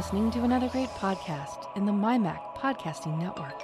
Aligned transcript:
listening 0.00 0.30
to 0.30 0.44
another 0.44 0.66
great 0.70 0.88
podcast 0.88 1.68
in 1.76 1.84
the 1.84 1.92
MyMac 1.92 2.56
Podcasting 2.56 3.18
Network. 3.18 3.60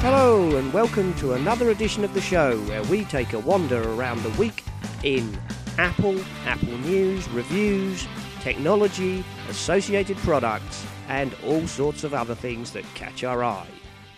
Hello, 0.00 0.56
and 0.56 0.72
welcome 0.72 1.12
to 1.16 1.34
another 1.34 1.68
edition 1.68 2.02
of 2.02 2.14
the 2.14 2.20
show 2.22 2.56
where 2.60 2.82
we 2.84 3.04
take 3.04 3.34
a 3.34 3.40
wander 3.40 3.82
around 3.92 4.22
the 4.22 4.30
week 4.38 4.64
in 5.02 5.38
Apple, 5.76 6.18
Apple 6.46 6.78
News, 6.78 7.28
reviews, 7.28 8.08
technology, 8.40 9.22
associated 9.50 10.16
products, 10.16 10.86
and 11.08 11.36
all 11.44 11.66
sorts 11.66 12.04
of 12.04 12.14
other 12.14 12.34
things 12.34 12.70
that 12.72 12.86
catch 12.94 13.22
our 13.22 13.44
eye. 13.44 13.66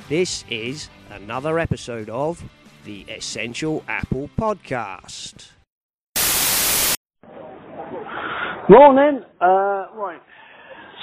This 0.08 0.44
is 0.50 0.90
another 1.10 1.58
episode 1.58 2.10
of 2.10 2.42
the 2.84 3.02
Essential 3.02 3.84
Apple 3.86 4.28
Podcast. 4.38 5.52
Morning. 8.68 9.22
Uh, 9.40 9.86
right. 9.94 10.20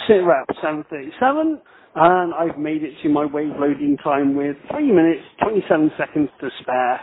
Sit 0.07 0.16
rep 0.26 0.48
737, 0.62 1.62
and 1.95 2.34
I've 2.34 2.59
made 2.59 2.84
it 2.84 2.91
to 3.04 3.09
my 3.09 3.26
wave 3.26 3.52
loading 3.57 3.98
time 4.04 4.35
with 4.35 4.57
3 4.71 4.91
minutes, 4.91 5.21
27 5.43 5.91
seconds 5.98 6.29
to 6.41 6.49
spare. 6.62 6.99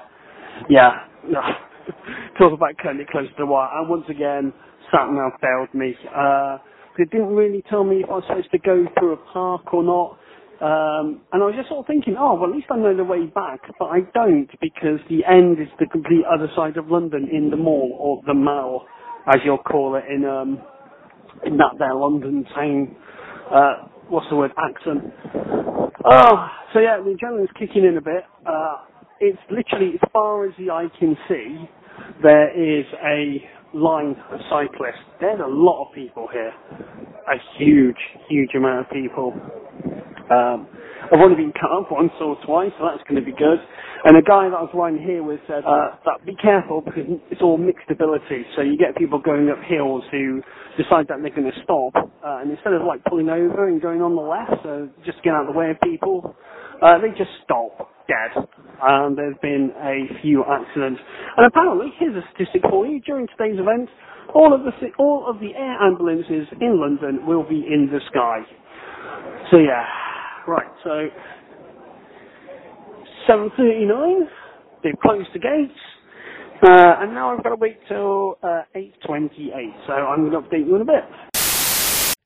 Yeah. 0.68 0.90
Talk 2.38 2.52
about 2.52 2.76
cutting 2.82 3.00
it 3.00 3.08
close 3.08 3.28
to 3.28 3.34
the 3.38 3.46
wire. 3.46 3.70
And 3.72 3.88
once 3.88 4.04
again, 4.10 4.52
SatNav 4.92 5.40
failed 5.40 5.72
me. 5.72 5.94
Uh, 6.14 6.58
it 6.98 7.10
didn't 7.10 7.34
really 7.34 7.62
tell 7.70 7.84
me 7.84 8.02
if 8.02 8.10
I 8.10 8.14
was 8.14 8.24
supposed 8.28 8.50
to 8.52 8.58
go 8.58 8.86
through 8.98 9.14
a 9.14 9.32
park 9.32 9.72
or 9.72 9.82
not. 9.82 10.18
Um, 10.62 11.22
and 11.32 11.42
I 11.42 11.46
was 11.46 11.54
just 11.56 11.68
sort 11.68 11.80
of 11.80 11.86
thinking, 11.88 12.16
oh, 12.18 12.34
well, 12.34 12.50
at 12.50 12.56
least 12.56 12.68
I 12.70 12.76
know 12.78 12.96
the 12.96 13.04
way 13.04 13.26
back. 13.26 13.60
But 13.78 13.86
I 13.86 14.00
don't 14.14 14.48
because 14.60 15.00
the 15.10 15.24
end 15.26 15.60
is 15.60 15.68
the 15.80 15.86
complete 15.86 16.24
other 16.32 16.48
side 16.56 16.76
of 16.78 16.88
London 16.90 17.28
in 17.32 17.50
the 17.50 17.56
mall, 17.56 17.96
or 18.00 18.22
the 18.26 18.34
mall, 18.34 18.86
as 19.28 19.40
you'll 19.44 19.58
call 19.58 19.96
it 19.96 20.04
in, 20.10 20.24
um, 20.24 20.60
in 21.46 21.56
that 21.58 21.72
there 21.78 21.94
London 21.94 22.44
town. 22.54 22.96
Uh, 23.52 23.74
what's 24.08 24.28
the 24.30 24.36
word? 24.36 24.52
Accent. 24.58 25.04
Oh, 26.04 26.48
so 26.74 26.80
yeah, 26.80 26.98
the 26.98 27.10
adrenaline's 27.16 27.50
kicking 27.58 27.84
in 27.84 27.96
a 27.98 28.02
bit. 28.02 28.24
Uh, 28.46 28.78
it's 29.20 29.38
literally, 29.50 29.94
as 29.94 30.10
far 30.12 30.46
as 30.46 30.54
the 30.58 30.70
eye 30.70 30.88
can 30.98 31.16
see, 31.28 31.68
there 32.22 32.50
is 32.80 32.86
a 33.04 33.42
line 33.76 34.16
of 34.32 34.40
cyclists. 34.48 35.04
There's 35.20 35.40
a 35.40 35.48
lot 35.48 35.86
of 35.86 35.94
people 35.94 36.28
here. 36.32 36.52
A 37.28 37.36
huge, 37.58 38.00
huge 38.28 38.50
amount 38.56 38.86
of 38.86 38.90
people. 38.90 39.32
Um, 40.32 40.66
I've 41.12 41.20
only 41.20 41.36
been 41.36 41.52
cut 41.52 41.70
up 41.70 41.92
once 41.92 42.10
or 42.20 42.36
twice, 42.44 42.72
so 42.78 42.88
that's 42.88 43.02
going 43.08 43.20
to 43.20 43.24
be 43.24 43.36
good. 43.36 43.60
And 44.04 44.16
a 44.16 44.22
guy 44.22 44.48
that 44.48 44.56
I 44.56 44.62
was 44.62 44.74
riding 44.74 45.02
here 45.02 45.22
with 45.22 45.40
said 45.46 45.62
uh, 45.66 45.94
that 46.04 46.24
be 46.24 46.34
careful 46.34 46.80
because 46.80 47.04
it's 47.30 47.42
all 47.42 47.58
mixed 47.58 47.90
ability. 47.90 48.42
So 48.56 48.62
you 48.62 48.76
get 48.76 48.96
people 48.96 49.18
going 49.18 49.50
up 49.50 49.58
hills 49.62 50.02
who 50.10 50.42
decide 50.76 51.06
that 51.08 51.22
they're 51.22 51.34
going 51.34 51.50
to 51.50 51.60
stop, 51.62 51.94
uh, 51.96 52.42
and 52.42 52.50
instead 52.50 52.72
of 52.72 52.82
like 52.82 53.04
pulling 53.04 53.28
over 53.28 53.68
and 53.68 53.80
going 53.80 54.02
on 54.02 54.16
the 54.16 54.22
left, 54.22 54.62
so 54.62 54.88
just 55.04 55.22
get 55.22 55.34
out 55.34 55.46
of 55.46 55.52
the 55.54 55.58
way 55.58 55.70
of 55.70 55.76
people, 55.80 56.34
uh, 56.82 56.98
they 56.98 57.10
just 57.16 57.30
stop 57.44 57.90
dead. 58.08 58.44
And 58.82 59.16
there's 59.16 59.36
been 59.42 59.72
a 59.82 60.20
few 60.22 60.44
accidents. 60.44 61.00
And 61.36 61.46
apparently, 61.46 61.88
here's 61.98 62.16
a 62.16 62.24
statistic 62.34 62.62
for 62.70 62.86
you: 62.86 63.00
during 63.02 63.28
today's 63.38 63.58
event, 63.60 63.88
all 64.34 64.54
of 64.54 64.62
the 64.64 64.72
all 64.98 65.26
of 65.28 65.40
the 65.40 65.54
air 65.56 65.76
ambulances 65.82 66.48
in 66.60 66.80
London 66.80 67.26
will 67.26 67.44
be 67.44 67.64
in 67.66 67.88
the 67.92 68.00
sky. 68.10 68.40
So 69.50 69.58
yeah, 69.58 69.84
right. 70.48 70.68
So 70.84 71.08
7:39, 73.28 74.28
they've 74.84 74.98
closed 75.02 75.28
the 75.34 75.40
gates. 75.40 75.80
Uh, 76.62 76.96
and 77.02 77.14
now 77.14 77.34
I've 77.36 77.42
got 77.42 77.50
to 77.50 77.56
wait 77.56 77.78
till 77.88 78.38
uh, 78.42 78.62
8.28, 78.74 79.86
so 79.86 79.92
I'm 79.92 80.30
going 80.30 80.42
to 80.42 80.48
update 80.48 80.66
you 80.66 80.76
in 80.76 80.82
a 80.82 80.86
bit. 80.86 81.04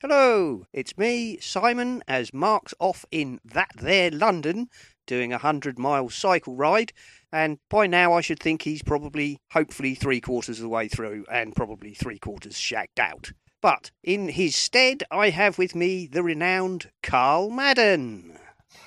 Hello, 0.02 0.64
it's 0.72 0.96
me, 0.96 1.36
Simon, 1.40 2.02
as 2.08 2.32
Mark's 2.32 2.72
off 2.78 3.04
in 3.10 3.38
that 3.44 3.70
there 3.76 4.10
London 4.10 4.70
doing 5.06 5.30
a 5.30 5.36
hundred 5.36 5.78
mile 5.78 6.08
cycle 6.08 6.56
ride. 6.56 6.94
And 7.30 7.58
by 7.68 7.86
now, 7.86 8.14
I 8.14 8.22
should 8.22 8.40
think 8.40 8.62
he's 8.62 8.82
probably, 8.82 9.42
hopefully, 9.52 9.94
three 9.94 10.22
quarters 10.22 10.58
of 10.58 10.62
the 10.62 10.70
way 10.70 10.88
through 10.88 11.26
and 11.30 11.54
probably 11.54 11.92
three 11.92 12.18
quarters 12.18 12.56
shagged 12.56 12.98
out. 12.98 13.32
But 13.60 13.90
in 14.02 14.30
his 14.30 14.56
stead, 14.56 15.04
I 15.10 15.28
have 15.28 15.58
with 15.58 15.74
me 15.74 16.06
the 16.06 16.22
renowned 16.22 16.90
Karl 17.02 17.50
Madden. 17.50 18.38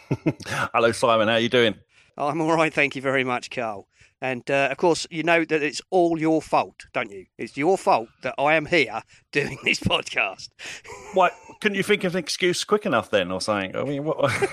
Hello, 0.47 0.91
Simon. 0.93 1.27
How 1.27 1.35
are 1.35 1.39
you 1.39 1.47
doing? 1.47 1.75
I'm 2.17 2.41
all 2.41 2.55
right, 2.55 2.73
thank 2.73 2.95
you 2.95 3.03
very 3.03 3.23
much, 3.23 3.51
Karl. 3.51 3.87
And 4.23 4.49
uh, 4.49 4.69
of 4.71 4.77
course, 4.77 5.05
you 5.11 5.21
know 5.21 5.43
that 5.43 5.61
it's 5.61 5.81
all 5.89 6.17
your 6.17 6.41
fault, 6.41 6.85
don't 6.93 7.11
you? 7.11 7.25
It's 7.37 7.57
your 7.57 7.77
fault 7.77 8.07
that 8.21 8.33
I 8.37 8.55
am 8.55 8.67
here 8.67 9.01
doing 9.33 9.59
this 9.65 9.81
podcast. 9.81 10.49
What? 11.13 11.33
Couldn't 11.61 11.75
you 11.75 11.83
think 11.83 12.05
of 12.05 12.15
an 12.15 12.19
excuse 12.19 12.63
quick 12.63 12.85
enough 12.85 13.11
then, 13.11 13.31
or 13.31 13.39
something? 13.39 13.75
I 13.75 13.83
mean, 13.83 14.05
what? 14.05 14.49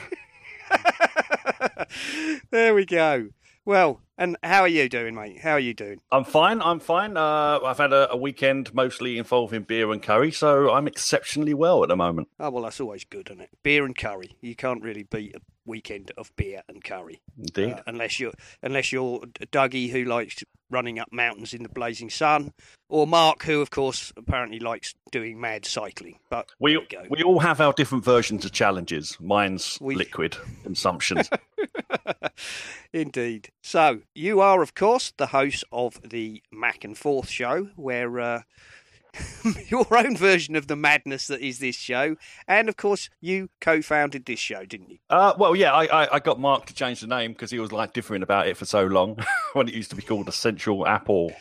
there 2.50 2.74
we 2.74 2.84
go. 2.84 3.28
Well, 3.64 4.02
and 4.18 4.36
how 4.42 4.62
are 4.62 4.68
you 4.68 4.88
doing, 4.88 5.14
mate? 5.14 5.40
How 5.40 5.52
are 5.52 5.60
you 5.60 5.72
doing? 5.72 6.00
I'm 6.10 6.24
fine. 6.24 6.60
I'm 6.60 6.80
fine. 6.80 7.16
Uh, 7.16 7.60
I've 7.64 7.78
had 7.78 7.92
a, 7.92 8.10
a, 8.10 8.16
weekend 8.16 8.74
mostly 8.74 9.16
involving 9.16 9.62
beer 9.62 9.90
and 9.92 10.02
curry, 10.02 10.32
so 10.32 10.70
I'm 10.70 10.86
exceptionally 10.86 11.54
well 11.54 11.82
at 11.82 11.88
the 11.88 11.96
moment. 11.96 12.28
Oh 12.38 12.50
well, 12.50 12.64
that's 12.64 12.80
always 12.80 13.04
good, 13.04 13.28
isn't 13.30 13.40
it? 13.40 13.50
Beer 13.62 13.84
and 13.84 13.96
curry. 13.96 14.36
You 14.40 14.56
can't 14.56 14.82
really 14.82 15.04
beat 15.04 15.36
a 15.36 15.40
weekend 15.70 16.12
of 16.18 16.34
beer 16.36 16.62
and 16.68 16.84
curry. 16.84 17.22
Indeed. 17.38 17.72
Uh, 17.72 17.82
unless 17.86 18.20
you're 18.20 18.34
unless 18.62 18.92
you're 18.92 19.20
Dougie 19.52 19.90
who 19.90 20.04
likes 20.04 20.44
running 20.68 20.98
up 20.98 21.08
mountains 21.12 21.54
in 21.54 21.62
the 21.62 21.68
blazing 21.68 22.10
sun, 22.10 22.52
or 22.88 23.06
Mark 23.06 23.42
who, 23.44 23.60
of 23.60 23.70
course, 23.70 24.12
apparently 24.16 24.60
likes 24.60 24.94
doing 25.10 25.40
mad 25.40 25.64
cycling. 25.64 26.18
But 26.28 26.50
we 26.58 26.76
we, 26.76 26.86
we 27.08 27.22
all 27.22 27.40
have 27.40 27.60
our 27.60 27.72
different 27.72 28.04
versions 28.04 28.44
of 28.44 28.52
challenges. 28.52 29.16
Mine's 29.20 29.78
we... 29.80 29.94
liquid 30.04 30.36
consumptions. 30.62 31.30
Indeed. 32.92 33.50
So 33.62 34.00
you 34.14 34.40
are, 34.40 34.62
of 34.62 34.74
course, 34.74 35.12
the 35.16 35.28
host 35.28 35.64
of 35.72 36.00
the 36.02 36.42
Mac 36.52 36.84
and 36.84 36.98
Forth 36.98 37.30
show, 37.30 37.68
where. 37.76 38.20
Uh, 38.20 38.42
your 39.68 39.86
own 39.96 40.16
version 40.16 40.56
of 40.56 40.66
the 40.66 40.76
madness 40.76 41.26
that 41.28 41.40
is 41.40 41.58
this 41.58 41.76
show. 41.76 42.16
And 42.46 42.68
of 42.68 42.76
course, 42.76 43.10
you 43.20 43.50
co-founded 43.60 44.26
this 44.26 44.38
show, 44.38 44.64
didn't 44.64 44.90
you? 44.90 44.98
Uh, 45.08 45.34
well, 45.38 45.54
yeah, 45.56 45.72
I, 45.72 45.84
I, 46.04 46.14
I, 46.16 46.18
got 46.20 46.38
Mark 46.38 46.66
to 46.66 46.74
change 46.74 47.00
the 47.00 47.06
name 47.06 47.32
because 47.32 47.50
he 47.50 47.58
was 47.58 47.72
like 47.72 47.92
differing 47.92 48.22
about 48.22 48.48
it 48.48 48.56
for 48.56 48.64
so 48.64 48.84
long 48.84 49.18
when 49.52 49.68
it 49.68 49.74
used 49.74 49.90
to 49.90 49.96
be 49.96 50.02
called 50.02 50.28
Essential 50.28 50.86
Apple. 50.86 51.32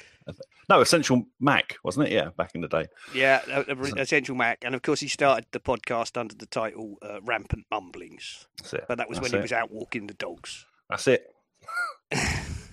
No, 0.69 0.81
Essential 0.81 1.25
Mac, 1.39 1.77
wasn't 1.83 2.07
it? 2.07 2.11
Yeah, 2.11 2.29
back 2.37 2.51
in 2.53 2.61
the 2.61 2.67
day. 2.67 2.85
Yeah, 3.13 3.41
Essential 3.97 4.35
Mac, 4.35 4.59
and 4.63 4.75
of 4.75 4.83
course 4.83 4.99
he 4.99 5.07
started 5.07 5.47
the 5.51 5.59
podcast 5.59 6.15
under 6.15 6.35
the 6.35 6.45
title 6.45 6.97
uh, 7.01 7.21
Rampant 7.21 7.65
Mumblings. 7.71 8.47
But 8.87 8.99
that 8.99 9.09
was 9.09 9.17
That's 9.17 9.31
when 9.31 9.33
it. 9.33 9.37
he 9.37 9.41
was 9.41 9.51
out 9.51 9.71
walking 9.71 10.05
the 10.05 10.13
dogs. 10.13 10.65
That's 10.89 11.07
it. 11.07 11.25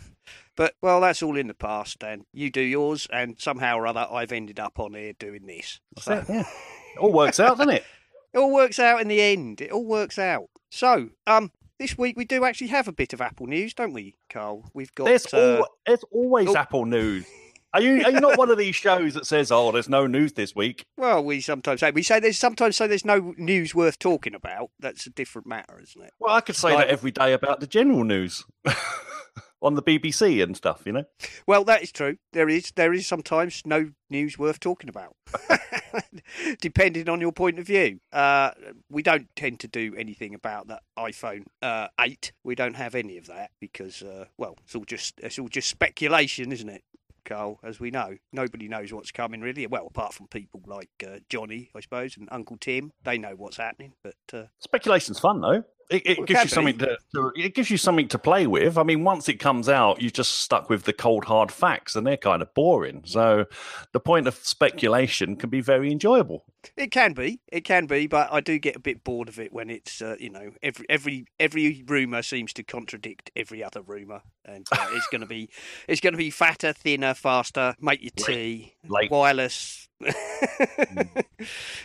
But 0.57 0.75
well, 0.83 1.01
that's 1.01 1.23
all 1.23 1.37
in 1.37 1.49
the 1.49 1.55
past, 1.55 2.03
and 2.03 2.25
you 2.33 2.51
do 2.51 2.63
yours, 2.63 3.07
and 3.13 3.37
somehow 3.39 3.77
or 3.77 3.87
other, 3.87 4.07
I've 4.11 4.33
ended 4.33 4.59
up 4.59 4.79
on 4.79 4.95
here 4.95 5.13
doing 5.13 5.47
this. 5.47 5.81
So, 5.99 6.15
it, 6.15 6.25
yeah. 6.29 6.41
It 6.41 6.99
all 6.99 7.13
works 7.13 7.39
out, 7.39 7.59
doesn't 7.59 7.75
it? 7.75 7.85
it 8.33 8.39
all 8.39 8.53
works 8.53 8.79
out 8.79 9.01
in 9.01 9.09
the 9.09 9.21
end. 9.21 9.61
It 9.61 9.71
all 9.71 9.85
works 9.85 10.19
out. 10.19 10.49
So, 10.71 11.11
um, 11.27 11.53
this 11.79 11.99
week 11.99 12.17
we 12.17 12.25
do 12.25 12.45
actually 12.45 12.69
have 12.69 12.89
a 12.89 12.93
bit 12.93 13.13
of 13.13 13.21
Apple 13.21 13.47
news, 13.47 13.75
don't 13.75 13.93
we, 13.93 14.17
Karl? 14.31 14.65
We've 14.73 14.95
got. 14.95 15.05
There's, 15.05 15.33
uh, 15.33 15.59
al- 15.59 15.69
there's 15.87 16.05
always 16.11 16.49
oh. 16.49 16.57
Apple 16.57 16.87
news. 16.87 17.27
Are 17.75 17.83
you 17.83 18.03
are 18.05 18.11
you 18.11 18.21
not 18.21 18.39
one 18.39 18.51
of 18.51 18.57
these 18.57 18.75
shows 18.75 19.13
that 19.13 19.27
says, 19.27 19.53
"Oh, 19.53 19.71
there's 19.71 19.89
no 19.89 20.07
news 20.07 20.33
this 20.33 20.55
week"? 20.57 20.87
Well, 20.97 21.23
we 21.23 21.43
sometimes 21.43 21.81
say 21.81 21.91
we 21.91 22.03
say 22.03 22.21
there's 22.21 22.39
sometimes 22.39 22.77
say 22.77 22.87
there's 22.87 23.05
no 23.05 23.35
news 23.37 23.75
worth 23.75 23.99
talking 23.99 24.35
about. 24.35 24.71
That's 24.81 25.07
a 25.07 25.11
different 25.11 25.47
matter, 25.47 25.79
isn't 25.83 26.03
it? 26.03 26.13
Well, 26.19 26.35
I 26.35 26.41
could 26.41 26.57
say 26.57 26.73
Like- 26.73 26.87
that 26.87 26.93
every 26.93 27.11
day 27.11 27.35
about 27.35 27.61
the 27.61 27.67
general 27.67 28.03
news 28.03 28.47
on 29.63 29.75
the 29.75 29.83
BBC 29.83 30.43
and 30.43 30.57
stuff. 30.57 30.83
You 30.87 30.93
know. 30.93 31.05
Well, 31.47 31.65
that 31.65 31.83
is 31.83 31.93
true. 31.93 32.17
There 32.33 32.49
is 32.49 32.73
there 32.77 32.93
is 32.93 33.07
sometimes 33.07 33.63
no 33.65 33.91
news 34.11 34.39
worth 34.39 34.61
talking 34.61 34.89
about, 34.89 35.17
depending 36.61 37.09
on 37.09 37.21
your 37.21 37.33
point 37.33 37.59
of 37.59 37.67
view. 37.67 38.01
Uh, 38.13 38.51
we 38.91 39.03
don't 39.03 39.29
tend 39.37 39.61
to 39.61 39.69
do 39.69 39.95
anything 39.97 40.35
about 40.35 40.69
that 40.69 40.83
iPhone 40.99 41.45
uh, 41.63 41.89
eight. 42.01 42.33
We 42.45 42.55
don't 42.55 42.77
have 42.77 42.95
any 42.95 43.19
of 43.19 43.27
that 43.27 43.51
because, 43.61 44.03
uh, 44.03 44.27
well, 44.39 44.57
it's 44.65 44.75
all 44.75 44.85
just 44.85 45.21
it's 45.21 45.39
all 45.39 45.49
just 45.49 45.69
speculation, 45.69 46.53
isn't 46.53 46.69
it? 46.69 46.83
Karl, 47.25 47.59
as 47.65 47.81
we 47.81 47.91
know, 47.91 48.17
nobody 48.33 48.69
knows 48.69 48.93
what's 48.93 49.11
coming 49.11 49.41
really. 49.41 49.67
Well, 49.67 49.87
apart 49.87 50.15
from 50.15 50.29
people 50.29 50.63
like 50.67 50.91
uh, 51.05 51.19
Johnny, 51.29 51.71
I 51.75 51.81
suppose, 51.81 52.17
and 52.17 52.29
Uncle 52.31 52.57
Tim, 52.57 52.93
they 53.03 53.19
know 53.19 53.35
what's 53.37 53.57
happening. 53.57 53.95
But 54.03 54.15
uh, 54.33 54.45
Speculation's 54.61 55.19
fun 55.19 55.41
though. 55.41 55.65
It, 55.91 56.03
it 56.07 56.19
Well, 56.19 56.27
gives 56.27 56.43
you 56.45 56.49
something 56.49 56.79
to, 56.79 56.99
to. 57.15 57.33
It 57.37 57.55
gives 57.55 57.71
you 57.71 57.77
something 57.77 58.09
to 58.09 58.19
play 58.19 58.47
with. 58.47 58.77
I 58.77 58.83
mean, 58.83 59.05
once 59.05 59.29
it 59.29 59.35
comes 59.35 59.69
out, 59.69 60.03
you're 60.03 60.11
just 60.11 60.39
stuck 60.39 60.69
with 60.69 60.83
the 60.85 60.93
cold 60.93 61.27
hard 61.27 61.53
facts, 61.53 61.95
and 61.95 62.07
they're 62.07 62.17
kind 62.17 62.43
of 62.43 62.53
boring. 62.55 63.03
So, 63.07 63.47
the 63.93 64.01
point 64.01 64.27
of 64.27 64.35
speculation 64.37 65.37
can 65.37 65.51
be 65.51 65.61
very 65.61 65.93
enjoyable. 65.93 66.45
It 66.77 66.91
can 66.91 67.13
be, 67.13 67.41
it 67.53 67.61
can 67.63 67.87
be, 67.87 68.09
but 68.09 68.29
I 68.33 68.41
do 68.41 68.59
get 68.59 68.75
a 68.75 68.81
bit 68.81 69.05
bored 69.05 69.29
of 69.29 69.39
it 69.39 69.53
when 69.53 69.71
it's 69.71 70.03
uh, 70.03 70.17
you 70.19 70.31
know 70.31 70.51
every 70.63 70.87
every 70.89 71.27
every 71.39 71.85
rumor 71.87 72.23
seems 72.23 72.53
to 72.55 72.65
contradict 72.65 73.31
every 73.37 73.63
other 73.63 73.81
rumor, 73.83 74.23
and 74.45 74.67
uh, 74.73 74.89
it's 74.93 75.07
going 75.09 75.21
to 75.21 75.27
be 75.29 75.49
it's 75.87 76.01
going 76.01 76.15
to 76.15 76.19
be 76.19 76.31
fatter, 76.31 76.73
thinner, 76.73 77.15
faster, 77.15 77.77
make 77.81 78.03
your 78.03 78.11
tea, 78.17 78.75
Late. 78.89 79.11
wireless. 79.11 79.86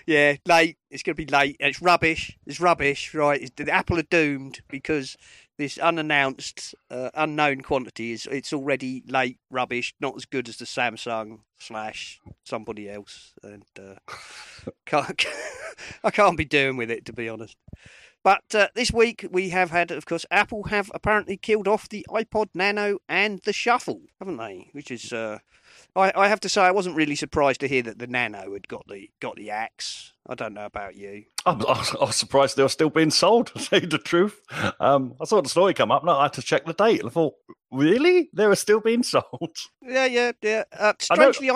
Yeah, 0.05 0.35
late. 0.45 0.77
It's 0.89 1.03
going 1.03 1.15
to 1.15 1.25
be 1.25 1.31
late. 1.31 1.57
It's 1.59 1.81
rubbish. 1.81 2.37
It's 2.45 2.59
rubbish, 2.59 3.13
right? 3.13 3.41
It's, 3.41 3.51
the 3.55 3.71
Apple 3.71 3.99
are 3.99 4.03
doomed 4.03 4.61
because 4.67 5.17
this 5.57 5.77
unannounced, 5.77 6.73
uh, 6.89 7.11
unknown 7.13 7.61
quantity 7.61 8.11
is 8.11 8.27
it's 8.31 8.51
already 8.53 9.03
late, 9.07 9.37
rubbish, 9.49 9.93
not 9.99 10.15
as 10.15 10.25
good 10.25 10.49
as 10.49 10.57
the 10.57 10.65
Samsung 10.65 11.39
slash 11.59 12.19
somebody 12.43 12.89
else, 12.89 13.33
and 13.43 13.63
uh, 13.79 13.95
can't 14.85 15.25
I 16.03 16.11
can't 16.11 16.37
be 16.37 16.45
doing 16.45 16.77
with 16.77 16.89
it 16.91 17.05
to 17.05 17.13
be 17.13 17.29
honest. 17.29 17.55
But 18.23 18.43
uh, 18.53 18.67
this 18.75 18.91
week 18.91 19.25
we 19.31 19.49
have 19.49 19.71
had, 19.71 19.89
of 19.91 20.05
course, 20.05 20.25
Apple 20.29 20.63
have 20.65 20.91
apparently 20.93 21.37
killed 21.37 21.67
off 21.67 21.89
the 21.89 22.05
iPod 22.09 22.47
Nano 22.53 22.99
and 23.09 23.39
the 23.45 23.53
Shuffle, 23.53 24.01
haven't 24.19 24.37
they? 24.37 24.69
Which 24.73 24.91
is, 24.91 25.11
uh, 25.11 25.39
I, 25.95 26.11
I 26.15 26.27
have 26.27 26.39
to 26.41 26.49
say, 26.49 26.61
I 26.61 26.71
wasn't 26.71 26.95
really 26.95 27.15
surprised 27.15 27.61
to 27.61 27.67
hear 27.67 27.81
that 27.83 27.97
the 27.97 28.05
Nano 28.07 28.53
had 28.53 28.67
got 28.67 28.85
the 28.87 29.09
got 29.19 29.37
the 29.37 29.49
axe. 29.49 30.13
I 30.29 30.35
don't 30.35 30.53
know 30.53 30.65
about 30.65 30.95
you. 30.95 31.23
I'm, 31.47 31.61
I 31.65 31.79
was- 31.79 31.95
I 32.01 32.05
was 32.05 32.15
surprised 32.15 32.57
they 32.57 32.63
were 32.63 32.69
still 32.69 32.91
being 32.91 33.09
sold. 33.09 33.47
To 33.55 33.59
say 33.59 33.79
the 33.79 33.97
truth, 33.97 34.39
um, 34.79 35.15
I 35.19 35.25
saw 35.25 35.41
the 35.41 35.49
story 35.49 35.73
come 35.73 35.91
up, 35.91 36.03
and 36.03 36.11
I 36.11 36.23
had 36.23 36.33
to 36.33 36.43
check 36.43 36.65
the 36.65 36.73
date. 36.73 37.01
I 37.03 37.09
thought, 37.09 37.33
really, 37.71 38.29
they 38.33 38.45
were 38.45 38.55
still 38.55 38.81
being 38.81 39.01
sold? 39.15 39.55
Yeah, 39.81 40.05
yeah, 40.05 40.31
yeah. 40.43 40.63
Uh, 40.77 40.93
I 41.09 41.15
know- 41.15 41.31
strangely, 41.31 41.49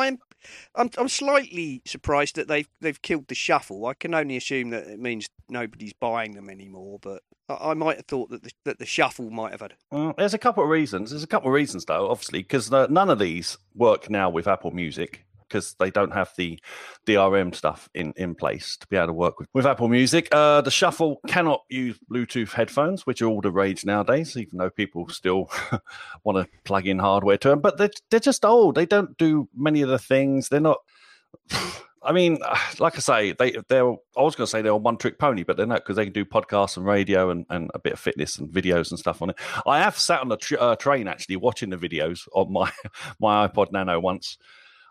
I'm, 0.75 0.89
I'm, 0.97 1.09
slightly 1.09 1.81
surprised 1.85 2.35
that 2.35 2.47
they've 2.47 2.67
they've 2.81 3.01
killed 3.01 3.27
the 3.27 3.35
Shuffle. 3.35 3.85
I 3.85 3.93
can 3.93 4.13
only 4.13 4.37
assume 4.37 4.69
that 4.71 4.87
it 4.87 4.99
means 4.99 5.27
nobody's 5.49 5.93
buying 5.93 6.33
them 6.33 6.49
anymore. 6.49 6.99
But 7.01 7.23
I, 7.49 7.71
I 7.71 7.73
might 7.73 7.97
have 7.97 8.05
thought 8.05 8.29
that 8.29 8.43
the, 8.43 8.51
that 8.65 8.79
the 8.79 8.85
Shuffle 8.85 9.29
might 9.29 9.51
have 9.51 9.61
had. 9.61 9.73
Mm, 9.93 10.15
there's 10.17 10.33
a 10.33 10.39
couple 10.39 10.63
of 10.63 10.69
reasons. 10.69 11.11
There's 11.11 11.23
a 11.23 11.27
couple 11.27 11.49
of 11.49 11.53
reasons, 11.53 11.85
though, 11.85 12.09
obviously, 12.09 12.39
because 12.39 12.71
none 12.71 13.09
of 13.09 13.19
these 13.19 13.57
work 13.73 14.09
now 14.09 14.29
with 14.29 14.47
Apple 14.47 14.71
Music 14.71 15.25
because 15.55 15.73
they 15.79 15.89
don't 15.89 16.11
have 16.11 16.33
the 16.35 16.59
DRM 17.05 17.55
stuff 17.55 17.87
in, 17.93 18.11
in 18.17 18.35
place 18.35 18.75
to 18.75 18.85
be 18.87 18.97
able 18.97 19.07
to 19.07 19.13
work 19.13 19.39
with, 19.39 19.47
with 19.53 19.65
Apple 19.65 19.87
Music. 19.87 20.27
Uh, 20.33 20.59
the 20.59 20.69
Shuffle 20.69 21.21
cannot 21.27 21.61
use 21.69 21.97
Bluetooth 22.11 22.51
headphones, 22.51 23.05
which 23.05 23.21
are 23.21 23.27
all 23.27 23.39
the 23.39 23.51
rage 23.51 23.85
nowadays, 23.85 24.35
even 24.35 24.57
though 24.57 24.69
people 24.69 25.07
still 25.07 25.49
want 26.25 26.37
to 26.37 26.59
plug 26.65 26.87
in 26.87 26.99
hardware 26.99 27.37
to 27.37 27.47
them. 27.47 27.61
But 27.61 27.77
they're, 27.77 27.91
they're 28.11 28.19
just 28.19 28.43
old. 28.43 28.75
They 28.75 28.85
don't 28.85 29.17
do 29.17 29.47
many 29.55 29.81
of 29.81 29.87
the 29.87 29.99
things. 29.99 30.49
They're 30.49 30.59
not. 30.59 30.79
I 32.03 32.11
mean, 32.11 32.37
like 32.79 32.97
I 32.97 32.99
say, 32.99 33.31
they 33.31 33.55
they're. 33.69 33.89
I 34.17 34.21
was 34.21 34.35
going 34.35 34.45
to 34.45 34.47
say 34.47 34.61
they're 34.61 34.73
a 34.73 34.77
one 34.77 34.97
trick 34.97 35.17
pony, 35.17 35.43
but 35.43 35.55
they're 35.55 35.65
not 35.65 35.83
because 35.83 35.95
they 35.95 36.03
can 36.03 36.13
do 36.13 36.25
podcasts 36.25 36.75
and 36.75 36.85
radio 36.85 37.29
and, 37.29 37.45
and 37.49 37.71
a 37.73 37.79
bit 37.79 37.93
of 37.93 37.99
fitness 37.99 38.37
and 38.37 38.49
videos 38.49 38.91
and 38.91 38.99
stuff 38.99 39.21
on 39.21 39.29
it. 39.29 39.37
I 39.65 39.79
have 39.79 39.97
sat 39.97 40.19
on 40.19 40.31
a 40.33 40.37
tr- 40.37 40.59
uh, 40.59 40.75
train 40.75 41.07
actually 41.07 41.37
watching 41.37 41.69
the 41.69 41.77
videos 41.77 42.27
on 42.33 42.51
my 42.51 42.71
my 43.21 43.47
iPod 43.47 43.71
Nano 43.71 44.01
once. 44.01 44.37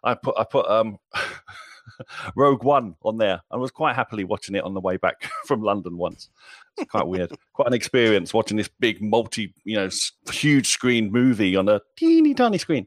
I 0.05 0.15
put 0.15 0.35
I 0.39 0.45
put 0.45 0.67
um 0.71 0.99
Rogue 2.37 2.65
One 2.65 2.97
on 3.03 3.19
there. 3.19 3.43
and 3.51 3.61
was 3.61 3.71
quite 3.71 3.95
happily 3.95 4.25
watching 4.25 4.55
it 4.55 4.65
on 4.65 4.75
the 4.75 4.81
way 4.81 4.97
back 4.97 5.31
from 5.47 5.63
London 5.63 5.97
once. 5.97 6.29
It's 6.79 6.91
quite 6.91 7.07
weird, 7.07 7.33
quite 7.53 7.69
an 7.69 7.75
experience 7.75 8.35
watching 8.35 8.57
this 8.57 8.69
big 8.81 9.01
multi, 9.03 9.53
you 9.65 9.77
know, 9.77 9.89
huge 10.31 10.69
screen 10.69 11.13
movie 11.13 11.57
on 11.57 11.69
a 11.69 11.81
teeny 11.97 12.35
tiny 12.35 12.59
screen. 12.59 12.87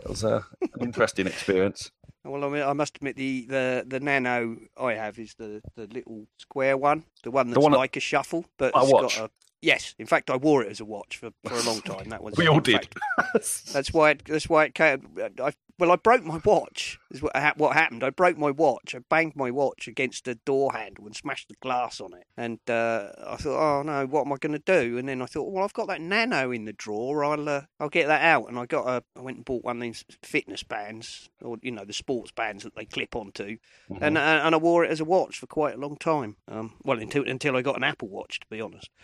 It 0.00 0.08
was 0.08 0.24
uh, 0.24 0.42
an 0.60 0.82
interesting 0.82 1.26
experience. 1.26 1.90
Well, 2.24 2.44
I 2.44 2.48
mean, 2.48 2.62
I 2.62 2.72
must 2.72 2.96
admit 2.96 3.16
the, 3.16 3.46
the, 3.46 3.84
the 3.86 4.00
Nano 4.00 4.56
I 4.78 4.94
have 4.94 5.18
is 5.18 5.34
the, 5.34 5.62
the 5.76 5.86
little 5.86 6.26
square 6.38 6.76
one, 6.76 7.04
the 7.22 7.30
one 7.30 7.50
that's 7.50 7.62
one 7.62 7.72
that- 7.72 7.78
like 7.78 7.96
a 7.96 8.00
shuffle, 8.00 8.44
but 8.58 8.72
it's 8.74 8.90
watch. 8.92 9.16
got 9.18 9.26
a 9.26 9.30
yes. 9.62 9.94
In 9.98 10.06
fact, 10.06 10.30
I 10.30 10.36
wore 10.36 10.62
it 10.64 10.70
as 10.70 10.80
a 10.80 10.84
watch 10.86 11.18
for, 11.18 11.30
for 11.46 11.54
a 11.54 11.62
long 11.62 11.80
time. 11.82 12.08
That 12.08 12.22
was 12.22 12.34
We 12.36 12.48
all 12.48 12.60
did. 12.60 12.88
fact, 13.18 13.72
That's 13.72 13.92
why. 13.92 14.10
It, 14.10 14.22
that's 14.26 14.48
why 14.48 14.64
it 14.64 14.74
came. 14.74 15.06
I, 15.42 15.52
well, 15.78 15.90
I 15.90 15.96
broke 15.96 16.24
my 16.24 16.40
watch. 16.44 16.98
Is 17.10 17.20
what 17.20 17.36
ha- 17.36 17.54
what 17.56 17.74
happened. 17.74 18.04
I 18.04 18.10
broke 18.10 18.38
my 18.38 18.50
watch. 18.50 18.94
I 18.94 19.00
banged 19.10 19.34
my 19.34 19.50
watch 19.50 19.88
against 19.88 20.28
a 20.28 20.36
door 20.36 20.72
handle 20.72 21.06
and 21.06 21.16
smashed 21.16 21.48
the 21.48 21.56
glass 21.60 22.00
on 22.00 22.14
it. 22.14 22.26
And 22.36 22.58
uh, 22.68 23.10
I 23.26 23.36
thought, 23.36 23.78
oh 23.78 23.82
no, 23.82 24.06
what 24.06 24.26
am 24.26 24.32
I 24.32 24.36
going 24.36 24.52
to 24.52 24.58
do? 24.58 24.98
And 24.98 25.08
then 25.08 25.20
I 25.20 25.26
thought, 25.26 25.50
well, 25.50 25.64
I've 25.64 25.72
got 25.72 25.88
that 25.88 26.00
Nano 26.00 26.52
in 26.52 26.64
the 26.64 26.72
drawer. 26.72 27.24
I'll 27.24 27.48
uh, 27.48 27.62
I'll 27.80 27.88
get 27.88 28.06
that 28.06 28.22
out. 28.22 28.48
And 28.48 28.58
I 28.58 28.66
got 28.66 28.86
a. 28.86 29.02
I 29.16 29.20
went 29.20 29.38
and 29.38 29.44
bought 29.44 29.64
one 29.64 29.76
of 29.76 29.82
these 29.82 30.04
fitness 30.22 30.62
bands, 30.62 31.28
or 31.42 31.56
you 31.62 31.72
know, 31.72 31.84
the 31.84 31.92
sports 31.92 32.30
bands 32.30 32.62
that 32.64 32.76
they 32.76 32.84
clip 32.84 33.16
onto, 33.16 33.56
and 34.00 34.16
uh, 34.16 34.42
and 34.44 34.54
I 34.54 34.58
wore 34.58 34.84
it 34.84 34.90
as 34.90 35.00
a 35.00 35.04
watch 35.04 35.38
for 35.38 35.46
quite 35.46 35.74
a 35.74 35.80
long 35.80 35.96
time. 35.96 36.36
Um, 36.46 36.74
well, 36.84 36.98
until 36.98 37.28
until 37.28 37.56
I 37.56 37.62
got 37.62 37.76
an 37.76 37.84
Apple 37.84 38.08
Watch, 38.08 38.40
to 38.40 38.46
be 38.48 38.60
honest. 38.60 38.90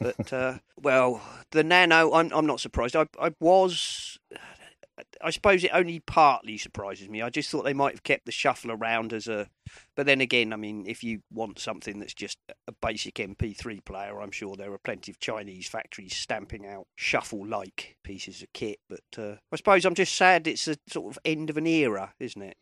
But 0.00 0.32
uh, 0.32 0.58
well, 0.76 1.22
the 1.52 1.64
Nano, 1.64 2.12
I'm 2.12 2.30
I'm 2.32 2.46
not 2.46 2.60
surprised. 2.60 2.96
I 2.96 3.06
I 3.20 3.30
was. 3.40 4.18
I 5.22 5.30
suppose 5.30 5.64
it 5.64 5.70
only 5.72 6.00
partly 6.00 6.58
surprises 6.58 7.08
me. 7.08 7.22
I 7.22 7.30
just 7.30 7.50
thought 7.50 7.64
they 7.64 7.74
might 7.74 7.94
have 7.94 8.02
kept 8.02 8.26
the 8.26 8.32
shuffle 8.32 8.72
around 8.72 9.12
as 9.12 9.28
a. 9.28 9.48
But 9.94 10.06
then 10.06 10.20
again, 10.20 10.52
I 10.52 10.56
mean, 10.56 10.84
if 10.86 11.04
you 11.04 11.22
want 11.32 11.58
something 11.58 11.98
that's 11.98 12.14
just 12.14 12.38
a 12.66 12.72
basic 12.72 13.14
MP3 13.16 13.84
player, 13.84 14.20
I'm 14.20 14.30
sure 14.30 14.56
there 14.56 14.72
are 14.72 14.78
plenty 14.78 15.12
of 15.12 15.20
Chinese 15.20 15.68
factories 15.68 16.16
stamping 16.16 16.66
out 16.66 16.86
shuffle-like 16.96 17.96
pieces 18.02 18.42
of 18.42 18.52
kit. 18.52 18.78
But 18.88 19.18
uh, 19.18 19.36
I 19.52 19.56
suppose 19.56 19.84
I'm 19.84 19.94
just 19.94 20.14
sad 20.14 20.46
it's 20.46 20.66
a 20.66 20.76
sort 20.88 21.14
of 21.14 21.18
end 21.24 21.50
of 21.50 21.56
an 21.56 21.66
era, 21.66 22.12
isn't? 22.18 22.42
It, 22.42 22.56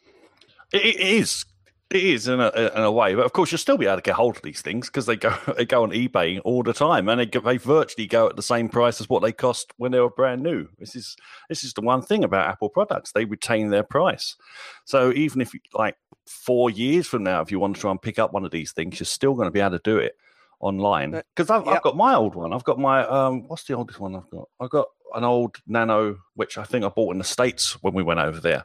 it 0.73 1.01
is. 1.01 1.45
It 1.91 2.05
is 2.05 2.29
in 2.29 2.39
a, 2.39 2.51
in 2.51 2.83
a 2.83 2.93
way, 2.93 3.15
but 3.15 3.25
of 3.25 3.33
course 3.33 3.51
you'll 3.51 3.59
still 3.59 3.79
be 3.79 3.87
able 3.87 3.97
to 3.97 4.03
get 4.03 4.15
hold 4.15 4.37
of 4.37 4.43
these 4.43 4.61
things 4.61 4.89
because 4.89 5.07
they 5.07 5.17
go 5.17 5.35
they 5.57 5.65
go 5.65 5.85
on 5.85 5.91
eBay 5.91 6.39
all 6.45 6.63
the 6.63 6.75
time, 6.75 7.09
and 7.09 7.19
they 7.21 7.27
they 7.27 7.57
virtually 7.57 8.07
go 8.07 8.29
at 8.29 8.37
the 8.37 8.43
same 8.43 8.69
price 8.69 9.01
as 9.01 9.09
what 9.09 9.23
they 9.23 9.33
cost 9.33 9.73
when 9.79 9.93
they 9.93 10.01
were 10.01 10.11
brand 10.11 10.43
new. 10.43 10.69
This 10.79 10.95
is 10.95 11.17
this 11.49 11.65
is 11.65 11.73
the 11.73 11.81
one 11.81 12.03
thing 12.03 12.25
about 12.25 12.47
Apple 12.47 12.69
products; 12.69 13.13
they 13.13 13.25
retain 13.25 13.71
their 13.71 13.83
price. 13.83 14.37
So 14.85 15.13
even 15.13 15.41
if 15.41 15.53
like 15.73 15.97
four 16.27 16.69
years 16.69 17.07
from 17.07 17.25
now, 17.25 17.41
if 17.41 17.51
you 17.51 17.59
want 17.59 17.77
to 17.77 17.81
try 17.81 17.91
and 17.91 18.03
pick 18.03 18.19
up 18.19 18.35
one 18.35 18.45
of 18.45 18.51
these 18.51 18.73
things, 18.73 19.01
you're 19.01 19.07
still 19.07 19.33
going 19.33 19.47
to 19.47 19.51
be 19.51 19.61
able 19.61 19.79
to 19.79 19.81
do 19.83 19.97
it 19.97 20.15
online. 20.61 21.11
Because 21.35 21.51
I've, 21.51 21.67
yep. 21.67 21.77
I've 21.77 21.83
got 21.83 21.97
my 21.97 22.15
old 22.15 22.35
one. 22.35 22.53
I've 22.53 22.65
got 22.65 22.79
my 22.79 23.07
um, 23.07 23.47
what's 23.49 23.65
the 23.65 23.75
oldest 23.75 24.01
one 24.01 24.15
I've 24.15 24.31
got? 24.31 24.49
I've 24.61 24.71
got 24.71 24.87
an 25.15 25.25
old 25.25 25.57
Nano, 25.67 26.19
which 26.35 26.59
I 26.59 26.65
think 26.65 26.85
I 26.85 26.89
bought 26.89 27.13
in 27.13 27.19
the 27.19 27.25
states 27.25 27.83
when 27.83 27.95
we 27.95 28.03
went 28.03 28.21
over 28.21 28.41
there, 28.41 28.65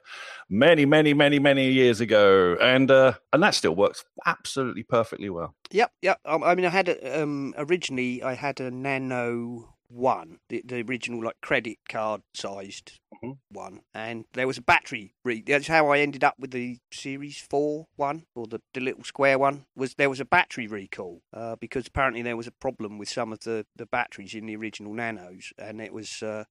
many, 0.50 0.86
many, 0.86 1.14
many, 1.14 1.40
many 1.40 1.72
years 1.72 2.02
ago, 2.02 2.58
and 2.62 2.90
uh, 2.92 3.14
and 3.32 3.42
that 3.44 3.56
still 3.56 3.76
works 3.76 4.04
absolutely 4.26 4.84
perfectly 4.84 5.30
well. 5.30 5.56
Yep, 5.72 5.92
yep. 6.02 6.20
Um, 6.26 6.44
I 6.44 6.56
mean, 6.56 6.66
I 6.66 6.70
had 6.70 6.98
um 7.14 7.54
originally 7.58 8.24
I 8.24 8.34
had 8.34 8.60
a 8.60 8.72
Nano 8.72 9.73
One, 9.94 10.40
the, 10.50 10.64
the 10.66 10.82
original 10.82 11.24
like 11.24 11.40
credit 11.42 11.78
card 11.88 12.22
sized 12.34 13.00
Mhm. 13.24 13.38
one, 13.52 13.82
and 13.94 14.26
there 14.34 14.48
was 14.48 14.58
a 14.58 14.62
battery. 14.62 15.14
Re- 15.24 15.44
that's 15.46 15.68
how 15.68 15.90
I 15.90 16.00
ended 16.00 16.24
up 16.24 16.34
with 16.40 16.50
the 16.52 16.80
Series 16.92 17.38
Four 17.38 17.88
one 17.96 18.26
or 18.34 18.48
the, 18.48 18.60
the 18.74 18.82
little 18.82 19.04
square 19.04 19.38
one. 19.38 19.66
Was 19.76 19.94
there 19.94 20.10
was 20.10 20.20
a 20.20 20.26
battery 20.26 20.66
recall 20.68 21.22
uh, 21.32 21.56
because 21.58 21.86
apparently 21.86 22.24
there 22.24 22.36
was 22.36 22.48
a 22.48 22.52
problem 22.52 22.98
with 22.98 23.08
some 23.10 23.32
of 23.32 23.42
the, 23.42 23.68
the 23.76 23.86
batteries 23.86 24.34
in 24.34 24.48
the 24.48 24.56
original 24.56 24.94
Nanos, 24.94 25.54
and 25.60 25.80
it 25.80 25.94
was 25.94 26.24
uh, 26.24 26.46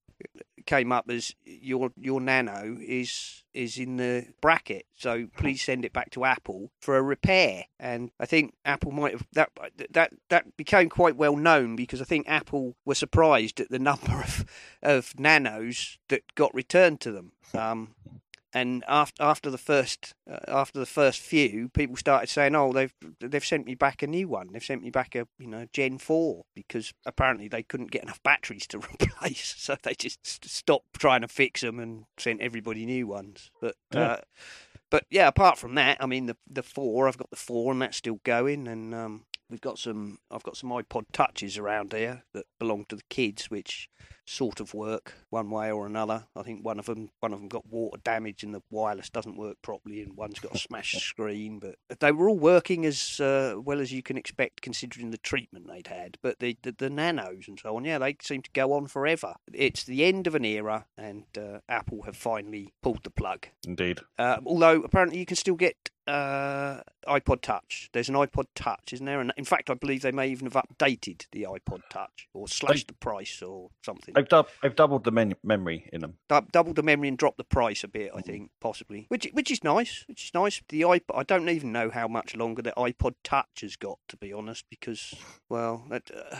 came 0.65 0.91
up 0.91 1.09
as 1.09 1.33
your 1.45 1.91
your 1.97 2.21
Nano 2.21 2.77
is 2.79 3.43
is 3.53 3.77
in 3.77 3.97
the 3.97 4.25
bracket, 4.41 4.85
so 4.95 5.27
please 5.37 5.61
send 5.61 5.85
it 5.85 5.93
back 5.93 6.09
to 6.11 6.25
Apple 6.25 6.71
for 6.79 6.97
a 6.97 7.01
repair. 7.01 7.65
And 7.79 8.11
I 8.19 8.25
think 8.25 8.55
Apple 8.65 8.91
might 8.91 9.13
have 9.13 9.27
that 9.33 9.49
that 9.91 10.13
that 10.29 10.57
became 10.57 10.89
quite 10.89 11.15
well 11.15 11.35
known 11.35 11.75
because 11.75 12.01
I 12.01 12.05
think 12.05 12.27
Apple 12.27 12.75
were 12.85 12.95
surprised 12.95 13.59
at 13.59 13.69
the 13.69 13.79
number 13.79 14.21
of 14.21 14.45
of 14.81 15.19
Nanos 15.19 15.97
that 16.09 16.35
got 16.35 16.53
returned 16.53 16.99
to 17.01 17.11
them. 17.11 17.31
Um, 17.53 17.95
and 18.53 18.83
after 18.87 19.23
after 19.23 19.49
the 19.49 19.57
first 19.57 20.13
uh, 20.29 20.39
after 20.47 20.79
the 20.79 20.85
first 20.85 21.19
few, 21.19 21.69
people 21.69 21.95
started 21.95 22.29
saying, 22.29 22.55
"Oh, 22.55 22.71
they've 22.71 22.93
they've 23.19 23.43
sent 23.45 23.65
me 23.65 23.75
back 23.75 24.03
a 24.03 24.07
new 24.07 24.27
one. 24.27 24.49
They've 24.51 24.63
sent 24.63 24.83
me 24.83 24.91
back 24.91 25.15
a 25.15 25.27
you 25.39 25.47
know 25.47 25.65
Gen 25.73 25.97
four 25.97 26.43
because 26.55 26.93
apparently 27.05 27.47
they 27.47 27.63
couldn't 27.63 27.91
get 27.91 28.03
enough 28.03 28.21
batteries 28.23 28.67
to 28.67 28.77
replace, 29.01 29.55
so 29.57 29.75
they 29.81 29.95
just 29.95 30.45
stopped 30.47 30.93
trying 30.99 31.21
to 31.21 31.27
fix 31.27 31.61
them 31.61 31.79
and 31.79 32.05
sent 32.17 32.41
everybody 32.41 32.85
new 32.85 33.07
ones." 33.07 33.49
But 33.59 33.75
Yeah. 33.93 34.01
uh, 34.01 34.17
but 34.89 35.05
yeah, 35.09 35.27
apart 35.27 35.57
from 35.57 35.75
that, 35.75 35.97
I 35.99 36.05
mean 36.05 36.27
the 36.27 36.37
the 36.49 36.63
four, 36.63 37.07
I've 37.07 37.17
got 37.17 37.29
the 37.31 37.35
four 37.35 37.71
and 37.71 37.81
that's 37.81 37.97
still 37.97 38.19
going, 38.23 38.67
and 38.67 38.93
um, 38.93 39.25
we've 39.53 39.61
got 39.61 39.77
some. 39.77 40.17
I've 40.31 40.41
got 40.41 40.57
some 40.57 40.71
iPod 40.71 41.05
touches 41.13 41.59
around 41.59 41.93
here 41.93 42.23
that 42.33 42.45
belong 42.59 42.85
to 42.89 42.95
the 42.95 43.03
kids, 43.09 43.51
which 43.51 43.87
sort 44.25 44.59
of 44.59 44.73
work 44.73 45.13
one 45.29 45.51
way 45.51 45.71
or 45.71 45.85
another. 45.85 46.25
I 46.35 46.41
think 46.41 46.65
one 46.65 46.79
of 46.79 46.87
them 46.87 47.11
one 47.19 47.33
of 47.33 47.39
them 47.39 47.49
got 47.49 47.67
water 47.67 47.99
damage 48.03 48.43
and 48.43 48.53
the 48.53 48.63
wireless 48.71 49.11
doesn't 49.11 49.37
work 49.37 49.57
properly, 49.61 50.01
and 50.01 50.17
one's 50.17 50.39
got 50.39 50.55
a 50.55 50.57
smashed 50.57 50.99
screen. 51.07 51.59
But 51.59 51.75
they 51.99 52.11
were 52.11 52.27
all 52.29 52.39
working 52.39 52.83
as 52.83 53.19
uh, 53.19 53.55
well 53.63 53.79
as 53.79 53.93
you 53.93 54.01
can 54.01 54.17
expect, 54.17 54.63
considering 54.63 55.11
the 55.11 55.19
treatment 55.19 55.67
they'd 55.67 55.85
had. 55.85 56.17
But 56.23 56.39
the, 56.39 56.57
the, 56.63 56.71
the 56.71 56.89
nanos 56.89 57.47
and 57.47 57.59
so 57.59 57.77
on, 57.77 57.85
yeah, 57.85 57.99
they 57.99 58.17
seem 58.23 58.41
to 58.41 58.51
go 58.53 58.73
on 58.73 58.87
forever. 58.87 59.35
It's 59.53 59.83
the 59.83 60.03
end 60.03 60.25
of 60.25 60.33
an 60.33 60.45
era, 60.45 60.87
and 60.97 61.25
uh, 61.37 61.59
Apple 61.69 62.01
have 62.03 62.17
finally 62.17 62.73
pulled 62.81 63.03
the 63.03 63.11
plug. 63.11 63.49
Indeed. 63.67 63.99
Uh, 64.17 64.39
although 64.47 64.81
apparently 64.81 65.19
you 65.19 65.27
can 65.27 65.37
still 65.37 65.55
get 65.55 65.91
uh, 66.07 66.81
iPod 67.07 67.41
Touch. 67.41 67.89
There's 67.93 68.09
an 68.09 68.15
iPod 68.15 68.45
Touch, 68.55 68.93
isn't 68.93 69.05
there? 69.05 69.21
And 69.21 69.31
in 69.37 69.45
fact, 69.45 69.69
I 69.69 69.73
believe 69.73 70.01
they 70.01 70.11
may 70.11 70.27
even 70.29 70.49
have 70.49 70.61
updated 70.61 71.25
the 71.31 71.43
iPod 71.43 71.81
Touch 71.89 72.27
or 72.33 72.47
slashed 72.47 72.87
the 72.87 72.93
price 72.93 73.41
or 73.41 73.69
something. 73.83 74.13
They've, 74.13 74.27
dub- 74.27 74.49
they've 74.61 74.75
doubled 74.75 75.03
the 75.03 75.11
men- 75.11 75.35
memory 75.43 75.89
in 75.93 76.01
them. 76.01 76.15
Du- 76.29 76.47
doubled 76.51 76.75
the 76.75 76.83
memory 76.83 77.07
and 77.07 77.17
dropped 77.17 77.37
the 77.37 77.43
price 77.43 77.83
a 77.83 77.87
bit, 77.87 78.11
I 78.15 78.21
think, 78.21 78.51
possibly. 78.59 79.05
Which 79.09 79.27
which 79.33 79.51
is 79.51 79.63
nice. 79.63 80.03
Which 80.07 80.25
is 80.25 80.33
nice. 80.33 80.61
The 80.69 80.81
iPod. 80.81 81.15
I 81.15 81.23
don't 81.23 81.49
even 81.49 81.71
know 81.71 81.89
how 81.89 82.07
much 82.07 82.35
longer 82.35 82.61
the 82.61 82.73
iPod 82.77 83.15
Touch 83.23 83.61
has 83.61 83.75
got, 83.75 83.99
to 84.09 84.17
be 84.17 84.33
honest, 84.33 84.65
because 84.69 85.13
well, 85.49 85.85
that, 85.89 86.11
uh, 86.15 86.35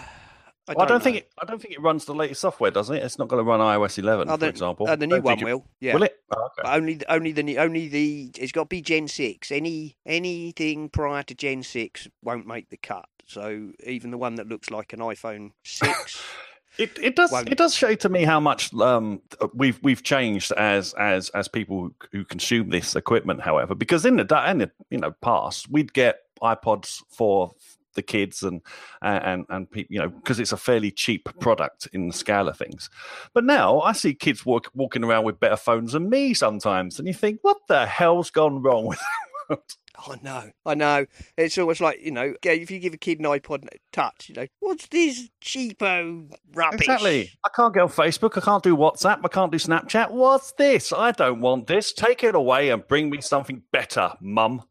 I 0.67 0.74
Well, 0.74 0.86
I 0.86 0.88
don't, 0.88 0.96
don't 0.96 1.03
think 1.03 1.17
it. 1.17 1.29
I 1.41 1.46
don't 1.46 1.62
think 1.62 1.74
it 1.74 1.82
runs 1.82 2.05
the 2.05 2.13
latest 2.13 2.39
software, 2.41 2.72
does 2.72 2.89
it? 2.89 3.03
It's 3.03 3.20
not 3.20 3.27
going 3.27 3.43
to 3.43 3.50
run 3.50 3.60
iOS 3.60 3.98
11, 3.98 4.29
Oh, 4.29 4.34
for 4.34 4.38
the, 4.38 4.48
example. 4.48 4.88
uh, 4.88 4.96
the 4.96 5.08
new 5.08 5.15
one 5.22 5.38
think 5.38 5.41
it- 5.41 5.46
will. 5.46 5.65
Yeah. 5.82 5.93
Will 5.96 6.03
it? 6.03 6.15
Oh, 6.34 6.50
okay. 6.58 6.70
Only, 6.72 7.01
only 7.10 7.32
the 7.34 7.43
new- 7.43 7.58
only 7.58 7.88
the 7.89 8.32
it's 8.38 8.51
got 8.53 8.63
to 8.63 8.67
be 8.70 8.82
Gen 8.82 9.08
six. 9.10 9.51
Any 9.51 9.98
anything 10.05 10.88
prior 10.89 11.24
to 11.24 11.36
Gen 11.36 11.63
six 11.63 12.08
won't 12.22 12.48
make 12.48 12.70
the 12.70 12.77
cut. 12.77 13.05
So 13.25 13.72
even 13.86 14.12
the 14.12 14.17
one 14.17 14.36
that 14.36 14.48
looks 14.48 14.70
like 14.72 14.93
an 14.93 15.00
iPhone 15.00 15.51
six, 15.63 16.22
It 16.79 16.98
it 17.00 17.15
does 17.15 17.32
Won't- 17.32 17.50
it 17.51 17.58
does 17.60 17.75
show 17.75 17.93
to 17.93 18.10
me 18.10 18.24
how 18.24 18.39
much 18.39 18.74
um, 18.74 19.22
we've 19.53 19.79
we've 19.84 20.01
changed 20.01 20.51
as 20.53 20.93
as 20.96 21.29
as 21.29 21.48
people 21.48 21.82
who, 21.84 21.93
who 22.12 22.25
consume 22.25 22.70
this 22.72 22.96
equipment. 22.96 23.41
However, 23.41 23.75
because 23.75 24.05
in 24.08 24.15
the 24.15 24.50
in 24.50 24.58
the 24.58 24.72
you 24.89 24.98
know 24.98 25.12
past 25.22 25.70
we'd 25.70 25.93
get 25.93 26.22
iPods 26.41 27.03
for 27.15 27.51
the 27.93 28.01
kids 28.01 28.43
and 28.43 28.62
and 29.01 29.45
and 29.50 29.69
people 29.69 29.93
you 29.93 30.00
know 30.00 30.09
because 30.09 30.39
it's 30.39 30.51
a 30.51 30.57
fairly 30.57 30.91
cheap 30.91 31.29
product 31.39 31.88
in 31.93 32.07
the 32.07 32.13
scale 32.13 32.47
of 32.47 32.57
things. 32.57 32.89
But 33.33 33.43
now 33.43 33.81
I 33.81 33.93
see 33.93 34.13
kids 34.13 34.45
walk, 34.45 34.69
walking 34.73 35.03
around 35.03 35.25
with 35.25 35.39
better 35.39 35.57
phones 35.57 35.93
than 35.93 36.09
me 36.09 36.33
sometimes, 36.33 37.00
and 37.00 37.07
you 37.07 37.13
think, 37.13 37.39
what 37.41 37.57
the 37.67 37.85
hell's 37.85 38.31
gone 38.31 38.62
wrong 38.62 38.85
with? 38.85 39.01
I 39.95 40.15
know, 40.23 40.51
I 40.65 40.73
know. 40.73 41.05
It's 41.38 41.57
almost 41.57 41.79
like 41.79 42.01
you 42.01 42.12
know, 42.12 42.33
if 42.43 42.71
you 42.71 42.79
give 42.79 42.93
a 42.93 42.97
kid 42.97 43.19
an 43.19 43.25
iPod 43.25 43.67
Touch, 43.91 44.27
you 44.27 44.35
know, 44.35 44.47
what's 44.59 44.88
this 44.88 45.29
cheapo 45.41 46.31
rubbish? 46.53 46.81
Exactly. 46.81 47.31
I 47.45 47.50
can't 47.55 47.73
get 47.73 47.83
on 47.83 47.89
Facebook. 47.89 48.38
I 48.38 48.41
can't 48.41 48.63
do 48.63 48.75
WhatsApp. 48.75 49.19
I 49.23 49.27
can't 49.27 49.51
do 49.51 49.59
Snapchat. 49.59 50.09
What's 50.12 50.51
this? 50.53 50.91
I 50.91 51.12
don't 51.12 51.41
want 51.41 51.67
this. 51.67 51.93
Take 51.93 52.23
it 52.23 52.33
away 52.33 52.69
and 52.69 52.85
bring 52.88 53.09
me 53.12 53.21
something 53.21 53.62
better, 53.71 54.13
mum. 54.19 54.63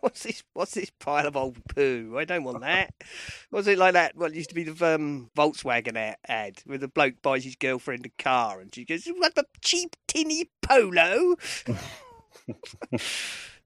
what's 0.00 0.24
this? 0.24 0.42
What's 0.54 0.74
this 0.74 0.90
pile 0.98 1.26
of 1.26 1.36
old 1.36 1.58
poo? 1.68 2.16
I 2.18 2.24
don't 2.24 2.42
want 2.44 2.60
that. 2.62 2.92
Was 3.52 3.68
it 3.68 3.78
like 3.78 3.92
that? 3.92 4.16
What 4.16 4.34
used 4.34 4.48
to 4.48 4.54
be 4.56 4.64
the 4.64 4.94
um, 4.94 5.30
Volkswagen 5.36 6.14
ad, 6.26 6.58
where 6.64 6.78
the 6.78 6.88
bloke 6.88 7.22
buys 7.22 7.44
his 7.44 7.56
girlfriend 7.56 8.06
a 8.06 8.22
car, 8.22 8.60
and 8.60 8.74
she 8.74 8.84
goes, 8.84 9.06
"What 9.06 9.38
a 9.38 9.44
cheap 9.62 9.94
tinny 10.08 10.50
polo." 10.62 11.36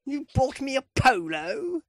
You 0.05 0.27
bought 0.35 0.61
me 0.61 0.77
a 0.77 0.83
polo? 0.97 1.83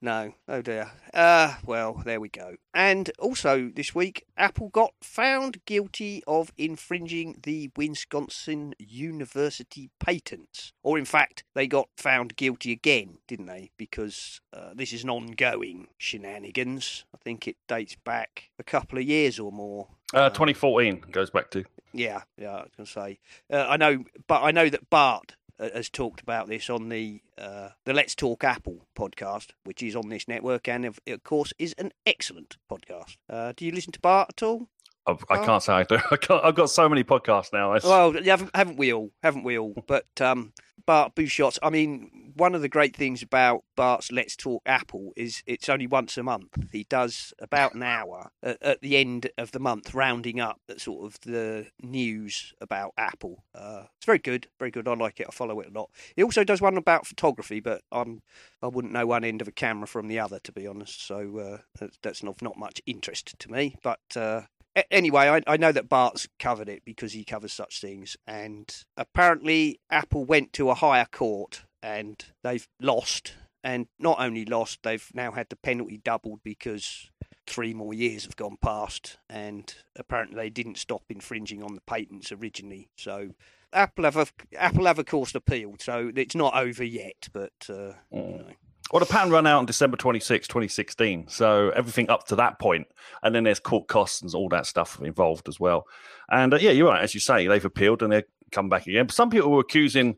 No. 0.00 0.34
Oh 0.46 0.62
dear. 0.62 0.92
Uh, 1.12 1.54
well, 1.64 2.02
there 2.04 2.20
we 2.20 2.28
go. 2.28 2.56
And 2.74 3.10
also 3.18 3.70
this 3.74 3.94
week, 3.94 4.26
Apple 4.36 4.68
got 4.68 4.92
found 5.02 5.64
guilty 5.64 6.22
of 6.26 6.52
infringing 6.56 7.40
the 7.42 7.70
Wisconsin 7.74 8.74
University 8.78 9.90
patents. 9.98 10.72
Or 10.82 10.98
in 10.98 11.06
fact, 11.06 11.42
they 11.54 11.66
got 11.66 11.88
found 11.96 12.36
guilty 12.36 12.70
again, 12.70 13.18
didn't 13.26 13.46
they? 13.46 13.70
Because 13.76 14.40
uh, 14.52 14.70
this 14.74 14.92
is 14.92 15.02
an 15.02 15.10
ongoing 15.10 15.88
shenanigans. 15.96 17.06
I 17.14 17.18
think 17.18 17.48
it 17.48 17.56
dates 17.66 17.96
back 18.04 18.50
a 18.58 18.64
couple 18.64 18.98
of 18.98 19.04
years 19.04 19.38
or 19.38 19.50
more. 19.50 19.88
Uh, 20.14 20.28
2014 20.28 21.02
goes 21.10 21.30
back 21.30 21.50
to. 21.52 21.64
Yeah, 21.92 22.22
yeah, 22.36 22.50
I 22.50 22.62
was 22.62 22.70
going 22.76 22.86
to 22.86 22.92
say. 22.92 23.18
Uh, 23.50 23.66
I 23.68 23.78
know, 23.78 24.04
but 24.26 24.42
I 24.42 24.50
know 24.52 24.68
that 24.68 24.90
Bart 24.90 25.34
has 25.58 25.88
talked 25.88 26.20
about 26.20 26.48
this 26.48 26.70
on 26.70 26.88
the 26.88 27.22
uh, 27.36 27.70
the 27.84 27.92
Let's 27.92 28.14
Talk 28.14 28.44
Apple 28.44 28.86
podcast, 28.96 29.50
which 29.64 29.82
is 29.82 29.96
on 29.96 30.08
this 30.08 30.28
network, 30.28 30.68
and 30.68 30.84
of, 30.84 30.98
course 31.24 31.52
is 31.58 31.74
an 31.78 31.92
excellent 32.06 32.56
podcast. 32.70 33.16
Uh, 33.28 33.52
do 33.56 33.64
you 33.64 33.72
listen 33.72 33.92
to 33.92 34.00
Bart 34.00 34.28
at 34.30 34.42
all? 34.42 34.68
I, 35.08 35.16
I 35.30 35.44
can't 35.44 35.62
say 35.62 35.72
I 35.72 35.82
do. 35.84 35.98
I 36.10 36.16
can't, 36.16 36.44
I've 36.44 36.54
got 36.54 36.70
so 36.70 36.88
many 36.88 37.04
podcasts 37.04 37.52
now. 37.52 37.72
It's, 37.72 37.84
Well, 37.84 38.12
haven't, 38.12 38.54
haven't 38.54 38.76
we 38.76 38.92
all? 38.92 39.10
Haven't 39.22 39.44
we 39.44 39.58
all? 39.58 39.74
But 39.86 40.06
um, 40.20 40.52
Bart 40.88 41.14
Busschots. 41.14 41.58
I 41.62 41.70
mean, 41.70 42.32
one 42.34 42.54
of 42.54 42.62
the 42.62 42.68
great 42.68 42.96
things 42.96 43.22
about 43.22 43.62
Bart's 43.76 44.12
Let's 44.12 44.36
Talk 44.36 44.62
Apple 44.64 45.12
is 45.16 45.42
it's 45.46 45.68
only 45.68 45.86
once 45.86 46.16
a 46.16 46.22
month. 46.22 46.70
He 46.72 46.84
does 46.84 47.32
about 47.40 47.74
an 47.74 47.82
hour 47.82 48.30
at, 48.42 48.62
at 48.62 48.80
the 48.80 48.96
end 48.96 49.28
of 49.36 49.52
the 49.52 49.58
month, 49.58 49.94
rounding 49.94 50.40
up 50.40 50.60
the 50.66 50.78
sort 50.78 51.04
of 51.04 51.20
the 51.20 51.66
news 51.82 52.54
about 52.60 52.92
Apple. 52.96 53.44
Uh, 53.54 53.84
it's 53.96 54.06
very 54.06 54.18
good, 54.18 54.48
very 54.58 54.70
good. 54.70 54.88
I 54.88 54.94
like 54.94 55.20
it. 55.20 55.26
I 55.28 55.32
follow 55.32 55.60
it 55.60 55.68
a 55.68 55.78
lot. 55.78 55.90
He 56.16 56.22
also 56.22 56.44
does 56.44 56.60
one 56.60 56.76
about 56.76 57.06
photography, 57.06 57.60
but 57.60 57.82
I'm 57.90 58.22
I 58.62 58.66
wouldn't 58.68 58.92
know 58.92 59.06
one 59.06 59.24
end 59.24 59.40
of 59.40 59.48
a 59.48 59.52
camera 59.52 59.86
from 59.86 60.08
the 60.08 60.18
other, 60.18 60.38
to 60.40 60.52
be 60.52 60.66
honest. 60.66 61.06
So 61.06 61.38
uh, 61.38 61.58
that's, 61.78 61.98
that's 62.02 62.22
not 62.22 62.40
not 62.40 62.56
much 62.56 62.80
interest 62.86 63.38
to 63.38 63.52
me. 63.52 63.76
But 63.82 64.00
uh, 64.16 64.42
anyway, 64.90 65.28
I, 65.28 65.52
I 65.52 65.56
know 65.56 65.72
that 65.72 65.88
Bart's 65.88 66.28
covered 66.38 66.68
it 66.68 66.82
because 66.84 67.12
he 67.12 67.24
covers 67.24 67.52
such 67.52 67.80
things, 67.80 68.16
and 68.26 68.74
apparently 68.96 69.80
Apple 69.90 70.24
went 70.24 70.52
to 70.54 70.70
a 70.70 70.74
higher 70.74 71.06
court 71.10 71.64
and 71.82 72.24
they've 72.42 72.68
lost, 72.80 73.34
and 73.62 73.86
not 73.98 74.20
only 74.20 74.44
lost, 74.44 74.82
they've 74.82 75.08
now 75.14 75.32
had 75.32 75.48
the 75.48 75.56
penalty 75.56 76.00
doubled 76.02 76.40
because 76.42 77.10
three 77.46 77.72
more 77.72 77.94
years 77.94 78.24
have 78.24 78.36
gone 78.36 78.56
past, 78.60 79.18
and 79.28 79.74
apparently 79.96 80.36
they 80.36 80.50
didn't 80.50 80.78
stop 80.78 81.02
infringing 81.08 81.62
on 81.62 81.74
the 81.74 81.80
patents 81.82 82.32
originally. 82.32 82.88
So 82.96 83.30
Apple 83.72 84.04
have, 84.04 84.16
a, 84.16 84.26
Apple 84.56 84.86
have 84.86 84.98
of 84.98 85.06
course 85.06 85.34
appealed, 85.34 85.80
so 85.80 86.10
it's 86.14 86.34
not 86.34 86.56
over 86.56 86.84
yet, 86.84 87.28
but. 87.32 87.52
Uh, 87.68 87.92
you 88.12 88.22
know. 88.22 88.44
Well, 88.92 89.00
the 89.00 89.06
patent 89.06 89.32
run 89.32 89.46
out 89.46 89.58
on 89.58 89.66
December 89.66 89.96
26, 89.96 90.48
2016. 90.48 91.28
So 91.28 91.70
everything 91.70 92.08
up 92.08 92.26
to 92.28 92.36
that 92.36 92.58
point, 92.58 92.86
and 93.22 93.34
then 93.34 93.44
there's 93.44 93.60
court 93.60 93.86
costs 93.86 94.22
and 94.22 94.34
all 94.34 94.48
that 94.48 94.66
stuff 94.66 95.00
involved 95.02 95.48
as 95.48 95.60
well. 95.60 95.86
And 96.30 96.54
uh, 96.54 96.58
yeah, 96.58 96.70
you're 96.70 96.88
right. 96.88 97.02
As 97.02 97.14
you 97.14 97.20
say, 97.20 97.46
they've 97.46 97.64
appealed 97.64 98.02
and 98.02 98.12
they've 98.12 98.24
come 98.50 98.68
back 98.68 98.86
again. 98.86 99.08
Some 99.10 99.30
people 99.30 99.50
were 99.50 99.60
accusing 99.60 100.16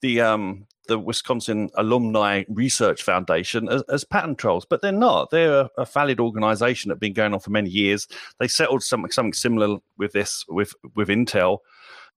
the 0.00 0.20
um, 0.20 0.66
the 0.88 0.98
Wisconsin 0.98 1.70
Alumni 1.76 2.44
Research 2.48 3.02
Foundation 3.02 3.68
as, 3.68 3.82
as 3.82 4.04
patent 4.04 4.38
trolls, 4.38 4.64
but 4.64 4.82
they're 4.82 4.90
not. 4.90 5.30
They're 5.30 5.60
a, 5.60 5.70
a 5.78 5.84
valid 5.84 6.18
organisation 6.18 6.88
that's 6.88 6.98
been 6.98 7.12
going 7.12 7.34
on 7.34 7.40
for 7.40 7.50
many 7.50 7.70
years. 7.70 8.08
They 8.40 8.48
settled 8.48 8.82
something 8.82 9.12
something 9.12 9.32
similar 9.32 9.78
with 9.96 10.12
this 10.12 10.44
with 10.48 10.74
with 10.96 11.08
Intel 11.08 11.58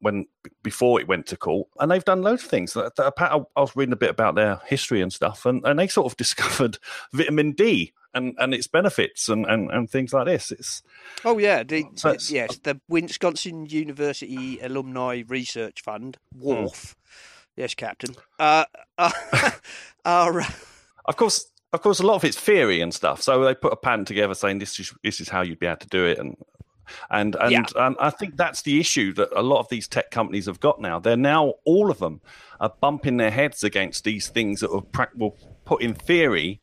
when 0.01 0.25
before 0.63 0.99
it 0.99 1.07
went 1.07 1.27
to 1.27 1.37
court, 1.37 1.67
and 1.79 1.89
they've 1.89 2.05
done 2.05 2.21
loads 2.21 2.43
of 2.43 2.49
things. 2.49 2.75
I 2.75 3.41
was 3.55 3.75
reading 3.75 3.93
a 3.93 3.97
bit 3.97 4.09
about 4.09 4.35
their 4.35 4.59
history 4.67 5.01
and 5.01 5.13
stuff, 5.13 5.45
and, 5.45 5.65
and 5.65 5.79
they 5.79 5.87
sort 5.87 6.11
of 6.11 6.17
discovered 6.17 6.77
vitamin 7.13 7.53
D 7.53 7.93
and, 8.13 8.35
and 8.39 8.53
its 8.53 8.67
benefits 8.67 9.29
and, 9.29 9.45
and, 9.45 9.71
and 9.71 9.89
things 9.89 10.13
like 10.13 10.25
this. 10.25 10.51
It's 10.51 10.83
Oh 11.23 11.37
yeah, 11.37 11.63
the, 11.63 11.85
So 11.95 12.13
the- 12.13 12.27
yes, 12.33 12.57
the 12.57 12.79
Wisconsin 12.89 13.65
University 13.67 14.59
Alumni 14.59 15.23
Research 15.27 15.81
Fund, 15.81 16.17
WARF. 16.37 16.95
Yes, 17.55 17.75
Captain. 17.75 18.15
Uh, 18.39 18.65
uh, 18.97 19.11
are, 20.05 20.41
of 21.05 21.15
course, 21.17 21.45
of 21.73 21.81
course, 21.81 21.99
a 21.99 22.05
lot 22.05 22.15
of 22.15 22.23
it's 22.25 22.39
theory 22.39 22.81
and 22.81 22.93
stuff. 22.93 23.21
So 23.21 23.43
they 23.43 23.55
put 23.55 23.73
a 23.73 23.77
patent 23.77 24.07
together 24.07 24.33
saying 24.33 24.59
this 24.59 24.79
is 24.79 24.93
this 25.03 25.21
is 25.21 25.29
how 25.29 25.41
you'd 25.41 25.59
be 25.59 25.67
able 25.67 25.77
to 25.77 25.87
do 25.87 26.05
it, 26.05 26.17
and 26.17 26.37
and 27.09 27.35
and, 27.39 27.51
Yeah. 27.51 27.63
and 27.75 27.95
I 27.99 28.09
think 28.09 28.37
that's 28.37 28.61
the 28.61 28.79
issue 28.79 29.13
that 29.13 29.29
a 29.35 29.41
lot 29.41 29.59
of 29.59 29.69
these 29.69 29.87
tech 29.87 30.11
companies 30.11 30.45
have 30.45 30.59
got 30.59 30.81
now. 30.81 30.99
They're 30.99 31.17
now 31.17 31.53
all 31.65 31.89
of 31.91 31.99
them 31.99 32.21
are 32.59 32.73
bumping 32.81 33.17
their 33.17 33.31
heads 33.31 33.63
against 33.63 34.03
these 34.03 34.27
things 34.29 34.59
that 34.61 34.71
were, 34.71 35.31
put 35.65 35.81
in 35.81 35.93
theory, 35.93 36.61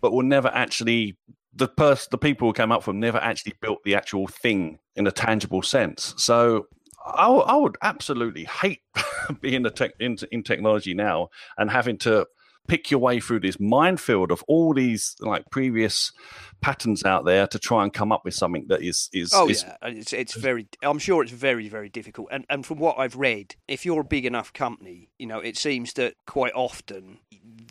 but 0.00 0.12
will 0.12 0.22
never 0.22 0.48
actually. 0.48 1.16
The 1.54 1.66
person, 1.66 2.08
the 2.12 2.18
people 2.18 2.46
who 2.48 2.52
came 2.52 2.70
up 2.70 2.84
from, 2.84 3.00
never 3.00 3.18
actually 3.18 3.54
built 3.60 3.82
the 3.82 3.96
actual 3.96 4.28
thing 4.28 4.78
in 4.94 5.08
a 5.08 5.10
tangible 5.10 5.60
sense. 5.62 6.14
So 6.16 6.68
I, 7.04 7.24
w- 7.24 7.42
I 7.42 7.56
would 7.56 7.76
absolutely 7.82 8.44
hate 8.44 8.82
being 9.40 9.66
a 9.66 9.70
tech, 9.70 9.92
in, 9.98 10.16
in 10.30 10.44
technology 10.44 10.94
now 10.94 11.30
and 11.56 11.68
having 11.68 11.98
to 11.98 12.26
pick 12.68 12.90
your 12.90 13.00
way 13.00 13.18
through 13.18 13.40
this 13.40 13.58
minefield 13.58 14.30
of 14.30 14.44
all 14.46 14.74
these 14.74 15.16
like 15.20 15.44
previous 15.50 16.12
patterns 16.60 17.04
out 17.04 17.24
there 17.24 17.46
to 17.46 17.58
try 17.58 17.82
and 17.82 17.92
come 17.92 18.12
up 18.12 18.24
with 18.24 18.34
something 18.34 18.66
that 18.68 18.82
is 18.82 19.08
is, 19.12 19.32
oh 19.34 19.48
is 19.48 19.64
yeah, 19.64 19.76
it's 19.82 20.12
it's 20.12 20.36
very. 20.36 20.68
I'm 20.82 20.98
sure 20.98 21.22
it's 21.22 21.32
very 21.32 21.68
very 21.68 21.88
difficult. 21.88 22.28
And 22.30 22.44
and 22.48 22.64
from 22.64 22.78
what 22.78 22.98
I've 22.98 23.16
read, 23.16 23.56
if 23.66 23.84
you're 23.84 24.02
a 24.02 24.04
big 24.04 24.24
enough 24.26 24.52
company, 24.52 25.10
you 25.18 25.26
know, 25.26 25.38
it 25.40 25.56
seems 25.56 25.94
that 25.94 26.14
quite 26.26 26.52
often 26.54 27.18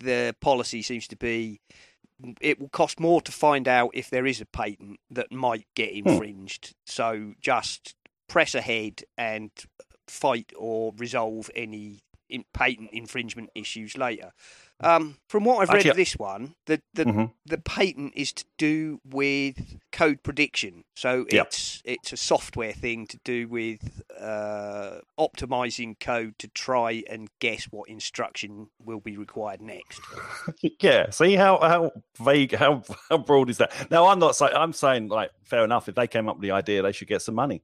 the 0.01 0.35
policy 0.41 0.81
seems 0.81 1.07
to 1.07 1.15
be 1.15 1.61
it 2.41 2.59
will 2.59 2.69
cost 2.69 2.99
more 2.99 3.21
to 3.21 3.31
find 3.31 3.67
out 3.67 3.91
if 3.93 4.09
there 4.09 4.25
is 4.25 4.41
a 4.41 4.45
patent 4.45 4.99
that 5.11 5.31
might 5.31 5.67
get 5.75 5.91
Hmm. 5.91 6.09
infringed. 6.09 6.73
So 6.85 7.33
just 7.39 7.95
press 8.27 8.55
ahead 8.55 9.03
and 9.17 9.51
fight 10.07 10.51
or 10.57 10.93
resolve 10.97 11.51
any 11.55 11.99
patent 12.53 12.89
infringement 12.91 13.49
issues 13.55 13.97
later. 13.97 14.31
Um, 14.79 15.17
from 15.27 15.43
what 15.43 15.57
I've 15.57 15.69
read 15.69 15.77
Actually, 15.77 15.89
of 15.91 15.97
this 15.97 16.13
one, 16.17 16.53
the 16.67 16.81
the, 16.93 17.05
Mhm. 17.05 17.31
the 17.47 17.57
patent 17.57 18.13
is 18.15 18.31
to 18.33 18.45
do 18.59 18.99
with 19.03 19.79
code 19.91 20.21
prediction. 20.21 20.83
So 20.95 21.25
it's 21.29 21.81
it's 21.83 22.13
a 22.13 22.17
software 22.17 22.73
thing 22.73 23.07
to 23.07 23.17
do 23.23 23.47
with 23.47 24.03
uh, 24.19 24.99
optimizing 25.19 25.99
code 25.99 26.37
to 26.39 26.47
try 26.47 27.03
and 27.09 27.27
guess 27.39 27.65
what 27.71 27.89
instruction 27.89 28.67
will 28.79 28.99
be 28.99 29.17
required 29.17 29.61
next. 29.61 29.99
Yeah, 30.79 31.09
see 31.09 31.33
how 31.35 31.59
how 31.59 31.91
vague, 32.19 32.53
how 32.55 32.83
how 33.09 33.17
broad 33.17 33.49
is 33.49 33.57
that? 33.57 33.71
Now, 33.89 34.07
I'm 34.07 34.19
not 34.19 34.35
saying 34.35 34.53
I'm 34.55 34.73
saying 34.73 35.07
like 35.07 35.31
fair 35.43 35.63
enough. 35.63 35.89
If 35.89 35.95
they 35.95 36.07
came 36.07 36.29
up 36.29 36.35
with 36.37 36.43
the 36.43 36.51
idea, 36.51 36.83
they 36.83 36.91
should 36.91 37.07
get 37.07 37.23
some 37.23 37.35
money. 37.35 37.63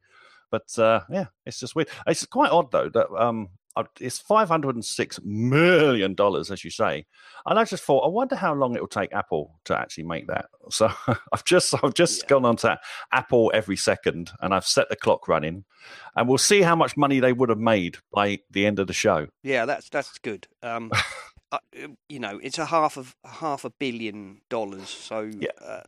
But 0.50 0.78
uh, 0.80 1.02
yeah, 1.10 1.26
it's 1.46 1.60
just 1.60 1.76
weird. 1.76 1.90
It's 2.08 2.26
quite 2.26 2.52
odd 2.52 2.72
though 2.72 2.90
that 2.90 3.08
um, 3.16 3.50
it's 4.00 4.20
five 4.20 4.48
hundred 4.50 4.76
and 4.76 4.86
six 4.86 5.20
million 5.24 6.14
dollars, 6.14 6.52
as 6.52 6.64
you 6.64 6.70
say. 6.70 7.06
And 7.46 7.58
I 7.60 7.64
just 7.66 7.84
thought, 7.84 8.06
I 8.06 8.08
wonder 8.08 8.36
how 8.36 8.54
long 8.54 8.76
it 8.76 8.82
will 8.82 8.88
take 8.88 9.14
Apple 9.14 9.60
to 9.66 9.78
actually 9.78 10.06
make 10.06 10.28
that. 10.28 10.46
So 10.70 10.90
I've 11.34 11.44
just 11.44 11.74
I've 11.84 11.94
just 11.94 12.22
Yeah. 12.22 12.28
gone 12.30 12.46
on 12.46 12.56
to 12.58 12.80
Apple 13.12 13.52
every 13.54 13.76
second, 13.76 14.32
and 14.42 14.54
I've 14.54 14.66
set 14.66 14.88
the 14.90 14.96
clock 14.96 15.28
running, 15.28 15.66
and 16.16 16.30
we'll 16.30 16.38
see 16.38 16.62
how 16.62 16.76
much 16.76 16.96
money 16.96 17.20
they 17.20 17.34
would 17.34 17.50
have 17.50 17.60
made 17.60 17.98
by 18.14 18.40
the 18.50 18.66
end 18.66 18.80
of 18.80 18.88
the 18.88 18.94
show. 18.94 19.28
Yeah, 19.44 19.66
that's 19.66 19.90
that's 19.90 20.18
good. 20.20 20.48
Um, 20.62 20.90
uh, 21.52 21.58
you 22.08 22.20
know, 22.20 22.40
it's 22.42 22.58
a 22.58 22.66
half 22.66 22.96
of 22.98 23.16
half 23.26 23.66
a 23.66 23.72
billion 23.72 24.42
dollars. 24.50 24.88
So 24.90 25.30
Yeah. 25.38 25.50
uh, 25.62 25.82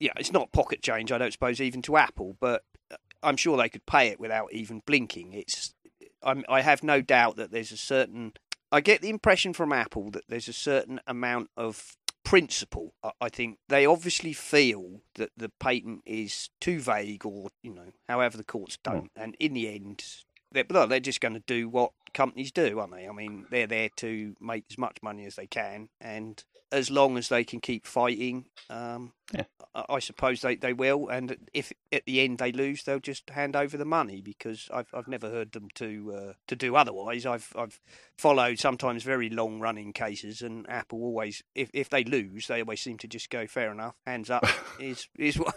yeah, 0.00 0.12
it's 0.16 0.32
not 0.32 0.52
pocket 0.52 0.80
change, 0.82 1.10
I 1.12 1.18
don't 1.18 1.32
suppose, 1.32 1.60
even 1.60 1.82
to 1.82 1.96
Apple, 1.96 2.36
but 2.40 2.62
uh, 2.90 2.96
I'm 3.22 3.36
sure 3.36 3.56
they 3.56 3.68
could 3.68 3.84
pay 3.84 4.08
it 4.08 4.20
without 4.20 4.52
even 4.52 4.80
blinking. 4.86 5.32
It's 5.34 5.74
I'm, 6.22 6.44
I 6.48 6.60
have 6.62 6.82
no 6.82 7.00
doubt 7.00 7.36
that 7.36 7.50
there's 7.50 7.72
a 7.72 7.76
certain. 7.76 8.32
I 8.70 8.80
get 8.80 9.00
the 9.00 9.08
impression 9.08 9.52
from 9.52 9.72
Apple 9.72 10.10
that 10.10 10.24
there's 10.28 10.48
a 10.48 10.52
certain 10.52 11.00
amount 11.06 11.50
of 11.56 11.96
principle. 12.24 12.92
I- 13.20 13.28
think 13.30 13.58
they 13.68 13.86
obviously 13.86 14.32
feel 14.32 15.00
that 15.14 15.30
the 15.36 15.48
patent 15.48 16.02
is 16.04 16.50
too 16.60 16.80
vague, 16.80 17.24
or 17.24 17.50
you 17.62 17.72
know, 17.72 17.92
however 18.08 18.36
the 18.36 18.44
courts 18.44 18.78
hmm. 18.84 18.92
don't, 18.92 19.10
and 19.16 19.36
in 19.40 19.54
the 19.54 19.68
end, 19.68 20.04
they're, 20.52 20.64
well, 20.68 20.86
they're 20.86 21.00
just 21.00 21.20
going 21.20 21.34
to 21.34 21.40
do 21.40 21.68
what 21.68 21.92
companies 22.14 22.52
do, 22.52 22.78
aren't 22.78 22.92
they? 22.92 23.08
I 23.08 23.12
mean, 23.12 23.46
they're 23.50 23.66
there 23.66 23.90
to 23.96 24.34
make 24.40 24.64
as 24.70 24.78
much 24.78 24.98
money 25.02 25.24
as 25.24 25.36
they 25.36 25.46
can, 25.46 25.88
and 26.00 26.42
as 26.72 26.90
long 26.90 27.16
as 27.16 27.28
they 27.28 27.44
can 27.44 27.60
keep 27.60 27.86
fighting, 27.86 28.46
um, 28.70 29.12
Yeah. 29.32 29.44
I, 29.74 29.84
I 29.88 29.98
suppose 29.98 30.40
they, 30.40 30.56
they 30.56 30.72
will. 30.72 31.08
And 31.08 31.36
if 31.54 31.72
at 31.92 32.04
the 32.06 32.20
end 32.20 32.38
they 32.38 32.52
lose, 32.52 32.82
they'll 32.82 32.98
just 33.00 33.30
hand 33.30 33.56
over 33.56 33.76
the 33.76 33.84
money 33.84 34.20
because 34.20 34.68
I've 34.72 34.88
I've 34.92 35.08
never 35.08 35.30
heard 35.30 35.52
them 35.52 35.68
to 35.76 36.14
uh, 36.14 36.32
to 36.48 36.56
do 36.56 36.76
otherwise. 36.76 37.26
I've 37.26 37.52
I've 37.56 37.80
followed 38.16 38.58
sometimes 38.58 39.02
very 39.02 39.30
long 39.30 39.60
running 39.60 39.92
cases, 39.92 40.42
and 40.42 40.68
Apple 40.68 41.02
always 41.02 41.42
if 41.54 41.70
if 41.72 41.88
they 41.88 42.04
lose, 42.04 42.46
they 42.46 42.60
always 42.60 42.80
seem 42.80 42.98
to 42.98 43.08
just 43.08 43.30
go 43.30 43.46
fair 43.46 43.70
enough, 43.70 43.94
hands 44.06 44.30
up. 44.30 44.46
is 44.80 45.08
is 45.18 45.38
what 45.38 45.54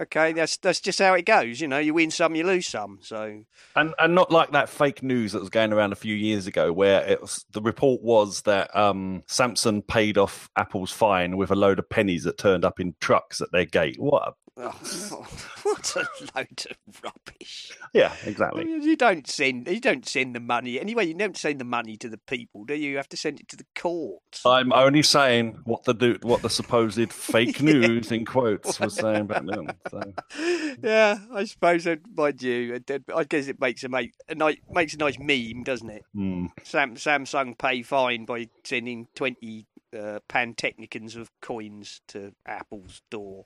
okay? 0.00 0.32
That's 0.32 0.56
that's 0.58 0.80
just 0.80 0.98
how 0.98 1.14
it 1.14 1.26
goes. 1.26 1.60
You 1.60 1.68
know, 1.68 1.78
you 1.78 1.94
win 1.94 2.10
some, 2.10 2.34
you 2.34 2.44
lose 2.44 2.68
some. 2.68 2.98
So 3.02 3.44
And 3.74 3.94
and 3.98 4.14
not 4.14 4.30
like 4.30 4.52
that 4.52 4.68
fake 4.68 5.02
news 5.02 5.32
that 5.32 5.40
was 5.40 5.50
going 5.50 5.72
around 5.72 5.92
a 5.92 5.96
few 5.96 6.14
years 6.14 6.46
ago, 6.46 6.72
where 6.72 7.02
it 7.06 7.20
was, 7.20 7.44
the 7.52 7.62
report 7.62 8.02
was 8.02 8.42
that 8.42 8.74
um, 8.76 9.22
Samsung 9.28 9.86
paid 9.86 10.05
off 10.14 10.48
Apple's 10.56 10.92
fine 10.92 11.36
with 11.36 11.50
a 11.50 11.56
load 11.56 11.78
of 11.78 11.88
pennies 11.88 12.24
that 12.24 12.38
turned 12.38 12.64
up 12.64 12.80
in 12.80 12.94
trucks 13.00 13.40
at 13.40 13.52
their 13.52 13.64
gate. 13.64 13.96
What? 13.98 14.28
A, 14.28 14.32
Oh, 14.58 14.70
what 15.64 15.96
a 15.96 16.08
load 16.34 16.66
of 16.70 17.02
rubbish! 17.04 17.72
yeah, 17.92 18.14
exactly. 18.24 18.64
You 18.64 18.96
don't 18.96 19.26
send 19.26 19.68
you 19.68 19.80
don't 19.80 20.08
send 20.08 20.34
the 20.34 20.40
money 20.40 20.80
anyway. 20.80 21.06
You 21.06 21.12
don't 21.14 21.36
send 21.36 21.60
the 21.60 21.66
money 21.66 21.98
to 21.98 22.08
the 22.08 22.16
people, 22.16 22.64
do 22.64 22.74
you? 22.74 22.92
You 22.92 22.96
have 22.96 23.08
to 23.10 23.18
send 23.18 23.38
it 23.38 23.48
to 23.48 23.56
the 23.56 23.66
courts. 23.74 24.46
I'm 24.46 24.72
only 24.72 25.02
saying 25.02 25.58
what 25.64 25.84
the 25.84 25.92
do, 25.92 26.16
what 26.22 26.40
the 26.40 26.48
supposed 26.48 27.12
fake 27.12 27.60
news 27.60 28.10
in 28.10 28.24
quotes 28.24 28.80
was 28.80 28.94
saying 28.94 29.26
back 29.26 29.44
then. 29.44 29.68
So. 29.90 30.00
yeah, 30.82 31.18
I 31.34 31.44
suppose 31.44 31.84
that 31.84 32.00
mind 32.16 32.42
you, 32.42 32.80
I 33.14 33.24
guess 33.24 33.48
it 33.48 33.60
makes 33.60 33.84
a, 33.84 33.90
make, 33.90 34.14
a 34.26 34.34
nice 34.34 34.56
makes 34.70 34.94
a 34.94 34.98
nice 34.98 35.18
meme, 35.18 35.64
doesn't 35.64 35.90
it? 35.90 36.04
Hmm. 36.14 36.46
Sam, 36.62 36.94
Samsung 36.94 37.58
pay 37.58 37.82
fine 37.82 38.24
by 38.24 38.48
sending 38.64 39.08
twenty 39.14 39.66
uh, 39.96 40.20
Pantechnicons 40.28 41.16
of 41.16 41.30
coins 41.40 42.00
to 42.08 42.32
Apple's 42.46 43.02
door. 43.10 43.42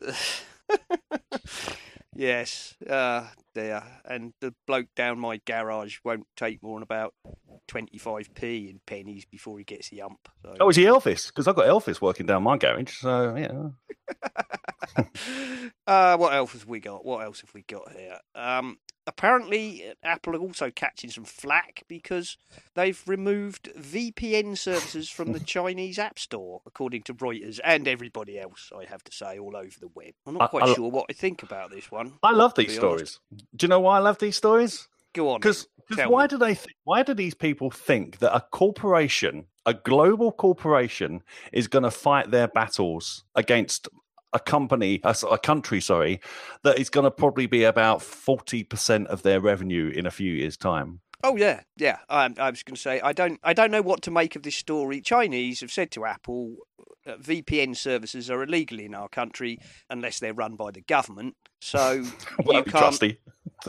yes, 2.14 2.74
uh, 2.88 3.28
there, 3.54 3.82
and 4.04 4.32
the 4.40 4.54
bloke 4.66 4.88
down 4.94 5.18
my 5.18 5.40
garage 5.44 5.98
won't 6.04 6.26
take 6.36 6.62
more 6.62 6.78
than 6.78 6.82
about 6.82 7.14
twenty 7.68 7.98
five 7.98 8.28
p 8.34 8.68
in 8.68 8.80
pennies 8.86 9.24
before 9.24 9.58
he 9.58 9.64
gets 9.64 9.88
the 9.90 10.02
ump. 10.02 10.28
So. 10.42 10.54
Oh, 10.60 10.68
is 10.70 10.76
he 10.76 10.84
Elvis? 10.84 11.28
Because 11.28 11.48
I've 11.48 11.56
got 11.56 11.66
Elvis 11.66 12.00
working 12.00 12.26
down 12.26 12.42
my 12.42 12.56
garage. 12.56 12.98
So 12.98 13.34
yeah. 13.36 13.70
uh, 15.86 16.16
what 16.16 16.34
else 16.34 16.52
have 16.52 16.66
we 16.66 16.80
got? 16.80 17.04
What 17.04 17.24
else 17.24 17.40
have 17.40 17.52
we 17.54 17.62
got 17.62 17.90
here? 17.92 18.18
Um, 18.34 18.78
apparently, 19.06 19.92
Apple 20.02 20.36
are 20.36 20.40
also 20.40 20.70
catching 20.70 21.10
some 21.10 21.24
flack 21.24 21.82
because 21.88 22.36
they've 22.74 23.00
removed 23.06 23.70
VPN 23.78 24.56
services 24.58 25.08
from 25.08 25.32
the 25.32 25.40
Chinese 25.44 25.98
App 25.98 26.18
Store, 26.18 26.60
according 26.66 27.02
to 27.04 27.14
Reuters 27.14 27.60
and 27.64 27.86
everybody 27.88 28.38
else. 28.38 28.70
I 28.76 28.84
have 28.84 29.04
to 29.04 29.12
say, 29.12 29.38
all 29.38 29.56
over 29.56 29.78
the 29.80 29.88
web. 29.94 30.14
I'm 30.26 30.34
not 30.34 30.50
quite 30.50 30.64
I- 30.64 30.74
sure 30.74 30.90
what 30.90 31.06
I 31.10 31.12
think 31.12 31.42
about 31.42 31.70
this 31.70 31.90
one. 31.90 32.14
I 32.22 32.32
love 32.32 32.54
these 32.54 32.78
honest. 32.78 32.80
stories. 32.80 33.20
Do 33.56 33.64
you 33.64 33.68
know 33.68 33.80
why 33.80 33.96
I 33.96 34.00
love 34.00 34.18
these 34.18 34.36
stories? 34.36 34.88
Go 35.12 35.30
on, 35.30 35.38
Because 35.40 35.68
Tell 35.92 36.10
why 36.10 36.22
me. 36.24 36.28
do 36.28 36.38
they? 36.38 36.54
Th- 36.54 36.74
why 36.84 37.02
do 37.02 37.14
these 37.14 37.34
people 37.34 37.70
think 37.70 38.18
that 38.18 38.34
a 38.34 38.40
corporation, 38.40 39.46
a 39.66 39.74
global 39.74 40.32
corporation, 40.32 41.22
is 41.52 41.68
going 41.68 41.82
to 41.82 41.90
fight 41.90 42.30
their 42.30 42.48
battles 42.48 43.24
against 43.34 43.88
a 44.32 44.40
company, 44.40 45.00
a 45.04 45.38
country, 45.38 45.80
sorry, 45.80 46.20
that 46.64 46.78
is 46.78 46.90
going 46.90 47.04
to 47.04 47.10
probably 47.10 47.46
be 47.46 47.64
about 47.64 48.02
forty 48.02 48.64
percent 48.64 49.06
of 49.08 49.22
their 49.22 49.40
revenue 49.40 49.88
in 49.94 50.06
a 50.06 50.10
few 50.10 50.32
years' 50.32 50.56
time? 50.56 51.00
Oh 51.22 51.36
yeah, 51.36 51.62
yeah. 51.76 51.98
I, 52.08 52.30
I 52.38 52.50
was 52.50 52.62
going 52.62 52.74
to 52.74 52.80
say 52.80 53.00
I 53.00 53.12
don't 53.12 53.38
I 53.42 53.52
don't 53.52 53.70
know 53.70 53.82
what 53.82 54.02
to 54.02 54.10
make 54.10 54.36
of 54.36 54.42
this 54.42 54.56
story. 54.56 55.00
Chinese 55.00 55.60
have 55.60 55.70
said 55.72 55.90
to 55.92 56.04
Apple, 56.04 56.56
uh, 57.06 57.16
VPN 57.16 57.76
services 57.76 58.30
are 58.30 58.42
illegal 58.42 58.78
in 58.80 58.94
our 58.94 59.08
country 59.08 59.58
unless 59.88 60.18
they're 60.18 60.34
run 60.34 60.56
by 60.56 60.70
the 60.70 60.82
government. 60.82 61.36
So 61.60 62.04
Well, 62.44 62.58
you 62.58 62.62
can't. 62.64 62.70
trusty. 62.70 63.18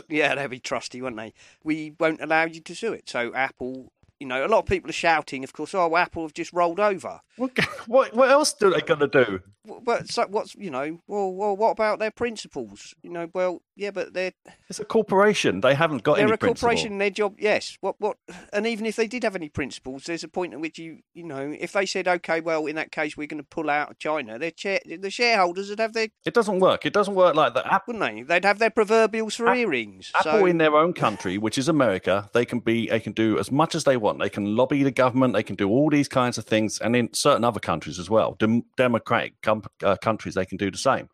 Yeah, 0.08 0.34
they'll 0.34 0.48
be 0.48 0.60
trusty, 0.60 1.00
won't 1.02 1.16
they? 1.16 1.32
We 1.64 1.94
won't 1.98 2.20
allow 2.20 2.44
you 2.44 2.60
to 2.60 2.74
do 2.74 2.92
it. 2.92 3.08
So 3.08 3.34
Apple, 3.34 3.92
you 4.20 4.26
know, 4.26 4.44
a 4.44 4.48
lot 4.48 4.60
of 4.60 4.66
people 4.66 4.90
are 4.90 4.94
shouting, 4.94 5.44
of 5.44 5.52
course. 5.52 5.74
Oh, 5.74 5.96
Apple 5.96 6.22
have 6.22 6.34
just 6.34 6.52
rolled 6.52 6.80
over. 6.80 7.20
What, 7.36 7.52
what, 7.86 8.14
what 8.14 8.30
else 8.30 8.54
are 8.62 8.70
they 8.70 8.80
going 8.80 9.00
to 9.00 9.08
do? 9.08 9.40
But 9.82 10.08
so 10.08 10.26
what's 10.28 10.54
you 10.54 10.70
know? 10.70 11.00
Well, 11.06 11.32
well, 11.32 11.56
what 11.56 11.70
about 11.70 11.98
their 11.98 12.10
principles? 12.10 12.94
You 13.02 13.10
know, 13.10 13.28
well, 13.34 13.62
yeah, 13.74 13.90
but 13.90 14.12
they're 14.14 14.32
It's 14.68 14.78
a 14.78 14.84
corporation. 14.84 15.60
They 15.60 15.74
haven't 15.74 16.02
got 16.02 16.18
any 16.18 16.28
principles. 16.28 16.38
they're 16.40 16.48
a 16.48 16.54
corporation. 16.54 16.98
principle. 16.98 16.98
Their 16.98 17.10
job, 17.10 17.34
yes. 17.38 17.76
What 17.80 17.96
what? 17.98 18.16
And 18.52 18.66
even 18.66 18.86
if 18.86 18.96
they 18.96 19.06
did 19.06 19.24
have 19.24 19.34
any 19.34 19.48
principles, 19.48 20.04
there's 20.04 20.24
a 20.24 20.28
point 20.28 20.54
at 20.54 20.60
which 20.60 20.78
you 20.78 21.00
you 21.14 21.24
know, 21.24 21.54
if 21.58 21.72
they 21.72 21.84
said, 21.84 22.06
okay, 22.06 22.40
well, 22.40 22.66
in 22.66 22.76
that 22.76 22.92
case, 22.92 23.16
we're 23.16 23.26
going 23.26 23.42
to 23.42 23.48
pull 23.48 23.68
out 23.68 23.90
of 23.90 23.98
China, 23.98 24.38
their 24.38 24.50
chair, 24.52 24.80
the 24.86 25.10
shareholders 25.10 25.68
would 25.70 25.80
have 25.80 25.92
their, 25.94 26.08
It 26.24 26.34
doesn't 26.34 26.60
work. 26.60 26.86
It 26.86 26.92
doesn't 26.92 27.14
work 27.14 27.34
like 27.34 27.54
that. 27.54 27.66
Apple, 27.66 27.94
wouldn't 27.94 28.16
they? 28.16 28.22
They'd 28.22 28.44
have 28.44 28.58
their 28.58 28.70
proverbials 28.70 29.34
for 29.34 29.48
Ap- 29.48 29.56
earrings. 29.56 30.12
Apple 30.14 30.32
so, 30.32 30.46
in 30.46 30.58
their 30.58 30.76
own 30.76 30.92
country, 30.92 31.38
which 31.38 31.58
is 31.58 31.68
America, 31.68 32.30
they 32.32 32.44
can 32.44 32.60
be 32.60 32.88
they 32.88 33.00
can 33.00 33.12
do 33.12 33.38
as 33.38 33.50
much 33.50 33.74
as 33.74 33.84
they 33.84 33.96
want. 33.96 34.05
They 34.14 34.28
can 34.28 34.56
lobby 34.56 34.82
the 34.82 34.90
government. 34.90 35.34
They 35.34 35.42
can 35.42 35.56
do 35.56 35.68
all 35.68 35.90
these 35.90 36.08
kinds 36.08 36.38
of 36.38 36.44
things, 36.44 36.78
and 36.78 36.94
in 36.96 37.12
certain 37.12 37.44
other 37.44 37.60
countries 37.60 37.98
as 37.98 38.08
well, 38.08 38.36
dem- 38.38 38.64
democratic 38.76 39.34
com- 39.42 39.62
uh, 39.82 39.96
countries, 39.96 40.34
they 40.34 40.46
can 40.46 40.56
do 40.56 40.70
the 40.70 40.78
same. 40.78 41.08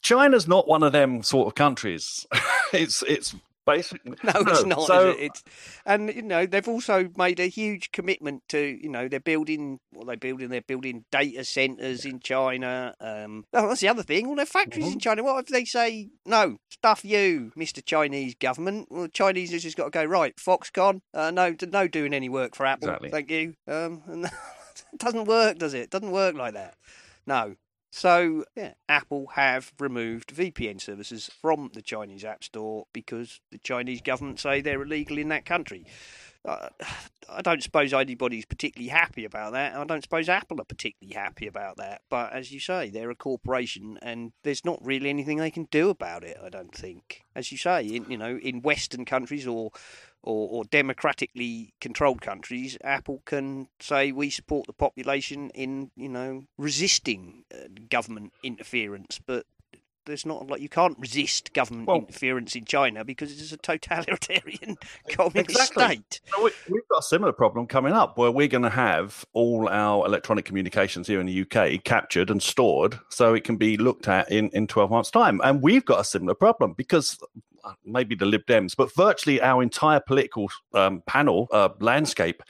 China's 0.00 0.46
not 0.46 0.68
one 0.68 0.82
of 0.82 0.92
them 0.92 1.22
sort 1.22 1.48
of 1.48 1.54
countries. 1.54 2.26
it's 2.72 3.02
it's 3.02 3.34
basically 3.66 4.12
No, 4.22 4.32
it's 4.34 4.64
not. 4.64 4.82
So 4.82 5.10
is 5.10 5.16
it? 5.16 5.20
It's 5.22 5.44
and 5.86 6.14
you 6.14 6.22
know 6.22 6.46
they've 6.46 6.66
also 6.68 7.08
made 7.16 7.40
a 7.40 7.46
huge 7.48 7.92
commitment 7.92 8.42
to 8.48 8.58
you 8.58 8.88
know 8.88 9.08
they're 9.08 9.20
building 9.20 9.78
what 9.92 10.06
they 10.06 10.16
building 10.16 10.48
they're 10.48 10.60
building 10.62 11.04
data 11.10 11.44
centers 11.44 12.04
in 12.04 12.20
China. 12.20 12.94
Um, 13.00 13.44
oh, 13.52 13.68
that's 13.68 13.80
the 13.80 13.88
other 13.88 14.02
thing. 14.02 14.26
All 14.26 14.36
their 14.36 14.46
factories 14.46 14.84
Mm-hmm. 14.86 14.92
in 14.94 14.98
China. 15.00 15.22
What 15.24 15.44
if 15.44 15.46
they 15.48 15.64
say 15.64 16.08
no? 16.26 16.56
Stuff 16.70 17.04
you, 17.04 17.52
Mister 17.56 17.80
Chinese 17.80 18.34
government. 18.34 18.88
Well, 18.90 19.02
the 19.02 19.08
Chinese 19.08 19.52
has 19.52 19.62
just 19.62 19.76
got 19.76 19.84
to 19.84 19.90
go 19.90 20.04
right. 20.04 20.34
Foxconn, 20.36 21.00
uh, 21.14 21.30
no, 21.30 21.54
no 21.70 21.86
doing 21.88 22.12
any 22.14 22.28
work 22.28 22.54
for 22.54 22.66
Apple. 22.66 22.88
Exactly. 22.88 23.10
Thank 23.10 23.30
you. 23.30 23.54
Um, 23.68 24.02
and 24.08 24.24
it 24.92 24.98
doesn't 24.98 25.26
work, 25.26 25.58
does 25.58 25.74
it? 25.74 25.82
It 25.82 25.90
doesn't 25.90 26.10
work 26.10 26.34
like 26.34 26.54
that. 26.54 26.74
No. 27.26 27.54
So, 27.94 28.46
yeah, 28.56 28.72
Apple 28.88 29.26
have 29.34 29.74
removed 29.78 30.34
VPN 30.34 30.80
services 30.80 31.30
from 31.42 31.70
the 31.74 31.82
Chinese 31.82 32.24
App 32.24 32.42
Store 32.42 32.86
because 32.94 33.42
the 33.50 33.58
Chinese 33.58 34.00
government 34.00 34.40
say 34.40 34.62
they're 34.62 34.80
illegal 34.80 35.18
in 35.18 35.28
that 35.28 35.44
country. 35.44 35.84
uh, 36.46 36.68
I 37.28 37.42
don't 37.42 37.62
suppose 37.62 37.92
anybody's 37.92 38.46
particularly 38.46 38.88
happy 38.88 39.26
about 39.26 39.52
that. 39.52 39.76
I 39.76 39.84
don't 39.84 40.02
suppose 40.02 40.30
Apple 40.30 40.58
are 40.62 40.64
particularly 40.64 41.14
happy 41.14 41.46
about 41.46 41.76
that. 41.76 42.00
But 42.08 42.32
as 42.32 42.50
you 42.50 42.60
say, 42.60 42.88
they're 42.88 43.10
a 43.10 43.14
corporation, 43.14 43.98
and 44.00 44.32
there's 44.42 44.64
not 44.64 44.82
really 44.82 45.10
anything 45.10 45.36
they 45.36 45.50
can 45.50 45.68
do 45.70 45.90
about 45.90 46.24
it. 46.24 46.38
I 46.42 46.48
don't 46.48 46.74
think. 46.74 47.24
As 47.36 47.52
you 47.52 47.58
say, 47.58 47.84
in, 47.84 48.10
you 48.10 48.16
know, 48.16 48.38
in 48.38 48.62
Western 48.62 49.04
countries 49.04 49.46
or 49.46 49.70
or, 50.22 50.48
or, 50.48 50.64
democratically 50.64 51.74
controlled 51.80 52.20
countries, 52.20 52.78
Apple 52.84 53.22
can 53.24 53.68
say 53.80 54.12
we 54.12 54.30
support 54.30 54.66
the 54.66 54.72
population 54.72 55.50
in 55.50 55.90
you 55.96 56.08
know 56.08 56.44
resisting 56.56 57.44
uh, 57.54 57.68
government 57.88 58.32
interference, 58.42 59.20
but 59.24 59.46
there's 60.04 60.26
not 60.26 60.48
like 60.48 60.60
you 60.60 60.68
can't 60.68 60.98
resist 60.98 61.52
government 61.52 61.86
well, 61.86 61.98
interference 61.98 62.56
in 62.56 62.64
China 62.64 63.04
because 63.04 63.32
it 63.32 63.40
is 63.40 63.52
a 63.52 63.56
totalitarian 63.56 64.76
communist 65.08 65.50
exactly. 65.50 65.84
state. 65.84 66.20
So 66.26 66.44
we, 66.44 66.50
have 66.50 66.88
got 66.88 66.98
a 66.98 67.02
similar 67.02 67.32
problem 67.32 67.66
coming 67.66 67.92
up 67.92 68.18
where 68.18 68.30
we're 68.30 68.48
going 68.48 68.62
to 68.62 68.70
have 68.70 69.24
all 69.32 69.68
our 69.68 70.06
electronic 70.06 70.44
communications 70.44 71.06
here 71.06 71.20
in 71.20 71.26
the 71.26 71.42
UK 71.42 71.82
captured 71.84 72.30
and 72.30 72.42
stored 72.42 72.98
so 73.08 73.34
it 73.34 73.44
can 73.44 73.56
be 73.56 73.76
looked 73.76 74.08
at 74.08 74.30
in, 74.30 74.48
in 74.50 74.66
12 74.66 74.90
months' 74.90 75.10
time. 75.10 75.40
And 75.44 75.62
we've 75.62 75.84
got 75.84 76.00
a 76.00 76.04
similar 76.04 76.34
problem 76.34 76.74
because 76.76 77.18
maybe 77.84 78.14
the 78.14 78.26
Lib 78.26 78.42
Dems, 78.46 78.74
but 78.76 78.94
virtually 78.94 79.40
our 79.40 79.62
entire 79.62 80.00
political 80.00 80.48
um, 80.74 81.02
panel 81.06 81.48
uh, 81.52 81.70
landscape 81.80 82.42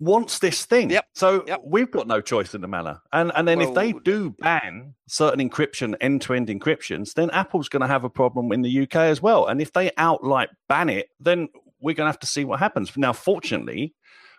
wants 0.00 0.38
this 0.38 0.64
thing. 0.64 0.90
Yep. 0.90 1.06
So 1.14 1.44
yep. 1.46 1.60
we've 1.64 1.90
got 1.90 2.06
no 2.06 2.20
choice 2.20 2.54
in 2.54 2.60
the 2.60 2.68
matter. 2.68 3.00
And 3.12 3.32
and 3.34 3.46
then 3.46 3.58
well, 3.58 3.68
if 3.68 3.74
they 3.74 3.92
do 3.92 4.30
ban 4.38 4.94
certain 5.06 5.48
encryption, 5.48 5.94
end 6.00 6.22
to 6.22 6.34
end 6.34 6.48
encryptions, 6.48 7.14
then 7.14 7.30
Apple's 7.30 7.68
going 7.68 7.82
to 7.82 7.86
have 7.86 8.04
a 8.04 8.10
problem 8.10 8.52
in 8.52 8.62
the 8.62 8.82
UK 8.82 8.96
as 8.96 9.22
well. 9.22 9.46
And 9.46 9.60
if 9.60 9.72
they 9.72 9.90
outright 9.96 10.50
ban 10.68 10.88
it, 10.88 11.08
then 11.20 11.48
we're 11.80 11.94
going 11.94 12.06
to 12.06 12.12
have 12.12 12.20
to 12.20 12.26
see 12.26 12.44
what 12.44 12.60
happens. 12.60 12.96
Now, 12.96 13.12
fortunately, 13.12 13.94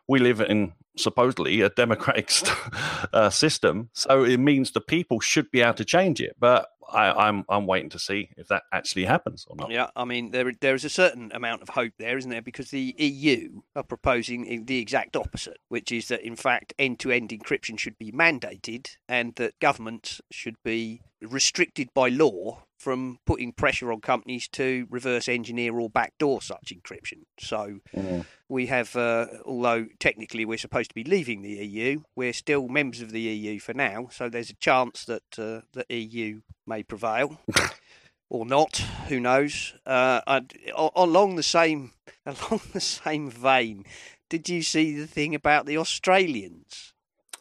we 0.07 0.19
live 0.19 0.41
in 0.41 0.73
supposedly 0.97 1.61
a 1.61 1.69
democratic 1.69 2.31
uh, 3.13 3.29
system, 3.29 3.89
so 3.93 4.23
it 4.23 4.37
means 4.37 4.71
the 4.71 4.81
people 4.81 5.19
should 5.19 5.51
be 5.51 5.61
able 5.61 5.73
to 5.75 5.85
change 5.85 6.21
it. 6.21 6.35
But 6.39 6.67
I, 6.91 7.07
am 7.07 7.17
I'm, 7.17 7.45
I'm 7.49 7.67
waiting 7.67 7.89
to 7.89 7.99
see 7.99 8.29
if 8.37 8.47
that 8.47 8.63
actually 8.71 9.05
happens 9.05 9.45
or 9.49 9.55
not. 9.55 9.71
Yeah, 9.71 9.89
I 9.95 10.05
mean 10.05 10.31
there 10.31 10.51
there 10.59 10.75
is 10.75 10.85
a 10.85 10.89
certain 10.89 11.31
amount 11.33 11.61
of 11.61 11.69
hope 11.69 11.93
there, 11.97 12.17
isn't 12.17 12.29
there? 12.29 12.41
Because 12.41 12.69
the 12.69 12.95
EU 12.97 13.61
are 13.75 13.83
proposing 13.83 14.65
the 14.65 14.79
exact 14.79 15.15
opposite, 15.15 15.57
which 15.69 15.91
is 15.91 16.07
that 16.09 16.21
in 16.21 16.35
fact 16.35 16.73
end-to-end 16.77 17.29
encryption 17.29 17.79
should 17.79 17.97
be 17.97 18.11
mandated, 18.11 18.97
and 19.07 19.35
that 19.35 19.59
governments 19.59 20.21
should 20.31 20.55
be 20.63 21.01
restricted 21.27 21.93
by 21.93 22.09
law 22.09 22.63
from 22.77 23.17
putting 23.25 23.51
pressure 23.51 23.91
on 23.91 24.01
companies 24.01 24.47
to 24.49 24.85
reverse 24.89 25.27
engineer 25.27 25.77
or 25.79 25.89
backdoor 25.89 26.41
such 26.41 26.73
encryption. 26.73 27.23
So 27.39 27.79
mm. 27.95 28.25
we 28.47 28.67
have, 28.67 28.95
uh, 28.95 29.27
although 29.45 29.87
technically 29.99 30.45
we're 30.45 30.57
supposed 30.57 30.89
to 30.89 30.95
be 30.95 31.03
leaving 31.03 31.41
the 31.41 31.65
EU, 31.65 32.01
we're 32.15 32.33
still 32.33 32.67
members 32.67 33.01
of 33.01 33.11
the 33.11 33.21
EU 33.21 33.59
for 33.59 33.73
now. 33.73 34.09
So 34.11 34.29
there's 34.29 34.49
a 34.49 34.55
chance 34.55 35.05
that 35.05 35.39
uh, 35.39 35.61
the 35.73 35.85
EU 35.89 36.41
may 36.67 36.83
prevail. 36.83 37.39
or 38.29 38.45
not, 38.45 38.77
who 39.07 39.19
knows? 39.19 39.73
Uh, 39.85 40.41
along 40.95 41.35
the 41.35 41.43
same 41.43 41.93
along 42.25 42.61
the 42.73 42.81
same 42.81 43.29
vein, 43.29 43.85
did 44.29 44.49
you 44.49 44.61
see 44.61 44.99
the 44.99 45.07
thing 45.07 45.35
about 45.35 45.65
the 45.65 45.77
Australians? 45.77 46.93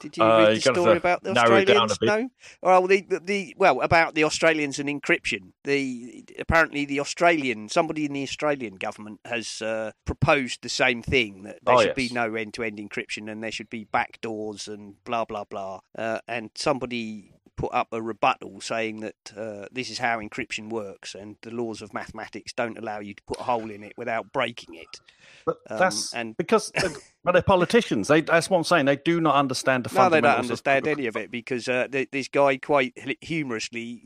Did 0.05 0.19
you 0.19 0.23
uh, 0.23 0.38
read 0.38 0.57
the 0.57 0.61
story 0.61 0.97
about 0.99 1.23
the 1.23 1.31
Australians? 1.31 1.99
No. 2.03 2.29
Well, 2.62 2.87
the, 2.87 3.07
the 3.23 3.55
well 3.57 3.81
about 3.81 4.14
the 4.14 4.25
Australians 4.25 4.79
and 4.79 4.87
encryption. 4.87 5.53
The 5.64 6.25
apparently 6.38 6.85
the 6.85 7.01
Australian 7.01 7.71
somebody 7.71 8.05
in 8.05 8.12
the 8.12 8.23
Australian 8.23 8.75
government 8.75 9.21
has 9.25 9.62
uh, 9.62 9.93
proposed 10.05 10.61
the 10.61 10.69
same 10.69 11.03
thing 11.03 11.45
that 11.45 11.61
there 11.64 11.75
oh, 11.75 11.81
should 11.81 11.97
yes. 11.97 12.09
be 12.09 12.11
no 12.12 12.35
end-to-end 12.35 12.77
encryption 12.77 13.33
and 13.33 13.43
there 13.43 13.51
should 13.51 13.71
be 13.71 13.87
backdoors 13.87 14.69
and 14.69 15.03
blah 15.05 15.25
blah 15.25 15.45
blah. 15.45 15.81
Uh, 15.97 16.19
and 16.29 16.51
somebody 16.55 17.33
put 17.57 17.73
up 17.73 17.88
a 17.93 18.03
rebuttal 18.03 18.61
saying 18.61 19.01
that 19.01 19.33
uh, 19.37 19.67
this 19.73 19.88
is 19.88 19.99
how 19.99 20.19
encryption 20.19 20.69
works 20.69 21.14
and 21.14 21.37
the 21.43 21.51
laws 21.51 21.81
of 21.81 21.95
mathematics 21.95 22.53
don't 22.53 22.77
allow 22.77 22.99
you 22.99 23.14
to 23.14 23.23
put 23.23 23.40
a 23.40 23.45
hole 23.45 23.71
in 23.71 23.83
it 23.83 23.95
without 23.97 24.33
breaking 24.33 24.75
it. 24.75 25.01
But 25.47 25.59
um, 25.71 25.79
that's 25.79 26.12
and 26.12 26.37
because 26.37 26.73
but 27.24 27.32
they're 27.32 27.42
politicians. 27.42 28.08
They, 28.08 28.20
that's 28.20 28.50
what 28.50 28.58
I'm 28.58 28.64
saying. 28.64 28.84
They 28.84 28.96
do 28.96 29.20
not 29.20 29.34
understand 29.34 29.84
the 29.84 29.94
no, 29.94 30.10
they 30.10 30.20
don't 30.20 30.38
understand 30.38 30.87
any 30.87 31.06
of 31.06 31.16
it 31.16 31.30
because 31.30 31.68
uh, 31.68 31.88
this 32.12 32.28
guy 32.28 32.58
quite 32.58 32.96
humorously 33.20 34.02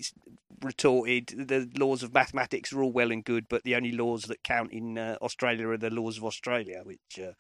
retorted, 0.63 1.49
"The 1.49 1.69
laws 1.77 2.03
of 2.03 2.15
mathematics 2.15 2.73
are 2.73 2.83
all 2.83 2.93
well 2.93 3.11
and 3.11 3.25
good, 3.25 3.49
but 3.49 3.65
the 3.65 3.75
only 3.75 3.93
laws 3.93 4.25
that 4.25 4.43
count 4.43 4.73
in 4.73 4.99
uh, 4.99 5.17
Australia 5.23 5.69
are 5.69 5.77
the 5.77 5.91
laws 5.91 6.19
of 6.19 6.25
Australia," 6.25 6.83
which 6.85 7.21
uh, 7.21 7.33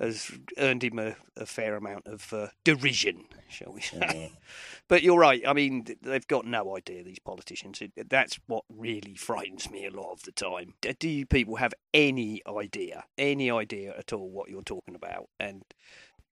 has 0.00 0.30
earned 0.58 0.84
him 0.84 0.98
a, 0.98 1.16
a, 1.36 1.46
fair 1.46 1.76
amount 1.76 2.06
of 2.06 2.32
uh, 2.32 2.48
derision, 2.64 3.24
shall 3.48 3.72
we 3.72 3.80
say? 3.80 3.98
Yeah. 4.00 4.28
But 4.86 5.02
you're 5.02 5.18
right. 5.18 5.42
I 5.48 5.54
mean, 5.54 5.86
they've 6.02 6.26
got 6.26 6.44
no 6.44 6.76
idea. 6.76 7.02
These 7.02 7.18
politicians. 7.18 7.80
That's 7.96 8.38
what 8.46 8.64
really 8.68 9.14
frightens 9.14 9.70
me 9.70 9.86
a 9.86 9.90
lot 9.90 10.12
of 10.12 10.22
the 10.24 10.32
time. 10.32 10.74
Do 10.98 11.08
you 11.08 11.24
people 11.24 11.56
have 11.56 11.72
any 11.94 12.42
idea, 12.46 13.04
any 13.16 13.50
idea 13.50 13.94
at 13.96 14.12
all 14.12 14.28
what 14.28 14.50
you're 14.50 14.62
talking 14.62 14.93
about? 14.94 15.28
And 15.40 15.62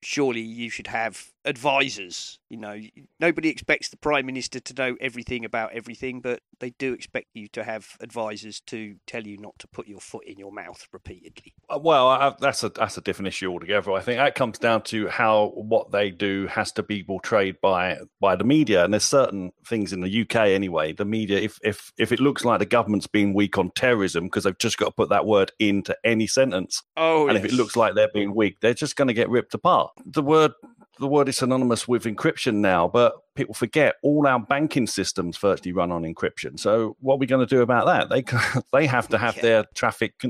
surely 0.03 0.41
you 0.41 0.69
should 0.69 0.88
have 0.88 1.33
advisors. 1.45 2.38
You 2.49 2.59
know, 2.59 2.79
nobody 3.19 3.49
expects 3.49 3.88
the 3.88 3.97
prime 3.97 4.27
minister 4.27 4.61
to 4.61 4.75
know 4.75 4.97
everything 5.01 5.45
about 5.45 5.73
everything, 5.73 6.21
but 6.21 6.41
they 6.61 6.71
do 6.71 6.93
expect 6.93 7.29
you 7.35 7.49
to 7.49 7.65
have 7.65 7.97
advisors 8.01 8.61
to 8.67 8.97
tell 9.07 9.27
you 9.27 9.38
not 9.38 9.59
to 9.61 9.67
put 9.69 9.88
your 9.88 10.01
foot 10.01 10.25
in 10.27 10.38
your 10.38 10.53
mouth 10.53 10.87
repeatedly. 10.93 11.55
Uh, 11.69 11.79
well, 11.79 12.09
I, 12.09 12.35
that's 12.41 12.62
a 12.62 12.69
that's 12.69 12.99
a 12.99 13.01
different 13.01 13.29
issue 13.29 13.51
altogether. 13.51 13.93
I 13.93 14.01
think 14.01 14.19
that 14.19 14.35
comes 14.35 14.59
down 14.59 14.83
to 14.85 15.09
how 15.09 15.53
what 15.55 15.91
they 15.93 16.11
do 16.11 16.47
has 16.49 16.73
to 16.73 16.83
be 16.83 17.03
portrayed 17.03 17.61
by 17.61 17.99
by 18.21 18.37
the 18.37 18.45
media, 18.45 18.85
and 18.85 18.93
there's 18.93 19.05
certain 19.05 19.53
things 19.67 19.93
in 19.93 20.01
the 20.01 20.23
UK 20.23 20.37
anyway. 20.49 20.93
The 20.93 21.05
media, 21.05 21.38
if 21.38 21.59
if 21.62 21.93
if 21.99 22.12
it 22.12 22.21
looks 22.21 22.45
like 22.45 22.59
the 22.59 22.67
government's 22.67 23.07
being 23.07 23.35
weak 23.35 23.57
on 23.59 23.71
terrorism 23.71 24.25
because 24.25 24.45
they've 24.45 24.59
just 24.59 24.79
got 24.79 24.87
to 24.87 24.93
put 24.93 25.09
that 25.09 25.27
word 25.27 25.53
into 25.59 25.97
any 26.05 26.27
sentence, 26.27 26.83
oh, 26.97 27.29
and 27.29 27.37
yes. 27.37 27.45
if 27.45 27.53
it 27.53 27.57
looks 27.57 27.77
like 27.77 27.95
they're 27.95 28.11
being 28.12 28.35
weak, 28.35 28.59
they're 28.61 28.75
just 28.75 28.97
going 28.97 29.09
to 29.09 29.15
get 29.15 29.31
ripped 29.31 29.55
apart. 29.55 29.91
The 30.05 30.22
word 30.22 30.52
the 30.98 31.09
word 31.09 31.28
is 31.28 31.38
synonymous 31.38 31.88
with 31.88 32.05
encryption 32.05 32.57
now, 32.57 32.87
but 32.87 33.14
people 33.35 33.55
forget 33.55 33.96
all 34.02 34.26
our 34.26 34.38
banking 34.38 34.87
systems 34.87 35.38
virtually 35.38 35.72
run 35.72 35.90
on 35.90 36.02
encryption. 36.02 36.59
So 36.59 36.96
what 37.00 37.14
are 37.14 37.18
we 37.18 37.26
going 37.26 37.46
to 37.46 37.55
do 37.55 37.62
about 37.62 37.87
that? 37.87 38.09
They 38.09 38.24
they 38.72 38.87
have 38.87 39.09
to 39.09 39.18
have 39.18 39.37
yeah. 39.37 39.42
their 39.42 39.64
traffic, 39.74 40.22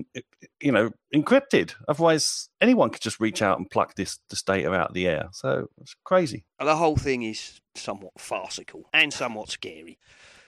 you 0.61 0.73
know, 0.73 0.91
encrypted. 1.15 1.75
Otherwise, 1.89 2.49
anyone 2.61 2.91
could 2.91 3.03
just 3.03 3.21
reach 3.21 3.43
out 3.43 3.59
and 3.59 3.71
pluck 3.71 3.95
this 3.97 4.19
this 4.31 4.43
data 4.43 4.73
out 4.73 4.89
of 4.89 4.95
the 4.95 5.07
air. 5.07 5.29
So 5.33 5.69
it's 5.81 5.95
crazy. 6.05 6.45
The 6.59 6.77
whole 6.77 6.97
thing 6.97 7.23
is 7.23 7.61
somewhat 7.75 8.19
farcical 8.19 8.89
and 8.93 9.13
somewhat 9.13 9.51
scary. 9.51 9.99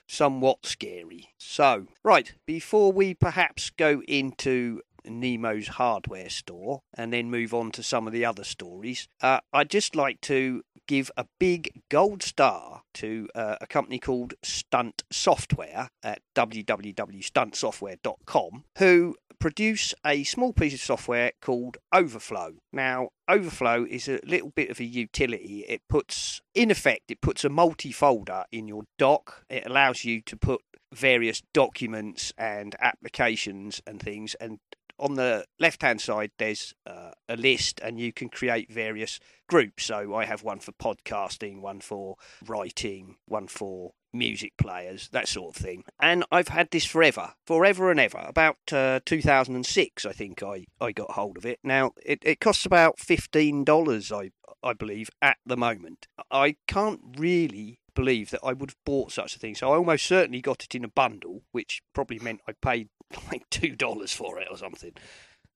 Somewhat 0.06 0.66
scary. 0.66 1.30
So, 1.38 1.86
right, 2.02 2.34
before 2.46 2.92
we 2.92 3.14
perhaps 3.14 3.70
go 3.70 4.02
into 4.06 4.82
Nemo's 5.06 5.68
hardware 5.68 6.28
store 6.28 6.80
and 6.96 7.12
then 7.12 7.30
move 7.30 7.54
on 7.54 7.70
to 7.72 7.82
some 7.82 8.06
of 8.06 8.12
the 8.12 8.24
other 8.24 8.44
stories, 8.44 9.08
uh, 9.20 9.40
I'd 9.52 9.70
just 9.70 9.96
like 9.96 10.20
to 10.22 10.62
give 10.86 11.10
a 11.16 11.26
big 11.38 11.82
gold 11.90 12.22
star 12.22 12.82
to 12.94 13.28
uh, 13.34 13.56
a 13.60 13.66
company 13.66 13.98
called 13.98 14.32
Stunt 14.42 15.02
Software 15.10 15.88
at 16.02 16.20
www.stuntsoftware.com 16.34 18.64
who 18.78 19.16
produce 19.38 19.94
a 20.06 20.24
small 20.24 20.52
piece 20.52 20.74
of 20.74 20.80
software 20.80 21.32
called 21.40 21.78
Overflow. 21.92 22.56
Now, 22.72 23.08
Overflow 23.28 23.84
is 23.84 24.08
a 24.08 24.20
little 24.24 24.50
bit 24.50 24.70
of 24.70 24.80
a 24.80 24.84
utility. 24.84 25.64
It 25.68 25.82
puts, 25.88 26.40
in 26.54 26.70
effect, 26.70 27.10
it 27.10 27.20
puts 27.20 27.44
a 27.44 27.48
multi 27.48 27.92
folder 27.92 28.44
in 28.52 28.68
your 28.68 28.84
dock. 28.98 29.44
It 29.50 29.66
allows 29.66 30.04
you 30.04 30.20
to 30.22 30.36
put 30.36 30.62
various 30.92 31.42
documents 31.52 32.32
and 32.38 32.76
applications 32.80 33.82
and 33.86 34.00
things 34.00 34.34
and 34.36 34.60
on 34.98 35.14
the 35.14 35.44
left 35.58 35.82
hand 35.82 36.00
side, 36.00 36.30
there's 36.38 36.74
uh, 36.86 37.10
a 37.28 37.36
list, 37.36 37.80
and 37.82 37.98
you 37.98 38.12
can 38.12 38.28
create 38.28 38.72
various 38.72 39.18
groups. 39.48 39.84
So 39.84 40.14
I 40.14 40.24
have 40.24 40.42
one 40.42 40.60
for 40.60 40.72
podcasting, 40.72 41.60
one 41.60 41.80
for 41.80 42.16
writing, 42.46 43.16
one 43.26 43.48
for 43.48 43.92
music 44.12 44.52
players, 44.56 45.08
that 45.12 45.28
sort 45.28 45.56
of 45.56 45.62
thing. 45.62 45.84
And 46.00 46.24
I've 46.30 46.48
had 46.48 46.70
this 46.70 46.84
forever, 46.84 47.34
forever 47.44 47.90
and 47.90 48.00
ever. 48.00 48.24
About 48.26 48.56
uh, 48.72 49.00
2006, 49.04 50.06
I 50.06 50.12
think 50.12 50.42
I, 50.42 50.64
I 50.80 50.92
got 50.92 51.12
hold 51.12 51.36
of 51.36 51.44
it. 51.44 51.58
Now, 51.62 51.92
it, 52.04 52.20
it 52.22 52.40
costs 52.40 52.64
about 52.64 52.98
$15, 52.98 54.12
I, 54.12 54.30
I 54.66 54.72
believe, 54.72 55.10
at 55.20 55.38
the 55.44 55.56
moment. 55.56 56.06
I 56.30 56.56
can't 56.66 57.00
really 57.18 57.80
believe 57.94 58.30
that 58.30 58.40
I 58.42 58.52
would 58.52 58.70
have 58.70 58.84
bought 58.84 59.12
such 59.12 59.36
a 59.36 59.38
thing. 59.38 59.54
So 59.54 59.72
I 59.72 59.76
almost 59.76 60.06
certainly 60.06 60.40
got 60.40 60.64
it 60.64 60.74
in 60.74 60.84
a 60.84 60.88
bundle, 60.88 61.42
which 61.52 61.82
probably 61.92 62.18
meant 62.18 62.40
I 62.48 62.52
paid 62.52 62.88
like 63.32 63.48
two 63.50 63.74
dollars 63.76 64.12
for 64.12 64.40
it 64.40 64.48
or 64.50 64.56
something. 64.56 64.92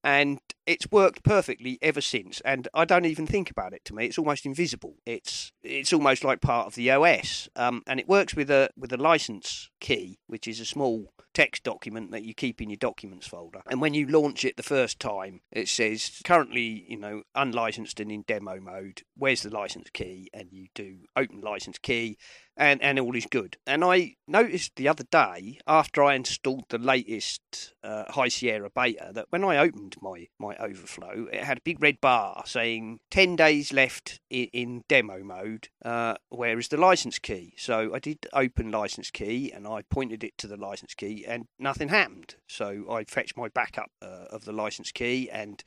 And 0.05 0.39
it's 0.65 0.91
worked 0.93 1.25
perfectly 1.25 1.77
ever 1.83 2.01
since. 2.01 2.41
And 2.43 2.69
I 2.73 2.85
don't 2.85 3.05
even 3.05 3.27
think 3.27 3.51
about 3.51 3.73
it. 3.73 3.85
To 3.87 3.95
me, 3.95 4.07
it's 4.07 4.19
almost 4.19 4.47
invisible. 4.47 4.95
It's 5.05 5.53
it's 5.63 5.93
almost 5.93 6.23
like 6.25 6.41
part 6.41 6.67
of 6.67 6.75
the 6.77 6.91
OS. 6.91 7.49
Um, 7.57 7.83
and 7.87 7.99
it 7.99 8.09
works 8.09 8.37
with 8.37 8.51
a 8.51 8.71
with 8.77 8.93
a 8.93 8.97
license 8.97 9.71
key, 9.81 10.19
which 10.27 10.47
is 10.47 10.61
a 10.61 10.65
small 10.65 11.13
text 11.39 11.63
document 11.63 12.11
that 12.11 12.25
you 12.25 12.35
keep 12.35 12.61
in 12.61 12.69
your 12.69 12.79
documents 12.79 13.29
folder. 13.29 13.63
And 13.71 13.81
when 13.81 13.95
you 13.95 14.09
launch 14.09 14.45
it 14.45 14.57
the 14.57 14.63
first 14.65 14.99
time, 14.99 15.41
it 15.53 15.69
says 15.69 16.21
currently, 16.25 16.85
you 16.89 16.99
know, 16.99 17.23
unlicensed 17.33 18.01
and 18.01 18.11
in 18.11 18.23
demo 18.23 18.59
mode. 18.59 19.03
Where's 19.17 19.43
the 19.43 19.51
license 19.51 19.89
key? 19.93 20.31
And 20.35 20.49
you 20.51 20.67
do 20.75 20.97
open 21.15 21.41
license 21.41 21.79
key, 21.79 22.19
and, 22.59 22.83
and 22.83 22.99
all 22.99 23.15
is 23.15 23.27
good. 23.27 23.57
And 23.67 23.85
I 23.85 24.17
noticed 24.27 24.73
the 24.75 24.89
other 24.89 25.05
day, 25.05 25.61
after 25.67 26.03
I 26.03 26.15
installed 26.15 26.65
the 26.69 26.79
latest 26.79 27.73
uh, 27.85 28.05
High 28.09 28.29
Sierra 28.29 28.69
beta, 28.69 29.13
that 29.15 29.27
when 29.31 29.45
I 29.45 29.59
opened 29.59 29.95
my, 30.03 30.27
my 30.39 30.57
overflow, 30.57 31.29
it 31.33 31.45
had 31.45 31.59
a 31.59 31.63
big 31.63 31.81
red 31.81 32.01
bar 32.01 32.43
saying 32.47 32.99
10 33.11 33.37
days 33.37 33.73
left 33.73 34.21
in, 34.29 34.49
in 34.53 34.85
demo 34.89 35.23
mode, 35.23 35.69
uh, 35.85 36.15
where 36.31 36.59
is 36.59 36.69
the 36.69 36.77
license 36.77 37.21
key? 37.21 37.55
So 37.57 37.95
I 37.95 38.01
did 38.01 38.27
open 38.33 38.73
license 38.73 39.11
key 39.13 39.53
and 39.53 39.67
I 39.67 39.83
pointed 39.83 40.25
it 40.25 40.37
to 40.39 40.49
the 40.49 40.57
license 40.57 40.95
key 40.95 41.25
and 41.29 41.47
nothing 41.59 41.89
happened. 41.89 42.35
So 42.47 42.85
I 42.91 43.05
fetched 43.05 43.37
my 43.37 43.49
backup 43.49 43.91
uh, 44.03 44.27
of 44.31 44.45
the 44.45 44.53
license 44.53 44.91
key 44.91 45.31
and 45.31 45.63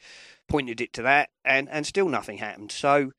pointed 0.49 0.81
it 0.81 0.91
to 0.93 1.01
that 1.03 1.29
and, 1.45 1.69
and 1.69 1.85
still 1.85 2.09
nothing 2.09 2.39
happened. 2.39 2.71
So 2.71 3.11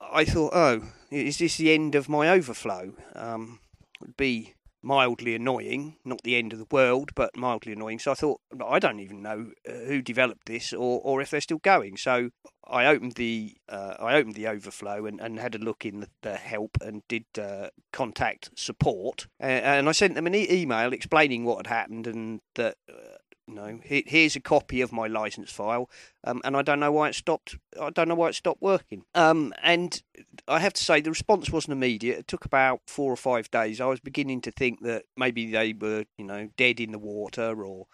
I 0.00 0.24
thought, 0.24 0.52
oh, 0.54 0.82
is 1.10 1.38
this 1.38 1.56
the 1.56 1.72
end 1.72 1.94
of 1.94 2.08
my 2.08 2.28
overflow? 2.28 2.94
Um, 3.14 3.60
would 4.00 4.16
be 4.16 4.54
mildly 4.86 5.34
annoying, 5.34 5.96
not 6.04 6.22
the 6.22 6.36
end 6.36 6.52
of 6.52 6.60
the 6.60 6.66
world, 6.70 7.10
but 7.16 7.36
mildly 7.36 7.72
annoying. 7.72 7.98
So 7.98 8.12
I 8.12 8.14
thought, 8.14 8.40
I 8.64 8.78
don't 8.78 9.00
even 9.00 9.20
know 9.20 9.50
uh, 9.68 9.72
who 9.86 10.00
developed 10.00 10.46
this 10.46 10.72
or, 10.72 11.00
or 11.02 11.20
if 11.20 11.30
they're 11.30 11.40
still 11.40 11.58
going. 11.58 11.96
So 11.96 12.30
I 12.64 12.86
opened 12.86 13.12
the 13.12 13.56
uh, 13.68 13.94
I 13.98 14.14
opened 14.14 14.36
the 14.36 14.46
overflow 14.46 15.06
and, 15.06 15.20
and 15.20 15.40
had 15.40 15.56
a 15.56 15.58
look 15.58 15.84
in 15.84 16.00
the, 16.00 16.08
the 16.22 16.36
help 16.36 16.78
and 16.80 17.02
did 17.08 17.24
uh, 17.36 17.68
contact 17.92 18.50
support, 18.56 19.26
and 19.40 19.88
I 19.88 19.92
sent 19.92 20.14
them 20.14 20.26
an 20.26 20.34
e- 20.34 20.50
email 20.50 20.92
explaining 20.92 21.44
what 21.44 21.66
had 21.66 21.66
happened 21.66 22.06
and 22.06 22.40
that 22.54 22.76
uh, 22.88 23.16
no, 23.48 23.78
here's 23.84 24.34
a 24.34 24.40
copy 24.40 24.80
of 24.80 24.92
my 24.92 25.06
license 25.06 25.52
file, 25.52 25.88
um, 26.24 26.40
and 26.44 26.56
I 26.56 26.62
don't 26.62 26.80
know 26.80 26.90
why 26.90 27.08
it 27.08 27.14
stopped. 27.14 27.56
I 27.80 27.90
don't 27.90 28.08
know 28.08 28.14
why 28.14 28.30
it 28.30 28.34
stopped 28.34 28.60
working. 28.60 29.04
Um, 29.14 29.54
and 29.62 30.02
I 30.48 30.58
have 30.58 30.72
to 30.72 30.82
say 30.82 31.00
the 31.00 31.10
response 31.10 31.50
wasn't 31.50 31.72
immediate. 31.72 32.18
It 32.18 32.28
took 32.28 32.44
about 32.44 32.80
four 32.86 33.12
or 33.12 33.16
five 33.16 33.50
days. 33.50 33.80
I 33.80 33.86
was 33.86 34.00
beginning 34.00 34.40
to 34.42 34.50
think 34.50 34.82
that 34.82 35.04
maybe 35.16 35.50
they 35.50 35.72
were, 35.72 36.06
you 36.18 36.24
know, 36.24 36.48
dead 36.56 36.80
in 36.80 36.90
the 36.92 36.98
water 36.98 37.64
or 37.64 37.86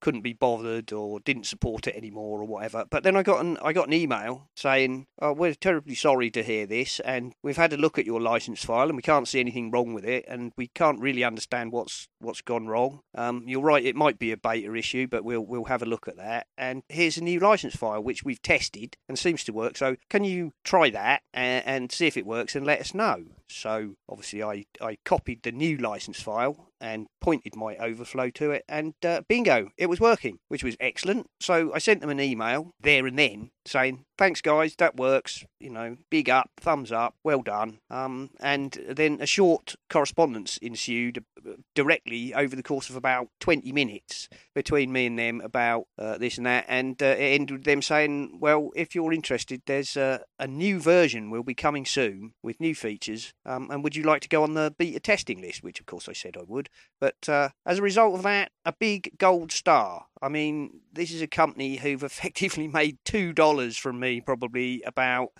couldn't 0.00 0.22
be 0.22 0.32
bothered 0.32 0.92
or 0.92 1.20
didn't 1.20 1.46
support 1.46 1.86
it 1.86 1.94
anymore 1.94 2.40
or 2.40 2.44
whatever. 2.44 2.84
But 2.88 3.02
then 3.02 3.16
I 3.16 3.22
got 3.22 3.44
an 3.44 3.58
I 3.62 3.72
got 3.72 3.86
an 3.86 3.92
email 3.92 4.48
saying, 4.56 5.06
"Oh, 5.20 5.32
we're 5.32 5.54
terribly 5.54 5.94
sorry 5.94 6.30
to 6.30 6.42
hear 6.42 6.66
this, 6.66 7.00
and 7.00 7.34
we've 7.42 7.56
had 7.56 7.72
a 7.72 7.76
look 7.76 7.98
at 7.98 8.06
your 8.06 8.20
license 8.20 8.64
file, 8.64 8.88
and 8.88 8.96
we 8.96 9.02
can't 9.02 9.28
see 9.28 9.40
anything 9.40 9.70
wrong 9.70 9.94
with 9.94 10.04
it, 10.04 10.24
and 10.28 10.52
we 10.56 10.68
can't 10.68 11.00
really 11.00 11.24
understand 11.24 11.72
what's 11.72 12.08
what's 12.18 12.42
gone 12.42 12.66
wrong. 12.66 13.00
Um, 13.14 13.44
you're 13.46 13.60
right, 13.60 13.84
it 13.84 13.96
might 13.96 14.18
be 14.18 14.32
a 14.32 14.36
beta 14.36 14.74
issue, 14.74 15.06
but 15.06 15.24
we'll 15.24 15.44
we'll 15.44 15.64
have 15.64 15.82
a 15.82 15.86
look 15.86 16.08
at 16.08 16.16
that. 16.16 16.46
And 16.56 16.82
here's 16.88 17.18
a 17.18 17.24
new 17.24 17.38
license 17.38 17.76
file 17.76 18.02
which 18.02 18.24
we've 18.24 18.42
tested 18.42 18.96
and 19.08 19.18
seems 19.18 19.44
to 19.44 19.52
work. 19.52 19.76
So 19.76 19.96
can 20.08 20.24
you 20.24 20.52
try 20.64 20.90
that 20.90 21.22
and, 21.32 21.64
and 21.66 21.92
see 21.92 22.06
if 22.06 22.16
it 22.16 22.26
works 22.26 22.56
and 22.56 22.66
let 22.66 22.80
us 22.80 22.94
know?" 22.94 23.24
So 23.48 23.96
obviously, 24.08 24.42
I 24.42 24.64
I 24.80 24.98
copied 25.04 25.42
the 25.42 25.52
new 25.52 25.76
license 25.76 26.20
file 26.20 26.69
and 26.80 27.06
pointed 27.20 27.56
my 27.56 27.76
overflow 27.76 28.30
to 28.30 28.50
it, 28.52 28.64
and 28.68 28.94
uh, 29.04 29.22
bingo, 29.28 29.68
it 29.76 29.86
was 29.88 30.00
working, 30.00 30.38
which 30.48 30.64
was 30.64 30.76
excellent. 30.80 31.26
So 31.40 31.72
I 31.74 31.78
sent 31.78 32.00
them 32.00 32.10
an 32.10 32.20
email 32.20 32.74
there 32.80 33.06
and 33.06 33.18
then 33.18 33.50
saying, 33.70 34.04
thanks 34.18 34.40
guys, 34.40 34.74
that 34.76 34.96
works, 34.96 35.44
you 35.60 35.70
know, 35.70 35.96
big 36.10 36.28
up, 36.28 36.50
thumbs 36.58 36.92
up, 36.92 37.14
well 37.24 37.42
done. 37.42 37.78
Um, 37.88 38.30
and 38.40 38.78
then 38.88 39.18
a 39.20 39.26
short 39.26 39.76
correspondence 39.88 40.58
ensued 40.58 41.24
uh, 41.46 41.52
directly 41.74 42.34
over 42.34 42.56
the 42.56 42.62
course 42.62 42.90
of 42.90 42.96
about 42.96 43.28
20 43.40 43.72
minutes 43.72 44.28
between 44.54 44.92
me 44.92 45.06
and 45.06 45.18
them 45.18 45.40
about 45.40 45.84
uh, 45.98 46.18
this 46.18 46.36
and 46.36 46.46
that. 46.46 46.64
And 46.68 47.00
uh, 47.02 47.06
it 47.06 47.40
ended 47.40 47.58
with 47.58 47.64
them 47.64 47.80
saying, 47.80 48.38
well, 48.40 48.70
if 48.74 48.94
you're 48.94 49.12
interested, 49.12 49.62
there's 49.66 49.96
a 49.96 50.24
new 50.46 50.80
version 50.80 51.30
will 51.30 51.44
be 51.44 51.54
coming 51.54 51.86
soon 51.86 52.32
with 52.42 52.60
new 52.60 52.74
features. 52.74 53.32
Um, 53.46 53.70
and 53.70 53.84
would 53.84 53.96
you 53.96 54.02
like 54.02 54.22
to 54.22 54.28
go 54.28 54.42
on 54.42 54.54
the 54.54 54.74
beta 54.76 55.00
testing 55.00 55.40
list? 55.40 55.62
Which, 55.62 55.80
of 55.80 55.86
course, 55.86 56.08
I 56.08 56.12
said 56.12 56.36
I 56.36 56.42
would. 56.46 56.68
But 57.00 57.28
uh, 57.28 57.50
as 57.64 57.78
a 57.78 57.82
result 57.82 58.16
of 58.16 58.22
that, 58.24 58.50
a 58.64 58.72
big 58.72 59.16
gold 59.18 59.52
star. 59.52 60.06
I 60.22 60.28
mean, 60.28 60.80
this 60.92 61.12
is 61.12 61.22
a 61.22 61.26
company 61.26 61.76
who've 61.76 62.02
effectively 62.02 62.68
made 62.68 62.98
$2 63.04 63.78
from 63.78 64.00
me 64.00 64.20
probably 64.20 64.82
about 64.86 65.30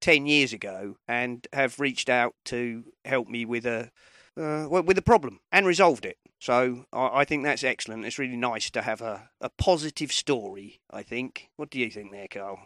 10 0.00 0.26
years 0.26 0.52
ago 0.52 0.96
and 1.06 1.46
have 1.52 1.80
reached 1.80 2.08
out 2.08 2.34
to 2.46 2.84
help 3.04 3.28
me 3.28 3.44
with 3.44 3.66
a 3.66 3.90
uh, 4.36 4.68
with 4.68 4.96
a 4.96 5.02
problem 5.02 5.40
and 5.50 5.66
resolved 5.66 6.06
it. 6.06 6.16
So 6.38 6.84
I, 6.92 7.20
I, 7.20 7.24
think 7.24 7.42
that's 7.42 7.64
excellent. 7.64 8.04
It's 8.04 8.20
really 8.20 8.36
nice 8.36 8.70
to 8.70 8.82
have 8.82 9.00
a, 9.00 9.28
a 9.40 9.48
positive 9.48 10.12
story. 10.12 10.80
I 10.90 11.02
think. 11.02 11.48
What 11.56 11.70
do 11.70 11.80
you 11.80 11.90
think, 11.90 12.12
there, 12.12 12.28
Karl? 12.28 12.60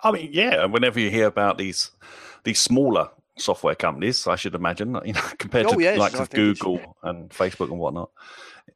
I 0.00 0.12
mean, 0.12 0.30
yeah. 0.32 0.64
Whenever 0.66 1.00
you 1.00 1.10
hear 1.10 1.26
about 1.26 1.58
these 1.58 1.90
these 2.44 2.60
smaller 2.60 3.10
software 3.36 3.74
companies, 3.74 4.28
I 4.28 4.36
should 4.36 4.54
imagine, 4.54 4.96
you 5.04 5.12
know, 5.12 5.24
compared 5.38 5.66
oh, 5.66 5.74
to 5.74 5.82
yes, 5.82 5.98
like 5.98 6.14
of 6.14 6.30
Google 6.30 6.96
and 7.02 7.30
Facebook 7.30 7.70
and 7.70 7.80
whatnot, 7.80 8.10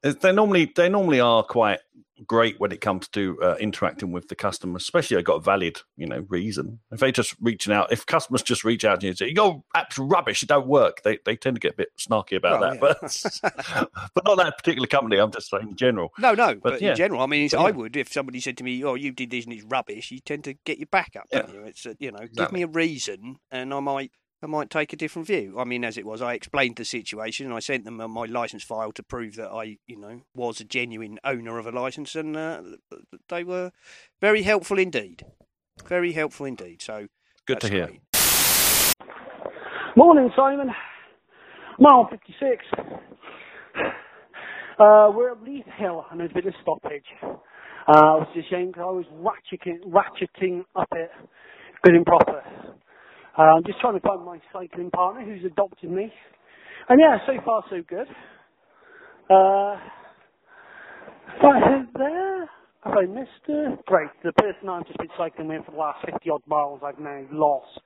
they 0.03 0.33
normally 0.33 0.73
they 0.75 0.89
normally 0.89 1.21
are 1.21 1.45
quite 1.45 1.79
great 2.27 2.61
when 2.61 2.73
it 2.73 2.81
comes 2.81 3.09
to 3.09 3.39
uh, 3.43 3.57
interacting 3.61 4.13
with 4.13 4.29
the 4.29 4.35
customer, 4.35 4.77
especially 4.77 5.17
they 5.17 5.23
got 5.23 5.37
a 5.37 5.41
valid, 5.41 5.81
you 5.97 6.07
know, 6.07 6.25
reason. 6.29 6.81
If 6.91 7.01
they 7.01 7.13
just 7.13 7.35
reaching 7.41 7.73
out, 7.73 7.93
if 7.93 8.07
customers 8.07 8.43
just 8.43 8.65
reach 8.65 8.85
out 8.85 9.01
to 9.01 9.07
you 9.07 9.11
and 9.11 9.19
say, 9.19 9.33
"Your 9.35 9.63
app's 9.75 9.99
rubbish, 9.99 10.43
it 10.43 10.49
don't 10.49 10.67
work," 10.67 11.03
they 11.03 11.19
they 11.25 11.37
tend 11.37 11.57
to 11.57 11.61
get 11.61 11.75
a 11.75 11.77
bit 11.77 11.89
snarky 11.99 12.37
about 12.37 12.61
well, 12.61 12.71
that. 12.71 13.03
Yeah. 13.03 13.51
But 13.81 13.91
but 14.15 14.25
not 14.25 14.37
that 14.39 14.59
particular 14.59 14.87
company. 14.87 15.19
I'm 15.19 15.33
just 15.33 15.51
saying 15.51 15.69
in 15.69 15.77
general. 15.77 16.13
No, 16.19 16.35
no, 16.35 16.55
but, 16.55 16.63
but 16.63 16.83
yeah. 16.83 16.91
in 16.91 16.97
general, 16.97 17.23
I 17.23 17.27
mean, 17.27 17.49
but, 17.51 17.61
I 17.61 17.71
would 17.71 17.97
if 17.97 18.13
somebody 18.13 18.41
said 18.41 18.57
to 18.59 18.65
me, 18.65 18.83
"Oh, 18.85 18.95
you 18.95 19.13
did 19.13 19.31
this 19.31 19.45
and 19.45 19.55
it's 19.55 19.65
rubbish," 19.65 20.11
you 20.11 20.21
tend 20.21 20.45
to 20.45 20.55
get 20.65 20.79
your 20.79 20.87
back 20.87 21.17
up, 21.17 21.29
don't 21.31 21.53
you? 21.53 21.63
It's 21.65 21.87
uh, 21.87 21.95
you 21.99 22.11
know, 22.11 22.19
exactly. 22.19 22.45
give 22.45 22.53
me 22.53 22.63
a 22.63 22.67
reason, 22.67 23.37
and 23.51 23.73
I 23.73 23.81
might 23.81 24.13
I 24.43 24.47
might 24.49 24.71
take 24.71 24.93
a 24.93 24.97
different 24.97 25.29
view. 25.29 25.55
I 25.57 25.65
mean, 25.65 25.85
as 25.85 25.97
it 25.97 26.05
was, 26.05 26.21
I 26.21 26.35
explained 26.35 26.75
the 26.77 26.85
situation 26.85 27.47
and 27.47 27.55
I 27.55 27.61
sent 27.61 27.85
them 27.85 27.99
my 28.11 28.27
license 28.27 28.65
file 28.65 28.91
to 28.93 29.03
prove 29.03 29.37
that 29.37 29.51
I, 29.51 29.79
you 29.87 29.97
know, 29.97 30.23
was 30.35 30.61
a 30.61 30.65
genuine 30.65 31.21
owner 31.23 31.59
of 31.59 31.67
a 31.67 31.71
license, 31.71 32.17
and 32.17 32.37
uh, 32.37 32.63
they 33.29 33.45
were 33.45 33.71
very 34.21 34.43
helpful 34.43 34.81
indeed. 34.81 35.25
Very 35.87 36.13
helpful 36.13 36.47
indeed. 36.47 36.83
So 36.83 37.07
good 37.47 37.61
to 37.61 37.69
hear. 37.69 37.87
Great. 37.87 38.01
Morning, 39.97 40.31
Simon. 40.35 40.71
Mile 41.79 42.09
fifty-six. 42.11 42.65
Uh, 44.79 45.13
we're 45.15 45.33
at 45.33 45.43
Leith 45.43 45.67
Hill, 45.79 46.05
and 46.11 46.19
there's 46.19 46.33
a 46.33 46.35
bit 46.35 46.47
of 46.47 46.55
stoppage. 46.63 47.05
Uh, 47.23 47.37
I 47.87 48.17
was 48.17 48.29
ashamed 48.33 48.73
because 48.73 48.87
I 48.87 48.91
was 48.91 49.07
ratcheting, 49.15 49.79
ratcheting 49.87 50.65
up 50.75 50.89
it 50.93 51.11
good 51.85 51.95
and 51.95 52.07
proper. 52.07 52.43
Uh, 53.39 53.43
I'm 53.43 53.65
just 53.65 53.81
trying 53.81 53.95
to 53.95 54.01
find 54.01 54.25
my 54.25 54.39
cycling 54.53 54.91
partner 54.91 55.25
who's 55.25 55.45
adopted 55.45 55.91
me. 55.91 56.13
And 56.89 57.01
yeah, 57.01 57.19
so 57.27 57.33
far 57.45 57.65
so 57.71 57.83
good. 57.89 58.07
Uh, 59.31 59.79
right 61.43 61.87
there. 61.97 62.51
Have 62.85 62.95
I 62.95 63.07
missed 63.07 63.31
her? 63.47 63.79
Great. 63.87 64.09
The 64.25 64.33
person 64.33 64.69
I've 64.69 64.87
just 64.87 64.99
been 64.99 65.09
cycling 65.17 65.49
with 65.49 65.65
for 65.65 65.71
the 65.71 65.79
last 65.79 66.05
50 66.05 66.29
odd 66.31 66.43
miles 66.47 66.81
I've 66.85 66.99
now 66.99 67.25
lost. 67.31 67.81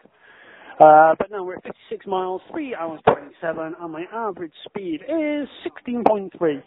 Uh, 0.80 1.14
but 1.18 1.30
now 1.30 1.44
we're 1.44 1.56
at 1.56 1.62
56 1.62 2.06
miles, 2.06 2.42
3 2.50 2.74
hours 2.74 3.00
27, 3.06 3.74
and 3.80 3.92
my 3.92 4.04
average 4.12 4.52
speed 4.64 5.00
is 5.02 5.48
16.3. 5.86 6.62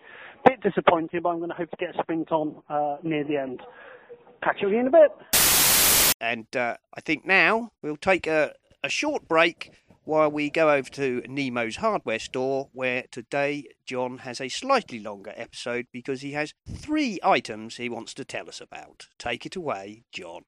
Bit 0.46 0.62
disappointing, 0.62 1.22
but 1.22 1.30
I'm 1.30 1.38
going 1.38 1.50
to 1.50 1.56
hope 1.56 1.70
to 1.72 1.78
get 1.78 1.96
a 1.96 2.02
sprint 2.02 2.32
on 2.32 2.56
uh, 2.70 2.98
near 3.04 3.24
the 3.24 3.38
end. 3.38 3.62
Catch 4.44 4.58
you 4.62 4.70
in 4.70 4.88
a 4.88 4.92
bit. 4.92 5.12
And 6.22 6.48
uh, 6.56 6.78
I 6.94 7.02
think 7.02 7.26
now 7.26 7.72
we'll 7.82 7.98
take 7.98 8.26
a, 8.28 8.54
a 8.84 8.89
short 8.89 9.28
break 9.28 9.72
while 10.06 10.32
we 10.32 10.50
go 10.50 10.72
over 10.72 10.89
to 10.89 11.22
Nemo's 11.28 11.78
hardware 11.78 12.20
store, 12.20 12.70
where 12.74 13.04
today 13.12 13.65
John 13.86 14.20
has 14.20 14.42
a 14.42 14.50
slightly 14.50 15.00
longer 15.00 15.34
episode 15.36 15.86
because 15.92 16.22
he 16.22 16.32
has 16.32 16.54
three 16.68 17.20
items 17.22 17.78
he 17.78 17.89
wants 17.89 18.13
to 18.15 18.26
tell 18.26 18.48
us 18.48 18.60
about. 18.60 19.08
Take 19.20 19.46
it 19.46 19.56
away, 19.56 20.04
John. 20.12 20.46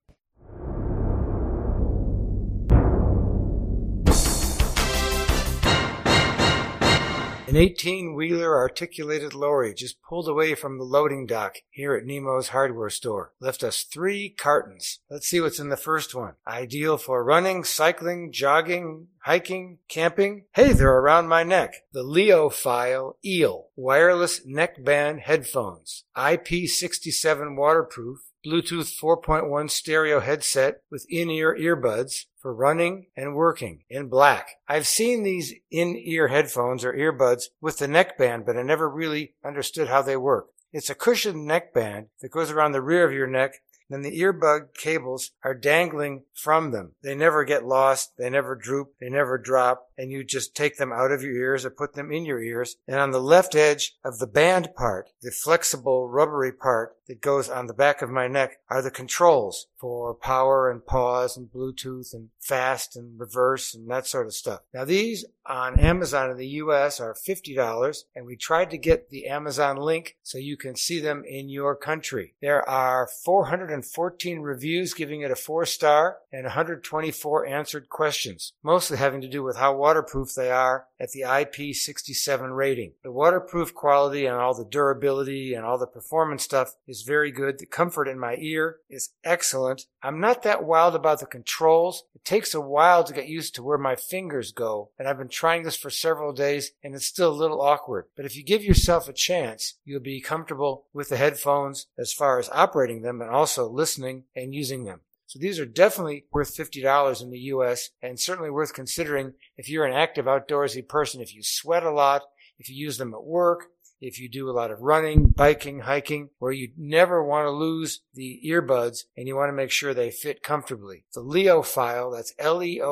An 7.52 7.58
18 7.58 8.16
wheeler 8.16 8.56
articulated 8.56 9.34
lorry 9.34 9.74
just 9.74 10.02
pulled 10.02 10.30
away 10.30 10.56
from 10.56 10.78
the 10.78 10.86
loading 10.86 11.26
dock 11.26 11.58
here 11.70 11.94
at 11.94 12.06
Nemo's 12.06 12.48
hardware 12.48 12.90
store. 12.90 13.34
Left 13.42 13.62
us 13.62 13.84
three 13.84 14.30
cartons. 14.30 15.00
Let's 15.10 15.28
see 15.28 15.42
what's 15.42 15.60
in 15.60 15.68
the 15.68 15.76
first 15.76 16.16
one. 16.16 16.36
Ideal 16.48 16.98
for 16.98 17.26
running, 17.26 17.66
cycling, 17.66 18.32
jogging, 18.32 19.08
hiking, 19.26 19.80
camping. 19.90 20.46
Hey, 20.54 20.72
they're 20.72 20.98
around 20.98 21.28
my 21.28 21.44
neck. 21.44 21.74
The 21.92 22.06
Leophile 22.06 23.16
Eel 23.26 23.68
wireless 23.76 24.48
neckband 24.48 25.24
headphones. 25.24 26.06
IP67 26.16 27.58
waterproof 27.58 28.20
Bluetooth 28.46 28.98
4.1 28.98 29.70
stereo 29.70 30.20
headset 30.20 30.82
with 30.90 31.06
in-ear 31.10 31.56
earbuds 31.60 32.28
for 32.41 32.54
running 32.54 33.08
and 33.15 33.36
working 33.36 33.84
in 33.89 34.08
black. 34.08 34.58
I've 34.67 34.88
seen 34.88 35.23
these 35.23 35.54
in-ear 35.69 36.30
headphones 36.30 36.84
or 36.84 36.93
earbuds 36.93 37.43
with 37.62 37.77
the 37.77 37.88
neckband, 37.88 38.45
but 38.45 38.58
I 38.58 38.63
never 38.63 38.89
really 38.89 39.34
understood 39.45 39.88
how 39.88 40.01
they 40.01 40.17
work. 40.17 40.47
It's 40.73 40.89
a 40.89 40.95
cushioned 40.95 41.47
neckband 41.47 42.08
that 42.21 42.32
goes 42.32 42.49
around 42.49 42.71
the 42.71 42.82
rear 42.82 43.06
of 43.06 43.13
your 43.13 43.27
neck 43.27 43.56
then 43.91 44.04
the 44.04 44.21
earbud 44.21 44.73
cables 44.73 45.32
are 45.43 45.54
dangling 45.54 46.23
from 46.34 46.71
them. 46.71 46.93
They 47.04 47.13
never 47.13 47.43
get 47.43 47.65
lost, 47.65 48.13
they 48.17 48.30
never 48.30 48.56
droop, 48.56 48.93
they 49.01 49.10
never 49.10 49.38
drop, 49.38 49.89
and 49.97 50.10
you 50.10 50.23
just 50.23 50.56
take 50.56 50.77
them 50.77 50.93
out 50.93 51.12
of 51.12 51.23
your 51.23 51.34
ears 51.34 51.65
or 51.65 51.71
put 51.71 51.93
them 51.93 52.10
in 52.12 52.25
your 52.25 52.41
ears. 52.41 52.77
And 52.88 52.97
on 52.97 53.12
the 53.12 53.21
left 53.21 53.54
edge 53.54 53.97
of 54.04 54.19
the 54.19 54.27
band 54.27 54.69
part, 54.75 55.10
the 55.21 55.32
flexible 55.32 56.08
rubbery 56.08 56.54
part 56.54 56.95
that 57.12 57.19
goes 57.19 57.50
on 57.50 57.67
the 57.67 57.74
back 57.74 58.02
of 58.02 58.10
my 58.10 58.26
neck 58.26 58.60
are 58.69 58.82
the 58.82 58.89
controls 58.89 59.67
for 59.78 60.13
power 60.13 60.71
and 60.71 60.86
pause 60.86 61.36
and 61.36 61.52
Bluetooth 61.52 62.13
and 62.13 62.30
fast 62.39 62.95
and 62.95 63.19
reverse 63.19 63.74
and 63.76 63.89
that 63.89 64.08
sort 64.08 64.28
of 64.28 64.34
stuff. 64.34 64.62
Now 64.74 64.86
these 64.86 65.26
on 65.45 65.80
Amazon 65.80 66.32
in 66.32 66.38
the 66.38 66.47
US 66.47 67.02
are 67.02 67.13
$50 67.13 68.04
and 68.15 68.26
we 68.26 68.36
tried 68.38 68.69
to 68.69 68.78
get 68.78 69.10
the 69.10 69.28
Amazon 69.28 69.76
link 69.76 70.15
so 70.24 70.38
you 70.38 70.56
can 70.56 70.76
see 70.76 71.02
them 71.02 71.24
in 71.28 71.50
your 71.50 71.76
country. 71.76 72.34
There 72.41 72.67
are 72.69 73.08
414 73.08 74.39
reviews 74.39 74.93
giving 74.93 75.21
it 75.21 75.32
a 75.32 75.36
four 75.36 75.65
star 75.65 76.19
and 76.32 76.43
124 76.43 77.45
answered 77.45 77.89
questions, 77.89 78.54
mostly 78.63 78.97
having 78.97 79.19
to 79.21 79.28
do 79.28 79.43
with 79.43 79.58
how 79.58 79.76
waterproof 79.76 80.34
they 80.36 80.52
are 80.52 80.86
at 81.00 81.12
the 81.12 81.21
IP67 81.21 82.56
rating. 82.56 82.93
The 83.04 83.12
waterproof 83.12 83.74
quality 83.74 84.28
and 84.28 84.38
all 84.38 84.54
the 84.54 84.63
durability 84.63 85.54
and 85.54 85.65
all 85.65 85.78
the 85.78 85.88
performance 85.88 86.43
stuff 86.43 86.76
is 86.88 87.01
very 87.02 87.32
good. 87.32 87.60
The 87.60 87.66
comfort 87.66 88.08
in 88.08 88.20
my 88.20 88.36
ear 88.38 88.78
is 88.90 89.10
excellent. 89.24 89.86
I'm 90.04 90.20
not 90.20 90.44
that 90.44 90.64
wild 90.64 90.96
about 90.96 91.20
the 91.20 91.26
controls. 91.26 92.04
It 92.16 92.26
takes 92.26 92.54
a 92.54 92.62
while 92.62 93.04
to 93.04 93.14
get 93.14 93.28
used 93.28 93.56
to 93.56 93.64
where 93.64 93.78
my 93.78 93.96
fingers 93.96 94.52
go, 94.52 94.92
and 94.98 95.08
I've 95.08 95.18
been 95.18 95.30
trying 95.30 95.64
this 95.64 95.78
for 95.78 95.90
several 95.90 96.34
days 96.34 96.72
and 96.84 96.96
it's 96.96 97.06
still 97.06 97.32
a 97.32 97.34
little 97.34 97.62
awkward. 97.62 98.06
But 98.16 98.26
if 98.26 98.36
you 98.36 98.44
give 98.44 98.64
yourself 98.64 99.08
a 99.08 99.14
chance, 99.14 99.76
you'll 99.86 100.00
be 100.00 100.22
comfortable 100.22 100.86
with 100.94 101.10
the 101.10 101.18
headphones 101.18 101.88
as 101.98 102.14
far 102.14 102.40
as 102.40 102.50
operating 102.50 103.02
them 103.02 103.22
and 103.22 103.30
also 103.30 103.70
listening 103.70 104.24
and 104.36 104.54
using 104.54 104.86
them. 104.86 105.02
So 105.32 105.40
these 105.40 105.60
are 105.60 105.66
definitely 105.66 106.26
worth 106.34 106.54
$50 106.58 107.22
in 107.22 107.30
the 107.30 107.40
US 107.40 107.92
and 108.02 108.20
certainly 108.20 108.50
worth 108.50 108.74
considering 108.74 109.34
if 109.56 109.70
you're 109.70 109.86
an 109.86 109.94
active 109.94 110.26
outdoorsy 110.26 110.86
person, 110.86 111.22
if 111.22 111.34
you 111.34 111.42
sweat 111.42 111.84
a 111.84 111.92
lot, 111.92 112.24
if 112.60 112.70
you 112.70 112.76
use 112.76 112.98
them 112.98 113.14
at 113.14 113.24
work, 113.24 113.68
if 114.02 114.20
you 114.20 114.28
do 114.28 114.50
a 114.50 114.52
lot 114.52 114.72
of 114.72 114.82
running, 114.82 115.28
biking, 115.28 115.82
hiking, 115.82 116.30
where 116.40 116.52
you 116.52 116.72
never 116.76 117.24
want 117.24 117.46
to 117.46 117.52
lose 117.52 118.02
the 118.14 118.42
earbuds 118.46 119.04
and 119.16 119.28
you 119.28 119.36
want 119.36 119.50
to 119.50 119.56
make 119.56 119.72
sure 119.72 119.94
they 119.94 120.10
fit 120.12 120.44
comfortably. 120.44 121.06
The 121.14 121.22
Leophile, 121.22 122.14
that's 122.14 122.34
L-E-O-P-H-I-L-E, 122.40 122.84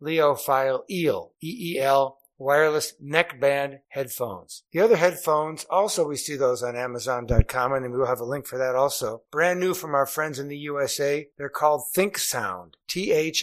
Leophile 0.00 0.80
Eel, 0.88 1.32
E-E-L 1.42 2.19
wireless 2.40 2.94
neckband 3.00 3.80
headphones. 3.88 4.64
The 4.72 4.80
other 4.80 4.96
headphones, 4.96 5.64
also 5.70 6.08
we 6.08 6.16
see 6.16 6.36
those 6.36 6.62
on 6.62 6.74
Amazon.com 6.74 7.72
and 7.74 7.92
we 7.92 7.98
will 7.98 8.06
have 8.06 8.20
a 8.20 8.24
link 8.24 8.46
for 8.46 8.58
that 8.58 8.74
also. 8.74 9.22
Brand 9.30 9.60
new 9.60 9.74
from 9.74 9.94
our 9.94 10.06
friends 10.06 10.38
in 10.38 10.48
the 10.48 10.56
USA. 10.56 11.28
They're 11.36 11.50
called 11.50 11.82
Think 11.92 12.16
Sound. 12.18 12.78
T-H-I-N-K-S-O-U-N-D. 12.90 13.38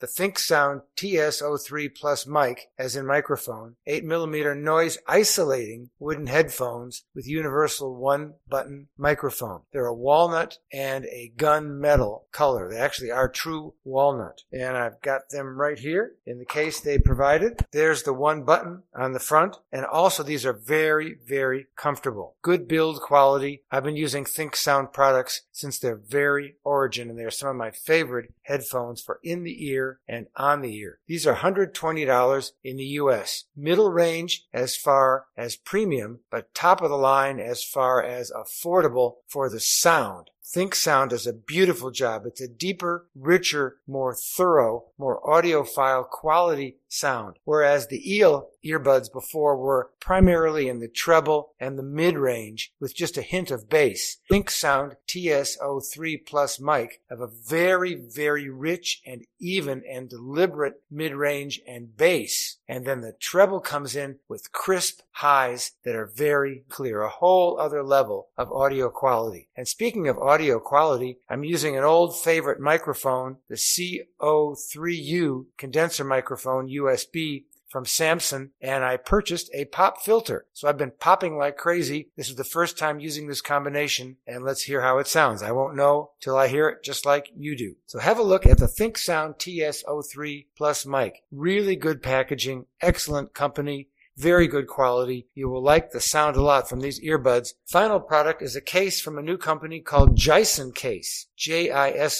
The 0.00 0.06
Think 0.06 0.38
Sound 0.38 0.80
TS03 0.96 1.94
Plus 1.94 2.26
mic, 2.26 2.70
as 2.78 2.96
in 2.96 3.06
microphone, 3.06 3.76
8mm 3.86 4.62
noise 4.62 4.96
isolating 5.06 5.90
wooden 5.98 6.28
headphones 6.28 7.04
with 7.14 7.28
universal 7.28 7.94
one 7.94 8.36
button 8.48 8.88
microphone. 8.96 9.60
They're 9.70 9.84
a 9.84 9.92
walnut 9.92 10.56
and 10.72 11.04
a 11.04 11.30
gun 11.36 11.78
metal 11.78 12.26
color. 12.32 12.70
They 12.70 12.78
actually 12.78 13.10
are 13.10 13.28
true 13.28 13.74
walnut. 13.84 14.44
And 14.50 14.74
I've 14.78 15.02
got 15.02 15.28
them 15.28 15.60
right 15.60 15.78
here 15.78 16.14
in 16.24 16.38
the 16.38 16.43
case 16.44 16.80
they 16.80 16.98
provided. 16.98 17.66
There's 17.72 18.02
the 18.02 18.12
one 18.12 18.44
button 18.44 18.82
on 18.94 19.12
the 19.12 19.18
front. 19.18 19.56
And 19.72 19.84
also 19.84 20.22
these 20.22 20.46
are 20.46 20.52
very, 20.52 21.16
very 21.26 21.66
comfortable. 21.76 22.36
Good 22.42 22.68
build 22.68 23.00
quality. 23.00 23.62
I've 23.70 23.84
been 23.84 23.96
using 23.96 24.24
Think 24.24 24.56
Sound 24.56 24.92
products 24.92 25.42
since 25.52 25.78
their 25.78 25.96
very 25.96 26.56
origin 26.62 26.84
Origin, 26.84 27.08
and 27.08 27.18
they 27.18 27.24
are 27.24 27.30
some 27.30 27.48
of 27.48 27.56
my 27.56 27.70
favorite 27.70 28.34
headphones 28.42 29.00
for 29.00 29.18
in 29.22 29.42
the 29.42 29.66
ear 29.66 30.00
and 30.06 30.26
on 30.36 30.60
the 30.60 30.76
ear. 30.76 30.98
These 31.06 31.26
are 31.26 31.36
$120 31.36 32.52
in 32.62 32.76
the 32.76 32.84
US. 32.84 33.44
Middle 33.56 33.90
range 33.90 34.44
as 34.52 34.76
far 34.76 35.26
as 35.36 35.56
premium, 35.56 36.20
but 36.30 36.54
top 36.54 36.82
of 36.82 36.90
the 36.90 36.98
line 36.98 37.40
as 37.40 37.64
far 37.64 38.02
as 38.02 38.30
affordable 38.30 39.16
for 39.28 39.48
the 39.48 39.60
sound. 39.60 40.30
Think 40.46 40.74
Sound 40.74 41.10
does 41.10 41.26
a 41.26 41.32
beautiful 41.32 41.90
job. 41.90 42.26
It's 42.26 42.40
a 42.40 42.46
deeper, 42.46 43.06
richer, 43.14 43.78
more 43.86 44.14
thorough, 44.14 44.84
more 44.98 45.20
audiophile 45.22 46.06
quality 46.08 46.76
sound. 46.94 47.36
Whereas 47.44 47.88
the 47.88 48.14
Eel 48.14 48.50
earbuds 48.64 49.12
before 49.12 49.56
were 49.56 49.90
primarily 50.00 50.68
in 50.68 50.80
the 50.80 50.88
treble 50.88 51.50
and 51.60 51.78
the 51.78 51.82
mid 51.82 52.16
range 52.16 52.72
with 52.80 52.94
just 52.94 53.18
a 53.18 53.22
hint 53.22 53.50
of 53.50 53.68
bass. 53.68 54.18
Think 54.28 54.50
Sound 54.50 54.96
TS03 55.08 56.26
Plus 56.26 56.60
mic 56.60 57.00
have 57.10 57.20
a 57.20 57.26
very, 57.26 57.94
very 57.94 58.48
rich 58.48 59.02
and 59.06 59.24
even 59.38 59.82
and 59.90 60.08
deliberate 60.08 60.82
mid 60.90 61.14
range 61.14 61.60
and 61.66 61.96
bass. 61.96 62.56
And 62.66 62.86
then 62.86 63.02
the 63.02 63.12
treble 63.12 63.60
comes 63.60 63.94
in 63.94 64.18
with 64.28 64.52
crisp 64.52 65.00
highs 65.12 65.72
that 65.84 65.94
are 65.94 66.06
very 66.06 66.64
clear, 66.68 67.02
a 67.02 67.10
whole 67.10 67.58
other 67.58 67.82
level 67.82 68.28
of 68.36 68.50
audio 68.50 68.88
quality. 68.88 69.48
And 69.56 69.68
speaking 69.68 70.08
of 70.08 70.18
audio 70.18 70.58
quality, 70.58 71.18
I'm 71.28 71.44
using 71.44 71.76
an 71.76 71.84
old 71.84 72.18
favorite 72.18 72.60
microphone, 72.60 73.36
the 73.48 73.54
C03U 73.56 75.46
condenser 75.58 76.04
microphone 76.04 76.68
USB 76.84 77.44
from 77.74 77.84
Samson 77.84 78.52
and 78.60 78.84
I 78.84 78.96
purchased 78.96 79.50
a 79.52 79.64
pop 79.64 80.00
filter. 80.00 80.46
So 80.52 80.68
I've 80.68 80.78
been 80.78 80.92
popping 81.00 81.36
like 81.36 81.56
crazy. 81.56 82.08
This 82.16 82.28
is 82.28 82.36
the 82.36 82.44
first 82.44 82.78
time 82.78 83.00
using 83.00 83.26
this 83.26 83.40
combination 83.40 84.16
and 84.28 84.44
let's 84.44 84.62
hear 84.62 84.80
how 84.82 84.98
it 84.98 85.08
sounds. 85.08 85.42
I 85.42 85.50
won't 85.50 85.74
know 85.74 86.12
till 86.20 86.36
I 86.36 86.46
hear 86.46 86.68
it 86.68 86.84
just 86.84 87.04
like 87.04 87.32
you 87.36 87.56
do. 87.56 87.74
So 87.86 87.98
have 87.98 88.20
a 88.20 88.22
look 88.22 88.46
at 88.46 88.58
the 88.58 88.68
Think 88.68 88.96
Sound 88.96 89.34
TS03 89.34 90.46
Plus 90.56 90.86
mic. 90.86 91.24
Really 91.32 91.74
good 91.74 92.00
packaging, 92.00 92.66
excellent 92.80 93.34
company. 93.34 93.88
Very 94.16 94.46
good 94.46 94.68
quality. 94.68 95.26
You 95.34 95.48
will 95.48 95.62
like 95.62 95.90
the 95.90 96.00
sound 96.00 96.36
a 96.36 96.42
lot 96.42 96.68
from 96.68 96.80
these 96.80 97.00
earbuds. 97.00 97.54
Final 97.66 97.98
product 97.98 98.42
is 98.42 98.54
a 98.54 98.60
case 98.60 99.00
from 99.00 99.18
a 99.18 99.22
new 99.22 99.36
company 99.36 99.80
called 99.80 100.16
Jison 100.16 100.72
Case. 100.72 101.26
J-I-S-O-N-C-A-S-E. 101.36 102.10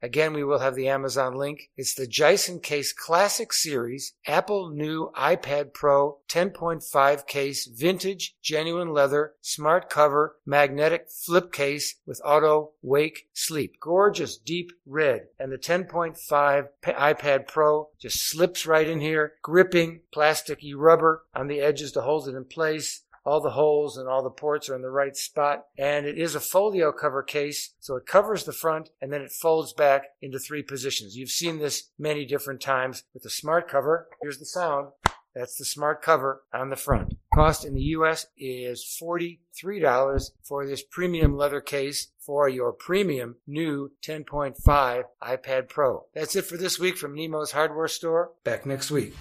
Again, 0.00 0.32
we 0.32 0.44
will 0.44 0.60
have 0.60 0.76
the 0.76 0.86
Amazon 0.86 1.34
link. 1.34 1.70
It's 1.76 1.94
the 1.94 2.06
Jison 2.06 2.62
Case 2.62 2.92
Classic 2.92 3.52
Series, 3.52 4.14
Apple 4.26 4.70
new 4.70 5.10
iPad 5.16 5.74
Pro 5.74 6.18
10.5 6.28 7.26
case, 7.26 7.66
vintage, 7.66 8.36
genuine 8.40 8.92
leather, 8.92 9.34
smart 9.40 9.90
cover, 9.90 10.36
magnetic 10.46 11.08
flip 11.10 11.52
case 11.52 11.96
with 12.06 12.20
auto 12.24 12.70
wake 12.80 13.28
sleep. 13.32 13.80
Gorgeous 13.80 14.36
deep 14.36 14.70
red. 14.86 15.26
And 15.40 15.50
the 15.50 15.58
10.5 15.58 16.68
iPad 16.84 17.48
Pro 17.48 17.88
just 17.98 18.20
slips 18.30 18.66
right 18.66 18.88
in 18.88 19.00
here, 19.00 19.32
gripping, 19.42 20.02
plastic 20.12 20.27
plasticky 20.28 20.74
rubber 20.76 21.24
on 21.34 21.48
the 21.48 21.60
edges 21.60 21.92
to 21.92 22.02
hold 22.02 22.28
it 22.28 22.34
in 22.34 22.44
place. 22.44 23.02
All 23.24 23.40
the 23.40 23.50
holes 23.50 23.98
and 23.98 24.08
all 24.08 24.22
the 24.22 24.30
ports 24.30 24.70
are 24.70 24.74
in 24.74 24.80
the 24.82 24.90
right 24.90 25.14
spot. 25.14 25.66
And 25.76 26.06
it 26.06 26.16
is 26.16 26.34
a 26.34 26.40
folio 26.40 26.92
cover 26.92 27.22
case, 27.22 27.74
so 27.78 27.96
it 27.96 28.06
covers 28.06 28.44
the 28.44 28.52
front 28.52 28.88
and 29.02 29.12
then 29.12 29.20
it 29.20 29.32
folds 29.32 29.74
back 29.74 30.04
into 30.22 30.38
three 30.38 30.62
positions. 30.62 31.16
You've 31.16 31.30
seen 31.30 31.58
this 31.58 31.90
many 31.98 32.24
different 32.24 32.60
times 32.60 33.04
with 33.12 33.24
the 33.24 33.30
smart 33.30 33.68
cover. 33.68 34.08
Here's 34.22 34.38
the 34.38 34.46
sound. 34.46 34.88
That's 35.34 35.56
the 35.56 35.64
smart 35.64 36.02
cover 36.02 36.42
on 36.52 36.70
the 36.70 36.76
front. 36.76 37.14
Cost 37.34 37.64
in 37.64 37.74
the 37.74 37.82
US 37.82 38.26
is 38.36 38.98
$43 39.00 40.30
for 40.42 40.66
this 40.66 40.82
premium 40.82 41.36
leather 41.36 41.60
case 41.60 42.08
for 42.18 42.48
your 42.48 42.72
premium 42.72 43.36
new 43.46 43.92
10.5 44.02 45.02
iPad 45.22 45.68
Pro. 45.68 46.06
That's 46.14 46.34
it 46.34 46.46
for 46.46 46.56
this 46.56 46.78
week 46.78 46.96
from 46.96 47.14
Nemo's 47.14 47.52
Hardware 47.52 47.88
Store. 47.88 48.32
Back 48.42 48.66
next 48.66 48.90
week. 48.90 49.14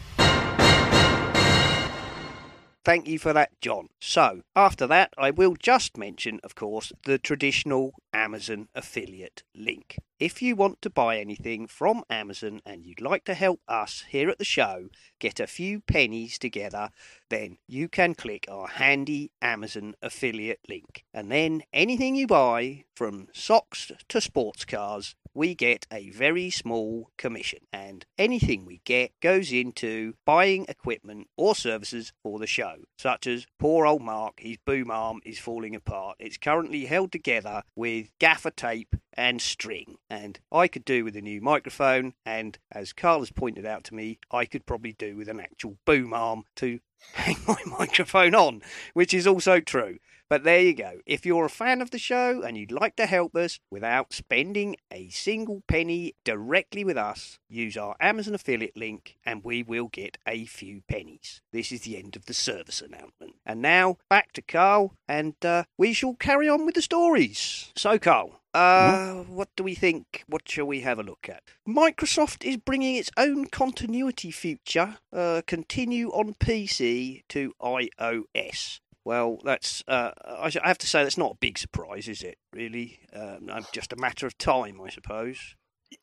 Thank 2.87 3.05
you 3.09 3.19
for 3.19 3.33
that, 3.33 3.49
John. 3.59 3.89
So, 3.99 4.43
after 4.55 4.87
that, 4.87 5.11
I 5.17 5.29
will 5.29 5.55
just 5.59 5.97
mention, 5.97 6.39
of 6.41 6.55
course, 6.55 6.93
the 7.03 7.17
traditional 7.17 7.91
Amazon 8.13 8.69
affiliate 8.73 9.43
link. 9.53 9.97
If 10.19 10.41
you 10.41 10.55
want 10.55 10.81
to 10.81 10.89
buy 10.89 11.17
anything 11.17 11.67
from 11.67 12.03
Amazon 12.09 12.61
and 12.65 12.85
you'd 12.85 13.01
like 13.01 13.23
to 13.25 13.33
help 13.33 13.61
us 13.67 14.05
here 14.09 14.29
at 14.29 14.39
the 14.39 14.45
show 14.45 14.89
get 15.19 15.39
a 15.39 15.47
few 15.47 15.79
pennies 15.81 16.39
together, 16.39 16.89
then 17.29 17.57
you 17.67 17.87
can 17.87 18.15
click 18.15 18.45
our 18.49 18.67
handy 18.67 19.31
Amazon 19.41 19.95
affiliate 20.01 20.61
link. 20.67 21.03
And 21.13 21.31
then 21.31 21.63
anything 21.73 22.15
you 22.15 22.27
buy, 22.27 22.85
from 22.95 23.27
socks 23.31 23.91
to 24.09 24.19
sports 24.19 24.65
cars, 24.65 25.15
we 25.35 25.53
get 25.53 25.85
a 25.93 26.09
very 26.09 26.49
small 26.49 27.11
commission. 27.15 27.59
And 27.71 28.03
anything 28.17 28.65
we 28.65 28.81
get 28.85 29.11
goes 29.21 29.51
into 29.51 30.15
buying 30.25 30.65
equipment 30.67 31.27
or 31.37 31.53
services 31.53 32.11
for 32.23 32.39
the 32.39 32.47
show, 32.47 32.77
such 32.97 33.27
as 33.27 33.45
poor 33.59 33.85
old 33.85 34.01
Mark, 34.01 34.39
his 34.39 34.57
boom 34.65 34.89
arm 34.89 35.19
is 35.23 35.37
falling 35.37 35.75
apart. 35.75 36.15
It's 36.17 36.39
currently 36.39 36.85
held 36.85 37.11
together 37.11 37.61
with 37.75 38.09
gaffer 38.17 38.49
tape 38.49 38.95
and 39.13 39.39
string. 39.39 39.97
And 40.09 40.39
I 40.51 40.67
could 40.67 40.85
do 40.85 41.03
with 41.03 41.15
a 41.15 41.21
new 41.21 41.41
microphone, 41.41 42.13
and 42.25 42.57
as 42.71 42.93
Carl 42.93 43.19
has 43.19 43.31
pointed 43.31 43.65
out 43.65 43.83
to 43.85 43.95
me, 43.95 44.19
I 44.31 44.45
could 44.45 44.65
probably 44.65 44.93
do 44.93 45.17
with 45.17 45.27
an 45.27 45.39
actual 45.39 45.77
boom 45.85 46.13
arm 46.13 46.43
to 46.57 46.79
hang 47.13 47.37
my 47.47 47.61
microphone 47.65 48.33
on, 48.33 48.61
which 48.93 49.13
is 49.13 49.27
also 49.27 49.59
true. 49.59 49.99
But 50.29 50.43
there 50.43 50.59
you 50.59 50.73
go. 50.73 50.99
If 51.05 51.25
you're 51.25 51.45
a 51.45 51.49
fan 51.49 51.81
of 51.81 51.91
the 51.91 51.97
show 51.97 52.41
and 52.41 52.57
you'd 52.57 52.71
like 52.71 52.97
to 52.97 53.05
help 53.05 53.35
us 53.35 53.59
without 53.71 54.11
spending 54.11 54.75
a 54.91 55.07
single 55.09 55.63
penny 55.67 56.15
directly 56.25 56.83
with 56.83 56.97
us, 56.97 57.39
use 57.47 57.77
our 57.77 57.95
Amazon 58.01 58.35
affiliate 58.35 58.75
link 58.75 59.17
and 59.25 59.43
we 59.43 59.63
will 59.63 59.87
get 59.87 60.17
a 60.27 60.43
few 60.45 60.81
pennies. 60.89 61.41
This 61.53 61.71
is 61.71 61.81
the 61.81 61.97
end 61.97 62.17
of 62.17 62.25
the 62.25 62.33
service 62.33 62.81
announcement. 62.81 63.35
And 63.45 63.61
now 63.61 63.97
back 64.09 64.33
to 64.33 64.41
Carl 64.41 64.93
and 65.07 65.35
uh, 65.45 65.63
we 65.77 65.93
shall 65.93 66.15
carry 66.15 66.49
on 66.49 66.65
with 66.65 66.75
the 66.75 66.81
stories. 66.81 67.71
So, 67.77 67.97
Carl, 67.97 68.41
uh, 68.57 69.23
what 69.23 69.49
do 69.55 69.63
we 69.63 69.75
think? 69.75 70.23
What 70.27 70.49
shall 70.49 70.65
we 70.65 70.81
have 70.81 70.99
a 70.99 71.03
look 71.03 71.29
at? 71.29 71.43
Microsoft 71.67 72.43
is 72.43 72.57
bringing 72.57 72.95
its 72.95 73.11
own 73.15 73.45
continuity 73.45 74.31
feature, 74.31 74.97
uh, 75.13 75.41
continue 75.45 76.09
on 76.09 76.33
PC 76.33 77.21
to 77.29 77.53
iOS. 77.61 78.79
Well, 79.05 79.39
that's 79.43 79.83
uh, 79.87 80.11
I 80.25 80.51
have 80.63 80.79
to 80.79 80.87
say 80.87 81.03
that's 81.03 81.17
not 81.17 81.33
a 81.33 81.37
big 81.39 81.57
surprise, 81.57 82.07
is 82.07 82.23
it? 82.23 82.37
Really, 82.51 82.99
um, 83.13 83.49
just 83.71 83.93
a 83.93 83.95
matter 83.95 84.25
of 84.25 84.37
time, 84.37 84.81
I 84.81 84.89
suppose. 84.89 85.55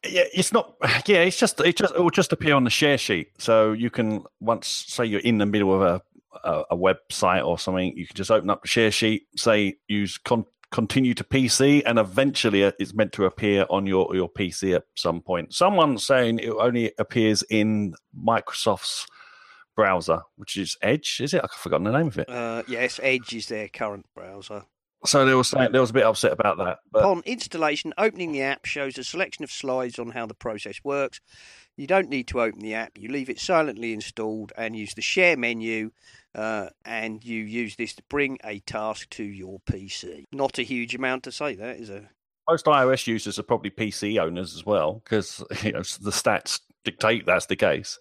Yeah, 0.03 0.25
it's 0.33 0.53
not. 0.53 0.77
Yeah, 1.07 1.23
it's 1.23 1.39
just 1.39 1.61
it 1.61 1.77
just 1.77 1.95
it 1.95 2.01
will 2.01 2.11
just 2.11 2.33
appear 2.33 2.55
on 2.55 2.65
the 2.65 2.71
share 2.71 2.99
sheet, 2.99 3.29
so 3.39 3.73
you 3.73 3.91
can 3.91 4.25
once 4.41 4.69
say 4.69 5.05
you're 5.05 5.21
in 5.21 5.39
the 5.39 5.47
middle 5.47 5.75
of 5.75 5.83
a 5.83 6.03
a, 6.43 6.65
a 6.71 6.77
website 6.77 7.47
or 7.47 7.59
something, 7.59 7.97
you 7.97 8.07
can 8.07 8.17
just 8.17 8.31
open 8.31 8.51
up 8.51 8.63
the 8.63 8.69
share 8.69 8.91
sheet, 8.91 9.27
say 9.37 9.77
use 9.89 10.19
con- 10.19 10.47
continue 10.75 11.15
to 11.15 11.23
PC, 11.23 11.85
and 11.87 12.01
eventually 12.01 12.63
it's 12.63 12.93
meant 12.93 13.13
to 13.13 13.25
appear 13.25 13.65
on 13.71 13.87
your 13.87 14.15
your 14.15 14.29
PC 14.29 14.75
at 14.75 14.83
some 14.97 15.21
point. 15.21 15.55
Someone's 15.55 16.05
saying 16.05 16.41
it 16.41 16.51
only 16.51 16.93
appears 16.99 17.45
in 17.49 17.95
Microsoft's 18.13 19.07
browser, 19.77 20.23
which 20.37 20.57
is 20.57 20.77
Edge, 20.83 21.21
is 21.23 21.33
it? 21.33 21.43
I've 21.45 21.53
forgotten 21.53 21.85
the 21.85 21.93
name 21.93 22.09
of 22.09 22.19
it. 22.19 22.29
Uh, 22.29 22.65
yes, 22.67 22.99
Edge 23.05 23.33
is 23.35 23.47
their 23.47 23.69
current 23.69 24.05
browser. 24.17 24.65
So 25.07 25.25
they 25.27 25.35
were 25.35 25.45
saying 25.45 25.73
they 25.73 25.81
was 25.81 25.91
a 25.91 25.95
bit 25.95 26.05
upset 26.05 26.33
about 26.33 26.57
that. 26.59 26.79
But... 26.91 27.01
Upon 27.01 27.23
installation, 27.27 27.93
opening 27.99 28.33
the 28.33 28.43
app 28.43 28.65
shows 28.65 28.97
a 28.97 29.05
selection 29.05 29.45
of 29.45 29.51
slides 29.51 29.99
on 29.99 30.11
how 30.11 30.27
the 30.27 30.35
process 30.35 30.81
works. 30.83 31.21
You 31.77 31.87
don't 31.87 32.09
need 32.09 32.29
to 32.29 32.41
open 32.41 32.61
the 32.61 32.75
app. 32.75 32.93
You 32.97 33.11
leave 33.11 33.29
it 33.29 33.41
silently 33.41 33.93
installed 33.93 34.53
and 34.57 34.77
use 34.77 34.95
the 34.95 35.03
share 35.03 35.37
menu, 35.37 35.91
uh, 36.35 36.69
and 36.85 37.23
you 37.25 37.43
use 37.43 37.77
this 37.77 37.95
to 37.95 38.03
bring 38.09 38.39
a 38.45 38.61
task 38.61 39.11
to 39.11 39.25
your 39.25 39.61
PC. 39.61 40.25
Not 40.33 40.59
a 40.59 40.63
huge 40.63 40.95
amount 40.95 41.25
to 41.25 41.33
say 41.33 41.55
that 41.57 41.79
is 41.79 41.91
a. 41.91 42.09
Most 42.49 42.67
iOS 42.67 43.07
users 43.07 43.39
are 43.39 43.43
probably 43.43 43.71
PC 43.71 44.23
owners 44.23 44.55
as 44.55 44.65
well 44.65 45.03
because 45.05 45.43
you 45.63 45.73
know 45.73 45.81
the 45.81 46.11
stats 46.11 46.61
dictate 46.85 47.27
that's 47.27 47.47
the 47.47 47.57
case. 47.57 47.99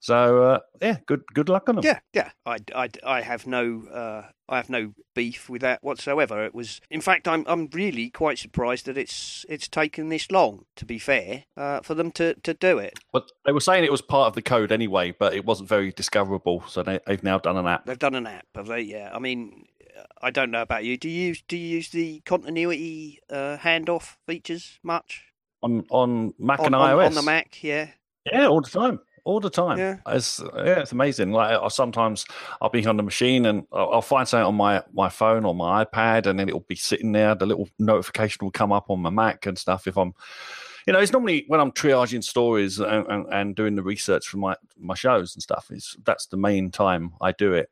So 0.00 0.42
uh, 0.42 0.58
yeah, 0.80 0.98
good 1.06 1.22
good 1.34 1.48
luck 1.48 1.68
on 1.68 1.76
them. 1.76 1.84
Yeah, 1.84 1.98
yeah. 2.12 2.30
I, 2.46 2.58
I, 2.74 2.88
I 3.04 3.20
have 3.22 3.46
no 3.46 3.82
uh, 3.92 4.30
I 4.48 4.56
have 4.56 4.70
no 4.70 4.94
beef 5.14 5.50
with 5.50 5.60
that 5.62 5.82
whatsoever. 5.82 6.44
It 6.44 6.54
was, 6.54 6.80
in 6.90 7.00
fact, 7.00 7.26
I'm 7.26 7.44
I'm 7.48 7.68
really 7.72 8.08
quite 8.08 8.38
surprised 8.38 8.86
that 8.86 8.96
it's 8.96 9.44
it's 9.48 9.68
taken 9.68 10.08
this 10.08 10.30
long. 10.30 10.66
To 10.76 10.84
be 10.84 10.98
fair, 10.98 11.44
uh, 11.56 11.80
for 11.80 11.94
them 11.94 12.12
to, 12.12 12.34
to 12.34 12.54
do 12.54 12.78
it. 12.78 12.98
But 13.12 13.30
they 13.44 13.52
were 13.52 13.60
saying 13.60 13.84
it 13.84 13.90
was 13.90 14.02
part 14.02 14.28
of 14.28 14.34
the 14.34 14.42
code 14.42 14.70
anyway, 14.70 15.14
but 15.18 15.34
it 15.34 15.44
wasn't 15.44 15.68
very 15.68 15.90
discoverable. 15.90 16.62
So 16.68 16.82
they, 16.82 17.00
they've 17.06 17.22
now 17.24 17.38
done 17.38 17.56
an 17.56 17.66
app. 17.66 17.86
They've 17.86 17.98
done 17.98 18.14
an 18.14 18.26
app, 18.26 18.46
have 18.54 18.66
they? 18.66 18.82
Yeah. 18.82 19.10
I 19.12 19.18
mean, 19.18 19.66
I 20.22 20.30
don't 20.30 20.52
know 20.52 20.62
about 20.62 20.84
you. 20.84 20.96
Do 20.96 21.08
you 21.08 21.28
use 21.28 21.42
do 21.48 21.56
you 21.56 21.76
use 21.76 21.88
the 21.88 22.20
continuity 22.20 23.20
uh, 23.28 23.56
handoff 23.58 24.16
features 24.28 24.78
much 24.84 25.24
on 25.60 25.84
on 25.90 26.34
Mac 26.38 26.60
on, 26.60 26.66
and 26.66 26.74
iOS 26.76 27.00
on, 27.00 27.06
on 27.06 27.14
the 27.14 27.22
Mac? 27.22 27.64
Yeah. 27.64 27.88
Yeah, 28.30 28.46
all 28.46 28.60
the 28.60 28.70
time 28.70 29.00
all 29.28 29.40
the 29.40 29.50
time. 29.50 29.76
Yeah, 29.76 29.96
it's 30.06 30.40
yeah, 30.56 30.80
it's 30.80 30.92
amazing. 30.92 31.32
Like 31.32 31.60
I, 31.60 31.68
sometimes 31.68 32.24
I'll 32.62 32.70
be 32.70 32.84
on 32.86 32.96
the 32.96 33.02
machine 33.02 33.44
and 33.44 33.66
I'll, 33.70 33.92
I'll, 33.92 34.02
find 34.02 34.26
something 34.26 34.46
on 34.46 34.54
my 34.54 34.82
my 34.94 35.10
phone 35.10 35.44
or 35.44 35.54
my 35.54 35.84
iPad, 35.84 36.24
and 36.24 36.40
then 36.40 36.48
it'll 36.48 36.60
be 36.60 36.76
sitting 36.76 37.12
there. 37.12 37.34
The 37.34 37.44
little 37.44 37.68
notification 37.78 38.38
will 38.42 38.50
come 38.50 38.72
up 38.72 38.88
on 38.88 39.00
my 39.00 39.10
Mac 39.10 39.44
and 39.44 39.58
stuff. 39.58 39.86
If 39.86 39.98
I'm, 39.98 40.14
you 40.86 40.94
know, 40.94 40.98
it's 40.98 41.12
normally 41.12 41.44
when 41.46 41.60
I'm 41.60 41.72
triaging 41.72 42.24
stories 42.24 42.80
and, 42.80 43.06
and, 43.06 43.26
and 43.30 43.54
doing 43.54 43.74
the 43.74 43.82
research 43.82 44.26
for 44.26 44.38
my 44.38 44.56
my 44.78 44.94
shows 44.94 45.36
and 45.36 45.42
stuff. 45.42 45.70
Is 45.70 45.94
that's 46.04 46.26
the 46.26 46.38
main 46.38 46.70
time 46.70 47.12
I 47.20 47.32
do 47.32 47.52
it. 47.52 47.70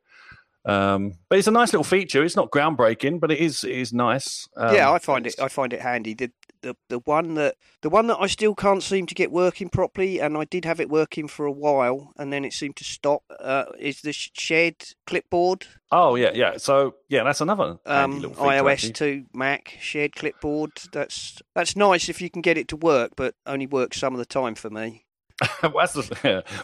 Um, 0.63 1.13
but 1.27 1.39
it's 1.39 1.47
a 1.47 1.51
nice 1.51 1.73
little 1.73 1.83
feature. 1.83 2.23
It's 2.23 2.35
not 2.35 2.51
groundbreaking, 2.51 3.19
but 3.19 3.31
it 3.31 3.39
is 3.39 3.63
it 3.63 3.71
is 3.71 3.93
nice. 3.93 4.47
Um, 4.55 4.75
yeah, 4.75 4.91
I 4.91 4.99
find 4.99 5.25
it 5.25 5.39
I 5.41 5.47
find 5.47 5.73
it 5.73 5.81
handy. 5.81 6.13
The 6.13 6.29
the 6.61 6.75
the 6.89 6.99
one 6.99 7.35
that 7.35 7.55
the 7.81 7.89
one 7.89 8.07
that 8.07 8.17
I 8.19 8.27
still 8.27 8.55
can't 8.55 8.83
seem 8.83 9.05
to 9.07 9.15
get 9.15 9.31
working 9.31 9.69
properly, 9.69 10.19
and 10.19 10.37
I 10.37 10.45
did 10.45 10.65
have 10.65 10.79
it 10.79 10.89
working 10.89 11.27
for 11.27 11.45
a 11.45 11.51
while, 11.51 12.13
and 12.17 12.31
then 12.31 12.45
it 12.45 12.53
seemed 12.53 12.75
to 12.77 12.83
stop. 12.83 13.23
Uh, 13.39 13.65
is 13.79 14.01
the 14.01 14.13
shared 14.13 14.75
clipboard? 15.05 15.67
Oh 15.91 16.15
yeah, 16.15 16.31
yeah. 16.33 16.57
So 16.57 16.95
yeah, 17.09 17.23
that's 17.23 17.41
another 17.41 17.77
um, 17.85 18.21
iOS 18.21 18.93
to 18.95 19.25
Mac 19.33 19.77
shared 19.79 20.15
clipboard. 20.15 20.71
That's 20.91 21.41
that's 21.55 21.75
nice 21.75 22.09
if 22.09 22.21
you 22.21 22.29
can 22.29 22.41
get 22.41 22.57
it 22.57 22.67
to 22.69 22.75
work, 22.75 23.13
but 23.15 23.35
only 23.45 23.67
works 23.67 23.99
some 23.99 24.13
of 24.13 24.19
the 24.19 24.25
time 24.25 24.55
for 24.55 24.69
me. 24.69 25.06
well, 25.61 25.87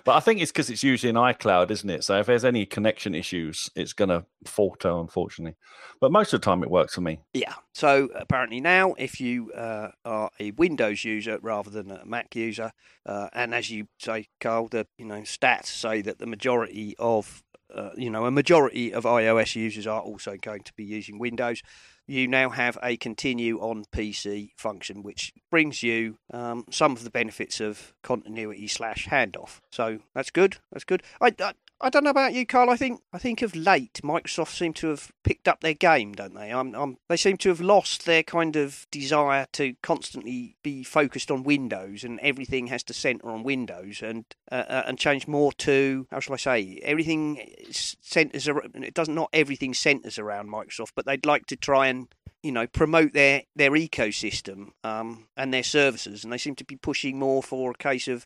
but 0.04 0.16
I 0.16 0.20
think 0.20 0.42
it's 0.42 0.52
because 0.52 0.70
it's 0.70 0.84
usually 0.84 1.10
in 1.10 1.16
iCloud, 1.16 1.70
isn't 1.70 1.90
it? 1.90 2.04
So 2.04 2.20
if 2.20 2.26
there's 2.26 2.46
any 2.46 2.66
connection 2.66 3.14
issues, 3.14 3.70
it's 3.76 3.94
going 3.94 4.10
to 4.10 4.26
falter, 4.46 4.90
unfortunately. 4.90 5.56
But 6.00 6.12
most 6.12 6.34
of 6.34 6.42
the 6.42 6.46
time, 6.46 6.64
it 6.64 6.72
works 6.72 6.96
for 6.96 7.02
me. 7.02 7.20
Yeah. 7.34 7.54
So 7.74 8.10
apparently 8.16 8.62
now, 8.62 8.94
if 8.98 9.22
you 9.22 9.52
uh, 9.52 9.90
are 10.06 10.32
a 10.40 10.52
Windows 10.52 11.06
user 11.06 11.38
rather 11.42 11.70
than 11.70 11.92
a 11.92 12.06
Mac 12.06 12.36
user, 12.36 12.72
uh, 13.06 13.30
and 13.34 13.54
as 13.54 13.70
you 13.70 13.88
say, 14.00 14.28
Carl, 14.40 14.70
the 14.70 14.88
you 14.98 15.06
know 15.06 15.22
stats 15.22 15.68
say 15.68 16.02
that 16.02 16.18
the 16.18 16.28
majority 16.28 16.96
of 16.98 17.44
uh, 17.74 17.92
you 17.96 18.10
know 18.10 18.26
a 18.26 18.32
majority 18.32 18.92
of 18.92 19.04
iOS 19.04 19.56
users 19.56 19.86
are 19.86 20.02
also 20.02 20.36
going 20.42 20.64
to 20.64 20.74
be 20.74 20.84
using 20.84 21.20
Windows 21.20 21.62
you 22.08 22.28
now 22.28 22.50
have 22.50 22.78
a 22.84 22.98
continue 22.98 23.60
on 23.60 23.86
PC 23.86 24.52
function, 24.58 25.04
which 25.04 25.34
brings 25.50 25.84
you 25.84 26.18
um, 26.32 26.66
some 26.70 26.92
of 26.92 27.04
the 27.04 27.10
benefits 27.10 27.60
of 27.60 27.94
continuity 28.04 28.68
slash 28.68 29.08
handoff. 29.08 29.60
So 29.72 30.00
that's 30.14 30.32
good. 30.32 30.58
That's 30.72 30.84
good. 30.84 31.04
I, 31.22 31.34
I, 31.40 31.54
I 31.84 31.90
don't 31.90 32.06
know 32.06 32.12
about 32.12 32.34
you, 32.34 32.46
Carl. 32.46 32.70
I 32.70 32.78
think 32.78 33.02
I 33.12 33.18
think 33.18 33.42
of 33.42 33.58
late 33.58 34.00
Microsoft 34.06 34.56
seem 34.56 34.72
to 34.76 34.88
have 34.88 35.12
picked 35.26 35.50
up 35.50 35.60
their 35.60 35.74
game, 35.74 36.14
don't 36.14 36.34
they? 36.34 36.50
I'm, 36.50 36.74
I'm, 36.74 36.98
they 37.10 37.18
seem 37.18 37.36
to 37.38 37.50
have 37.50 37.60
lost 37.60 38.06
their 38.06 38.24
kind 38.24 38.56
of 38.56 38.88
desire 38.90 39.48
to 39.52 39.76
constantly 39.84 40.56
be 40.64 40.86
focused 40.86 41.30
on 41.30 41.44
Windows, 41.44 42.06
and 42.06 42.22
everything 42.22 42.68
has 42.68 42.84
to 42.84 42.94
centre 42.94 43.30
on 43.30 43.44
Windows, 43.44 44.02
and 44.02 44.24
uh, 44.50 44.64
uh, 44.70 44.84
and 44.88 44.98
change 44.98 45.28
more 45.28 45.52
to 45.52 46.08
how 46.10 46.22
shall 46.22 46.36
I 46.36 46.38
say? 46.38 46.80
Everything 46.84 47.54
centres. 47.70 48.48
around. 48.48 48.72
It 48.76 48.94
doesn't 48.94 49.14
not 49.14 49.30
everything 49.34 49.74
centres 49.74 50.18
around 50.18 50.50
Microsoft, 50.50 50.94
but 50.96 51.06
they'd 51.06 51.26
like 51.26 51.48
to 51.48 51.58
try 51.58 51.88
and 51.88 52.08
you 52.42 52.54
know 52.54 52.66
promote 52.66 53.12
their 53.12 53.44
their 53.58 53.72
ecosystem 53.72 54.70
um, 54.86 55.28
and 55.36 55.54
their 55.54 55.64
services, 55.64 56.24
and 56.24 56.32
they 56.32 56.38
seem 56.38 56.56
to 56.56 56.66
be 56.66 56.78
pushing 56.78 57.20
more 57.20 57.44
for 57.44 57.72
a 57.72 57.76
case 57.76 58.08
of 58.08 58.26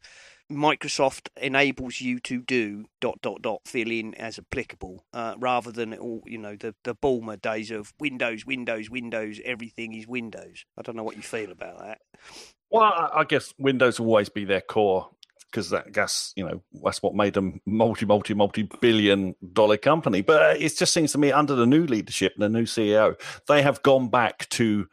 Microsoft 0.52 1.30
enables 1.42 2.00
you 2.00 2.20
to 2.22 2.42
do 2.42 2.86
dot 3.02 3.20
dot 3.22 3.42
dot 3.42 3.62
fill 3.66 3.92
in 3.92 4.14
as 4.16 4.40
applicable, 4.40 5.04
uh, 5.14 5.36
rather 5.38 5.72
than 5.72 5.94
all 5.96 6.24
you 6.26 6.38
know 6.38 6.56
the 6.56 6.74
the 6.84 6.96
Ballmer 6.96 7.42
days 7.42 7.72
of 7.72 7.94
Windows, 8.00 8.46
Windows, 8.46 8.90
Windows. 8.90 9.40
Everything 9.44 9.94
is 9.94 10.08
Windows. 10.08 10.66
I 10.78 10.82
don't 10.82 10.96
know 10.96 11.04
what 11.04 11.18
you 11.18 11.22
feel 11.22 11.52
about 11.52 11.80
that. 11.80 12.00
Well, 12.70 12.84
I 12.84 13.24
guess 13.24 13.54
Windows 13.58 14.00
will 14.00 14.08
always 14.08 14.30
be 14.30 14.46
their 14.46 14.62
core 14.62 15.10
because 15.52 15.70
that 15.70 15.92
gas, 15.94 16.34
you 16.36 16.46
know, 16.46 16.62
that's 16.84 17.02
what 17.02 17.16
made 17.16 17.34
them 17.34 17.62
multi, 17.66 18.06
multi, 18.06 18.34
multi 18.34 18.70
billion 18.82 19.36
dollar 19.54 19.78
company. 19.78 20.22
But 20.22 20.62
it 20.62 20.76
just 20.78 20.94
seems 20.94 21.14
to 21.14 21.18
me 21.18 21.32
under 21.32 21.56
the 21.56 21.66
new 21.66 21.86
leadership, 21.86 22.34
the 22.38 22.50
new 22.50 22.64
CEO, 22.64 23.20
they 23.48 23.62
have 23.62 23.82
gone 23.82 24.10
back 24.10 24.50
to 24.50 24.88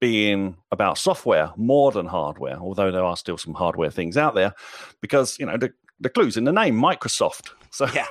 being 0.00 0.56
about 0.72 0.98
software 0.98 1.50
more 1.56 1.92
than 1.92 2.06
hardware, 2.06 2.56
although 2.58 2.90
there 2.90 3.04
are 3.04 3.16
still 3.16 3.38
some 3.38 3.54
hardware 3.54 3.90
things 3.90 4.16
out 4.16 4.34
there, 4.34 4.54
because 5.00 5.38
you 5.38 5.46
know 5.46 5.56
the 5.56 5.72
the 6.00 6.08
clues 6.10 6.36
in 6.36 6.44
the 6.44 6.52
name, 6.52 6.80
Microsoft. 6.80 7.50
So, 7.72 7.86
Yeah. 7.94 8.08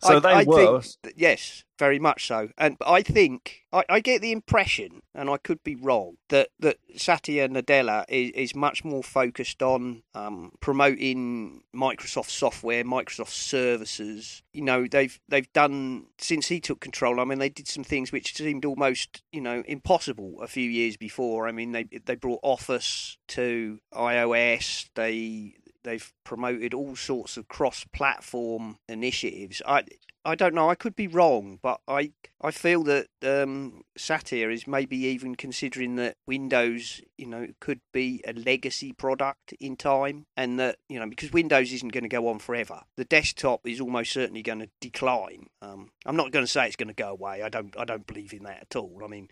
so 0.00 0.16
I, 0.16 0.18
they 0.20 0.28
I 0.30 0.44
were. 0.44 0.80
think 0.80 1.14
yes, 1.14 1.62
very 1.78 1.98
much 1.98 2.26
so. 2.26 2.48
And 2.56 2.78
I 2.86 3.02
think 3.02 3.60
I, 3.70 3.84
I 3.90 4.00
get 4.00 4.22
the 4.22 4.32
impression, 4.32 5.02
and 5.14 5.28
I 5.28 5.36
could 5.36 5.62
be 5.62 5.76
wrong, 5.76 6.16
that 6.30 6.48
that 6.60 6.78
Satya 6.96 7.46
Nadella 7.50 8.06
is, 8.08 8.30
is 8.30 8.54
much 8.54 8.82
more 8.82 9.02
focused 9.02 9.62
on 9.62 10.04
um, 10.14 10.52
promoting 10.60 11.64
Microsoft 11.76 12.30
software, 12.30 12.82
Microsoft 12.82 13.28
services. 13.28 14.42
You 14.54 14.62
know, 14.62 14.86
they've 14.90 15.20
they've 15.28 15.52
done 15.52 16.06
since 16.16 16.48
he 16.48 16.58
took 16.58 16.80
control. 16.80 17.20
I 17.20 17.24
mean, 17.24 17.40
they 17.40 17.50
did 17.50 17.68
some 17.68 17.84
things 17.84 18.10
which 18.10 18.34
seemed 18.34 18.64
almost 18.64 19.22
you 19.32 19.42
know 19.42 19.62
impossible 19.66 20.36
a 20.40 20.46
few 20.46 20.70
years 20.70 20.96
before. 20.96 21.46
I 21.46 21.52
mean, 21.52 21.72
they 21.72 21.84
they 22.06 22.14
brought 22.14 22.40
Office 22.42 23.18
to 23.28 23.80
iOS. 23.92 24.88
They 24.94 25.56
they've 25.84 26.12
promoted 26.24 26.74
all 26.74 26.96
sorts 26.96 27.36
of 27.36 27.48
cross-platform 27.48 28.78
initiatives. 28.88 29.62
I 29.66 29.84
I 30.26 30.34
don't 30.34 30.54
know. 30.54 30.70
I 30.70 30.74
could 30.74 30.96
be 30.96 31.06
wrong, 31.06 31.58
but 31.62 31.80
I 31.86 32.12
I 32.40 32.50
feel 32.50 32.82
that 32.84 33.08
um, 33.22 33.82
Satya 33.96 34.48
is 34.48 34.66
maybe 34.66 34.96
even 34.96 35.34
considering 35.34 35.96
that 35.96 36.16
Windows, 36.26 37.02
you 37.18 37.26
know, 37.26 37.48
could 37.60 37.80
be 37.92 38.22
a 38.26 38.32
legacy 38.32 38.92
product 38.92 39.52
in 39.60 39.76
time, 39.76 40.24
and 40.34 40.58
that 40.58 40.76
you 40.88 40.98
know 40.98 41.06
because 41.06 41.32
Windows 41.32 41.72
isn't 41.72 41.92
going 41.92 42.04
to 42.04 42.08
go 42.08 42.28
on 42.28 42.38
forever. 42.38 42.80
The 42.96 43.04
desktop 43.04 43.66
is 43.66 43.80
almost 43.80 44.12
certainly 44.12 44.42
going 44.42 44.60
to 44.60 44.70
decline. 44.80 45.48
Um, 45.60 45.90
I'm 46.06 46.16
not 46.16 46.32
going 46.32 46.44
to 46.44 46.50
say 46.50 46.66
it's 46.66 46.76
going 46.76 46.88
to 46.88 46.94
go 46.94 47.10
away. 47.10 47.42
I 47.42 47.50
don't 47.50 47.78
I 47.78 47.84
don't 47.84 48.06
believe 48.06 48.32
in 48.32 48.44
that 48.44 48.62
at 48.62 48.76
all. 48.76 49.02
I 49.04 49.08
mean, 49.08 49.28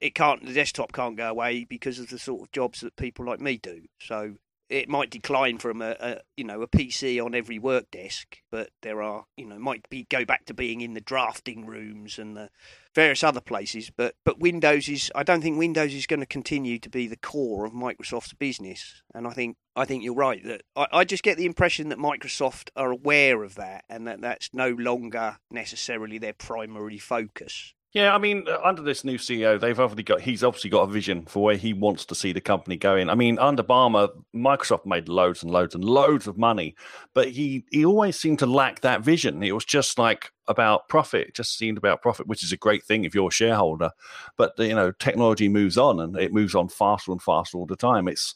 it 0.00 0.14
can't. 0.14 0.46
The 0.46 0.54
desktop 0.54 0.92
can't 0.92 1.16
go 1.16 1.28
away 1.28 1.64
because 1.64 1.98
of 1.98 2.08
the 2.08 2.18
sort 2.18 2.40
of 2.40 2.52
jobs 2.52 2.80
that 2.80 2.96
people 2.96 3.26
like 3.26 3.40
me 3.40 3.58
do. 3.58 3.82
So 4.00 4.36
it 4.72 4.88
might 4.88 5.10
decline 5.10 5.58
from 5.58 5.82
a, 5.82 5.94
a 6.00 6.20
you 6.36 6.44
know 6.44 6.62
a 6.62 6.68
PC 6.68 7.22
on 7.24 7.34
every 7.34 7.58
work 7.58 7.90
desk, 7.90 8.38
but 8.50 8.70
there 8.80 9.02
are 9.02 9.26
you 9.36 9.46
know 9.46 9.58
might 9.58 9.88
be 9.90 10.06
go 10.08 10.24
back 10.24 10.46
to 10.46 10.54
being 10.54 10.80
in 10.80 10.94
the 10.94 11.00
drafting 11.00 11.66
rooms 11.66 12.18
and 12.18 12.36
the 12.36 12.48
various 12.94 13.22
other 13.22 13.40
places. 13.40 13.90
But 13.94 14.14
but 14.24 14.40
Windows 14.40 14.88
is 14.88 15.12
I 15.14 15.22
don't 15.22 15.42
think 15.42 15.58
Windows 15.58 15.94
is 15.94 16.06
going 16.06 16.20
to 16.20 16.26
continue 16.26 16.78
to 16.78 16.88
be 16.88 17.06
the 17.06 17.16
core 17.16 17.66
of 17.66 17.72
Microsoft's 17.72 18.34
business, 18.34 19.02
and 19.14 19.26
I 19.26 19.30
think 19.30 19.56
I 19.76 19.84
think 19.84 20.02
you're 20.02 20.14
right 20.14 20.42
that 20.44 20.62
I, 20.74 20.86
I 20.92 21.04
just 21.04 21.22
get 21.22 21.36
the 21.36 21.46
impression 21.46 21.90
that 21.90 21.98
Microsoft 21.98 22.70
are 22.74 22.90
aware 22.90 23.42
of 23.42 23.56
that 23.56 23.84
and 23.88 24.06
that 24.06 24.22
that's 24.22 24.50
no 24.54 24.70
longer 24.70 25.36
necessarily 25.50 26.18
their 26.18 26.34
primary 26.34 26.98
focus. 26.98 27.74
Yeah, 27.92 28.14
I 28.14 28.18
mean, 28.18 28.44
uh, 28.48 28.58
under 28.64 28.80
this 28.80 29.04
new 29.04 29.18
CEO, 29.18 29.60
they've 29.60 29.78
obviously 29.78 30.02
got 30.02 30.22
he's 30.22 30.42
obviously 30.42 30.70
got 30.70 30.88
a 30.88 30.92
vision 30.92 31.26
for 31.26 31.42
where 31.42 31.56
he 31.56 31.74
wants 31.74 32.06
to 32.06 32.14
see 32.14 32.32
the 32.32 32.40
company 32.40 32.76
going. 32.78 33.10
I 33.10 33.14
mean, 33.14 33.38
under 33.38 33.62
Ballmer, 33.62 34.08
Microsoft 34.34 34.86
made 34.86 35.10
loads 35.10 35.42
and 35.42 35.52
loads 35.52 35.74
and 35.74 35.84
loads 35.84 36.26
of 36.26 36.38
money, 36.38 36.74
but 37.12 37.28
he 37.28 37.66
he 37.70 37.84
always 37.84 38.18
seemed 38.18 38.38
to 38.38 38.46
lack 38.46 38.80
that 38.80 39.02
vision. 39.02 39.42
It 39.42 39.52
was 39.52 39.66
just 39.66 39.98
like 39.98 40.32
about 40.48 40.88
profit. 40.88 41.28
It 41.28 41.34
just 41.34 41.58
seemed 41.58 41.76
about 41.76 42.00
profit, 42.00 42.26
which 42.26 42.42
is 42.42 42.50
a 42.52 42.56
great 42.56 42.82
thing 42.82 43.04
if 43.04 43.14
you're 43.14 43.28
a 43.28 43.32
shareholder. 43.32 43.90
But 44.38 44.54
you 44.58 44.74
know, 44.74 44.92
technology 44.92 45.50
moves 45.50 45.76
on, 45.76 46.00
and 46.00 46.16
it 46.16 46.32
moves 46.32 46.54
on 46.54 46.68
faster 46.70 47.12
and 47.12 47.20
faster 47.20 47.58
all 47.58 47.66
the 47.66 47.76
time. 47.76 48.08
It's 48.08 48.34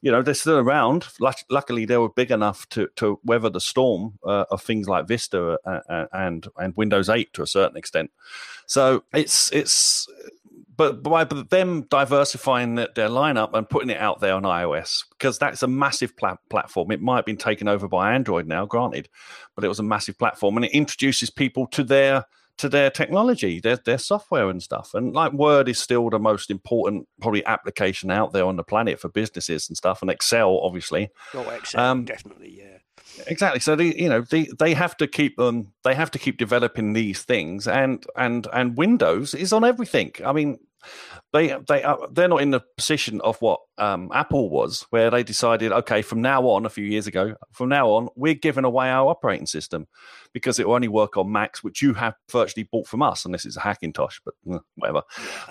you 0.00 0.10
know 0.10 0.22
they're 0.22 0.34
still 0.34 0.58
around. 0.58 1.06
Luckily, 1.50 1.84
they 1.84 1.96
were 1.96 2.08
big 2.08 2.30
enough 2.30 2.68
to 2.70 2.88
to 2.96 3.18
weather 3.24 3.50
the 3.50 3.60
storm 3.60 4.18
uh, 4.24 4.44
of 4.50 4.62
things 4.62 4.88
like 4.88 5.08
Vista 5.08 5.58
uh, 5.64 5.80
uh, 5.88 6.06
and 6.12 6.46
and 6.56 6.76
Windows 6.76 7.08
8 7.08 7.32
to 7.34 7.42
a 7.42 7.46
certain 7.46 7.76
extent. 7.76 8.10
So 8.66 9.04
it's 9.12 9.52
it's 9.52 10.08
but 10.78 11.02
by 11.02 11.24
them 11.24 11.82
diversifying 11.90 12.76
their, 12.76 12.88
lineup 12.88 13.52
and 13.52 13.68
putting 13.68 13.90
it 13.90 13.98
out 13.98 14.20
there 14.20 14.34
on 14.34 14.44
iOS 14.44 15.04
because 15.10 15.36
that's 15.36 15.64
a 15.64 15.66
massive 15.66 16.16
pla- 16.16 16.36
platform. 16.48 16.92
It 16.92 17.02
might 17.02 17.16
have 17.16 17.26
been 17.26 17.36
taken 17.36 17.66
over 17.66 17.88
by 17.88 18.14
Android 18.14 18.46
now, 18.46 18.64
granted, 18.64 19.08
but 19.56 19.64
it 19.64 19.68
was 19.68 19.80
a 19.80 19.82
massive 19.82 20.16
platform 20.16 20.56
and 20.56 20.64
it 20.64 20.70
introduces 20.70 21.30
people 21.30 21.66
to 21.68 21.82
their 21.82 22.26
to 22.58 22.68
their 22.68 22.90
technology, 22.90 23.60
their 23.60 23.76
their 23.76 23.98
software 23.98 24.50
and 24.50 24.62
stuff. 24.62 24.94
And 24.94 25.14
like 25.14 25.32
Word 25.32 25.68
is 25.68 25.78
still 25.78 26.10
the 26.10 26.18
most 26.18 26.50
important 26.50 27.08
probably 27.20 27.44
application 27.46 28.10
out 28.10 28.32
there 28.32 28.44
on 28.44 28.56
the 28.56 28.64
planet 28.64 29.00
for 29.00 29.08
businesses 29.08 29.68
and 29.68 29.76
stuff, 29.76 30.02
and 30.02 30.10
Excel 30.10 30.60
obviously. 30.62 31.10
Oh, 31.34 31.48
Excel, 31.50 31.80
Um, 31.80 32.04
definitely, 32.04 32.54
yeah. 32.58 32.78
Exactly. 33.26 33.60
So 33.60 33.74
they, 33.74 33.94
you 33.94 34.08
know, 34.08 34.20
they 34.20 34.48
they 34.58 34.74
have 34.74 34.96
to 34.98 35.06
keep 35.06 35.38
um 35.40 35.72
they 35.84 35.94
have 35.94 36.10
to 36.12 36.18
keep 36.18 36.36
developing 36.36 36.92
these 36.92 37.22
things, 37.22 37.66
and 37.66 38.04
and 38.16 38.46
and 38.52 38.76
Windows 38.76 39.34
is 39.34 39.52
on 39.52 39.64
everything. 39.64 40.12
I 40.24 40.32
mean, 40.32 40.58
they 41.32 41.54
they 41.68 41.82
are 41.82 42.08
they're 42.10 42.28
not 42.28 42.40
in 42.40 42.50
the 42.50 42.62
position 42.76 43.20
of 43.20 43.40
what 43.42 43.60
um, 43.76 44.10
Apple 44.14 44.48
was, 44.48 44.86
where 44.90 45.10
they 45.10 45.22
decided, 45.22 45.72
okay, 45.72 46.02
from 46.02 46.22
now 46.22 46.42
on, 46.48 46.64
a 46.64 46.70
few 46.70 46.84
years 46.84 47.06
ago, 47.06 47.34
from 47.52 47.68
now 47.68 47.90
on, 47.90 48.08
we're 48.16 48.34
giving 48.34 48.64
away 48.64 48.88
our 48.88 49.08
operating 49.08 49.46
system 49.46 49.86
because 50.32 50.58
it 50.58 50.66
will 50.66 50.74
only 50.74 50.88
work 50.88 51.16
on 51.16 51.30
Macs, 51.30 51.62
which 51.62 51.82
you 51.82 51.94
have 51.94 52.14
virtually 52.30 52.68
bought 52.70 52.86
from 52.86 53.02
us, 53.02 53.24
unless 53.24 53.44
it's 53.44 53.56
a 53.56 53.60
Hackintosh, 53.60 54.20
but 54.24 54.34
uh, 54.50 54.58
whatever. 54.76 55.02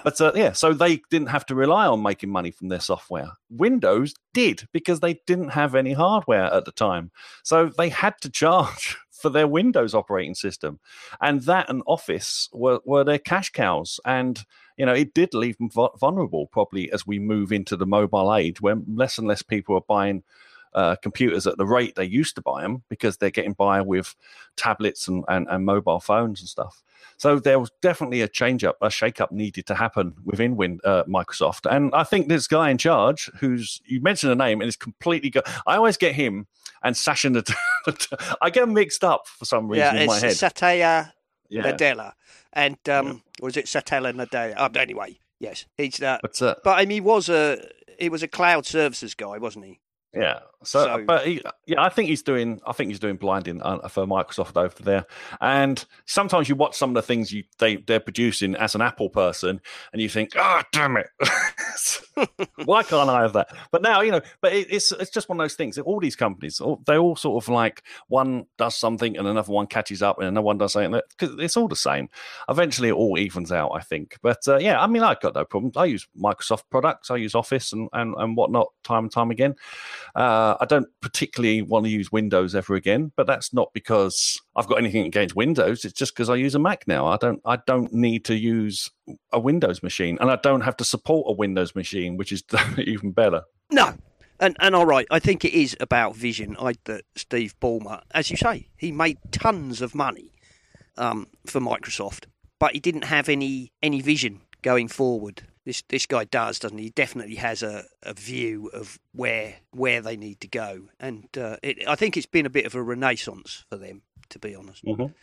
But 0.03 0.19
uh, 0.19 0.31
yeah, 0.35 0.53
so 0.53 0.73
they 0.73 1.01
didn't 1.09 1.29
have 1.29 1.45
to 1.47 1.55
rely 1.55 1.85
on 1.85 2.01
making 2.01 2.29
money 2.29 2.51
from 2.51 2.69
their 2.69 2.79
software. 2.79 3.29
Windows 3.49 4.13
did 4.33 4.67
because 4.73 4.99
they 4.99 5.19
didn't 5.27 5.49
have 5.49 5.75
any 5.75 5.93
hardware 5.93 6.53
at 6.53 6.65
the 6.65 6.71
time, 6.71 7.11
so 7.43 7.71
they 7.77 7.89
had 7.89 8.15
to 8.21 8.29
charge. 8.29 8.97
For 9.17 9.31
their 9.31 9.47
Windows 9.47 9.95
operating 9.95 10.35
system, 10.35 10.79
and 11.19 11.41
that 11.45 11.71
and 11.71 11.81
Office 11.87 12.49
were, 12.53 12.81
were 12.85 13.03
their 13.03 13.17
cash 13.17 13.49
cows, 13.49 13.99
and 14.05 14.45
you 14.77 14.85
know, 14.85 14.93
it 14.93 15.13
did 15.13 15.33
leave 15.33 15.57
them 15.57 15.69
vulnerable 15.99 16.47
probably 16.47 16.91
as 16.91 17.05
we 17.05 17.19
move 17.19 17.51
into 17.51 17.75
the 17.75 17.85
mobile 17.85 18.33
age 18.33 18.61
when 18.61 18.85
less 18.87 19.17
and 19.17 19.27
less 19.27 19.41
people 19.41 19.75
are 19.75 19.81
buying 19.87 20.23
uh, 20.73 20.95
computers 20.97 21.47
at 21.47 21.57
the 21.57 21.65
rate 21.65 21.95
they 21.95 22.05
used 22.05 22.35
to 22.35 22.41
buy 22.41 22.61
them 22.61 22.83
because 22.87 23.17
they're 23.17 23.31
getting 23.31 23.53
by 23.53 23.81
with 23.81 24.15
tablets 24.55 25.07
and, 25.07 25.23
and, 25.27 25.47
and 25.49 25.65
mobile 25.65 25.99
phones 25.99 26.39
and 26.39 26.47
stuff. 26.49 26.83
So 27.17 27.39
there 27.39 27.57
was 27.57 27.71
definitely 27.81 28.21
a 28.21 28.27
change 28.27 28.63
up, 28.63 28.77
a 28.81 28.91
shake 28.91 29.19
up 29.19 29.31
needed 29.31 29.65
to 29.67 29.75
happen 29.75 30.13
within 30.23 30.55
Win, 30.55 30.79
uh, 30.83 31.03
Microsoft. 31.05 31.65
And 31.69 31.91
I 31.95 32.03
think 32.03 32.27
this 32.27 32.45
guy 32.45 32.69
in 32.69 32.77
charge, 32.77 33.31
who's, 33.39 33.81
you 33.85 34.01
mentioned 34.01 34.29
the 34.31 34.35
name 34.35 34.61
and 34.61 34.67
it's 34.67 34.77
completely, 34.77 35.31
go- 35.31 35.41
I 35.65 35.77
always 35.77 35.97
get 35.97 36.13
him 36.13 36.45
and 36.83 36.95
Sasha, 36.95 37.29
Nad- 37.31 37.47
I 38.41 38.49
get 38.51 38.61
them 38.61 38.73
mixed 38.73 39.03
up 39.03 39.25
for 39.27 39.45
some 39.45 39.67
reason 39.69 39.95
Yeah, 39.95 40.01
in 40.01 40.07
my 40.07 40.13
it's 40.15 40.21
head. 40.23 40.35
Satya 40.35 41.13
yeah. 41.49 41.63
Nadella, 41.63 42.13
and 42.57 42.89
um, 42.89 43.23
was 43.39 43.55
it 43.55 43.65
Satella 43.67 44.11
Nadella? 44.13 44.55
Oh, 44.57 44.79
anyway, 44.79 45.19
yes, 45.39 45.65
he's 45.77 45.97
that. 45.97 46.21
But, 46.23 46.41
uh, 46.41 46.55
But 46.63 46.79
I 46.79 46.81
mean, 46.81 46.89
he 46.95 47.01
was 47.01 47.29
a 47.29 47.59
he 47.99 48.09
was 48.09 48.23
a 48.23 48.27
cloud 48.27 48.65
services 48.65 49.13
guy, 49.13 49.37
wasn't 49.37 49.65
he? 49.65 49.79
Yeah. 50.13 50.39
So, 50.63 50.83
So- 50.83 51.03
but 51.05 51.27
he, 51.27 51.41
yeah, 51.67 51.81
I 51.83 51.89
think 51.89 52.09
he's 52.09 52.23
doing. 52.23 52.59
I 52.65 52.71
think 52.73 52.89
he's 52.89 52.99
doing 52.99 53.17
blinding 53.17 53.61
uh, 53.61 53.87
for 53.89 54.05
Microsoft 54.07 54.57
over 54.57 54.81
there. 54.81 55.05
And 55.39 55.83
sometimes 56.05 56.49
you 56.49 56.55
watch 56.55 56.75
some 56.75 56.89
of 56.89 56.95
the 56.95 57.01
things 57.03 57.31
you 57.31 57.43
they 57.59 57.75
they're 57.77 57.99
producing 57.99 58.55
as 58.55 58.73
an 58.73 58.81
Apple 58.81 59.09
person, 59.09 59.61
and 59.93 60.01
you 60.01 60.09
think, 60.09 60.31
"Ah, 60.35 60.63
damn 60.71 60.97
it, 60.97 61.07
why 62.65 62.81
can't 62.81 63.09
I 63.09 63.21
have 63.21 63.33
that?" 63.33 63.49
But 63.71 63.83
now 63.83 64.01
you 64.01 64.11
know. 64.11 64.21
But 64.41 64.53
it, 64.53 64.67
it's 64.71 64.91
it's 64.93 65.11
just 65.11 65.29
one 65.29 65.39
of 65.39 65.43
those 65.43 65.53
things. 65.53 65.77
All 65.77 65.99
these 65.99 66.15
companies, 66.15 66.59
they 66.87 66.97
all 66.97 67.15
sort 67.15 67.43
of 67.43 67.49
like 67.49 67.83
one 68.07 68.47
does 68.57 68.75
something 68.75 69.15
and 69.15 69.27
another 69.27 69.53
one 69.53 69.67
catches 69.67 70.01
up, 70.01 70.17
and 70.17 70.27
another 70.27 70.43
one 70.45 70.57
does 70.57 70.73
something. 70.73 70.99
Because 71.19 71.35
it's 71.39 71.55
all 71.55 71.67
the 71.67 71.75
same. 71.75 72.09
Eventually, 72.49 72.89
it 72.89 72.93
all 72.93 73.19
evens 73.19 73.51
out, 73.51 73.71
I 73.75 73.81
think. 73.81 74.17
But 74.23 74.39
uh, 74.47 74.57
yeah, 74.57 74.81
I 74.81 74.87
mean, 74.87 75.03
I've 75.03 75.21
got 75.21 75.35
no 75.35 75.45
problems. 75.45 75.77
I 75.77 75.85
use 75.85 76.07
Microsoft 76.19 76.63
products. 76.71 77.11
I 77.11 77.17
use 77.17 77.35
Office 77.35 77.73
and 77.73 77.89
and, 77.93 78.15
and 78.17 78.35
whatnot 78.35 78.69
time 78.83 79.03
and 79.05 79.11
time 79.11 79.29
again. 79.29 79.55
Uh, 80.17 80.57
I 80.59 80.65
don't 80.65 80.87
particularly 80.99 81.61
want 81.61 81.85
to 81.85 81.91
use 81.91 82.11
Windows 82.11 82.55
ever 82.55 82.73
again, 82.73 83.11
but 83.15 83.27
that's 83.27 83.53
not 83.53 83.71
because 83.71 84.41
I've 84.55 84.65
got 84.65 84.79
anything 84.79 85.05
against 85.05 85.35
Windows. 85.35 85.85
It's 85.85 85.93
just 85.93 86.15
because 86.15 86.27
I 86.27 86.35
use 86.35 86.55
a 86.55 86.59
Mac 86.59 86.87
now. 86.87 87.05
I 87.05 87.17
don't. 87.17 87.39
I 87.45 87.57
don't 87.67 87.93
need 87.93 88.25
to 88.25 88.35
use 88.35 88.89
a 89.31 89.39
Windows 89.39 89.83
machine, 89.83 90.17
and 90.19 90.31
I 90.31 90.37
don't 90.37 90.61
have 90.61 90.75
to 90.77 90.83
support 90.83 91.27
a 91.29 91.33
Windows 91.33 91.75
machine, 91.75 92.17
which 92.17 92.31
is 92.31 92.43
even 92.79 93.11
better. 93.11 93.43
No. 93.71 93.93
And 94.39 94.57
and 94.59 94.75
all 94.75 94.87
right, 94.87 95.05
I 95.11 95.19
think 95.19 95.45
it 95.45 95.53
is 95.53 95.77
about 95.79 96.15
vision. 96.15 96.55
I 96.59 96.73
that 96.85 97.03
Steve 97.15 97.53
Ballmer, 97.61 98.01
as 98.11 98.31
you 98.31 98.37
say, 98.37 98.69
he 98.75 98.91
made 98.91 99.19
tons 99.31 99.81
of 99.83 99.93
money 99.93 100.31
um, 100.97 101.27
for 101.45 101.59
Microsoft, 101.59 102.25
but 102.59 102.73
he 102.73 102.79
didn't 102.79 103.03
have 103.03 103.29
any 103.29 103.71
any 103.83 104.01
vision 104.01 104.41
going 104.63 104.87
forward. 104.87 105.43
This 105.67 105.83
this 105.89 106.05
guy 106.05 106.23
does, 106.23 106.59
doesn't 106.59 106.77
he? 106.77 106.85
He 106.85 106.89
definitely 106.91 107.35
has 107.35 107.61
a, 107.61 107.83
a 108.01 108.13
view 108.13 108.69
of 108.73 108.97
where 109.11 109.55
where 109.71 109.99
they 109.99 110.15
need 110.15 110.39
to 110.39 110.47
go, 110.47 110.83
and 110.97 111.27
uh, 111.37 111.57
it, 111.61 111.85
I 111.85 111.95
think 111.95 112.15
it's 112.15 112.25
been 112.25 112.45
a 112.45 112.49
bit 112.49 112.65
of 112.65 112.73
a 112.73 112.81
renaissance 112.81 113.65
for 113.69 113.75
them, 113.75 114.03
to 114.29 114.39
be 114.39 114.55
honest. 114.55 114.85
Mhm. 114.85 115.13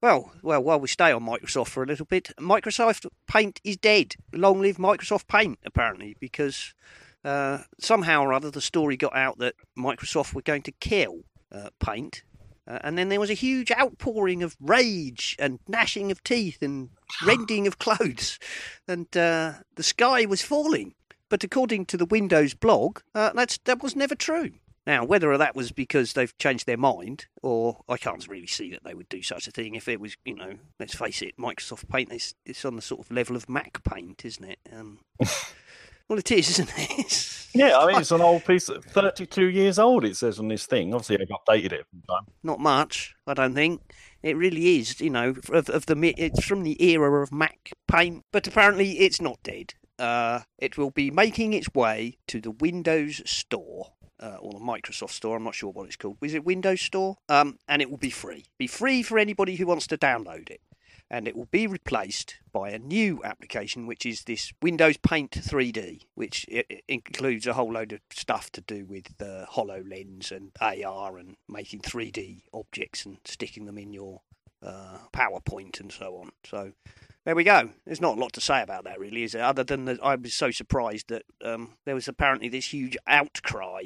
Well, 0.00 0.32
well, 0.40 0.62
while 0.62 0.80
we 0.80 0.88
stay 0.88 1.12
on 1.12 1.22
Microsoft 1.26 1.68
for 1.68 1.82
a 1.82 1.86
little 1.86 2.06
bit, 2.06 2.30
Microsoft 2.38 3.04
Paint 3.26 3.60
is 3.62 3.76
dead. 3.76 4.14
Long 4.32 4.62
live 4.62 4.78
Microsoft 4.78 5.28
Paint, 5.28 5.58
apparently, 5.66 6.16
because 6.18 6.72
uh, 7.22 7.64
somehow 7.78 8.22
or 8.22 8.32
other 8.32 8.50
the 8.50 8.62
story 8.62 8.96
got 8.96 9.14
out 9.14 9.36
that 9.40 9.54
Microsoft 9.76 10.32
were 10.32 10.40
going 10.40 10.62
to 10.62 10.72
kill 10.72 11.24
uh, 11.52 11.68
Paint. 11.78 12.22
Uh, 12.70 12.78
and 12.84 12.96
then 12.96 13.08
there 13.08 13.18
was 13.18 13.30
a 13.30 13.34
huge 13.34 13.72
outpouring 13.72 14.44
of 14.44 14.56
rage 14.60 15.34
and 15.40 15.58
gnashing 15.66 16.12
of 16.12 16.22
teeth 16.22 16.62
and 16.62 16.90
rending 17.26 17.66
of 17.66 17.78
clothes. 17.80 18.38
And 18.86 19.14
uh, 19.16 19.54
the 19.74 19.82
sky 19.82 20.24
was 20.24 20.42
falling. 20.42 20.94
But 21.28 21.42
according 21.42 21.86
to 21.86 21.96
the 21.96 22.06
Windows 22.06 22.54
blog, 22.54 23.00
uh, 23.14 23.32
that 23.32 23.82
was 23.82 23.96
never 23.96 24.14
true. 24.14 24.52
Now, 24.86 25.04
whether 25.04 25.36
that 25.36 25.56
was 25.56 25.72
because 25.72 26.12
they've 26.12 26.36
changed 26.38 26.66
their 26.66 26.76
mind, 26.76 27.26
or 27.42 27.82
I 27.88 27.96
can't 27.96 28.26
really 28.28 28.46
see 28.46 28.70
that 28.70 28.84
they 28.84 28.94
would 28.94 29.08
do 29.08 29.22
such 29.22 29.46
a 29.46 29.50
thing 29.50 29.74
if 29.74 29.88
it 29.88 30.00
was, 30.00 30.16
you 30.24 30.34
know, 30.34 30.54
let's 30.78 30.94
face 30.94 31.22
it, 31.22 31.36
Microsoft 31.36 31.88
Paint 31.88 32.12
is 32.12 32.34
it's 32.46 32.64
on 32.64 32.76
the 32.76 32.82
sort 32.82 33.00
of 33.00 33.10
level 33.10 33.36
of 33.36 33.48
Mac 33.48 33.82
Paint, 33.84 34.24
isn't 34.24 34.44
it? 34.44 34.58
Um, 34.72 35.00
well, 36.10 36.18
it 36.18 36.32
is, 36.32 36.50
isn't 36.50 36.72
it? 36.76 37.36
Yeah, 37.52 37.78
I 37.78 37.86
mean, 37.88 38.00
it's 38.00 38.12
an 38.12 38.20
old 38.20 38.44
piece, 38.44 38.68
32 38.68 39.46
years 39.46 39.80
old, 39.80 40.04
it 40.04 40.16
says 40.16 40.38
on 40.38 40.46
this 40.46 40.66
thing. 40.66 40.94
Obviously, 40.94 41.16
they've 41.16 41.26
updated 41.26 41.72
it 41.72 41.84
from 41.90 42.02
time. 42.02 42.32
Not 42.44 42.60
much, 42.60 43.16
I 43.26 43.34
don't 43.34 43.56
think. 43.56 43.80
It 44.22 44.36
really 44.36 44.78
is, 44.78 45.00
you 45.00 45.10
know, 45.10 45.34
of, 45.52 45.68
of 45.68 45.86
the 45.86 46.14
it's 46.16 46.44
from 46.44 46.62
the 46.62 46.80
era 46.80 47.20
of 47.20 47.32
Mac 47.32 47.72
Paint, 47.88 48.24
but 48.32 48.46
apparently 48.46 49.00
it's 49.00 49.20
not 49.20 49.42
dead. 49.42 49.74
Uh, 49.98 50.42
it 50.58 50.78
will 50.78 50.92
be 50.92 51.10
making 51.10 51.52
its 51.52 51.74
way 51.74 52.18
to 52.28 52.40
the 52.40 52.52
Windows 52.52 53.20
Store. 53.28 53.94
Uh, 54.20 54.36
or 54.40 54.52
the 54.52 54.58
Microsoft 54.60 55.10
Store, 55.10 55.36
I'm 55.36 55.42
not 55.44 55.56
sure 55.56 55.72
what 55.72 55.86
it's 55.86 55.96
called. 55.96 56.18
Is 56.22 56.34
it 56.34 56.44
Windows 56.44 56.82
Store? 56.82 57.16
Um, 57.28 57.58
and 57.66 57.82
it 57.82 57.90
will 57.90 57.98
be 57.98 58.10
free. 58.10 58.44
Be 58.58 58.68
free 58.68 59.02
for 59.02 59.18
anybody 59.18 59.56
who 59.56 59.66
wants 59.66 59.88
to 59.88 59.98
download 59.98 60.50
it. 60.50 60.60
And 61.10 61.26
it 61.26 61.36
will 61.36 61.48
be 61.50 61.66
replaced 61.66 62.36
by 62.52 62.70
a 62.70 62.78
new 62.78 63.20
application, 63.24 63.86
which 63.86 64.06
is 64.06 64.24
this 64.24 64.52
Windows 64.62 64.96
Paint 64.96 65.32
3D, 65.32 66.02
which 66.14 66.46
includes 66.86 67.46
a 67.48 67.54
whole 67.54 67.72
load 67.72 67.92
of 67.92 68.00
stuff 68.12 68.52
to 68.52 68.60
do 68.60 68.84
with 68.84 69.20
uh, 69.20 69.46
HoloLens 69.52 70.30
and 70.30 70.52
AR 70.60 71.18
and 71.18 71.36
making 71.48 71.80
3D 71.80 72.42
objects 72.54 73.04
and 73.04 73.18
sticking 73.24 73.66
them 73.66 73.76
in 73.76 73.92
your 73.92 74.20
uh, 74.62 74.98
PowerPoint 75.12 75.80
and 75.80 75.90
so 75.90 76.16
on. 76.16 76.30
So 76.44 76.72
there 77.24 77.34
we 77.34 77.44
go. 77.44 77.70
There's 77.84 78.00
not 78.00 78.16
a 78.16 78.20
lot 78.20 78.32
to 78.34 78.40
say 78.40 78.62
about 78.62 78.84
that, 78.84 78.98
really, 78.98 79.24
is 79.24 79.32
there? 79.32 79.44
Other 79.44 79.64
than 79.64 79.84
that, 79.86 80.02
I 80.02 80.14
was 80.14 80.34
so 80.34 80.50
surprised 80.50 81.08
that 81.08 81.24
um, 81.44 81.74
there 81.84 81.94
was 81.94 82.08
apparently 82.08 82.48
this 82.48 82.72
huge 82.72 82.96
outcry. 83.06 83.82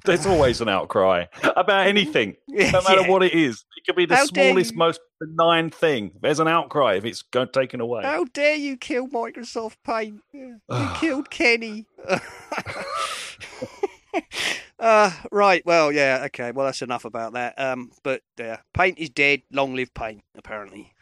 There's 0.04 0.26
always 0.26 0.60
an 0.60 0.68
outcry 0.68 1.26
about 1.56 1.86
anything, 1.86 2.36
no 2.48 2.70
matter 2.72 3.00
Yeah. 3.02 3.08
what 3.08 3.22
it 3.22 3.32
is. 3.32 3.64
It 3.76 3.84
could 3.86 3.96
be 3.96 4.06
the 4.06 4.16
How 4.16 4.24
smallest, 4.26 4.74
most 4.74 5.00
benign 5.20 5.70
thing. 5.70 6.12
There's 6.20 6.40
an 6.40 6.48
outcry 6.48 6.94
if 6.94 7.04
it's 7.04 7.22
taken 7.52 7.80
away. 7.80 8.02
How 8.02 8.24
dare 8.24 8.56
you 8.56 8.76
kill 8.76 9.08
Microsoft 9.08 9.76
Paint? 9.84 10.20
You 10.32 10.60
killed 10.96 11.30
Kenny. 11.30 11.86
uh, 14.78 15.10
right. 15.30 15.64
Well, 15.64 15.92
yeah. 15.92 16.22
Okay. 16.26 16.52
Well, 16.52 16.66
that's 16.66 16.82
enough 16.82 17.04
about 17.04 17.32
that. 17.34 17.58
Um, 17.58 17.90
but 18.02 18.22
yeah, 18.38 18.58
Paint 18.74 18.98
is 18.98 19.10
dead. 19.10 19.42
Long 19.52 19.74
live 19.74 19.92
Paint. 19.94 20.22
Apparently. 20.36 20.92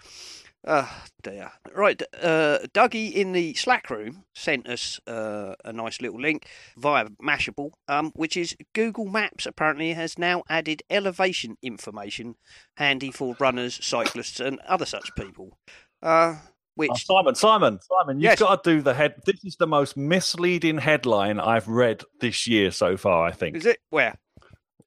Ah, 0.67 1.05
dear. 1.23 1.53
Right, 1.75 2.03
uh, 2.23 2.59
Dougie 2.73 3.13
in 3.13 3.33
the 3.33 3.53
Slack 3.55 3.91
room 3.91 4.25
sent 4.35 4.67
us 4.67 4.99
uh, 5.07 5.55
a 5.65 5.73
nice 5.75 6.01
little 6.01 6.19
link 6.21 6.47
via 6.79 7.07
Mashable, 7.23 7.73
um, 7.87 8.13
which 8.15 8.35
is 8.35 8.57
Google 8.73 9.05
Maps 9.05 9.45
apparently 9.45 9.93
has 9.93 10.19
now 10.19 10.43
added 10.49 10.83
elevation 10.89 11.59
information 11.63 12.37
handy 12.79 13.11
for 13.11 13.37
runners, 13.39 13.79
cyclists, 13.85 14.41
and 14.41 14.59
other 14.61 14.87
such 14.87 15.15
people. 15.17 15.59
Uh, 16.03 16.37
which 16.77 16.91
Oh, 16.93 16.97
Simon, 16.97 17.35
Simon, 17.35 17.79
Simon, 17.83 18.17
you've 18.17 18.23
Yes. 18.31 18.39
got 18.39 18.65
to 18.65 18.75
do 18.77 18.81
the 18.83 18.95
head. 18.95 19.17
This 19.27 19.45
is 19.45 19.57
the 19.57 19.67
most 19.67 19.97
misleading 19.99 20.79
headline 20.79 21.39
I've 21.41 21.69
read 21.69 22.05
this 22.21 22.47
year 22.47 22.71
so 22.71 22.97
far. 22.97 23.27
I 23.27 23.33
think. 23.33 23.57
is 23.57 23.67
it? 23.67 23.79
Where? 23.91 24.15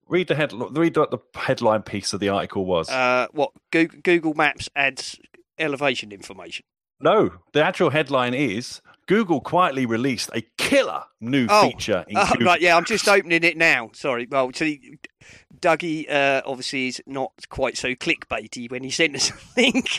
Read 0.08 0.28
the 0.28 0.36
head. 0.36 0.54
Read 0.54 0.98
what 0.98 1.12
the 1.12 1.20
headline 1.36 1.84
piece 1.84 2.14
of 2.14 2.20
the 2.20 2.30
article 2.30 2.66
was. 2.66 2.90
Uh, 2.90 3.28
what? 3.32 3.52
Google, 3.72 4.00
Google 4.04 4.34
Maps 4.34 4.70
adds 4.76 5.18
elevation 5.60 6.12
information. 6.12 6.66
no, 6.99 7.32
the 7.53 7.64
actual 7.64 7.89
headline 7.91 8.34
is 8.34 8.82
Google 9.08 9.39
quietly 9.39 9.86
released 9.86 10.30
a 10.34 10.41
killer 10.58 11.03
new 11.22 11.47
Oh. 11.49 11.70
feature 11.70 12.03
in 12.08 12.18
Oh, 12.18 12.28
Google. 12.32 12.47
right, 12.47 12.62
yeah, 12.62 12.76
I'm 12.76 12.84
just 12.86 13.08
opening 13.08 13.43
it 13.43 13.55
now. 13.55 13.89
Sorry. 13.93 14.28
Well, 14.30 14.51
see, 14.53 14.97
Dougie 15.60 16.10
uh, 16.10 16.41
obviously 16.45 16.88
is 16.88 17.01
not 17.05 17.32
quite 17.49 17.78
so 17.78 17.89
clickbaity 17.95 18.70
when 18.70 18.84
he 18.84 18.89
sent 18.89 19.16
us 19.16 19.32
a 19.32 19.36
link. 19.62 19.89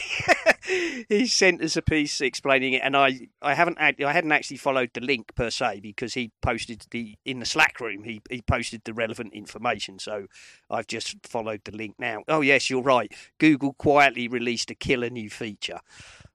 he 1.08 1.26
sent 1.26 1.62
us 1.62 1.76
a 1.76 1.82
piece 1.82 2.20
explaining 2.20 2.74
it, 2.74 2.82
and 2.84 2.96
I, 2.96 3.28
I 3.42 3.54
haven't, 3.54 3.78
I 3.78 3.94
hadn't 3.98 4.32
actually 4.32 4.58
followed 4.58 4.90
the 4.94 5.00
link 5.00 5.34
per 5.34 5.50
se 5.50 5.80
because 5.80 6.14
he 6.14 6.32
posted 6.42 6.86
the 6.90 7.16
in 7.24 7.40
the 7.40 7.46
Slack 7.46 7.80
room. 7.80 8.04
He 8.04 8.20
he 8.30 8.42
posted 8.42 8.82
the 8.84 8.94
relevant 8.94 9.32
information, 9.34 9.98
so 9.98 10.26
I've 10.70 10.86
just 10.86 11.26
followed 11.26 11.62
the 11.64 11.76
link 11.76 11.96
now. 11.98 12.22
Oh 12.28 12.40
yes, 12.40 12.70
you're 12.70 12.82
right. 12.82 13.12
Google 13.38 13.74
quietly 13.74 14.28
released 14.28 14.70
a 14.70 14.74
killer 14.74 15.10
new 15.10 15.30
feature. 15.30 15.80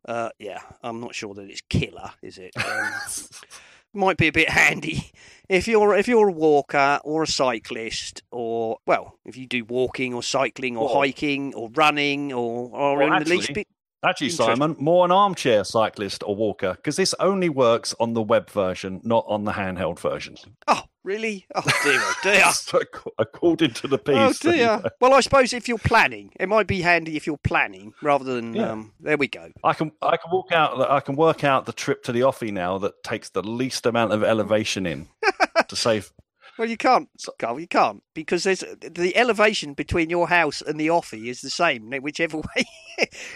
Uh, 0.05 0.29
yeah, 0.37 0.59
I'm 0.83 0.99
not 0.99 1.15
sure 1.15 1.33
that 1.33 1.49
it's 1.49 1.61
killer, 1.61 2.11
is 2.21 2.37
it? 2.37 2.51
Um, 2.57 2.91
might 3.93 4.17
be 4.17 4.27
a 4.27 4.31
bit 4.31 4.49
handy 4.61 5.11
if 5.49 5.67
you're 5.67 5.95
if 5.95 6.07
you're 6.07 6.29
a 6.29 6.31
walker 6.31 6.99
or 7.03 7.23
a 7.23 7.27
cyclist 7.27 8.23
or 8.31 8.77
well 8.87 9.17
if 9.25 9.37
you 9.37 9.45
do 9.47 9.63
walking 9.65 10.13
or 10.13 10.23
cycling 10.23 10.77
or 10.77 10.85
Well- 10.87 10.95
hiking 11.01 11.53
or 11.53 11.69
running 11.75 12.31
or 12.33 12.69
or 12.73 12.97
Well, 12.97 13.13
in 13.13 13.23
the 13.23 13.29
least 13.29 13.43
actually- 13.49 13.53
bit 13.53 13.67
Actually, 14.05 14.31
Simon, 14.31 14.75
more 14.79 15.05
an 15.05 15.13
armchair 15.13 15.63
cyclist 15.63 16.23
or 16.25 16.35
walker 16.35 16.73
because 16.73 16.97
this 16.97 17.15
only 17.21 17.47
works 17.47 17.95
on 18.01 18.13
the 18.13 18.21
web 18.21 18.49
version, 18.49 18.99
not 19.05 19.23
on 19.29 19.45
the 19.45 19.53
handheld 19.53 19.97
version. 19.97 20.35
oh 20.67 20.81
really 21.03 21.45
oh 21.55 21.61
dear 21.83 21.99
oh 21.99 22.15
dear 22.23 22.43
according 23.19 23.71
to 23.73 23.87
the 23.87 23.97
piece. 23.97 24.15
oh 24.15 24.51
dear 24.51 24.81
well 25.01 25.13
I 25.13 25.19
suppose 25.19 25.53
if 25.53 25.67
you're 25.67 25.77
planning 25.77 26.31
it 26.39 26.47
might 26.47 26.67
be 26.67 26.81
handy 26.81 27.15
if 27.17 27.27
you're 27.27 27.37
planning 27.37 27.93
rather 28.01 28.23
than 28.35 28.53
Yeah. 28.53 28.71
um 28.71 28.93
there 28.99 29.17
we 29.17 29.27
go 29.27 29.49
I 29.63 29.73
can 29.73 29.91
I 30.01 30.17
can 30.17 30.31
walk 30.31 30.51
out. 30.51 30.89
I 30.89 30.99
can 31.01 31.15
work 31.15 31.43
out 31.43 31.65
the 31.65 31.73
trip 31.73 32.03
to 32.03 32.11
the 32.11 32.21
offie 32.21 32.51
now 32.53 32.77
that 32.79 33.03
takes 33.03 33.29
the 33.29 33.43
least 33.43 33.85
amount 33.85 34.13
of 34.13 34.23
elevation 34.23 34.85
in 34.85 35.07
to 35.67 35.75
save. 35.75 36.11
well 36.57 36.69
you 36.69 36.77
can't 36.77 37.09
Carl 37.39 37.59
you 37.59 37.67
can't 37.67 38.01
because 38.13 38.43
there's 38.43 38.63
the 38.81 39.15
elevation 39.17 39.73
between 39.73 40.09
your 40.09 40.27
house 40.27 40.61
and 40.61 40.79
the 40.79 40.87
offie 40.87 41.27
is 41.27 41.41
the 41.41 41.49
same 41.49 41.89
whichever 42.01 42.37
way 42.55 42.65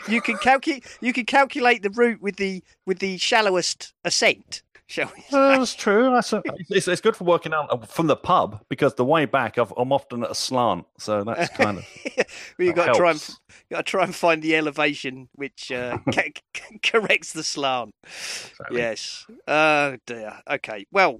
you 0.07 0.21
can 0.21 0.37
calculate 0.37 0.85
you 1.01 1.11
can 1.13 1.25
calculate 1.25 1.81
the 1.81 1.89
route 1.89 2.21
with 2.21 2.35
the 2.37 2.63
with 2.85 2.99
the 2.99 3.17
shallowest 3.17 3.93
ascent 4.05 4.61
shall 4.87 5.11
we 5.15 5.23
Uh, 5.31 5.59
that's 5.59 5.75
true. 5.75 6.11
That's 6.11 6.33
a, 6.33 6.41
it's, 6.69 6.87
it's 6.87 7.01
good 7.01 7.15
for 7.15 7.23
working 7.25 7.53
out 7.53 7.67
uh, 7.69 7.77
from 7.85 8.07
the 8.07 8.15
pub 8.15 8.61
because 8.69 8.95
the 8.95 9.05
way 9.05 9.25
back 9.25 9.57
I've, 9.57 9.73
I'm 9.77 9.91
often 9.91 10.23
at 10.23 10.31
a 10.31 10.35
slant, 10.35 10.85
so 10.97 11.23
that's 11.23 11.49
kind 11.57 11.77
of 11.77 11.85
well, 12.15 12.25
you 12.57 12.73
that 12.73 12.75
got 12.75 12.85
to 12.87 12.93
try 12.93 13.11
and 13.11 13.29
got 13.69 13.77
to 13.77 13.83
try 13.83 14.03
and 14.03 14.15
find 14.15 14.41
the 14.41 14.55
elevation 14.55 15.29
which 15.35 15.71
uh, 15.71 15.97
ca- 16.13 16.31
ca- 16.53 16.77
corrects 16.81 17.33
the 17.33 17.43
slant. 17.43 17.91
Exactly. 18.03 18.77
Yes. 18.77 19.25
Oh 19.47 19.97
dear. 20.05 20.39
Okay. 20.49 20.85
Well, 20.91 21.19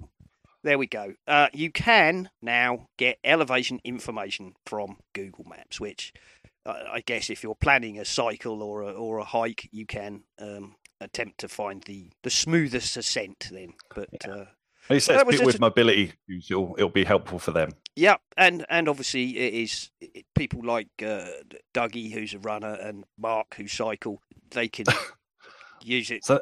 there 0.64 0.78
we 0.78 0.86
go. 0.86 1.14
Uh, 1.26 1.48
you 1.52 1.70
can 1.70 2.30
now 2.42 2.88
get 2.96 3.18
elevation 3.22 3.80
information 3.84 4.54
from 4.66 4.96
Google 5.14 5.44
Maps, 5.44 5.80
which 5.80 6.12
I 6.66 7.02
guess 7.06 7.30
if 7.30 7.42
you're 7.42 7.54
planning 7.54 7.98
a 7.98 8.04
cycle 8.04 8.62
or 8.62 8.82
a, 8.82 8.92
or 8.92 9.18
a 9.18 9.24
hike, 9.24 9.68
you 9.72 9.86
can 9.86 10.24
um, 10.38 10.74
attempt 11.00 11.38
to 11.38 11.48
find 11.48 11.82
the, 11.84 12.10
the 12.22 12.30
smoothest 12.30 12.96
ascent. 12.96 13.48
Then, 13.52 13.74
but. 13.94 14.08
Uh, 14.28 14.44
He 14.88 15.00
says 15.00 15.22
people 15.28 15.46
with 15.46 15.56
a- 15.56 15.60
mobility 15.60 16.12
it'll, 16.28 16.74
it'll 16.78 16.88
be 16.88 17.04
helpful 17.04 17.38
for 17.38 17.50
them. 17.52 17.70
Yeah, 17.94 18.16
and 18.36 18.64
and 18.70 18.88
obviously 18.88 19.36
it 19.36 19.52
is 19.54 19.90
it, 20.00 20.24
people 20.34 20.60
like 20.64 20.88
uh, 21.02 21.26
Dougie, 21.74 22.12
who's 22.12 22.32
a 22.32 22.38
runner, 22.38 22.74
and 22.74 23.04
Mark, 23.18 23.54
who 23.56 23.66
cycle. 23.68 24.22
They 24.50 24.68
can 24.68 24.86
use 25.82 26.10
it. 26.10 26.24
So 26.24 26.40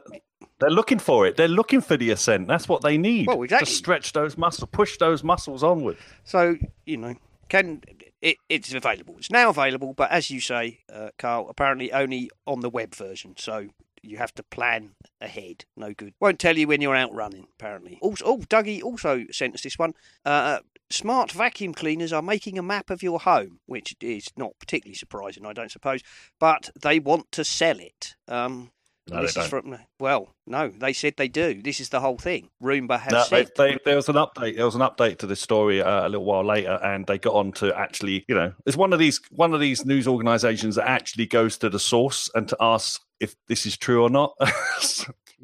they're 0.60 0.70
looking 0.70 0.98
for 0.98 1.26
it. 1.26 1.36
They're 1.36 1.48
looking 1.48 1.80
for 1.80 1.96
the 1.96 2.10
ascent. 2.10 2.46
That's 2.46 2.68
what 2.68 2.82
they 2.82 2.96
need 2.98 3.26
Well, 3.26 3.42
exactly. 3.42 3.66
to 3.66 3.72
stretch 3.72 4.12
those 4.12 4.36
muscles, 4.38 4.68
push 4.70 4.96
those 4.98 5.24
muscles 5.24 5.62
onward. 5.62 5.96
So 6.24 6.56
you 6.84 6.96
know, 6.98 7.14
can 7.48 7.82
it, 8.22 8.36
it's 8.48 8.72
available. 8.74 9.14
It's 9.18 9.30
now 9.30 9.50
available, 9.50 9.92
but 9.94 10.10
as 10.10 10.30
you 10.30 10.40
say, 10.40 10.80
uh, 10.92 11.10
Carl, 11.18 11.48
apparently 11.48 11.92
only 11.92 12.30
on 12.46 12.60
the 12.60 12.70
web 12.70 12.94
version. 12.94 13.34
So 13.38 13.68
you 14.02 14.18
have 14.18 14.34
to 14.34 14.42
plan 14.42 14.90
ahead. 15.20 15.64
No 15.76 15.92
good. 15.92 16.14
Won't 16.20 16.38
tell 16.38 16.56
you 16.56 16.66
when 16.68 16.80
you're 16.80 16.96
out 16.96 17.14
running. 17.14 17.46
Apparently. 17.58 17.98
Also, 18.02 18.24
oh, 18.24 18.38
Dougie 18.38 18.82
also 18.82 19.24
sent 19.30 19.54
us 19.54 19.62
this 19.62 19.78
one. 19.78 19.94
Uh, 20.24 20.58
smart 20.90 21.32
vacuum 21.32 21.74
cleaners 21.74 22.12
are 22.12 22.22
making 22.22 22.58
a 22.58 22.62
map 22.62 22.90
of 22.90 23.02
your 23.02 23.20
home, 23.20 23.58
which 23.66 23.96
is 24.00 24.28
not 24.36 24.52
particularly 24.58 24.94
surprising, 24.94 25.44
I 25.46 25.52
don't 25.52 25.70
suppose. 25.70 26.02
But 26.38 26.70
they 26.80 26.98
want 26.98 27.32
to 27.32 27.44
sell 27.44 27.78
it. 27.80 28.14
Um, 28.28 28.70
No, 29.08 29.22
this 29.22 29.34
they 29.34 29.42
is 29.42 29.46
from 29.46 29.78
well, 30.00 30.34
no, 30.46 30.68
they 30.68 30.92
said 30.92 31.14
they 31.16 31.28
do. 31.28 31.62
This 31.62 31.78
is 31.80 31.90
the 31.90 32.00
whole 32.00 32.18
thing. 32.18 32.50
Roomba 32.62 32.98
has 32.98 33.12
No, 33.12 33.24
they, 33.30 33.44
said. 33.44 33.52
they, 33.56 33.78
there 33.84 33.94
was 33.96 34.08
an 34.08 34.16
update. 34.16 34.56
There 34.56 34.64
was 34.64 34.74
an 34.74 34.80
update 34.80 35.18
to 35.18 35.26
this 35.28 35.40
story 35.40 35.80
uh, 35.80 36.06
a 36.06 36.08
little 36.08 36.24
while 36.24 36.44
later, 36.44 36.78
and 36.82 37.06
they 37.06 37.16
got 37.18 37.34
on 37.34 37.52
to 37.52 37.72
actually, 37.76 38.24
you 38.28 38.34
know, 38.34 38.52
it's 38.66 38.76
one 38.76 38.92
of 38.92 38.98
these 38.98 39.20
one 39.30 39.54
of 39.54 39.60
these 39.60 39.86
news 39.86 40.08
organisations 40.08 40.74
that 40.74 40.88
actually 40.88 41.26
goes 41.26 41.56
to 41.58 41.68
the 41.70 41.78
source 41.78 42.28
and 42.34 42.48
to 42.48 42.56
ask 42.60 43.00
if 43.20 43.34
this 43.48 43.66
is 43.66 43.76
true 43.76 44.02
or 44.02 44.10
not. 44.10 44.34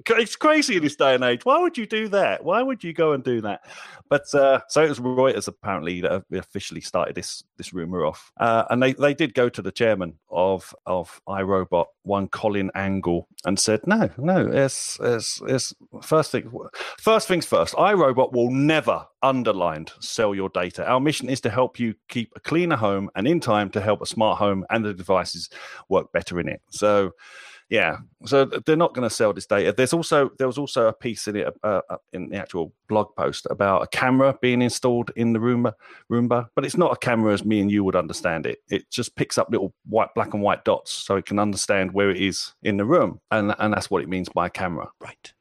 It's 0.09 0.37
crazy 0.37 0.77
in 0.77 0.83
this 0.83 0.97
day 0.97 1.15
and 1.15 1.23
age. 1.23 1.45
Why 1.45 1.59
would 1.59 1.77
you 1.77 1.87
do 1.87 2.09
that? 2.09 2.43
Why 2.43 2.63
would 2.63 2.83
you 2.83 2.95
go 2.95 3.13
and 3.13 3.23
do 3.23 3.43
that? 3.43 3.67
But 4.09 4.35
uh, 4.35 4.61
so 4.69 4.83
it 4.83 4.89
was 4.89 5.01
Reuters 5.01 5.49
apparently 5.49 6.01
that 6.01 6.25
officially 6.33 6.81
started 6.81 7.15
this 7.15 7.45
this 7.57 7.73
rumor 7.73 8.05
off, 8.05 8.33
uh, 8.39 8.65
and 8.71 8.83
they, 8.83 8.95
they 8.95 9.15
did 9.15 9.35
go 9.35 9.49
to 9.51 9.63
the 9.63 9.71
chairman 9.71 10.19
of 10.31 10.75
of 10.87 11.21
iRobot, 11.29 11.87
one 12.03 12.29
Colin 12.29 12.71
Angle, 12.75 13.29
and 13.45 13.59
said, 13.59 13.87
no, 13.87 14.11
no, 14.17 14.49
it's 14.51 14.99
it's, 15.01 15.41
it's 15.47 15.75
first 16.03 16.33
thing 16.33 16.51
first 16.99 17.29
things 17.29 17.47
first. 17.47 17.75
iRobot 17.75 18.33
will 18.33 18.51
never 18.51 19.07
underlined 19.23 19.93
sell 20.01 20.35
your 20.35 20.49
data. 20.51 20.87
Our 20.87 21.01
mission 21.01 21.29
is 21.29 21.41
to 21.43 21.51
help 21.51 21.79
you 21.79 21.95
keep 22.09 22.33
a 22.35 22.41
cleaner 22.41 22.77
home, 22.77 23.11
and 23.15 23.27
in 23.27 23.41
time 23.41 23.71
to 23.71 23.81
help 23.81 24.03
a 24.03 24.07
smart 24.07 24.39
home 24.39 24.65
and 24.71 24.85
the 24.85 24.95
devices 24.95 25.49
work 25.89 26.13
better 26.13 26.41
in 26.41 26.49
it. 26.49 26.61
So 26.71 27.13
yeah, 27.69 27.99
so 28.27 28.45
they're 28.45 28.77
not 28.77 28.95
going 28.95 29.09
to 29.09 29.15
sell 29.15 29.33
this 29.33 29.47
data. 29.47 29.73
There's 29.73 29.93
also 29.93 30.31
there 30.39 30.47
was 30.47 30.59
also 30.59 30.89
a 30.89 30.93
piece 30.93 31.27
in 31.29 31.37
it 31.37 31.55
uh, 31.63 31.81
uh, 31.89 31.97
in 32.13 32.29
the 32.29 32.37
actual 32.37 32.73
blog 32.89 33.15
post 33.17 33.47
about 33.51 33.83
a 33.83 33.87
camera 33.87 34.37
being 34.41 34.63
installed 34.63 35.11
in 35.17 35.33
the 35.33 35.39
Roomba, 35.39 35.73
Roomba, 36.11 36.49
but 36.55 36.65
it's 36.65 36.77
not 36.77 36.93
a 36.93 36.97
camera 36.97 37.33
as 37.33 37.45
me 37.45 37.61
and 37.61 37.71
you 37.71 37.85
would 37.85 37.97
understand 37.97 38.47
it. 38.47 38.59
It 38.69 38.91
just 38.91 39.17
picks 39.17 39.39
up 39.39 39.51
little 39.51 39.75
white, 39.87 40.15
black 40.15 40.35
and 40.35 40.43
white 40.43 40.65
dots, 40.65 40.93
so 40.93 41.17
it 41.17 41.27
can 41.27 41.39
understand 41.39 41.93
where 41.93 42.11
it 42.11 42.21
is 42.21 42.53
in 42.63 42.77
the 42.77 42.85
room, 42.85 43.21
and 43.31 43.55
and 43.59 43.73
that's 43.73 43.91
what 43.91 44.03
it 44.03 44.09
means 44.09 44.29
by 44.29 44.47
a 44.47 44.51
camera. 44.51 44.89
Right 45.01 45.33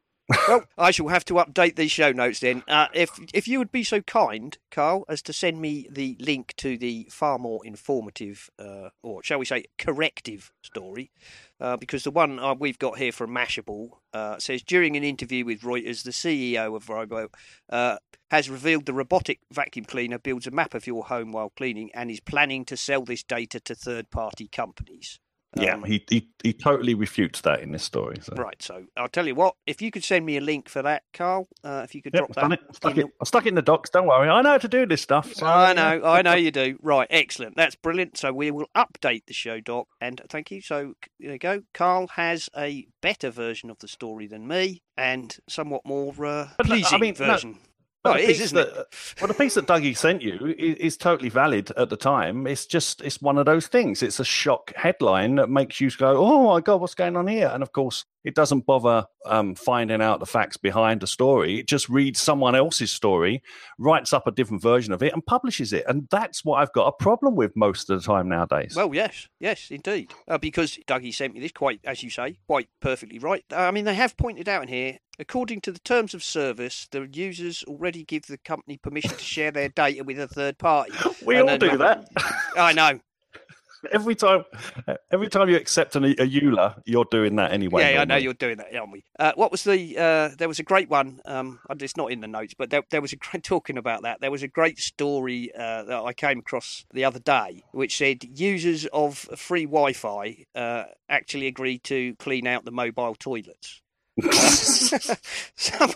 well, 0.47 0.63
I 0.77 0.91
shall 0.91 1.07
have 1.09 1.25
to 1.25 1.35
update 1.35 1.75
these 1.75 1.91
show 1.91 2.11
notes 2.11 2.39
then. 2.39 2.63
Uh, 2.67 2.87
if 2.93 3.19
if 3.33 3.47
you 3.47 3.59
would 3.59 3.71
be 3.71 3.83
so 3.83 4.01
kind, 4.01 4.57
Carl, 4.69 5.05
as 5.07 5.21
to 5.23 5.33
send 5.33 5.61
me 5.61 5.87
the 5.89 6.17
link 6.19 6.53
to 6.57 6.77
the 6.77 7.07
far 7.09 7.37
more 7.37 7.65
informative, 7.65 8.49
uh, 8.59 8.89
or 9.03 9.23
shall 9.23 9.39
we 9.39 9.45
say, 9.45 9.65
corrective 9.77 10.51
story, 10.61 11.11
uh, 11.59 11.77
because 11.77 12.03
the 12.03 12.11
one 12.11 12.39
uh, 12.39 12.53
we've 12.53 12.79
got 12.79 12.97
here 12.97 13.11
from 13.11 13.31
Mashable 13.31 13.89
uh, 14.13 14.37
says 14.39 14.63
during 14.63 14.95
an 14.97 15.03
interview 15.03 15.45
with 15.45 15.61
Reuters, 15.61 16.03
the 16.03 16.11
CEO 16.11 16.75
of 16.75 16.89
Robo 16.89 17.29
uh, 17.69 17.97
has 18.29 18.49
revealed 18.49 18.85
the 18.85 18.93
robotic 18.93 19.39
vacuum 19.51 19.85
cleaner 19.85 20.17
builds 20.17 20.47
a 20.47 20.51
map 20.51 20.73
of 20.73 20.87
your 20.87 21.05
home 21.05 21.31
while 21.31 21.49
cleaning 21.49 21.91
and 21.93 22.09
is 22.09 22.19
planning 22.19 22.65
to 22.65 22.77
sell 22.77 23.03
this 23.03 23.23
data 23.23 23.59
to 23.59 23.75
third-party 23.75 24.47
companies. 24.47 25.19
Yeah, 25.55 25.73
um, 25.73 25.83
he, 25.83 26.03
he 26.09 26.29
he 26.43 26.53
totally 26.53 26.93
refutes 26.93 27.41
that 27.41 27.59
in 27.59 27.73
this 27.73 27.83
story. 27.83 28.17
So. 28.21 28.33
Right, 28.35 28.61
so 28.61 28.85
I'll 28.95 29.09
tell 29.09 29.27
you 29.27 29.35
what. 29.35 29.55
If 29.67 29.81
you 29.81 29.91
could 29.91 30.03
send 30.03 30.25
me 30.25 30.37
a 30.37 30.41
link 30.41 30.69
for 30.69 30.81
that, 30.81 31.03
Carl, 31.13 31.49
uh, 31.63 31.81
if 31.83 31.93
you 31.93 32.01
could 32.01 32.13
yep, 32.13 32.31
drop 32.31 32.49
that. 32.49 32.59
I 32.69 32.73
stuck, 32.73 32.97
it. 32.97 33.05
I 33.19 33.25
stuck 33.25 33.45
it 33.45 33.49
in 33.49 33.55
the 33.55 33.61
docs. 33.61 33.89
Don't 33.89 34.07
worry, 34.07 34.29
I 34.29 34.41
know 34.41 34.51
how 34.51 34.57
to 34.57 34.67
do 34.67 34.85
this 34.85 35.01
stuff. 35.01 35.33
So... 35.33 35.45
I 35.45 35.73
know, 35.73 36.01
I 36.05 36.21
know 36.21 36.35
you 36.35 36.51
do. 36.51 36.77
Right, 36.81 37.07
excellent. 37.09 37.57
That's 37.57 37.75
brilliant. 37.75 38.17
So 38.17 38.31
we 38.31 38.49
will 38.49 38.67
update 38.75 39.25
the 39.27 39.33
show 39.33 39.59
doc, 39.59 39.87
and 39.99 40.21
thank 40.29 40.51
you. 40.51 40.61
So 40.61 40.93
there 41.19 41.33
you 41.33 41.37
go. 41.37 41.63
Carl 41.73 42.07
has 42.15 42.49
a 42.55 42.87
better 43.01 43.29
version 43.29 43.69
of 43.69 43.79
the 43.79 43.89
story 43.89 44.27
than 44.27 44.47
me, 44.47 44.81
and 44.95 45.35
somewhat 45.49 45.81
more 45.85 46.13
uh, 46.25 46.47
pleasing 46.63 46.95
I 46.95 47.01
mean, 47.01 47.15
version. 47.15 47.51
No 47.51 47.57
well, 48.03 48.15
it 48.15 48.29
is, 48.29 48.51
that, 48.51 48.67
it? 48.67 48.87
Well, 49.19 49.27
the 49.27 49.33
piece 49.33 49.53
that 49.55 49.67
Dougie 49.67 49.95
sent 49.95 50.21
you 50.21 50.55
is, 50.57 50.77
is, 50.77 50.97
totally 50.97 51.29
valid 51.29 51.71
at 51.77 51.89
the 51.89 51.97
time. 51.97 52.47
It's 52.47 52.65
just 52.65 53.01
it's 53.01 53.21
one 53.21 53.37
of 53.37 53.45
those 53.45 53.67
things. 53.67 54.01
It's 54.01 54.19
a 54.19 54.25
shock 54.25 54.73
headline 54.75 55.35
that 55.35 55.49
makes 55.49 55.79
you 55.79 55.91
go, 55.91 56.17
"Oh 56.17 56.47
my 56.47 56.61
god, 56.61 56.81
what's 56.81 56.95
going 56.95 57.15
on 57.15 57.27
here?" 57.27 57.49
And 57.53 57.61
of 57.61 57.71
course, 57.71 58.05
it 58.23 58.35
doesn't 58.35 58.65
bother 58.65 59.05
um, 59.25 59.55
finding 59.55 60.01
out 60.01 60.19
the 60.19 60.25
facts 60.25 60.57
behind 60.57 61.01
the 61.01 61.07
story. 61.07 61.59
It 61.59 61.67
just 61.67 61.89
reads 61.89 62.19
someone 62.19 62.55
else's 62.55 62.91
story, 62.91 63.41
writes 63.77 64.13
up 64.13 64.27
a 64.27 64.31
different 64.31 64.61
version 64.61 64.93
of 64.93 65.01
it, 65.03 65.13
and 65.13 65.25
publishes 65.25 65.73
it. 65.73 65.85
And 65.87 66.07
that's 66.11 66.45
what 66.45 66.59
I've 66.59 66.73
got 66.73 66.87
a 66.87 66.91
problem 66.91 67.35
with 67.35 67.55
most 67.55 67.89
of 67.89 68.01
the 68.01 68.05
time 68.05 68.29
nowadays. 68.29 68.75
Well, 68.75 68.93
yes, 68.93 69.27
yes, 69.39 69.69
indeed. 69.71 70.13
Uh, 70.27 70.37
because 70.37 70.77
Dougie 70.87 71.13
sent 71.13 71.33
me 71.33 71.39
this 71.39 71.51
quite, 71.51 71.79
as 71.83 72.03
you 72.03 72.09
say, 72.09 72.37
quite 72.47 72.69
perfectly 72.79 73.19
right. 73.19 73.43
Uh, 73.51 73.57
I 73.57 73.71
mean, 73.71 73.85
they 73.85 73.95
have 73.95 74.17
pointed 74.17 74.47
out 74.47 74.63
in 74.63 74.69
here 74.69 74.97
According 75.19 75.61
to 75.61 75.71
the 75.71 75.79
terms 75.79 76.15
of 76.15 76.23
service, 76.23 76.87
the 76.89 77.07
users 77.13 77.63
already 77.67 78.03
give 78.03 78.25
the 78.25 78.39
company 78.39 78.77
permission 78.77 79.11
to 79.11 79.23
share 79.23 79.51
their 79.51 79.69
data 79.69 80.03
with 80.03 80.19
a 80.19 80.27
third 80.27 80.57
party. 80.57 80.93
We 81.25 81.37
and 81.37 81.47
all 81.47 81.57
do 81.59 81.77
that. 81.77 82.07
I 82.57 82.73
know 82.73 82.99
every 83.91 84.15
time, 84.15 84.43
every 85.11 85.29
time 85.29 85.49
you 85.49 85.55
accept 85.55 85.95
an, 85.95 86.05
a 86.05 86.15
EULA, 86.15 86.81
you're 86.85 87.05
doing 87.05 87.35
that 87.37 87.51
anyway. 87.51 87.93
Yeah, 87.93 88.01
I 88.01 88.05
know 88.05 88.15
you're 88.15 88.33
doing 88.33 88.57
that, 88.57 88.75
aren't 88.75 88.91
we? 88.91 89.03
Uh, 89.19 89.33
what 89.35 89.51
was 89.51 89.63
the? 89.63 89.97
Uh, 89.97 90.35
there 90.37 90.47
was 90.47 90.59
a 90.59 90.63
great 90.63 90.89
one. 90.89 91.21
Um, 91.25 91.59
it's 91.79 91.97
not 91.97 92.11
in 92.11 92.21
the 92.21 92.27
notes, 92.27 92.53
but 92.53 92.69
there, 92.69 92.83
there 92.89 93.01
was 93.01 93.13
a 93.13 93.15
great 93.15 93.43
talking 93.43 93.77
about 93.77 94.03
that. 94.03 94.21
There 94.21 94.31
was 94.31 94.43
a 94.43 94.47
great 94.47 94.79
story 94.79 95.51
uh, 95.55 95.83
that 95.83 96.01
I 96.03 96.13
came 96.13 96.39
across 96.39 96.85
the 96.93 97.05
other 97.05 97.19
day, 97.19 97.63
which 97.71 97.97
said 97.97 98.23
users 98.23 98.85
of 98.87 99.17
free 99.17 99.65
Wi-Fi 99.65 100.45
uh, 100.55 100.83
actually 101.09 101.47
agreed 101.47 101.83
to 101.85 102.15
clean 102.15 102.47
out 102.47 102.65
the 102.65 102.71
mobile 102.71 103.15
toilets. 103.15 103.81
some, 105.55 105.91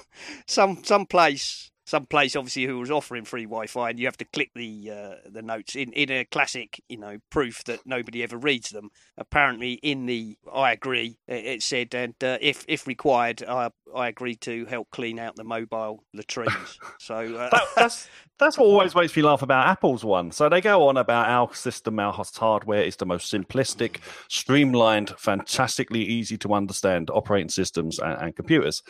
some, 0.47 0.83
some 0.83 1.05
place 1.05 1.71
some 1.85 2.05
place 2.05 2.35
obviously 2.35 2.65
who 2.65 2.79
was 2.79 2.91
offering 2.91 3.25
free 3.25 3.45
Wi-Fi, 3.45 3.91
and 3.91 3.99
you 3.99 4.07
have 4.07 4.17
to 4.17 4.25
click 4.25 4.51
the 4.55 4.91
uh, 4.91 5.29
the 5.29 5.41
notes 5.41 5.75
in 5.75 5.93
in 5.93 6.11
a 6.11 6.25
classic, 6.25 6.81
you 6.89 6.97
know, 6.97 7.19
proof 7.29 7.63
that 7.65 7.85
nobody 7.85 8.23
ever 8.23 8.37
reads 8.37 8.69
them. 8.69 8.89
Apparently, 9.17 9.73
in 9.73 10.05
the 10.05 10.37
I 10.51 10.71
agree, 10.71 11.17
it 11.27 11.63
said, 11.63 11.93
and 11.95 12.15
uh, 12.23 12.37
if 12.41 12.65
if 12.67 12.87
required, 12.87 13.43
I 13.43 13.69
I 13.95 14.09
agreed 14.09 14.41
to 14.41 14.65
help 14.65 14.89
clean 14.91 15.19
out 15.19 15.35
the 15.35 15.43
mobile 15.43 16.03
latrines. 16.13 16.79
So 16.99 17.15
uh... 17.15 17.49
that, 17.49 17.63
that's 17.75 18.09
that's 18.37 18.57
what 18.57 18.65
always 18.65 18.95
makes 18.95 19.15
me 19.15 19.21
laugh 19.21 19.41
about 19.41 19.67
Apple's 19.67 20.03
one. 20.03 20.31
So 20.31 20.49
they 20.49 20.59
go 20.59 20.87
on 20.87 20.97
about 20.97 21.27
our 21.27 21.53
system, 21.53 21.99
our 21.99 22.13
hardware 22.13 22.81
is 22.81 22.97
the 22.97 23.05
most 23.05 23.31
simplistic, 23.31 23.97
streamlined, 24.27 25.11
fantastically 25.17 26.03
easy 26.03 26.37
to 26.39 26.53
understand 26.53 27.09
operating 27.11 27.49
systems 27.49 27.99
and, 27.99 28.21
and 28.21 28.35
computers. 28.35 28.81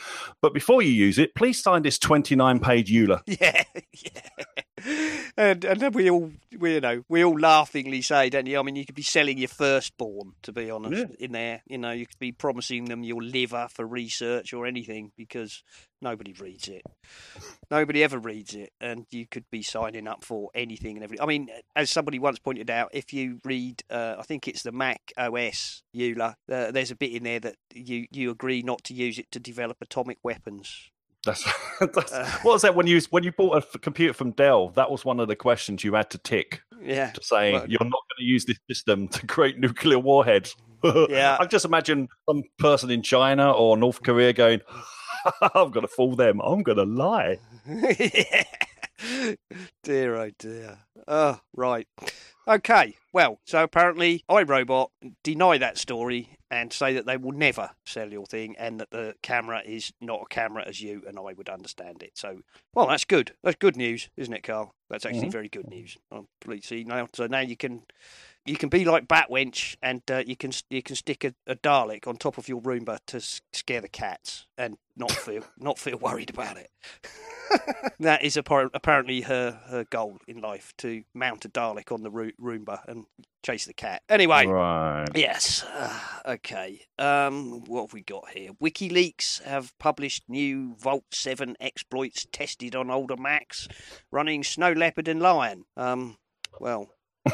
But 0.41 0.53
before 0.53 0.81
you 0.81 0.91
use 0.91 1.19
it, 1.19 1.35
please 1.35 1.61
sign 1.61 1.83
this 1.83 1.99
twenty 1.99 2.35
nine 2.35 2.59
page 2.59 2.91
EULA. 2.91 3.21
Yeah, 3.35 3.63
yeah. 3.91 4.91
And 5.37 5.65
and 5.65 5.79
then 5.79 5.91
we 5.91 6.09
all 6.09 6.31
we 6.57 6.75
you 6.75 6.81
know 6.81 7.03
we 7.09 7.23
all 7.23 7.37
laughingly 7.37 8.01
say, 8.01 8.29
don't 8.29 8.45
you? 8.45 8.59
I 8.59 8.63
mean, 8.63 8.75
you 8.75 8.85
could 8.85 8.95
be 8.95 9.01
selling 9.01 9.37
your 9.37 9.49
firstborn, 9.49 10.33
to 10.43 10.51
be 10.51 10.71
honest, 10.71 11.07
yeah. 11.09 11.25
in 11.25 11.31
there. 11.33 11.61
You 11.67 11.77
know, 11.77 11.91
you 11.91 12.05
could 12.05 12.19
be 12.19 12.31
promising 12.31 12.85
them 12.85 13.03
your 13.03 13.21
liver 13.21 13.67
for 13.69 13.85
research 13.85 14.53
or 14.53 14.65
anything 14.65 14.94
because 15.17 15.63
nobody 16.01 16.33
reads 16.33 16.67
it. 16.67 16.81
Nobody 17.69 18.03
ever 18.03 18.19
reads 18.19 18.53
it, 18.53 18.71
and 18.79 19.05
you 19.11 19.25
could 19.27 19.45
be 19.51 19.61
signing 19.61 20.07
up 20.07 20.23
for 20.23 20.49
anything 20.53 20.95
and 20.97 21.03
everything. 21.03 21.23
I 21.23 21.27
mean, 21.27 21.49
as 21.75 21.89
somebody 21.89 22.19
once 22.19 22.39
pointed 22.39 22.69
out, 22.69 22.89
if 22.93 23.13
you 23.13 23.39
read, 23.43 23.83
uh, 23.89 24.15
I 24.19 24.23
think 24.23 24.47
it's 24.47 24.63
the 24.63 24.71
Mac 24.71 25.13
OS 25.17 25.83
EULA, 25.95 26.35
uh, 26.51 26.71
there's 26.71 26.91
a 26.91 26.95
bit 26.95 27.11
in 27.11 27.23
there 27.23 27.39
that 27.39 27.55
you 27.73 28.07
you 28.11 28.31
agree 28.31 28.61
not 28.61 28.83
to 28.85 28.93
use 28.93 29.19
it 29.19 29.31
to 29.31 29.39
develop 29.39 29.77
atomic 29.81 30.17
weapons. 30.23 30.91
That's, 31.25 31.43
that's 31.79 32.13
uh, 32.13 32.29
what 32.43 32.53
was 32.53 32.61
that 32.61 32.75
when 32.75 32.87
you 32.87 33.01
when 33.09 33.23
you 33.23 33.31
bought 33.31 33.65
a 33.73 33.79
computer 33.79 34.13
from 34.13 34.31
Dell? 34.31 34.69
That 34.69 34.91
was 34.91 35.03
one 35.03 35.19
of 35.19 35.27
the 35.27 35.35
questions 35.35 35.83
you 35.83 35.95
had 35.95 36.09
to 36.11 36.17
tick. 36.17 36.61
Yeah, 36.81 37.11
to 37.11 37.23
say 37.23 37.53
well, 37.53 37.65
you're 37.67 37.79
not 37.79 37.91
going 37.91 38.19
to 38.19 38.23
use 38.23 38.45
this 38.45 38.57
system 38.69 39.07
to 39.09 39.25
create 39.27 39.59
nuclear 39.59 39.99
warheads. 39.99 40.55
Yeah, 41.09 41.37
I 41.39 41.45
just 41.45 41.65
imagine 41.65 42.07
some 42.29 42.43
person 42.57 42.89
in 42.91 43.01
China 43.01 43.51
or 43.51 43.77
North 43.77 44.03
Korea 44.03 44.33
going, 44.33 44.61
"I'm 45.41 45.71
going 45.71 45.85
to 45.85 45.87
fool 45.87 46.15
them. 46.15 46.39
I'm 46.41 46.63
going 46.63 46.77
to 46.77 46.85
lie." 46.85 47.39
dear, 49.83 50.15
oh 50.15 50.31
dear. 50.37 50.79
Oh, 51.07 51.39
right. 51.53 51.87
Okay, 52.47 52.95
well, 53.11 53.39
so 53.45 53.63
apparently 53.63 54.23
iRobot 54.29 54.89
deny 55.23 55.57
that 55.57 55.79
story 55.79 56.37
and 56.51 56.71
say 56.71 56.93
that 56.93 57.07
they 57.07 57.17
will 57.17 57.31
never 57.31 57.71
sell 57.85 58.11
your 58.11 58.27
thing 58.27 58.55
and 58.59 58.79
that 58.79 58.91
the 58.91 59.15
camera 59.23 59.61
is 59.65 59.91
not 59.99 60.21
a 60.21 60.33
camera 60.33 60.63
as 60.67 60.79
you 60.79 61.01
and 61.07 61.17
I 61.17 61.33
would 61.33 61.49
understand 61.49 62.03
it. 62.03 62.11
So, 62.13 62.41
well, 62.73 62.87
that's 62.87 63.05
good. 63.05 63.33
That's 63.43 63.57
good 63.57 63.75
news, 63.75 64.09
isn't 64.15 64.33
it, 64.33 64.43
Carl? 64.43 64.75
That's 64.89 65.05
actually 65.05 65.21
mm-hmm. 65.21 65.29
very 65.31 65.49
good 65.49 65.67
news. 65.67 65.97
I'm 66.11 66.27
pleased. 66.41 66.65
See 66.65 66.83
now, 66.83 67.07
so 67.13 67.27
now 67.27 67.39
you 67.39 67.57
can 67.57 67.83
you 68.45 68.55
can 68.55 68.69
be 68.69 68.85
like 68.85 69.07
Batwench, 69.07 69.75
and 69.81 70.01
uh, 70.09 70.23
you 70.25 70.35
can 70.35 70.51
you 70.69 70.83
can 70.83 70.95
stick 70.95 71.23
a, 71.23 71.33
a, 71.47 71.55
Dalek 71.55 72.07
on 72.07 72.17
top 72.17 72.37
of 72.37 72.47
your 72.47 72.61
Roomba 72.61 72.99
to 73.07 73.19
scare 73.53 73.81
the 73.81 73.89
cats 73.89 74.45
and 74.57 74.77
not 74.95 75.11
feel 75.25 75.43
not 75.57 75.79
feel 75.79 75.97
worried 75.97 76.29
about 76.29 76.57
it. 76.57 76.69
that 77.99 78.23
is 78.23 78.37
apparently 78.37 79.21
her 79.21 79.59
her 79.67 79.85
goal 79.89 80.17
in 80.27 80.41
life 80.41 80.73
to 80.77 81.03
mount 81.13 81.45
a 81.45 81.49
Dalek 81.49 81.91
on 81.91 82.03
the 82.03 82.11
Roomba 82.11 82.79
and 82.87 83.05
chase 83.45 83.65
the 83.65 83.73
cat. 83.73 84.01
Anyway, 84.09 84.45
right? 84.47 85.07
Yes. 85.13 85.63
Uh, 85.71 85.99
okay. 86.25 86.81
Um, 86.97 87.63
what 87.65 87.81
have 87.81 87.93
we 87.93 88.01
got 88.01 88.29
here? 88.29 88.51
WikiLeaks 88.61 89.43
have 89.43 89.77
published 89.77 90.23
new 90.27 90.75
Vault 90.79 91.05
Seven 91.11 91.55
exploits 91.59 92.25
tested 92.31 92.75
on 92.75 92.89
older 92.89 93.17
Macs, 93.17 93.67
running 94.11 94.43
Snow 94.43 94.73
Leopard 94.75 95.07
and 95.07 95.21
Lion. 95.21 95.65
Um, 95.77 96.17
well. 96.59 96.89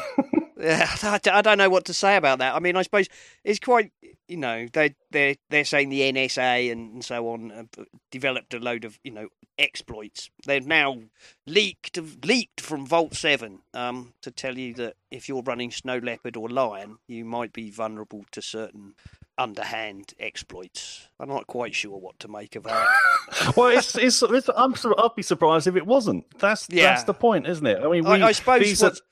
Yeah, 0.62 0.88
I 1.32 1.42
don't 1.42 1.58
know 1.58 1.68
what 1.68 1.84
to 1.86 1.94
say 1.94 2.16
about 2.16 2.38
that. 2.38 2.54
I 2.54 2.60
mean, 2.60 2.76
I 2.76 2.82
suppose 2.82 3.08
it's 3.42 3.58
quite, 3.58 3.90
you 4.28 4.36
know, 4.36 4.68
they 4.72 4.94
they 5.10 5.36
they're 5.50 5.64
saying 5.64 5.88
the 5.88 6.12
NSA 6.12 6.70
and 6.70 7.04
so 7.04 7.28
on 7.30 7.68
developed 8.10 8.54
a 8.54 8.60
load 8.60 8.84
of 8.84 8.98
you 9.02 9.10
know 9.10 9.28
exploits. 9.58 10.30
They've 10.46 10.66
now 10.66 10.98
leaked 11.46 11.98
leaked 12.24 12.60
from 12.60 12.86
Vault 12.86 13.14
Seven 13.14 13.60
um, 13.74 14.14
to 14.22 14.30
tell 14.30 14.56
you 14.56 14.72
that 14.74 14.94
if 15.10 15.28
you're 15.28 15.42
running 15.42 15.72
Snow 15.72 15.98
Leopard 15.98 16.36
or 16.36 16.48
Lion, 16.48 16.98
you 17.08 17.24
might 17.24 17.52
be 17.52 17.70
vulnerable 17.70 18.24
to 18.30 18.40
certain 18.40 18.94
underhand 19.38 20.14
exploits. 20.20 21.08
I'm 21.18 21.28
not 21.28 21.46
quite 21.46 21.74
sure 21.74 21.98
what 21.98 22.18
to 22.20 22.28
make 22.28 22.56
of 22.56 22.64
that. 22.64 22.86
well, 23.56 23.68
it's, 23.68 23.96
it's, 23.96 24.22
it's 24.22 24.50
I'm 24.56 24.74
I'd 24.98 25.14
be 25.16 25.22
surprised 25.22 25.66
if 25.66 25.76
it 25.76 25.86
wasn't. 25.86 26.24
That's 26.38 26.66
Yeah. 26.70 26.84
that's 26.86 27.04
the 27.04 27.14
point, 27.14 27.46
isn't 27.46 27.66
it? 27.66 27.78
I 27.82 27.88
mean, 27.90 28.04
we, 28.04 28.22
I, 28.22 28.28
I 28.28 28.32
suppose 28.32 28.60
these 28.62 28.82
are- 28.82 28.86
what's, 28.90 29.02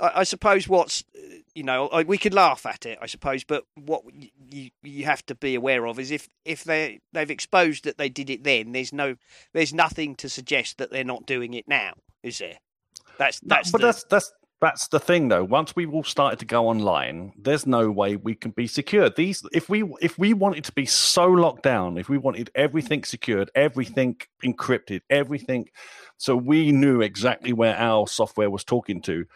I, 0.00 0.12
I 0.16 0.24
suppose 0.24 0.68
what's 0.68 1.04
you 1.54 1.62
know 1.62 1.88
I, 1.88 2.02
we 2.02 2.18
could 2.18 2.34
laugh 2.34 2.66
at 2.66 2.86
it, 2.86 2.98
I 3.00 3.06
suppose, 3.06 3.44
but 3.44 3.64
what 3.74 4.02
you 4.50 4.70
you 4.82 5.04
have 5.04 5.24
to 5.26 5.34
be 5.34 5.54
aware 5.54 5.86
of 5.86 5.98
is 5.98 6.10
if 6.10 6.28
if 6.44 6.64
they 6.64 7.00
they've 7.12 7.30
exposed 7.30 7.84
that 7.84 7.98
they 7.98 8.08
did 8.08 8.30
it 8.30 8.44
then, 8.44 8.72
there's 8.72 8.92
no 8.92 9.16
there's 9.52 9.74
nothing 9.74 10.14
to 10.16 10.28
suggest 10.28 10.78
that 10.78 10.90
they're 10.90 11.04
not 11.04 11.26
doing 11.26 11.54
it 11.54 11.66
now, 11.68 11.94
is 12.22 12.38
there? 12.38 12.58
That's 13.18 13.42
No, 13.42 13.56
that's 13.56 13.70
but 13.70 13.80
the, 13.80 13.86
that's 13.88 14.04
that's 14.04 14.32
that's 14.60 14.88
the 14.88 15.00
thing 15.00 15.28
though. 15.28 15.44
Once 15.44 15.76
we've 15.76 15.92
all 15.92 16.04
started 16.04 16.38
to 16.38 16.44
go 16.44 16.68
online, 16.68 17.32
there's 17.38 17.66
no 17.66 17.90
way 17.90 18.16
we 18.16 18.34
can 18.34 18.52
be 18.52 18.66
secure. 18.66 19.10
These 19.10 19.44
if 19.52 19.68
we 19.68 19.84
if 20.00 20.18
we 20.18 20.32
wanted 20.32 20.64
to 20.64 20.72
be 20.72 20.86
so 20.86 21.26
locked 21.26 21.62
down, 21.62 21.98
if 21.98 22.08
we 22.08 22.18
wanted 22.18 22.50
everything 22.54 23.04
secured, 23.04 23.50
everything 23.54 24.16
encrypted, 24.44 25.02
everything 25.10 25.66
so 26.18 26.36
we 26.36 26.72
knew 26.72 27.02
exactly 27.02 27.52
where 27.52 27.76
our 27.76 28.08
software 28.08 28.50
was 28.50 28.64
talking 28.64 29.02
to, 29.02 29.26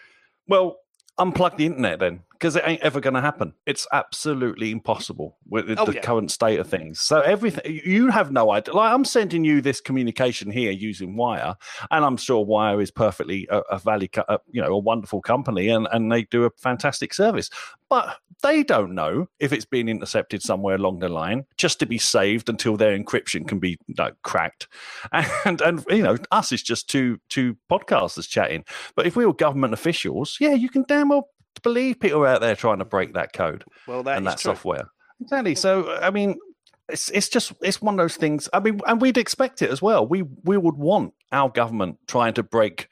well, 0.49 0.79
unplug 1.19 1.57
the 1.57 1.67
internet 1.67 1.99
then. 1.99 2.23
Because 2.41 2.57
it 2.57 2.63
ain't 2.67 2.81
ever 2.81 3.01
going 3.01 3.13
to 3.13 3.21
happen. 3.21 3.53
It's 3.67 3.87
absolutely 3.93 4.71
impossible 4.71 5.37
with 5.47 5.67
the, 5.69 5.79
Oh, 5.79 5.85
the 5.85 5.95
yeah. 5.95 6.01
current 6.01 6.31
state 6.31 6.59
of 6.59 6.67
things. 6.67 6.99
So 6.99 7.21
everything 7.21 7.81
you 7.85 8.09
have 8.09 8.33
no 8.33 8.51
idea. 8.51 8.73
Like 8.75 8.93
I'm 8.93 9.05
sending 9.05 9.45
you 9.45 9.61
this 9.61 9.79
communication 9.83 10.51
here 10.51 10.71
using 10.71 11.17
Wire, 11.17 11.55
and 11.91 12.03
I'm 12.03 12.17
sure 12.17 12.43
Wire 12.43 12.81
is 12.81 12.91
perfectly 12.91 13.47
a, 13.51 13.59
a 13.71 13.79
value, 13.79 14.09
a, 14.27 14.39
you 14.51 14.63
know, 14.63 14.69
a 14.73 14.79
wonderful 14.79 15.21
company, 15.21 15.69
and 15.69 15.87
and 15.93 16.11
they 16.11 16.23
do 16.25 16.45
a 16.45 16.51
fantastic 16.57 17.13
service. 17.13 17.51
But 17.91 18.17
they 18.43 18.63
don't 18.63 18.95
know 18.95 19.29
if 19.39 19.53
it's 19.53 19.67
been 19.67 19.89
intercepted 19.89 20.41
somewhere 20.43 20.77
along 20.77 21.01
the 21.01 21.11
line, 21.11 21.45
just 21.59 21.79
to 21.81 21.87
be 21.87 21.99
saved 21.99 22.49
until 22.49 22.77
their 22.79 22.97
encryption 22.99 23.47
can 23.47 23.59
be 23.59 23.77
like, 23.99 24.15
cracked. 24.23 24.67
And 25.45 25.61
and 25.61 25.85
you 25.91 26.03
know, 26.03 26.17
us 26.31 26.53
is 26.53 26.63
just 26.63 26.89
two 26.89 27.19
two 27.29 27.57
podcasters 27.71 28.27
chatting. 28.29 28.65
But 28.97 29.07
if 29.07 29.15
we 29.15 29.27
were 29.27 29.35
government 29.35 29.75
officials, 29.75 30.39
yeah, 30.41 30.55
you 30.55 30.71
can 30.71 30.85
damn 30.89 31.11
well 31.11 31.29
believe 31.63 32.01
people 32.01 32.21
are 32.21 32.27
out 32.27 32.41
there 32.41 32.57
trying 32.57 32.79
to 32.79 32.85
break 32.85 33.15
that 33.15 33.33
code 33.33 33.65
well 33.87 34.03
that 34.03 34.17
and 34.17 34.27
that 34.27 34.39
true. 34.39 34.51
software. 34.51 34.89
Exactly. 35.21 35.55
So 35.55 35.99
I 36.01 36.11
mean, 36.11 36.39
it's 36.89 37.11
it's 37.11 37.29
just 37.29 37.53
it's 37.61 37.81
one 37.83 37.95
of 37.95 37.99
those 37.99 38.17
things. 38.17 38.49
I 38.53 38.61
mean, 38.61 38.81
and 38.87 39.01
we'd 39.01 39.19
expect 39.19 39.63
it 39.63 39.71
as 39.71 39.83
well. 39.83 40.07
We 40.07 40.23
we 40.45 40.57
would 40.57 40.77
want 40.77 41.15
our 41.33 41.49
government 41.49 41.99
trying 42.07 42.35
to 42.35 42.43
break 42.43 42.89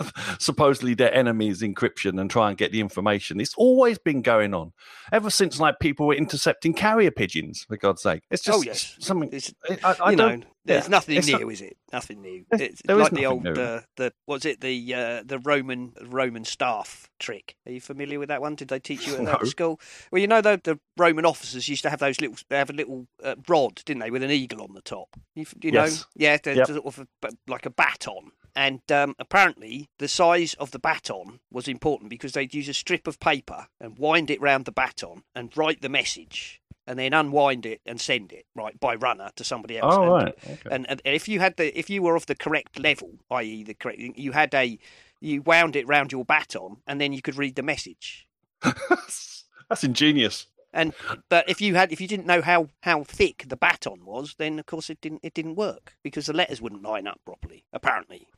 supposedly 0.38 0.94
their 0.94 1.12
enemies' 1.14 1.62
encryption 1.62 2.20
and 2.20 2.30
try 2.30 2.48
and 2.48 2.58
get 2.58 2.72
the 2.72 2.80
information. 2.80 3.40
It's 3.40 3.54
always 3.56 3.98
been 3.98 4.22
going 4.22 4.54
on 4.54 4.72
ever 5.12 5.30
since 5.30 5.58
like 5.60 5.78
people 5.80 6.06
were 6.06 6.14
intercepting 6.14 6.74
carrier 6.74 7.10
pigeons. 7.10 7.64
For 7.68 7.76
God's 7.76 8.02
sake, 8.02 8.22
it's 8.30 8.42
just 8.42 8.58
Oh, 8.58 8.62
yes. 8.62 8.96
something. 9.00 9.30
It's, 9.32 9.52
I, 9.84 9.96
I 10.00 10.10
you 10.10 10.16
don't. 10.16 10.40
know, 10.40 10.46
there's 10.64 10.84
yeah, 10.84 10.88
nothing 10.90 11.20
new, 11.24 11.32
not- 11.32 11.52
is 11.52 11.60
it? 11.60 11.76
Nothing 11.92 12.22
new. 12.22 12.44
It's 12.52 12.82
like 12.86 13.10
the 13.12 13.26
old 13.26 13.42
new. 13.44 13.52
uh, 13.52 13.80
the 13.96 14.12
was 14.26 14.44
it 14.44 14.60
the 14.60 14.94
uh, 14.94 15.22
the 15.26 15.38
Roman 15.40 15.92
Roman 16.00 16.44
staff 16.44 17.10
trick? 17.18 17.56
Are 17.66 17.72
you 17.72 17.80
familiar 17.80 18.18
with 18.18 18.28
that 18.28 18.40
one? 18.40 18.54
Did 18.54 18.68
they 18.68 18.78
teach 18.78 19.06
you 19.06 19.14
at 19.16 19.24
that 19.26 19.42
No. 19.42 19.48
school? 19.48 19.80
Well, 20.10 20.20
you 20.20 20.26
know 20.28 20.40
the 20.40 20.60
the 20.62 20.78
Roman 20.96 21.26
officers 21.26 21.68
used 21.68 21.82
to 21.82 21.90
have 21.90 21.98
those 21.98 22.20
little 22.20 22.36
they 22.48 22.56
have 22.58 22.70
a 22.70 22.74
little 22.74 23.08
uh, 23.22 23.34
rod, 23.48 23.82
didn't 23.84 24.00
they, 24.02 24.10
with 24.10 24.22
an 24.22 24.30
eagle 24.30 24.62
on 24.62 24.72
the 24.74 24.82
top? 24.82 25.08
You, 25.34 25.46
you 25.62 25.72
know, 25.72 25.88
yeah, 26.14 26.36
they're 26.42 26.54
Yep. 26.56 26.66
sort 26.68 26.86
of 26.86 27.06
a, 27.24 27.28
like 27.48 27.66
a 27.66 27.70
baton. 27.70 28.30
And 28.54 28.80
um, 28.92 29.14
apparently, 29.18 29.88
the 29.98 30.08
size 30.08 30.54
of 30.54 30.70
the 30.72 30.78
baton 30.78 31.40
was 31.50 31.66
important 31.68 32.10
because 32.10 32.32
they'd 32.32 32.52
use 32.54 32.68
a 32.68 32.74
strip 32.74 33.06
of 33.06 33.18
paper 33.18 33.66
and 33.80 33.98
wind 33.98 34.30
it 34.30 34.40
round 34.42 34.66
the 34.66 34.72
baton 34.72 35.22
and 35.34 35.56
write 35.56 35.80
the 35.80 35.88
message, 35.88 36.60
and 36.86 36.98
then 36.98 37.14
unwind 37.14 37.64
it 37.64 37.80
and 37.86 37.98
send 38.00 38.30
it 38.32 38.44
right 38.54 38.78
by 38.78 38.94
runner 38.94 39.30
to 39.36 39.44
somebody 39.44 39.78
else. 39.78 39.94
Oh 39.96 40.02
And- 40.02 40.12
right. 40.12 40.34
Okay. 40.44 40.68
and, 40.70 40.86
and 40.88 41.00
if 41.04 41.28
you 41.28 41.40
had 41.40 41.56
the 41.56 41.76
if 41.78 41.88
you 41.88 42.02
were 42.02 42.14
of 42.16 42.26
the 42.26 42.34
correct 42.34 42.78
level, 42.78 43.12
i.e., 43.30 43.62
the 43.64 43.72
correct, 43.74 43.98
you 44.00 44.32
had 44.32 44.52
a 44.54 44.78
you 45.20 45.40
wound 45.42 45.76
it 45.76 45.86
round 45.88 46.12
your 46.12 46.24
baton, 46.24 46.78
and 46.86 47.00
then 47.00 47.12
you 47.12 47.22
could 47.22 47.36
read 47.36 47.54
the 47.54 47.62
message. 47.62 48.26
That's 48.62 49.84
ingenious. 49.84 50.46
And 50.72 50.94
but 51.28 51.48
if 51.48 51.60
you 51.60 51.74
had 51.74 51.92
if 51.92 52.00
you 52.00 52.08
didn't 52.08 52.26
know 52.26 52.42
how 52.42 52.68
how 52.82 53.04
thick 53.04 53.44
the 53.48 53.56
baton 53.56 54.04
was, 54.04 54.34
then 54.38 54.58
of 54.58 54.66
course 54.66 54.90
it 54.90 55.00
didn't 55.00 55.20
it 55.22 55.34
didn't 55.34 55.56
work 55.56 55.94
because 56.02 56.26
the 56.26 56.32
letters 56.32 56.60
wouldn't 56.62 56.82
line 56.82 57.06
up 57.06 57.20
properly. 57.24 57.64
Apparently. 57.72 58.28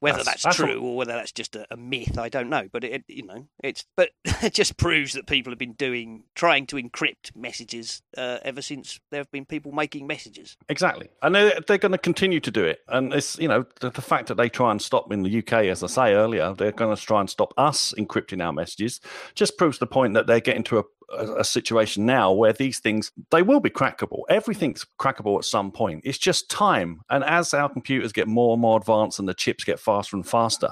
Whether 0.00 0.18
That's- 0.18 0.42
that's, 0.42 0.58
that's 0.58 0.70
true 0.70 0.82
or 0.82 0.96
whether 0.98 1.12
that's 1.14 1.32
just 1.32 1.56
a, 1.56 1.66
a 1.70 1.78
myth, 1.78 2.18
I 2.18 2.28
don't 2.28 2.50
know. 2.50 2.68
But 2.70 2.84
it, 2.84 3.04
you 3.08 3.24
know, 3.24 3.46
it's 3.62 3.86
but 3.96 4.10
it 4.42 4.52
just 4.52 4.76
proves 4.76 5.14
that 5.14 5.26
people 5.26 5.50
have 5.50 5.58
been 5.58 5.72
doing 5.72 6.24
trying 6.34 6.66
to 6.66 6.76
encrypt 6.76 7.34
messages 7.34 8.02
uh, 8.18 8.36
ever 8.42 8.60
since 8.60 9.00
there 9.10 9.20
have 9.20 9.30
been 9.30 9.46
people 9.46 9.72
making 9.72 10.06
messages. 10.06 10.58
Exactly, 10.68 11.08
and 11.22 11.34
they're, 11.34 11.58
they're 11.66 11.78
going 11.78 11.92
to 11.92 11.98
continue 11.98 12.40
to 12.40 12.50
do 12.50 12.64
it. 12.64 12.80
And 12.88 13.14
it's 13.14 13.38
you 13.38 13.48
know 13.48 13.64
the, 13.80 13.88
the 13.88 14.02
fact 14.02 14.28
that 14.28 14.34
they 14.36 14.50
try 14.50 14.70
and 14.70 14.82
stop 14.82 15.10
in 15.10 15.22
the 15.22 15.38
UK, 15.38 15.52
as 15.66 15.82
I 15.82 15.86
say 15.86 16.12
earlier, 16.12 16.52
they're 16.52 16.72
going 16.72 16.94
to 16.94 17.02
try 17.02 17.20
and 17.20 17.30
stop 17.30 17.54
us 17.56 17.94
encrypting 17.96 18.44
our 18.44 18.52
messages. 18.52 19.00
Just 19.34 19.56
proves 19.56 19.78
the 19.78 19.86
point 19.86 20.12
that 20.14 20.26
they're 20.26 20.40
getting 20.40 20.64
to 20.64 20.80
a, 20.80 20.82
a, 21.10 21.44
situation 21.44 22.06
now 22.06 22.32
where 22.32 22.52
these 22.52 22.78
things 22.78 23.12
they 23.30 23.42
will 23.42 23.60
be 23.60 23.70
crackable. 23.70 24.22
Everything's 24.28 24.86
crackable 24.98 25.38
at 25.38 25.44
some 25.44 25.70
point. 25.70 26.02
It's 26.04 26.18
just 26.18 26.50
time. 26.50 27.02
And 27.10 27.22
as 27.24 27.54
our 27.54 27.68
computers 27.68 28.12
get 28.12 28.28
more 28.28 28.54
and 28.54 28.62
more 28.62 28.78
advanced 28.78 29.18
and 29.18 29.28
the 29.28 29.34
chips 29.34 29.64
get 29.64 29.78
faster 29.78 30.16
and 30.16 30.26
faster, 30.26 30.70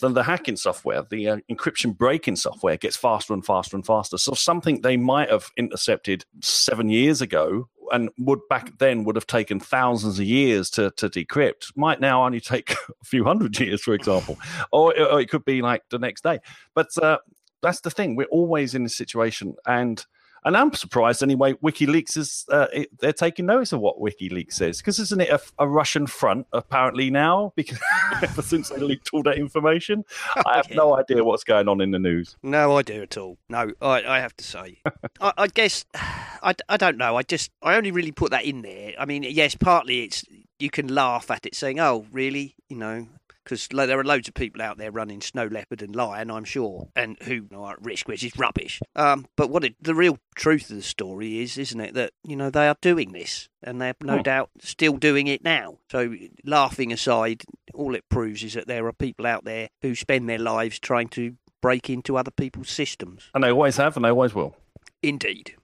then 0.00 0.14
the 0.14 0.22
hacking 0.22 0.56
software, 0.56 1.02
the 1.08 1.28
uh, 1.28 1.36
encryption 1.50 1.96
breaking 1.96 2.36
software, 2.36 2.76
gets 2.76 2.96
faster 2.96 3.34
and 3.34 3.44
faster 3.44 3.76
and 3.76 3.86
faster. 3.86 4.18
So 4.18 4.34
something 4.34 4.80
they 4.80 4.96
might 4.96 5.30
have 5.30 5.50
intercepted 5.56 6.24
seven 6.40 6.88
years 6.88 7.20
ago 7.20 7.68
and 7.92 8.10
would 8.18 8.40
back 8.48 8.78
then 8.78 9.04
would 9.04 9.16
have 9.16 9.26
taken 9.26 9.60
thousands 9.60 10.18
of 10.18 10.24
years 10.24 10.70
to, 10.70 10.90
to 10.92 11.08
decrypt 11.08 11.72
might 11.76 12.00
now 12.00 12.24
only 12.24 12.40
take 12.40 12.72
a 13.02 13.04
few 13.04 13.24
hundred 13.24 13.58
years, 13.58 13.82
for 13.82 13.94
example, 13.94 14.38
or, 14.72 14.98
or 14.98 15.20
it 15.20 15.28
could 15.28 15.44
be 15.44 15.62
like 15.62 15.82
the 15.90 15.98
next 15.98 16.22
day. 16.22 16.38
But 16.74 16.88
uh, 17.02 17.18
that's 17.64 17.80
the 17.80 17.90
thing; 17.90 18.14
we're 18.14 18.26
always 18.26 18.74
in 18.74 18.84
a 18.84 18.88
situation, 18.88 19.56
and 19.66 20.04
and 20.44 20.56
I'm 20.56 20.72
surprised 20.74 21.22
anyway. 21.22 21.54
WikiLeaks 21.54 22.16
is 22.18 22.44
uh, 22.50 22.66
it, 22.72 22.98
they're 22.98 23.14
taking 23.14 23.46
notice 23.46 23.72
of 23.72 23.80
what 23.80 23.98
WikiLeaks 23.98 24.60
is 24.60 24.78
because 24.78 24.98
isn't 24.98 25.20
it 25.20 25.30
a, 25.30 25.40
a 25.58 25.66
Russian 25.66 26.06
front 26.06 26.46
apparently 26.52 27.10
now? 27.10 27.52
Because 27.64 27.78
ever 28.22 28.42
since 28.42 28.68
they 28.68 28.78
leaked 28.78 29.10
all 29.12 29.22
that 29.22 29.38
information, 29.38 30.04
I 30.44 30.56
have 30.56 30.68
yeah. 30.68 30.76
no 30.76 30.96
idea 30.96 31.24
what's 31.24 31.44
going 31.44 31.66
on 31.68 31.80
in 31.80 31.92
the 31.92 31.98
news. 31.98 32.36
No 32.42 32.76
idea 32.76 33.02
at 33.02 33.16
all. 33.16 33.38
No, 33.48 33.70
I, 33.80 34.02
I 34.04 34.20
have 34.20 34.36
to 34.36 34.44
say. 34.44 34.82
I, 35.20 35.32
I 35.38 35.46
guess 35.46 35.86
I, 35.94 36.54
I 36.68 36.76
don't 36.76 36.98
know. 36.98 37.16
I 37.16 37.22
just 37.22 37.50
I 37.62 37.76
only 37.76 37.90
really 37.90 38.12
put 38.12 38.32
that 38.32 38.44
in 38.44 38.62
there. 38.62 38.92
I 38.98 39.06
mean, 39.06 39.22
yes, 39.22 39.54
partly 39.54 40.04
it's 40.04 40.24
you 40.58 40.68
can 40.68 40.88
laugh 40.88 41.30
at 41.30 41.46
it, 41.46 41.54
saying, 41.54 41.80
"Oh, 41.80 42.06
really?" 42.12 42.54
You 42.68 42.76
know, 42.76 43.06
because 43.44 43.68
there 43.70 43.98
are 43.98 44.04
loads 44.04 44.26
of 44.28 44.34
people 44.34 44.62
out 44.62 44.78
there 44.78 44.90
running 44.90 45.20
Snow 45.20 45.46
Leopard 45.46 45.82
and 45.82 45.94
Lion, 45.94 46.30
I'm 46.30 46.44
sure, 46.44 46.88
and 46.96 47.16
who 47.22 47.46
are 47.54 47.74
at 47.74 47.82
risk, 47.84 48.08
which 48.08 48.24
is 48.24 48.36
rubbish. 48.38 48.80
Um, 48.96 49.26
but 49.36 49.50
what 49.50 49.64
it, 49.64 49.76
the 49.80 49.94
real 49.94 50.18
truth 50.34 50.70
of 50.70 50.76
the 50.76 50.82
story 50.82 51.40
is, 51.40 51.58
isn't 51.58 51.80
it, 51.80 51.94
that 51.94 52.12
you 52.24 52.36
know 52.36 52.50
they 52.50 52.66
are 52.68 52.76
doing 52.80 53.12
this, 53.12 53.48
and 53.62 53.80
they're 53.80 53.94
no 54.02 54.16
Hmm. 54.16 54.22
doubt 54.22 54.50
still 54.60 54.96
doing 54.96 55.26
it 55.26 55.44
now. 55.44 55.78
So, 55.90 56.14
laughing 56.44 56.92
aside, 56.92 57.44
all 57.74 57.94
it 57.94 58.08
proves 58.08 58.42
is 58.42 58.54
that 58.54 58.66
there 58.66 58.86
are 58.86 58.92
people 58.92 59.26
out 59.26 59.44
there 59.44 59.68
who 59.82 59.94
spend 59.94 60.28
their 60.28 60.38
lives 60.38 60.78
trying 60.78 61.08
to 61.08 61.36
break 61.60 61.88
into 61.88 62.16
other 62.16 62.30
people's 62.30 62.68
systems. 62.70 63.30
And 63.34 63.42
they 63.44 63.50
always 63.50 63.76
have, 63.76 63.96
and 63.96 64.04
they 64.04 64.10
always 64.10 64.34
will. 64.34 64.56
Indeed. 65.02 65.54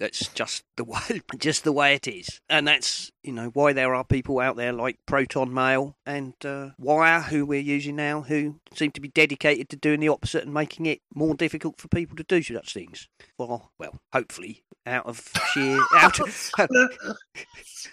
That's 0.00 0.28
just 0.28 0.64
the 0.76 0.84
way, 0.94 1.20
just 1.38 1.62
the 1.62 1.72
way 1.72 1.94
it 1.94 2.08
is, 2.08 2.40
and 2.48 2.66
that's 2.66 3.12
you 3.22 3.32
know 3.32 3.50
why 3.50 3.74
there 3.74 3.94
are 3.94 4.02
people 4.02 4.40
out 4.40 4.56
there 4.56 4.72
like 4.72 4.96
Proton 5.06 5.52
Mail 5.54 5.94
and 6.06 6.32
uh, 6.44 6.70
Wire, 6.78 7.20
who 7.20 7.44
we're 7.46 7.60
using 7.60 7.96
now, 7.96 8.22
who 8.22 8.56
seem 8.74 8.90
to 8.92 9.00
be 9.00 9.08
dedicated 9.08 9.68
to 9.68 9.76
doing 9.76 10.00
the 10.00 10.08
opposite 10.08 10.44
and 10.44 10.54
making 10.54 10.86
it 10.86 11.02
more 11.14 11.34
difficult 11.34 11.78
for 11.78 11.88
people 11.88 12.16
to 12.16 12.24
do 12.24 12.42
such 12.42 12.72
things. 12.72 13.08
Well, 13.38 13.72
well, 13.78 14.00
hopefully 14.12 14.64
out 14.86 15.04
of 15.06 15.22
sheer 15.52 15.78
out, 15.96 16.18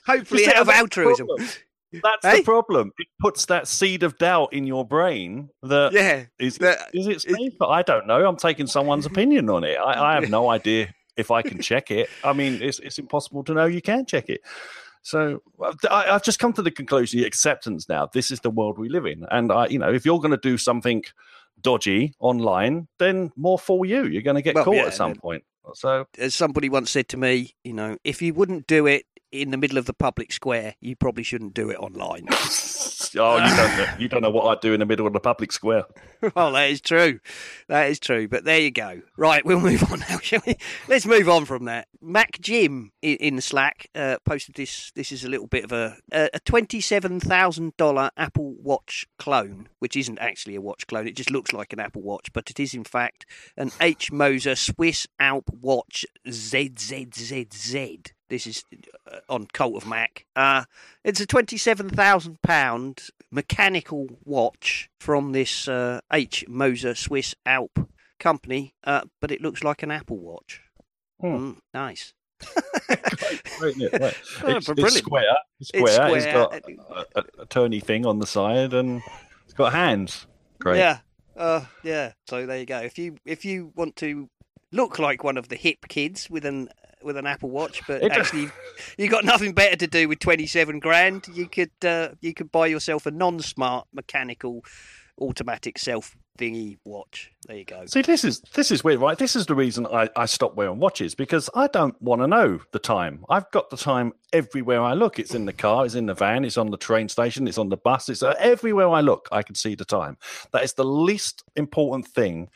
hopefully 0.05 0.47
out 0.47 0.55
of 0.57 0.69
altruism. 0.69 1.27
problem. 1.27 1.47
That's 2.03 2.25
Hey? 2.25 2.37
the 2.39 2.43
problem. 2.43 2.91
It 2.97 3.07
puts 3.19 3.45
that 3.45 3.67
seed 3.67 4.03
of 4.03 4.17
doubt 4.17 4.51
in 4.53 4.67
your 4.67 4.85
brain 4.85 5.49
that 5.63 5.93
Yeah, 5.93 6.25
is 6.37 6.57
that- 6.57 6.89
is 6.93 7.07
it 7.07 7.21
safe? 7.21 7.53
I 7.61 7.81
don't 7.81 8.07
know. 8.07 8.25
I'm 8.27 8.35
taking 8.35 8.67
someone's 8.67 9.05
opinion 9.05 9.49
on 9.49 9.63
it. 9.63 9.77
I, 9.77 10.11
I 10.11 10.15
have 10.15 10.29
no 10.29 10.49
idea 10.49 10.93
if 11.17 11.31
I 11.31 11.41
can 11.41 11.61
check 11.61 11.91
it. 11.91 12.09
I 12.23 12.33
mean, 12.33 12.61
it's 12.61 12.79
it's 12.79 12.99
impossible 12.99 13.43
to 13.45 13.53
know. 13.53 13.65
You 13.65 13.81
can 13.81 14.05
check 14.05 14.29
it. 14.29 14.41
So 15.01 15.41
I, 15.89 16.11
I've 16.11 16.23
just 16.23 16.39
come 16.39 16.53
to 16.53 16.61
the 16.61 16.71
conclusion: 16.71 17.19
the 17.19 17.25
acceptance 17.25 17.89
now. 17.89 18.07
This 18.11 18.31
is 18.31 18.39
the 18.41 18.49
world 18.49 18.77
we 18.77 18.89
live 18.89 19.05
in, 19.05 19.25
and 19.31 19.51
I, 19.51 19.67
you 19.67 19.79
know, 19.79 19.91
if 19.91 20.05
you're 20.05 20.19
going 20.19 20.31
to 20.31 20.37
do 20.37 20.57
something 20.57 21.03
dodgy 21.61 22.13
online, 22.19 22.87
then 22.99 23.31
more 23.35 23.57
for 23.57 23.85
you. 23.85 24.05
You're 24.05 24.21
going 24.21 24.35
to 24.35 24.41
get 24.41 24.55
Well, 24.55 24.65
caught 24.65 24.75
yeah, 24.75 24.85
at 24.85 24.93
some 24.93 25.15
point. 25.15 25.43
So 25.73 26.05
as 26.17 26.33
somebody 26.33 26.69
once 26.69 26.91
said 26.91 27.09
to 27.09 27.17
me, 27.17 27.55
you 27.63 27.73
know, 27.73 27.97
if 28.03 28.21
you 28.21 28.33
wouldn't 28.33 28.67
do 28.67 28.85
it 28.85 29.05
in 29.31 29.51
the 29.51 29.57
middle 29.57 29.77
of 29.77 29.85
the 29.85 29.93
public 29.93 30.31
square, 30.31 30.75
you 30.79 30.95
probably 30.95 31.23
shouldn't 31.23 31.53
do 31.53 31.69
it 31.69 31.77
online. 31.77 32.27
oh, 33.17 33.37
you 33.37 33.55
don't, 33.55 33.77
know, 33.77 33.87
you 33.99 34.07
don't 34.07 34.21
know 34.21 34.29
what 34.29 34.57
I 34.57 34.59
do 34.59 34.73
in 34.73 34.79
the 34.79 34.85
middle 34.85 35.07
of 35.07 35.13
the 35.13 35.19
public 35.19 35.51
square. 35.51 35.83
well, 36.35 36.51
that 36.53 36.69
is 36.69 36.81
true. 36.81 37.19
That 37.67 37.89
is 37.89 37.99
true. 37.99 38.27
But 38.27 38.43
there 38.43 38.59
you 38.59 38.71
go. 38.71 39.01
Right, 39.17 39.45
we'll 39.45 39.59
move 39.61 39.91
on 39.91 39.99
now, 39.99 40.19
shall 40.19 40.41
we? 40.45 40.55
Let's 40.87 41.05
move 41.05 41.29
on 41.29 41.45
from 41.45 41.65
that. 41.65 41.87
Mac 42.01 42.39
Jim 42.39 42.91
in 43.01 43.35
the 43.35 43.41
Slack 43.41 43.89
uh, 43.95 44.17
posted 44.25 44.55
this. 44.55 44.91
This 44.95 45.11
is 45.11 45.23
a 45.23 45.29
little 45.29 45.47
bit 45.47 45.63
of 45.63 45.71
a 45.71 45.97
a 46.11 46.39
twenty-seven 46.45 47.19
thousand 47.19 47.75
dollar 47.77 48.11
Apple 48.17 48.55
Watch 48.61 49.07
clone, 49.19 49.69
which 49.79 49.95
isn't 49.95 50.19
actually 50.19 50.55
a 50.55 50.61
watch 50.61 50.87
clone. 50.87 51.07
It 51.07 51.15
just 51.15 51.31
looks 51.31 51.53
like 51.53 51.73
an 51.73 51.79
Apple 51.79 52.01
Watch, 52.01 52.31
but 52.33 52.49
it 52.49 52.59
is 52.59 52.73
in 52.73 52.83
fact 52.83 53.25
an 53.55 53.71
H 53.81 54.11
Moser 54.11 54.55
Swiss 54.55 55.07
Alp 55.19 55.49
Watch 55.61 56.05
ZZZZ. 56.29 58.13
This 58.29 58.45
is 58.47 58.63
uh, 59.11 59.19
on 59.29 59.45
Cult 59.47 59.75
of 59.75 59.87
Mac. 59.87 60.25
Uh, 60.35 60.65
it's 61.03 61.19
a 61.19 61.25
twenty-seven 61.25 61.89
thousand 61.89 62.41
pound 62.41 63.09
mechanical 63.31 64.07
watch 64.25 64.89
from 64.99 65.31
this 65.31 65.67
uh, 65.67 66.01
H 66.11 66.45
Moser 66.47 66.95
Swiss 66.95 67.35
Alp 67.45 67.89
company, 68.19 68.73
uh, 68.83 69.01
but 69.21 69.31
it 69.31 69.41
looks 69.41 69.63
like 69.63 69.83
an 69.83 69.91
Apple 69.91 70.17
Watch. 70.17 70.61
Hmm. 71.21 71.27
Mm, 71.27 71.57
nice. 71.73 72.13
Great, 73.59 73.77
it? 73.81 73.99
Right. 73.99 74.15
Oh, 74.43 74.57
It's, 74.57 74.69
it's 74.69 74.95
square. 74.97 75.23
It's 75.59 75.69
square. 75.69 76.15
It's 76.15 76.25
square. 76.25 76.33
got 76.33 76.53
a, 76.53 77.19
a, 77.19 77.23
a 77.43 77.45
turny 77.47 77.81
thing 77.83 78.05
on 78.05 78.19
the 78.19 78.27
side, 78.27 78.73
and 78.73 79.01
it's 79.45 79.53
got 79.53 79.73
hands. 79.73 80.27
Great. 80.59 80.77
Yeah, 80.79 80.99
uh, 81.35 81.65
yeah. 81.83 82.13
So 82.27 82.45
there 82.45 82.59
you 82.59 82.65
go. 82.65 82.79
If 82.79 82.97
you 82.99 83.15
if 83.25 83.45
you 83.45 83.71
want 83.75 83.95
to 83.97 84.29
look 84.71 84.99
like 84.99 85.23
one 85.23 85.37
of 85.37 85.49
the 85.49 85.55
hip 85.55 85.87
kids 85.87 86.29
with 86.29 86.45
an 86.45 86.69
with 87.07 87.17
an 87.17 87.25
Apple 87.25 87.49
Watch, 87.49 87.81
but 87.87 88.03
It- 88.03 88.11
actually 88.11 88.51
you 88.97 89.09
got 89.09 89.25
nothing 89.25 89.53
better 89.53 89.75
to 89.77 89.87
do 89.87 90.07
with 90.07 90.19
twenty 90.19 90.45
seven 90.45 90.79
grand, 90.79 91.25
you 91.33 91.47
could 91.47 91.71
uh, 91.83 92.09
you 92.21 92.35
could 92.35 92.51
buy 92.51 92.67
yourself 92.67 93.07
a 93.07 93.11
non 93.11 93.39
smart 93.39 93.87
mechanical 93.93 94.63
automatic 95.19 95.79
self 95.79 96.15
thingy 96.37 96.77
watch. 96.85 97.31
There 97.47 97.57
you 97.57 97.65
go. 97.65 97.85
See, 97.87 98.03
this 98.03 98.23
is 98.23 98.41
this 98.53 98.69
is 98.69 98.83
weird, 98.83 98.99
right? 98.99 99.17
This 99.17 99.35
is 99.35 99.47
the 99.47 99.55
reason 99.55 99.87
I, 99.87 100.07
I 100.15 100.27
stopped 100.27 100.55
wearing 100.55 100.79
watches 100.79 101.15
because 101.15 101.49
I 101.55 101.65
don't 101.65 101.99
want 101.99 102.21
to 102.21 102.27
know 102.27 102.59
the 102.71 102.79
time. 102.79 103.25
I've 103.27 103.49
got 103.49 103.71
the 103.71 103.77
time 103.77 104.13
everywhere 104.31 104.81
I 104.81 104.93
look. 104.93 105.17
It's 105.17 105.33
in 105.33 105.45
the 105.45 105.53
car, 105.53 105.85
it's 105.85 105.95
in 105.95 106.05
the 106.05 106.13
van, 106.13 106.45
it's 106.45 106.57
on 106.57 106.69
the 106.69 106.77
train 106.77 107.09
station, 107.09 107.47
it's 107.47 107.57
on 107.57 107.69
the 107.69 107.77
bus. 107.77 108.09
It's 108.09 108.21
uh, 108.21 108.35
everywhere 108.37 108.89
I 108.89 109.01
look. 109.01 109.27
I 109.31 109.41
can 109.41 109.55
see 109.55 109.73
the 109.73 109.85
time. 109.85 110.17
That 110.53 110.63
is 110.63 110.73
the 110.73 110.85
least 110.85 111.43
important 111.55 112.07
thing 112.07 112.49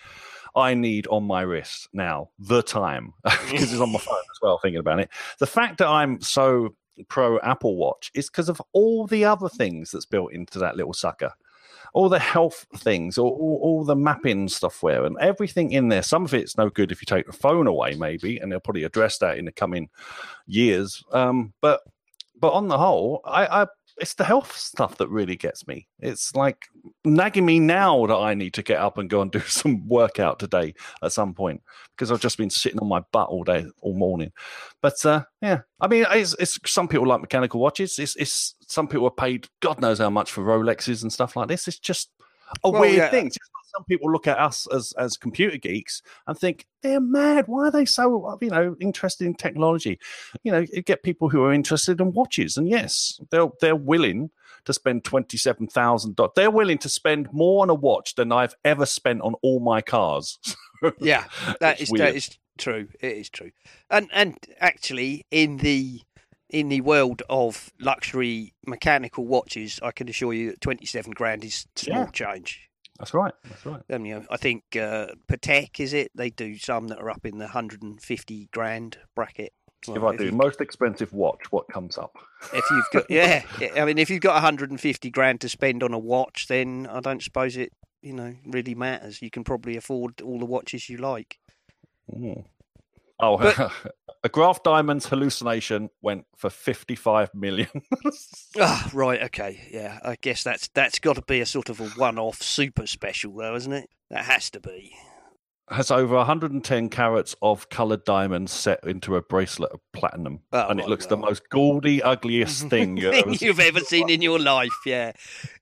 I 0.56 0.74
need 0.74 1.08
on 1.08 1.24
my 1.24 1.41
wrist 1.41 1.89
now. 1.93 2.30
The 2.39 2.62
time 2.62 3.14
because 3.24 3.72
it's 3.72 3.82
on 3.82 3.91
my 3.91 3.99
phone 3.99 4.16
as 4.18 4.41
well. 4.41 4.58
Thinking 4.60 4.80
about 4.80 4.99
it, 4.99 5.10
the 5.39 5.47
fact 5.47 5.78
that 5.80 5.88
I'm 5.88 6.22
so 6.22 6.76
pro 7.08 7.39
Apple 7.39 7.78
Watch 7.78 8.12
is 8.14 8.30
because 8.30 8.49
of 8.49 8.62
all 8.74 9.08
the 9.08 9.26
other 9.26 9.49
things 9.49 9.91
that's 9.91 10.06
built 10.06 10.34
into 10.34 10.60
that 10.60 10.76
little 10.76 10.93
sucker 10.93 11.34
all 11.93 12.10
the 12.10 12.20
health 12.20 12.66
things, 12.78 13.18
all, 13.18 13.30
all, 13.30 13.60
all 13.62 13.84
the 13.84 13.95
mapping 13.95 14.47
software, 14.47 15.06
and 15.06 15.18
everything 15.20 15.72
in 15.72 15.89
there. 15.89 16.02
Some 16.02 16.24
of 16.24 16.34
it's 16.34 16.58
no 16.58 16.70
good 16.70 16.91
if 16.91 17.02
you 17.02 17.06
take 17.06 17.26
the 17.26 17.34
phone 17.34 17.68
away, 17.68 17.95
maybe, 17.95 18.38
and 18.38 18.52
they'll 18.52 18.60
probably 18.60 18.84
address 18.84 19.18
that 19.18 19.38
in 19.38 19.45
the 19.45 19.52
coming 19.52 19.89
years. 20.47 21.04
Um, 21.12 21.54
but 21.62 21.82
but 22.39 22.54
on 22.54 22.68
the 22.68 22.78
whole, 22.78 23.22
I, 23.26 23.64
I 23.64 23.68
it's 24.02 24.16
the 24.16 24.24
health 24.24 24.58
stuff 24.58 24.97
that 24.97 25.10
really 25.10 25.36
gets 25.36 25.68
me. 25.68 25.88
It's 25.99 26.36
like 26.36 26.66
nagging 27.06 27.45
me 27.45 27.60
now 27.60 28.08
that 28.08 28.16
I 28.16 28.34
need 28.34 28.56
to 28.56 28.64
get 28.64 28.80
up 28.80 28.97
and 28.97 29.08
go 29.10 29.22
and 29.22 29.32
do 29.32 29.39
some 29.47 29.88
workout 29.88 30.39
today 30.39 30.74
at 31.04 31.12
some 31.12 31.36
point 31.36 31.62
because 31.95 32.12
I've 32.12 32.20
just 32.20 32.38
been 32.38 32.49
sitting 32.49 32.80
on 32.80 32.89
my 32.89 33.02
butt 33.12 33.30
all 33.30 33.43
day, 33.43 33.66
all 33.82 33.93
morning. 33.93 34.32
But 34.82 35.06
uh, 35.06 35.24
yeah, 35.41 35.62
I 35.80 35.88
mean, 35.88 36.06
it's, 36.10 36.36
it's 36.39 36.60
some 36.66 36.88
people 36.88 37.08
like 37.08 37.22
mechanical 37.22 37.60
watches. 37.60 37.99
It's, 37.99 38.16
it's 38.16 38.56
some 38.68 38.88
people 38.88 39.06
are 39.06 39.12
paid 39.12 39.47
God 39.60 39.80
knows 39.80 39.99
how 39.99 40.10
much 40.10 40.32
for 40.32 40.43
Rolexes 40.43 41.04
and 41.04 41.14
stuff 41.14 41.36
like 41.36 41.47
this. 41.47 41.68
It's 41.68 41.80
just 41.80 42.10
a 42.64 42.72
Well, 42.72 42.82
weird 42.82 42.95
yeah. 42.97 43.10
thing. 43.10 43.28
Just 43.28 43.51
Some 43.76 43.84
people 43.86 44.11
look 44.11 44.28
at 44.28 44.38
us 44.39 44.67
as 44.74 44.93
as 44.97 45.17
computer 45.17 45.57
geeks 45.57 46.01
and 46.28 46.38
think 46.38 46.65
they're 46.82 46.99
mad. 47.01 47.45
Why 47.47 47.67
are 47.67 47.72
they 47.72 47.86
so 47.86 48.26
uh, 48.26 48.38
you 48.41 48.49
know 48.49 48.76
interested 48.80 49.26
in 49.26 49.36
technology? 49.36 49.99
You 50.43 50.51
know, 50.51 50.65
you 50.72 50.82
get 50.82 51.03
people 51.03 51.30
who 51.30 51.43
are 51.43 51.53
interested 51.53 51.99
in 52.01 52.11
watches, 52.13 52.57
and 52.57 52.67
yes, 52.67 53.19
they're 53.32 53.49
they're 53.61 53.76
willing 53.76 54.30
to 54.65 54.74
spend 54.74 55.03
twenty 55.03 55.38
seven 55.38 55.67
thousand 55.67 56.15
dollars. 56.15 56.34
They're 56.36 56.51
willing 56.51 56.78
to 56.80 56.89
spend 56.89 57.30
more 57.32 57.61
on 57.63 57.69
a 57.69 57.74
watch 57.76 58.15
than 58.15 58.32
I've 58.32 58.55
ever 58.65 58.86
spent 58.86 59.22
on 59.22 59.34
all 59.41 59.59
my 59.59 59.82
cars. 59.82 60.38
Yeah, 60.99 61.26
that 61.59 61.80
It's 61.80 61.91
weird. 61.91 62.15
is 62.15 62.39
true. 62.57 62.88
It 62.99 63.15
is 63.17 63.30
true. 63.30 63.51
And 63.91 64.09
and 64.11 64.36
actually, 64.59 65.28
in 65.30 65.57
the 65.57 66.01
in 66.49 66.69
the 66.69 66.82
world 66.82 67.22
of 67.30 67.72
luxury 67.80 68.55
mechanical 68.65 69.28
watches, 69.28 69.80
I 69.84 69.91
can 69.91 70.09
assure 70.09 70.34
you 70.34 70.49
that 70.49 70.61
twenty 70.61 70.88
seven 70.88 71.11
grand 71.11 71.43
is 71.45 71.67
small 71.76 71.99
Yeah. 71.99 72.09
change. 72.09 72.67
That's 73.00 73.14
right. 73.14 73.34
That's 73.50 73.66
right. 73.66 73.82
Um, 73.92 74.06
you 74.06 74.16
know, 74.16 74.26
I 74.30 74.38
think 74.38 74.64
uh, 74.76 75.08
Patek 75.28 75.80
is 75.80 75.94
it? 75.94 76.12
They 76.14 76.30
do 76.30 76.58
some 76.58 76.88
that 76.89 77.00
are 77.00 77.10
up 77.10 77.26
in 77.26 77.38
the 77.39 77.48
hundred 77.48 77.82
and 77.82 78.02
fifty 78.02 78.48
grand 78.52 78.98
bracket. 79.16 79.54
If 79.88 80.04
I 80.04 80.16
do 80.16 80.26
you- 80.26 80.32
most 80.32 80.62
expensive 80.62 81.12
watch, 81.12 81.52
what 81.52 81.68
comes 81.68 81.98
up? 81.98 82.16
if 82.54 82.64
you've 82.70 82.86
got 82.94 83.06
yeah, 83.10 83.44
I 83.76 83.86
mean, 83.86 83.98
if 83.98 84.10
you've 84.10 84.22
got 84.22 84.34
150 84.34 85.10
grand 85.10 85.42
to 85.42 85.50
spend 85.50 85.82
on 85.82 85.94
a 85.94 86.00
watch, 86.00 86.48
then 86.48 86.88
I 86.92 87.00
don't 87.00 87.24
suppose 87.24 87.58
it 87.58 87.72
you 88.04 88.14
know 88.14 88.36
really 88.46 88.76
matters. 88.76 89.22
You 89.22 89.32
can 89.32 89.44
probably 89.44 89.76
afford 89.78 90.22
all 90.22 90.38
the 90.39 90.46
watches 90.46 90.89
you 90.89 90.98
like. 90.98 91.39
Mm. 92.14 92.46
Oh, 93.20 93.72
a 94.24 94.30
Graff 94.30 94.61
Diamonds 94.63 95.07
hallucination 95.07 95.89
went 96.01 96.26
for 96.38 96.49
fifty-five 96.49 97.34
million. 97.34 97.69
Ah, 98.59 98.89
right, 98.93 99.24
okay, 99.24 99.61
yeah. 99.72 99.97
I 100.03 100.17
guess 100.22 100.43
that's 100.43 100.67
that's 100.69 100.99
got 100.99 101.15
to 101.15 101.22
be 101.22 101.39
a 101.39 101.45
sort 101.45 101.69
of 101.69 101.80
a 101.80 101.86
one-off 101.89 102.41
super 102.41 102.86
special, 102.86 103.34
though, 103.34 103.55
isn't 103.55 103.72
it? 103.72 103.89
That 104.09 104.26
has 104.26 104.49
to 104.51 104.59
be. 104.59 104.93
Has 105.69 105.89
over 105.89 106.15
110 106.17 106.89
carats 106.89 107.34
of 107.41 107.69
coloured 107.69 108.03
diamonds 108.03 108.51
set 108.51 108.84
into 108.86 109.15
a 109.15 109.22
bracelet 109.22 109.72
of 109.72 109.80
platinum, 109.93 110.41
Oh, 110.51 110.67
and 110.67 110.82
it 110.82 110.88
looks 110.89 111.05
the 111.05 111.15
most 111.15 111.47
gaudy, 111.49 112.03
ugliest 112.03 112.63
thing 112.69 112.97
you've 112.97 113.13
ever 113.13 113.34
seen. 113.36 113.47
you've 113.47 113.59
ever 113.61 113.80
seen 113.80 114.09
in 114.09 114.22
your 114.22 114.38
life. 114.38 114.69
Yeah, 114.86 115.13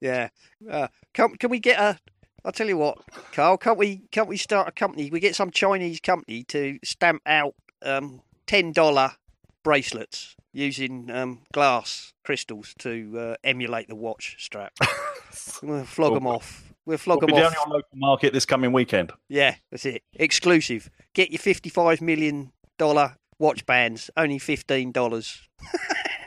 yeah. 0.02 0.30
Uh, 0.68 0.88
can 1.14 1.36
can 1.36 1.52
we 1.52 1.60
get 1.60 1.80
a? 1.80 2.00
I'll 2.44 2.52
tell 2.52 2.68
you 2.68 2.78
what, 2.78 2.98
Karl. 3.34 3.58
Can't 3.58 3.78
we? 3.78 4.02
Can't 4.12 4.28
we 4.28 4.38
start 4.38 4.68
a 4.68 4.72
company? 4.72 5.12
We 5.12 5.20
get 5.20 5.36
some 5.36 5.52
Chinese 5.52 6.00
company 6.00 6.44
to 6.46 6.80
stamp 6.84 7.22
out 7.28 7.54
um, 7.84 8.22
ten 8.50 8.72
dollar 8.72 9.12
bracelets 9.64 10.36
using 10.54 11.12
um, 11.12 11.42
glass 11.54 12.14
crystals 12.26 12.74
to 12.80 13.16
uh, 13.20 13.36
emulate 13.44 13.88
the 13.88 13.96
watch 13.96 14.36
strap. 14.40 14.74
we'll 15.62 15.84
flog 15.84 16.16
them 16.16 16.26
off. 16.26 16.74
We'll 16.84 16.98
flog 16.98 17.20
We'll 17.22 17.28
be 17.28 17.34
them 17.34 17.44
down 17.44 17.52
off. 17.52 17.66
your 17.68 17.76
local 17.76 17.96
market 17.98 18.34
this 18.34 18.46
coming 18.46 18.72
weekend. 18.72 19.12
Yeah, 19.28 19.54
that's 19.70 19.86
it. 19.86 20.02
Exclusive. 20.14 20.90
Get 21.14 21.30
your 21.30 21.38
fifty-five 21.38 22.02
million 22.02 22.52
dollar 22.80 23.18
watch 23.38 23.68
bands. 23.68 24.10
Only 24.18 24.40
fifteen 24.40 24.92
dollars. 24.92 25.48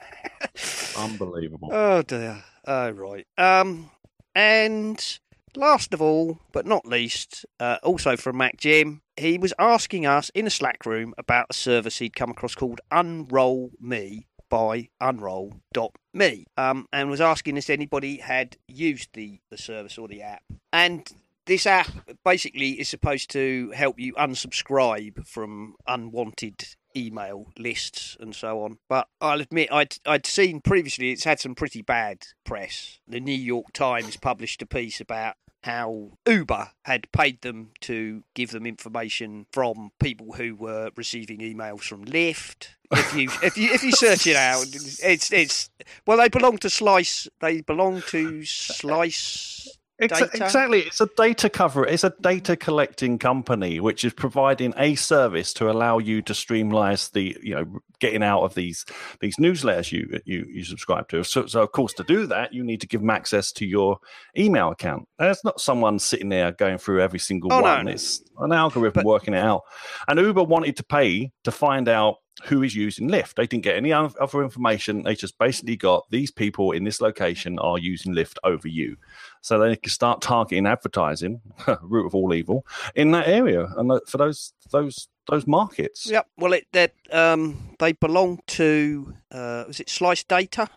Unbelievable. 0.97 1.71
Oh 1.73 2.03
dear. 2.03 2.45
Oh 2.65 2.91
right. 2.91 3.27
Um, 3.37 3.91
and 4.37 5.19
last 5.57 5.93
of 5.95 6.03
all, 6.03 6.41
but 6.53 6.67
not 6.67 6.87
least, 6.87 7.45
uh, 7.61 7.79
also 7.83 8.17
from 8.17 8.37
Mac 8.37 8.57
Jim, 8.57 9.03
he 9.17 9.39
was 9.39 9.53
asking 9.59 10.07
us 10.07 10.31
in 10.31 10.47
a 10.47 10.51
Slack 10.51 10.87
room 10.87 11.15
about 11.19 11.47
a 11.51 11.55
service 11.55 11.99
he'd 11.99 12.17
come 12.17 12.31
across 12.31 12.55
called 12.55 12.81
Unroll 12.91 13.71
Me 13.81 14.27
by 14.49 14.89
Unroll.me, 15.01 16.45
um, 16.57 16.87
and 16.93 17.11
was 17.11 17.21
asking 17.21 17.57
if 17.57 17.71
anybody 17.71 18.19
had 18.19 18.57
used 18.69 19.09
the 19.15 19.41
the 19.51 19.57
service 19.57 19.97
or 19.97 20.09
the 20.09 20.23
app. 20.23 20.43
And 20.73 21.09
this 21.47 21.67
app 21.67 21.89
basically 22.25 22.73
is 22.73 22.89
supposed 22.89 23.31
to 23.31 23.71
help 23.71 23.99
you 23.99 24.13
unsubscribe 24.15 25.27
from 25.27 25.75
unwanted 25.87 26.67
email 26.97 27.47
lists 27.59 28.17
and 28.21 28.35
so 28.35 28.63
on. 28.65 28.79
But 28.89 29.09
I'll 29.21 29.41
admit, 29.41 29.71
I'd 29.73 29.97
I'd 30.07 30.27
seen 30.27 30.61
previously 30.61 31.11
it's 31.11 31.25
had 31.25 31.41
some 31.41 31.55
pretty 31.55 31.83
bad 31.83 32.27
press. 32.45 32.99
The 33.07 33.21
New 33.21 33.33
York 33.33 33.73
Times 33.73 34.17
published 34.17 34.63
a 34.63 34.67
piece 34.67 35.01
about 35.01 35.37
how 35.65 36.11
Uber 36.27 36.71
had 36.85 37.11
paid 37.13 37.41
them 37.43 37.71
to 37.81 38.25
give 38.35 38.51
them 38.51 38.67
information 38.67 39.47
from 39.53 39.93
people 40.01 40.33
who 40.33 40.55
were 40.55 40.91
receiving 40.97 41.39
emails 41.39 41.83
from 41.83 42.05
Lyft. 42.05 42.69
If 42.91 43.15
you 43.15 43.31
if 43.43 43.57
you 43.57 43.73
if 43.73 43.83
you 43.83 43.93
search 43.93 44.27
it 44.27 44.37
out, 44.37 44.67
it's 44.73 45.33
it's 45.33 45.71
well 46.07 46.19
they 46.19 46.29
belong 46.29 46.59
to 46.59 46.71
Slice. 46.71 47.29
They 47.41 47.61
belong 47.61 48.03
to 48.09 48.45
Slice. 48.45 49.79
Data? 50.11 50.31
Exactly. 50.45 50.81
It's 50.81 51.01
a 51.01 51.09
data 51.17 51.49
cover. 51.51 51.87
It's 51.87 52.05
a 52.05 52.13
data 52.21 52.57
collecting 52.57 53.19
company 53.19 53.81
which 53.81 54.05
is 54.05 54.13
providing 54.13 54.75
a 54.77 54.95
service 54.95 55.53
to 55.55 55.71
allow 55.71 55.99
you 55.99 56.23
to 56.23 56.35
streamline 56.35 56.97
the, 57.13 57.37
you 57.43 57.55
know, 57.55 57.81
getting 58.01 58.23
out 58.23 58.43
of 58.43 58.55
these 58.55 58.85
these 59.21 59.37
newsletters 59.37 59.93
you 59.93 60.21
you, 60.25 60.45
you 60.49 60.65
subscribe 60.65 61.09
to. 61.09 61.23
So, 61.25 61.47
so 61.47 61.63
of 61.63 61.73
course, 61.73 61.93
to 61.95 62.05
do 62.05 62.27
that, 62.27 62.53
you 62.53 62.65
need 62.65 62.81
to 62.81 62.87
give 62.87 63.01
them 63.01 63.11
access 63.11 63.53
to 63.53 63.67
your 63.67 63.99
email 64.37 64.71
account. 64.71 65.09
And 65.19 65.29
it's 65.31 65.45
not 65.45 65.61
someone 65.61 65.99
sitting 65.99 66.29
there 66.29 66.53
going 66.53 66.79
through 66.79 67.01
every 67.03 67.19
single 67.21 67.53
Oh, 67.53 67.63
one. 67.63 67.85
no. 67.87 67.93
It's 67.93 68.23
an 68.39 68.53
algorithm 68.53 69.03
But- 69.03 69.09
working 69.09 69.35
it 69.35 69.45
out. 69.45 69.63
And 70.09 70.19
Uber 70.19 70.43
wanted 70.45 70.77
to 70.79 70.83
pay 70.85 71.31
to 71.45 71.51
find 71.53 71.89
out 71.89 72.17
who 72.45 72.63
is 72.63 72.75
using 72.75 73.09
Lyft. 73.11 73.35
They 73.35 73.47
didn't 73.47 73.63
get 73.63 73.77
any 73.77 73.93
other 73.93 74.43
information. 74.43 75.03
They 75.03 75.15
just 75.15 75.39
basically 75.39 75.77
got 75.77 76.07
these 76.11 76.31
people 76.31 76.73
in 76.73 76.83
this 76.83 77.01
location 77.01 77.59
are 77.59 77.79
using 77.79 78.15
Lyft 78.15 78.37
over 78.43 78.67
you. 78.67 78.97
So 79.43 79.59
they 79.59 79.77
can 79.77 79.91
start 79.91 80.23
targeting 80.23 80.67
advertising, 80.67 81.41
root 81.83 82.07
of 82.07 82.15
all 82.15 82.33
evil, 82.33 82.65
in 82.95 83.11
that 83.11 83.27
area 83.29 83.67
and 83.77 83.91
for 84.09 84.17
those 84.17 84.53
those 84.71 85.09
those 85.29 85.47
markets. 85.47 86.07
Yep. 86.09 86.27
Well, 86.39 86.53
it 86.53 86.67
that 86.73 86.95
um, 87.11 87.75
they 87.79 87.93
belong 87.93 88.41
to 88.49 89.15
uh, 89.31 89.65
was 89.67 89.81
it 89.81 89.91
Slice 89.91 90.25
Data? 90.25 90.69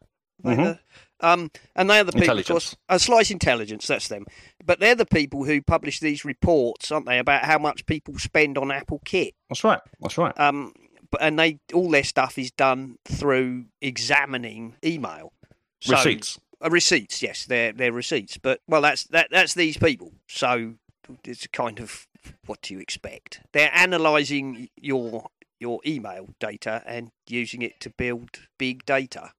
Mhm. 0.44 0.80
Um, 1.22 1.50
and 1.76 1.90
they 1.90 2.00
are 2.00 2.04
the 2.04 2.12
people, 2.12 2.38
of 2.38 2.46
course, 2.46 2.76
uh, 2.90 2.98
Slice 2.98 3.32
Intelligence. 3.32 3.88
That's 3.88 4.10
them. 4.10 4.26
But 4.64 4.80
they're 4.82 4.96
the 4.96 5.06
people 5.06 5.46
who 5.46 5.62
publish 5.62 6.00
these 6.02 6.26
reports, 6.26 6.92
aren't 6.92 7.06
they, 7.06 7.20
about 7.20 7.46
how 7.46 7.58
much 7.58 7.86
people 7.86 8.20
spend 8.20 8.58
on 8.58 8.70
Apple 8.70 9.02
kit. 9.06 9.34
That's 9.50 9.64
right. 9.64 9.80
That's 10.02 10.18
right. 10.18 10.38
Um, 10.38 10.74
but 11.12 11.22
and 11.22 11.40
they 11.40 11.60
all 11.74 11.90
their 11.90 12.04
stuff 12.04 12.38
is 12.38 12.52
done 12.52 12.98
through 13.06 13.66
examining 13.82 14.76
email 14.84 15.32
So- 15.82 15.94
Receipts. 15.94 16.38
Uh, 16.64 16.70
receipts, 16.70 17.22
yes, 17.22 17.46
they're 17.46 17.74
they're 17.74 17.92
receipts. 17.92 18.38
But 18.38 18.62
well, 18.68 18.82
that's 18.82 19.04
that 19.06 19.28
that's 19.32 19.54
these 19.54 19.78
people. 19.78 20.14
So 20.28 20.76
it's 21.24 21.48
kind 21.48 21.80
of 21.80 22.08
what 22.46 22.62
do 22.62 22.74
you 22.74 22.80
expect? 22.80 23.42
They're 23.52 23.72
analysing 23.74 24.70
your 24.76 25.28
your 25.60 25.80
email 25.86 26.30
data 26.40 26.84
and 26.86 27.12
using 27.28 27.62
it 27.62 27.80
to 27.82 27.90
build 27.90 28.40
big 28.58 28.86
data. 28.86 29.32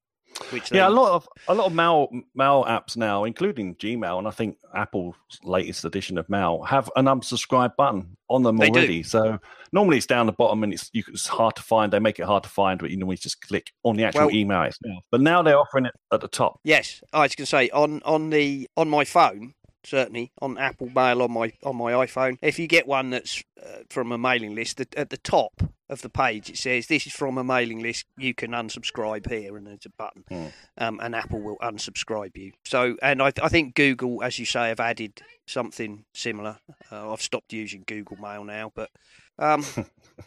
Which 0.50 0.70
they, 0.70 0.78
Yeah, 0.78 0.88
a 0.88 0.90
lot 0.90 1.12
of 1.12 1.28
a 1.48 1.54
lot 1.54 1.66
of 1.66 1.72
mail 1.74 2.08
mail 2.34 2.64
apps 2.68 2.96
now, 2.96 3.24
including 3.24 3.74
Gmail, 3.76 4.18
and 4.18 4.28
I 4.28 4.30
think 4.30 4.58
Apple's 4.74 5.14
latest 5.42 5.84
edition 5.84 6.18
of 6.18 6.28
Mail 6.28 6.62
have 6.62 6.90
an 6.96 7.06
unsubscribe 7.06 7.76
button 7.76 8.16
on 8.28 8.42
them 8.42 8.56
They 8.56 8.70
do. 8.70 8.78
already. 8.78 9.02
So 9.02 9.38
normally 9.72 9.96
it's 9.96 10.06
down 10.06 10.26
the 10.26 10.32
bottom 10.32 10.62
and 10.62 10.72
it's 10.72 10.90
you, 10.92 11.02
it's 11.08 11.26
hard 11.26 11.56
to 11.56 11.62
find. 11.62 11.92
They 11.92 11.98
make 11.98 12.18
it 12.18 12.26
hard 12.26 12.42
to 12.42 12.48
find, 12.48 12.78
but 12.78 12.90
you 12.90 12.96
normally 12.96 13.16
just 13.16 13.40
click 13.40 13.72
on 13.82 13.96
the 13.96 14.04
actual 14.04 14.26
Well- 14.26 14.34
email 14.34 14.62
itself. 14.62 15.04
But 15.10 15.20
now 15.20 15.42
they're 15.42 15.58
offering 15.58 15.86
it 15.86 15.94
at 16.12 16.20
the 16.20 16.28
top. 16.28 16.60
Yes, 16.64 17.02
I 17.12 17.20
was 17.22 17.34
going 17.34 17.44
to 17.44 17.50
say 17.50 17.70
on 17.70 18.02
on 18.04 18.30
the 18.30 18.68
on 18.76 18.88
my 18.90 19.04
phone, 19.04 19.54
certainly 19.86 20.32
on 20.42 20.58
Apple 20.58 20.90
Mail 20.94 21.22
on 21.22 21.32
my 21.32 21.52
on 21.62 21.76
my 21.76 21.92
iPhone. 21.92 22.38
If 22.42 22.58
you 22.58 22.66
get 22.66 22.86
one 22.86 23.10
that's 23.10 23.42
uh, 23.62 23.78
from 23.88 24.12
a 24.12 24.18
mailing 24.18 24.54
list, 24.54 24.80
at, 24.80 24.94
at 24.94 25.10
the 25.10 25.16
top 25.16 25.62
of 25.88 26.02
the 26.02 26.08
page 26.08 26.50
it 26.50 26.56
says 26.58 26.88
this 26.88 27.06
is 27.06 27.12
from 27.12 27.38
a 27.38 27.44
mailing 27.44 27.80
list. 27.80 28.06
You 28.18 28.34
can 28.34 28.50
unsubscribe 28.50 29.30
here, 29.30 29.56
and 29.56 29.66
there's 29.66 29.86
a 29.86 29.90
button, 29.90 30.24
Hmm. 30.28 30.46
um, 30.78 31.00
and 31.02 31.14
Apple 31.14 31.40
will 31.40 31.58
unsubscribe 31.58 32.36
you. 32.36 32.52
So, 32.64 32.96
and 33.02 33.22
I, 33.22 33.32
I 33.42 33.48
think 33.48 33.74
Google, 33.74 34.22
as 34.22 34.38
you 34.38 34.44
say, 34.46 34.68
have 34.68 34.80
added 34.80 35.22
something 35.46 36.04
similar. 36.12 36.58
Uh, 36.90 37.12
I've 37.12 37.22
stopped 37.22 37.52
using 37.52 37.84
Google 37.86 38.16
Mail 38.16 38.44
now, 38.44 38.72
but. 38.74 38.90
Um, 39.38 39.64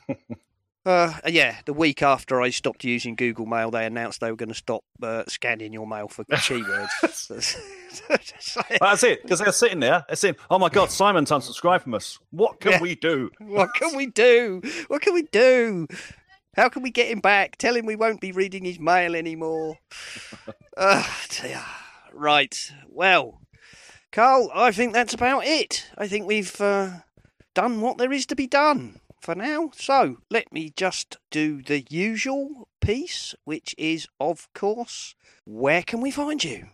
Uh, 0.90 1.14
yeah, 1.28 1.58
the 1.66 1.74
week 1.74 2.02
after 2.02 2.42
I 2.42 2.50
stopped 2.50 2.84
using 2.84 3.14
Google 3.16 3.46
Mail, 3.46 3.70
they 3.70 3.86
announced 3.86 4.22
they 4.22 4.32
were 4.32 4.36
going 4.36 4.50
to 4.50 4.56
stop 4.56 4.84
uh, 5.04 5.24
scanning 5.28 5.72
your 5.72 5.86
mail 5.86 6.08
for 6.08 6.24
keywords. 6.32 6.90
That's 8.80 9.04
it, 9.04 9.22
because 9.22 9.38
they're 9.38 9.52
sitting 9.52 9.82
there. 9.82 10.04
They're 10.08 10.16
saying, 10.16 10.38
"Oh 10.50 10.58
my 10.58 10.70
God, 10.70 10.90
Simon's 10.90 11.30
unsubscribed 11.30 11.82
from 11.84 11.94
us. 11.94 12.18
What 12.32 12.60
can 12.60 12.72
Yeah. 12.72 12.82
we 12.82 12.96
do?" 12.96 13.30
what 13.40 13.70
can 13.76 13.96
we 13.96 14.08
do? 14.08 14.64
What 14.88 15.04
can 15.04 15.14
we 15.14 15.22
do? 15.24 15.88
How 16.56 16.70
can 16.70 16.82
we 16.82 16.90
get 16.90 17.08
him 17.08 17.20
back? 17.20 17.58
Tell 17.58 17.76
him 17.76 17.86
we 17.86 17.96
won't 17.96 18.20
be 18.20 18.32
reading 18.32 18.66
his 18.66 18.80
mail 18.80 19.16
anymore. 19.16 19.78
uh, 20.76 21.04
dear. 21.30 21.62
right. 22.14 22.72
Well, 22.88 23.42
Karl, 24.12 24.50
I 24.56 24.72
think 24.72 24.94
that's 24.94 25.14
about 25.14 25.46
it. 25.46 25.88
I 26.00 26.08
think 26.08 26.26
we've 26.26 26.60
uh, 26.60 26.90
done 27.54 27.80
what 27.82 28.00
there 28.00 28.12
is 28.12 28.26
to 28.26 28.36
be 28.36 28.48
done 28.48 29.00
for 29.20 29.36
now. 29.36 29.72
So 29.76 30.18
let 30.30 30.52
me 30.52 30.72
just 30.76 31.18
do 31.32 31.62
the 31.62 31.86
usual 31.90 32.68
piece, 32.82 33.36
which 33.46 33.76
is, 33.78 34.08
of 34.20 34.48
course, 34.54 35.16
where 35.46 35.84
can 35.84 36.02
we 36.02 36.12
find 36.12 36.44
you? 36.44 36.68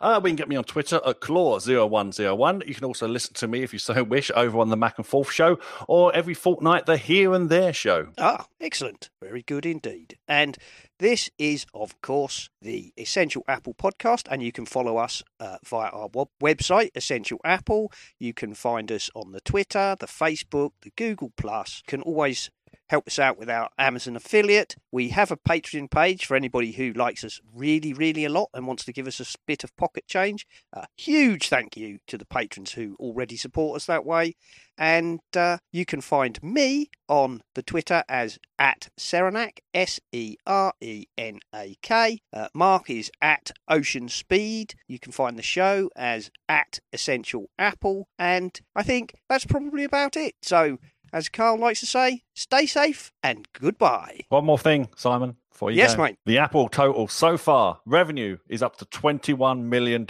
Uh, 0.00 0.20
we 0.22 0.30
can 0.30 0.36
get 0.36 0.48
me 0.48 0.56
on 0.56 0.64
Twitter 0.64 1.00
at 1.06 1.20
Claw0101. 1.20 2.66
You 2.66 2.74
can 2.74 2.84
also 2.84 3.06
listen 3.06 3.34
to 3.34 3.48
me 3.48 3.62
if 3.62 3.72
you 3.72 3.78
so 3.78 4.02
wish 4.04 4.30
over 4.34 4.58
on 4.58 4.70
the 4.70 4.76
Mac 4.76 4.96
and 4.98 5.06
Forth 5.06 5.30
show 5.30 5.58
or 5.88 6.14
every 6.14 6.34
fortnight 6.34 6.86
the 6.86 6.96
Here 6.96 7.34
and 7.34 7.50
There 7.50 7.72
show. 7.72 8.08
Ah, 8.18 8.46
excellent. 8.60 9.10
Very 9.20 9.42
good 9.42 9.66
indeed. 9.66 10.16
And 10.26 10.56
this 11.00 11.30
is, 11.38 11.64
of 11.72 11.98
course, 12.02 12.50
the 12.60 12.92
Essential 12.98 13.42
Apple 13.48 13.72
podcast, 13.72 14.28
and 14.30 14.42
you 14.42 14.52
can 14.52 14.66
follow 14.66 14.98
us 14.98 15.22
uh, 15.40 15.56
via 15.64 15.88
our 15.88 16.10
web- 16.12 16.28
website, 16.42 16.90
Essential 16.94 17.40
Apple. 17.42 17.90
You 18.18 18.34
can 18.34 18.52
find 18.52 18.92
us 18.92 19.10
on 19.14 19.32
the 19.32 19.40
Twitter, 19.40 19.96
the 19.98 20.06
Facebook, 20.06 20.72
the 20.82 20.92
Google 20.96 21.32
Plus. 21.38 21.82
You 21.86 21.90
can 21.90 22.02
always 22.02 22.50
help 22.88 23.06
us 23.06 23.18
out 23.18 23.38
with 23.38 23.48
our 23.48 23.68
Amazon 23.78 24.16
affiliate. 24.16 24.76
We 24.90 25.10
have 25.10 25.30
a 25.30 25.36
Patreon 25.36 25.90
page 25.90 26.26
for 26.26 26.36
anybody 26.36 26.72
who 26.72 26.92
likes 26.92 27.24
us 27.24 27.40
really, 27.54 27.92
really 27.92 28.24
a 28.24 28.30
lot 28.30 28.50
and 28.52 28.66
wants 28.66 28.84
to 28.84 28.92
give 28.92 29.06
us 29.06 29.20
a 29.20 29.38
bit 29.46 29.64
of 29.64 29.76
pocket 29.76 30.06
change. 30.06 30.46
A 30.72 30.86
huge 30.96 31.48
thank 31.48 31.76
you 31.76 31.98
to 32.08 32.18
the 32.18 32.26
patrons 32.26 32.72
who 32.72 32.96
already 32.98 33.36
support 33.36 33.76
us 33.76 33.86
that 33.86 34.04
way. 34.04 34.34
And 34.76 35.20
uh, 35.36 35.58
you 35.72 35.84
can 35.84 36.00
find 36.00 36.42
me 36.42 36.90
on 37.06 37.42
the 37.54 37.62
Twitter 37.62 38.02
as 38.08 38.38
at 38.58 38.88
Serenak, 38.98 39.58
S 39.74 40.00
E 40.10 40.36
R 40.46 40.72
E 40.80 41.04
N 41.18 41.40
A 41.54 41.76
K. 41.82 42.20
Uh, 42.32 42.48
Mark 42.54 42.88
is 42.88 43.10
at 43.20 43.50
Ocean 43.68 44.08
Speed. 44.08 44.74
You 44.88 44.98
can 44.98 45.12
find 45.12 45.38
the 45.38 45.42
show 45.42 45.90
as 45.96 46.30
at 46.48 46.78
Essential 46.92 47.50
Apple. 47.58 48.08
And 48.18 48.58
I 48.74 48.82
think 48.82 49.14
that's 49.28 49.44
probably 49.44 49.84
about 49.84 50.16
it. 50.16 50.34
So, 50.42 50.78
as 51.12 51.28
Karl 51.28 51.58
likes 51.58 51.80
to 51.80 51.86
say, 51.86 52.22
stay 52.34 52.66
safe 52.66 53.12
and 53.22 53.48
goodbye. 53.52 54.20
One 54.28 54.44
more 54.44 54.58
thing, 54.58 54.88
Simon, 54.96 55.36
for 55.50 55.70
you 55.70 55.78
Yes, 55.78 55.94
go. 55.94 56.04
mate. 56.04 56.16
The 56.26 56.38
Apple 56.38 56.68
total 56.68 57.08
so 57.08 57.36
far 57.36 57.80
revenue 57.84 58.38
is 58.48 58.62
up 58.62 58.76
to 58.76 58.84
$21 58.86 59.62
million, 59.64 60.06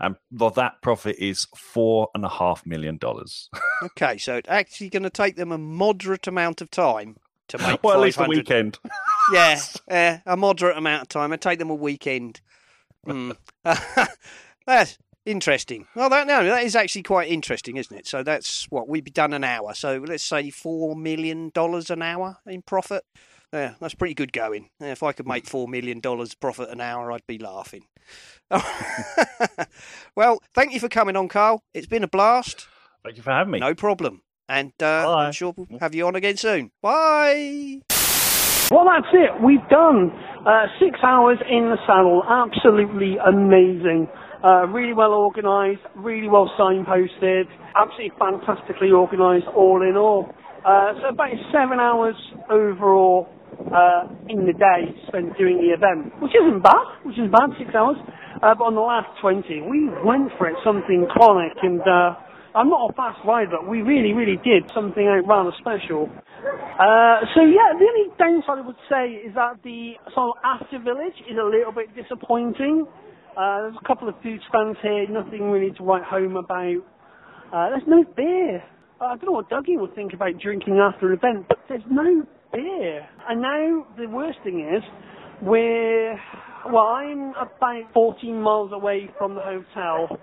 and 0.00 0.16
that 0.54 0.72
profit 0.82 1.16
is 1.18 1.46
$4.5 1.74 2.66
million. 2.66 2.98
Okay, 3.82 4.16
so 4.16 4.36
it's 4.36 4.48
actually 4.48 4.88
going 4.88 5.02
to 5.02 5.10
take 5.10 5.36
them 5.36 5.52
a 5.52 5.58
moderate 5.58 6.26
amount 6.26 6.62
of 6.62 6.70
time 6.70 7.16
to 7.48 7.58
make 7.58 7.82
well, 7.84 7.94
at 7.94 8.00
least 8.00 8.18
a 8.18 8.24
weekend. 8.24 8.78
Yeah, 9.32 9.60
yeah, 9.90 10.20
a 10.24 10.36
moderate 10.36 10.78
amount 10.78 11.02
of 11.02 11.08
time. 11.08 11.32
It'd 11.32 11.42
take 11.42 11.58
them 11.58 11.68
a 11.70 11.74
weekend. 11.74 12.40
Hmm. 13.04 13.32
that's 14.66 14.96
interesting. 15.26 15.86
Well, 15.94 16.08
that 16.10 16.26
no, 16.26 16.44
that 16.44 16.64
is 16.64 16.76
actually 16.76 17.02
quite 17.02 17.28
interesting, 17.28 17.76
isn't 17.76 17.96
it? 17.96 18.06
So 18.06 18.22
that's 18.22 18.64
what 18.70 18.88
we'd 18.88 19.04
be 19.04 19.10
done 19.10 19.32
an 19.32 19.44
hour. 19.44 19.74
So 19.74 20.02
let's 20.06 20.22
say 20.22 20.50
four 20.50 20.96
million 20.96 21.50
dollars 21.50 21.90
an 21.90 22.02
hour 22.02 22.38
in 22.46 22.62
profit. 22.62 23.04
Yeah, 23.52 23.74
that's 23.80 23.94
pretty 23.94 24.14
good 24.14 24.32
going. 24.32 24.70
Yeah, 24.80 24.92
if 24.92 25.02
I 25.02 25.12
could 25.12 25.26
make 25.26 25.46
four 25.46 25.68
million 25.68 26.00
dollars 26.00 26.34
profit 26.34 26.68
an 26.70 26.80
hour, 26.80 27.12
I'd 27.12 27.26
be 27.26 27.38
laughing. 27.38 27.84
well, 30.16 30.40
thank 30.54 30.72
you 30.72 30.80
for 30.80 30.88
coming 30.88 31.16
on, 31.16 31.28
Karl. 31.28 31.62
It's 31.74 31.86
been 31.86 32.04
a 32.04 32.08
blast. 32.08 32.66
Thank 33.04 33.16
you 33.16 33.22
for 33.22 33.32
having 33.32 33.52
me. 33.52 33.58
No 33.58 33.74
problem. 33.74 34.22
And 34.48 34.72
uh, 34.80 35.14
I'm 35.16 35.32
sure 35.32 35.52
we'll 35.56 35.80
have 35.80 35.94
you 35.94 36.06
on 36.06 36.14
again 36.14 36.36
soon. 36.36 36.70
Bye. 36.80 37.80
Well, 38.70 38.84
that's 38.84 39.12
it. 39.12 39.42
We've 39.42 39.66
done 39.68 40.10
uh, 40.44 40.66
six 40.80 40.98
hours 41.02 41.38
in 41.48 41.70
the 41.70 41.78
saddle. 41.86 42.22
Absolutely 42.28 43.16
amazing. 43.24 44.08
Uh, 44.44 44.66
really 44.68 44.92
well 44.92 45.12
organised, 45.12 45.82
really 45.96 46.28
well 46.28 46.50
signposted, 46.58 47.44
absolutely 47.74 48.12
fantastically 48.18 48.90
organised 48.92 49.46
all 49.56 49.82
in 49.82 49.96
all. 49.96 50.28
Uh, 50.64 50.92
so 51.00 51.08
about 51.08 51.30
seven 51.52 51.80
hours 51.80 52.16
overall 52.50 53.28
uh, 53.72 54.08
in 54.28 54.44
the 54.44 54.52
day 54.52 54.92
spent 55.08 55.36
doing 55.38 55.56
the 55.58 55.72
event, 55.72 56.12
which 56.20 56.32
isn't 56.36 56.62
bad, 56.62 56.86
which 57.04 57.16
isn't 57.16 57.32
bad, 57.32 57.50
six 57.58 57.74
hours. 57.74 57.96
Uh, 58.42 58.52
but 58.54 58.64
on 58.64 58.74
the 58.74 58.84
last 58.84 59.08
20, 59.22 59.62
we 59.70 59.88
went 60.04 60.28
for 60.36 60.48
it, 60.48 60.56
something 60.62 61.06
chronic, 61.08 61.56
and 61.62 61.80
uh, 61.80 62.12
I'm 62.54 62.68
not 62.68 62.90
a 62.90 62.92
fast 62.92 63.20
rider, 63.24 63.60
but 63.60 63.68
we 63.68 63.80
really, 63.80 64.12
really 64.12 64.36
did 64.44 64.68
something 64.74 65.06
out 65.06 65.24
rather 65.28 65.52
special. 65.60 66.08
Uh, 66.76 67.24
so 67.32 67.44
yeah, 67.44 67.72
the 67.76 67.84
only 67.88 68.12
downside 68.20 68.60
I 68.60 68.66
would 68.66 68.84
say 68.88 69.24
is 69.24 69.34
that 69.34 69.60
the 69.64 69.96
sort 70.12 70.36
of 70.36 70.44
after 70.44 70.78
village 70.78 71.16
is 71.24 71.36
a 71.40 71.44
little 71.44 71.72
bit 71.72 71.92
disappointing. 71.96 72.84
Uh, 73.36 73.62
there's 73.62 73.76
a 73.82 73.86
couple 73.86 74.08
of 74.08 74.14
food 74.22 74.40
stands 74.48 74.78
here, 74.82 75.06
nothing 75.08 75.50
really 75.50 75.72
to 75.76 75.84
write 75.84 76.04
home 76.04 76.36
about. 76.36 76.82
Uh, 77.52 77.68
there's 77.70 77.86
no 77.86 78.04
beer. 78.16 78.62
I 79.00 79.16
don't 79.16 79.26
know 79.26 79.32
what 79.32 79.50
Dougie 79.50 79.78
would 79.78 79.94
think 79.94 80.14
about 80.14 80.38
drinking 80.40 80.78
after 80.78 81.12
an 81.12 81.18
event, 81.18 81.46
but 81.48 81.58
there's 81.68 81.82
no 81.90 82.24
beer. 82.52 83.06
And 83.28 83.42
now 83.42 83.86
the 83.98 84.08
worst 84.08 84.38
thing 84.42 84.60
is, 84.74 84.82
we're 85.42 86.18
well, 86.72 86.84
I'm 86.84 87.34
about 87.34 87.92
14 87.92 88.40
miles 88.40 88.72
away 88.72 89.10
from 89.18 89.34
the 89.34 89.40
hotel 89.40 90.18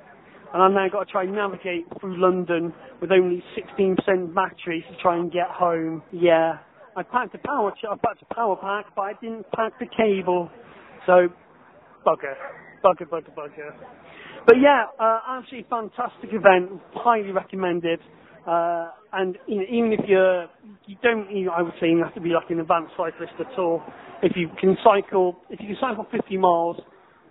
and 0.53 0.61
I've 0.61 0.72
now 0.72 0.88
got 0.91 1.05
to 1.05 1.11
try 1.11 1.24
and 1.24 1.34
navigate 1.34 1.86
through 1.99 2.22
London 2.22 2.74
with 3.01 3.11
only 3.11 3.43
16% 3.57 4.36
battery 4.36 4.86
to 4.89 5.01
try 5.01 5.18
and 5.18 5.32
get 5.32 5.47
home. 5.49 6.03
Yeah, 6.11 6.57
I 6.95 7.03
packed 7.03 7.34
a 7.34 7.39
power, 7.39 7.72
ch- 7.72 7.86
I 7.89 7.95
packed 7.95 8.22
a 8.30 8.34
power 8.34 8.55
pack, 8.55 8.93
but 8.95 9.01
I 9.01 9.14
didn't 9.20 9.45
pack 9.51 9.74
the 9.80 9.88
cable. 9.97 10.49
So, 11.07 11.30
bugger, 12.05 12.36
bugger, 12.84 13.08
bugger, 13.08 13.34
bugger. 13.36 13.72
But 14.46 14.56
yeah, 14.62 14.86
uh, 15.00 15.20
absolutely 15.30 15.68
fantastic 15.70 16.30
event, 16.34 16.82
highly 16.94 17.32
recommended. 17.32 18.00
Uh, 18.46 18.90
and 19.14 19.38
you 19.48 19.58
know, 19.58 19.64
even 19.72 19.94
if 19.94 20.02
you're, 20.08 20.48
you 20.86 20.98
don't, 21.02 21.28
I 21.50 21.62
would 21.62 21.74
say 21.80 21.88
you 21.88 22.04
have 22.04 22.14
to 22.16 22.22
be 22.22 22.30
like 22.30 22.50
an 22.50 22.60
advanced 22.60 22.94
cyclist 22.98 23.34
at 23.40 23.58
all. 23.58 23.82
If 24.22 24.34
you 24.36 24.50
can 24.60 24.78
cycle, 24.84 25.38
if 25.50 25.60
you 25.62 25.68
can 25.68 25.78
cycle 25.80 26.06
50 26.12 26.38
miles, 26.38 26.78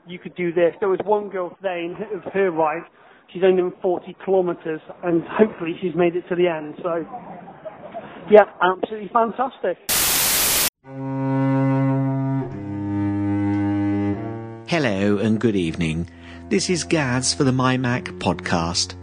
you 0.06 0.18
could 0.18 0.34
do 0.34 0.52
this. 0.52 0.74
There 0.80 0.88
was 0.88 1.00
one 1.04 1.28
girl 1.28 1.54
today 1.56 1.84
in 1.84 1.94
her, 1.94 2.16
of 2.16 2.32
her 2.32 2.50
ride. 2.50 2.82
She's 3.32 3.42
only 3.44 3.62
done 3.62 3.72
40 3.80 4.16
kilometres, 4.24 4.80
and 5.04 5.22
hopefully 5.24 5.76
she's 5.80 5.94
made 5.94 6.16
it 6.16 6.24
to 6.28 6.34
the 6.34 6.48
end. 6.48 6.74
So, 6.82 7.04
yeah, 8.30 8.44
absolutely 8.60 9.10
fantastic. 9.12 9.78
Hello 14.72 15.18
and 15.18 15.38
good 15.38 15.54
evening. 15.54 16.08
This 16.48 16.70
is 16.70 16.82
Gaz 16.82 17.34
for 17.34 17.44
the 17.44 17.50
MyMac 17.50 18.18
podcast. 18.18 18.94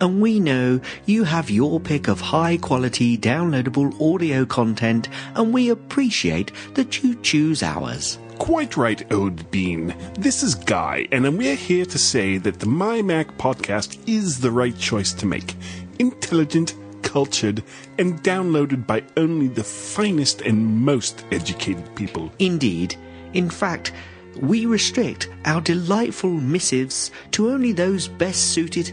And 0.00 0.20
we 0.20 0.40
know 0.40 0.80
you 1.06 1.22
have 1.22 1.48
your 1.48 1.78
pick 1.78 2.08
of 2.08 2.20
high 2.20 2.56
quality 2.56 3.16
downloadable 3.16 3.94
audio 4.02 4.44
content 4.44 5.08
and 5.36 5.54
we 5.54 5.70
appreciate 5.70 6.50
that 6.74 7.04
you 7.04 7.14
choose 7.22 7.62
ours. 7.62 8.18
Quite 8.40 8.76
right, 8.76 9.00
Ode 9.12 9.48
Bean. 9.52 9.94
This 10.14 10.42
is 10.42 10.56
Guy, 10.56 11.06
and 11.12 11.38
we're 11.38 11.54
here 11.54 11.86
to 11.86 11.98
say 12.00 12.38
that 12.38 12.58
the 12.58 12.66
MyMac 12.66 13.36
podcast 13.36 13.98
is 14.08 14.40
the 14.40 14.50
right 14.50 14.76
choice 14.76 15.12
to 15.12 15.26
make. 15.26 15.54
Intelligent, 16.00 16.74
cultured, 17.02 17.62
and 17.96 18.20
downloaded 18.24 18.88
by 18.88 19.04
only 19.16 19.46
the 19.46 19.62
finest 19.62 20.40
and 20.40 20.66
most 20.84 21.24
educated 21.30 21.94
people. 21.94 22.32
Indeed. 22.40 22.96
In 23.34 23.48
fact, 23.48 23.92
we 24.40 24.66
restrict 24.66 25.28
our 25.44 25.60
delightful 25.60 26.30
missives 26.30 27.10
to 27.32 27.50
only 27.50 27.72
those 27.72 28.08
best 28.08 28.52
suited. 28.52 28.92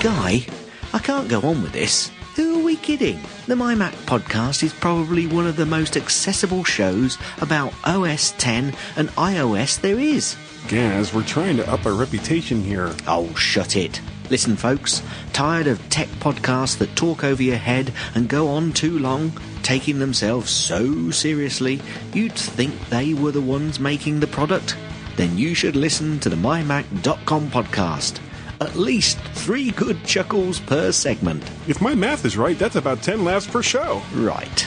Guy, 0.03 0.47
I 0.93 0.99
can't 1.03 1.29
go 1.29 1.41
on 1.43 1.62
with 1.62 1.73
this. 1.73 2.11
Who 2.37 2.61
are 2.61 2.65
we 2.65 2.77
kidding? 2.77 3.20
The 3.47 3.57
MyMac 3.57 3.93
podcast 4.07 4.62
is 4.62 4.73
probably 4.73 5.27
one 5.27 5.47
of 5.47 5.57
the 5.57 5.66
most 5.66 5.97
accessible 5.97 6.62
shows 6.62 7.19
about 7.41 7.75
OS 7.85 8.33
10 8.39 8.75
and 8.97 9.09
iOS 9.11 9.81
there 9.81 9.99
is. 9.99 10.37
Gaz, 10.69 11.12
we're 11.12 11.25
trying 11.25 11.57
to 11.57 11.69
up 11.69 11.85
our 11.85 11.95
reputation 11.95 12.62
here. 12.62 12.95
Oh, 13.07 13.35
shut 13.35 13.75
it. 13.75 14.01
Listen, 14.30 14.56
folks, 14.56 15.02
tired 15.32 15.66
of 15.66 15.80
tech 15.88 16.09
podcasts 16.20 16.76
that 16.78 16.94
talk 16.96 17.24
over 17.24 17.42
your 17.42 17.56
head 17.56 17.92
and 18.14 18.28
go 18.28 18.48
on 18.48 18.72
too 18.72 18.98
long, 18.98 19.32
taking 19.62 19.98
themselves 19.98 20.50
so 20.50 21.10
seriously, 21.10 21.80
you'd 22.12 22.32
think 22.32 22.78
they 22.88 23.14
were 23.14 23.32
the 23.32 23.40
ones 23.40 23.80
making 23.80 24.20
the 24.20 24.26
product? 24.26 24.76
Then 25.16 25.38
you 25.38 25.55
should 25.55 25.76
listen 25.76 26.20
to 26.20 26.28
the 26.28 26.36
MyMac.com 26.36 27.50
podcast. 27.50 28.20
At 28.60 28.76
least 28.76 29.18
three 29.34 29.70
good 29.70 30.05
chuckles 30.05 30.60
per 30.60 30.92
segment. 30.92 31.42
If 31.66 31.80
my 31.80 31.94
math 31.94 32.24
is 32.24 32.36
right, 32.36 32.59
that's 32.59 32.76
about 32.76 33.02
10 33.02 33.24
laughs 33.24 33.46
per 33.46 33.62
show. 33.62 34.02
Right. 34.14 34.66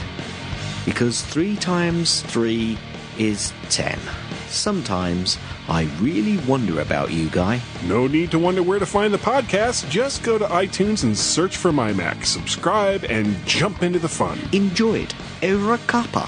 Because 0.86 1.22
three 1.22 1.56
times 1.58 2.22
three 2.24 2.78
is 3.20 3.54
ten. 3.70 4.00
Sometimes 4.48 5.38
I 5.70 5.84
really 6.00 6.38
wonder 6.48 6.82
about 6.82 7.12
you, 7.12 7.30
Guy. 7.30 7.62
No 7.86 8.08
need 8.08 8.32
to 8.32 8.40
wonder 8.40 8.64
where 8.64 8.80
to 8.80 8.86
find 8.86 9.14
the 9.14 9.18
podcast. 9.18 9.90
Just 9.90 10.24
go 10.24 10.38
to 10.38 10.46
iTunes 10.46 11.04
and 11.04 11.18
search 11.18 11.58
for 11.58 11.72
MyMac, 11.72 12.26
subscribe, 12.26 13.04
and 13.06 13.36
jump 13.46 13.84
into 13.84 14.00
the 14.00 14.10
fun. 14.10 14.40
Enjoy 14.52 15.00
it. 15.00 15.14
Era 15.42 15.80
Kappa. 15.88 16.28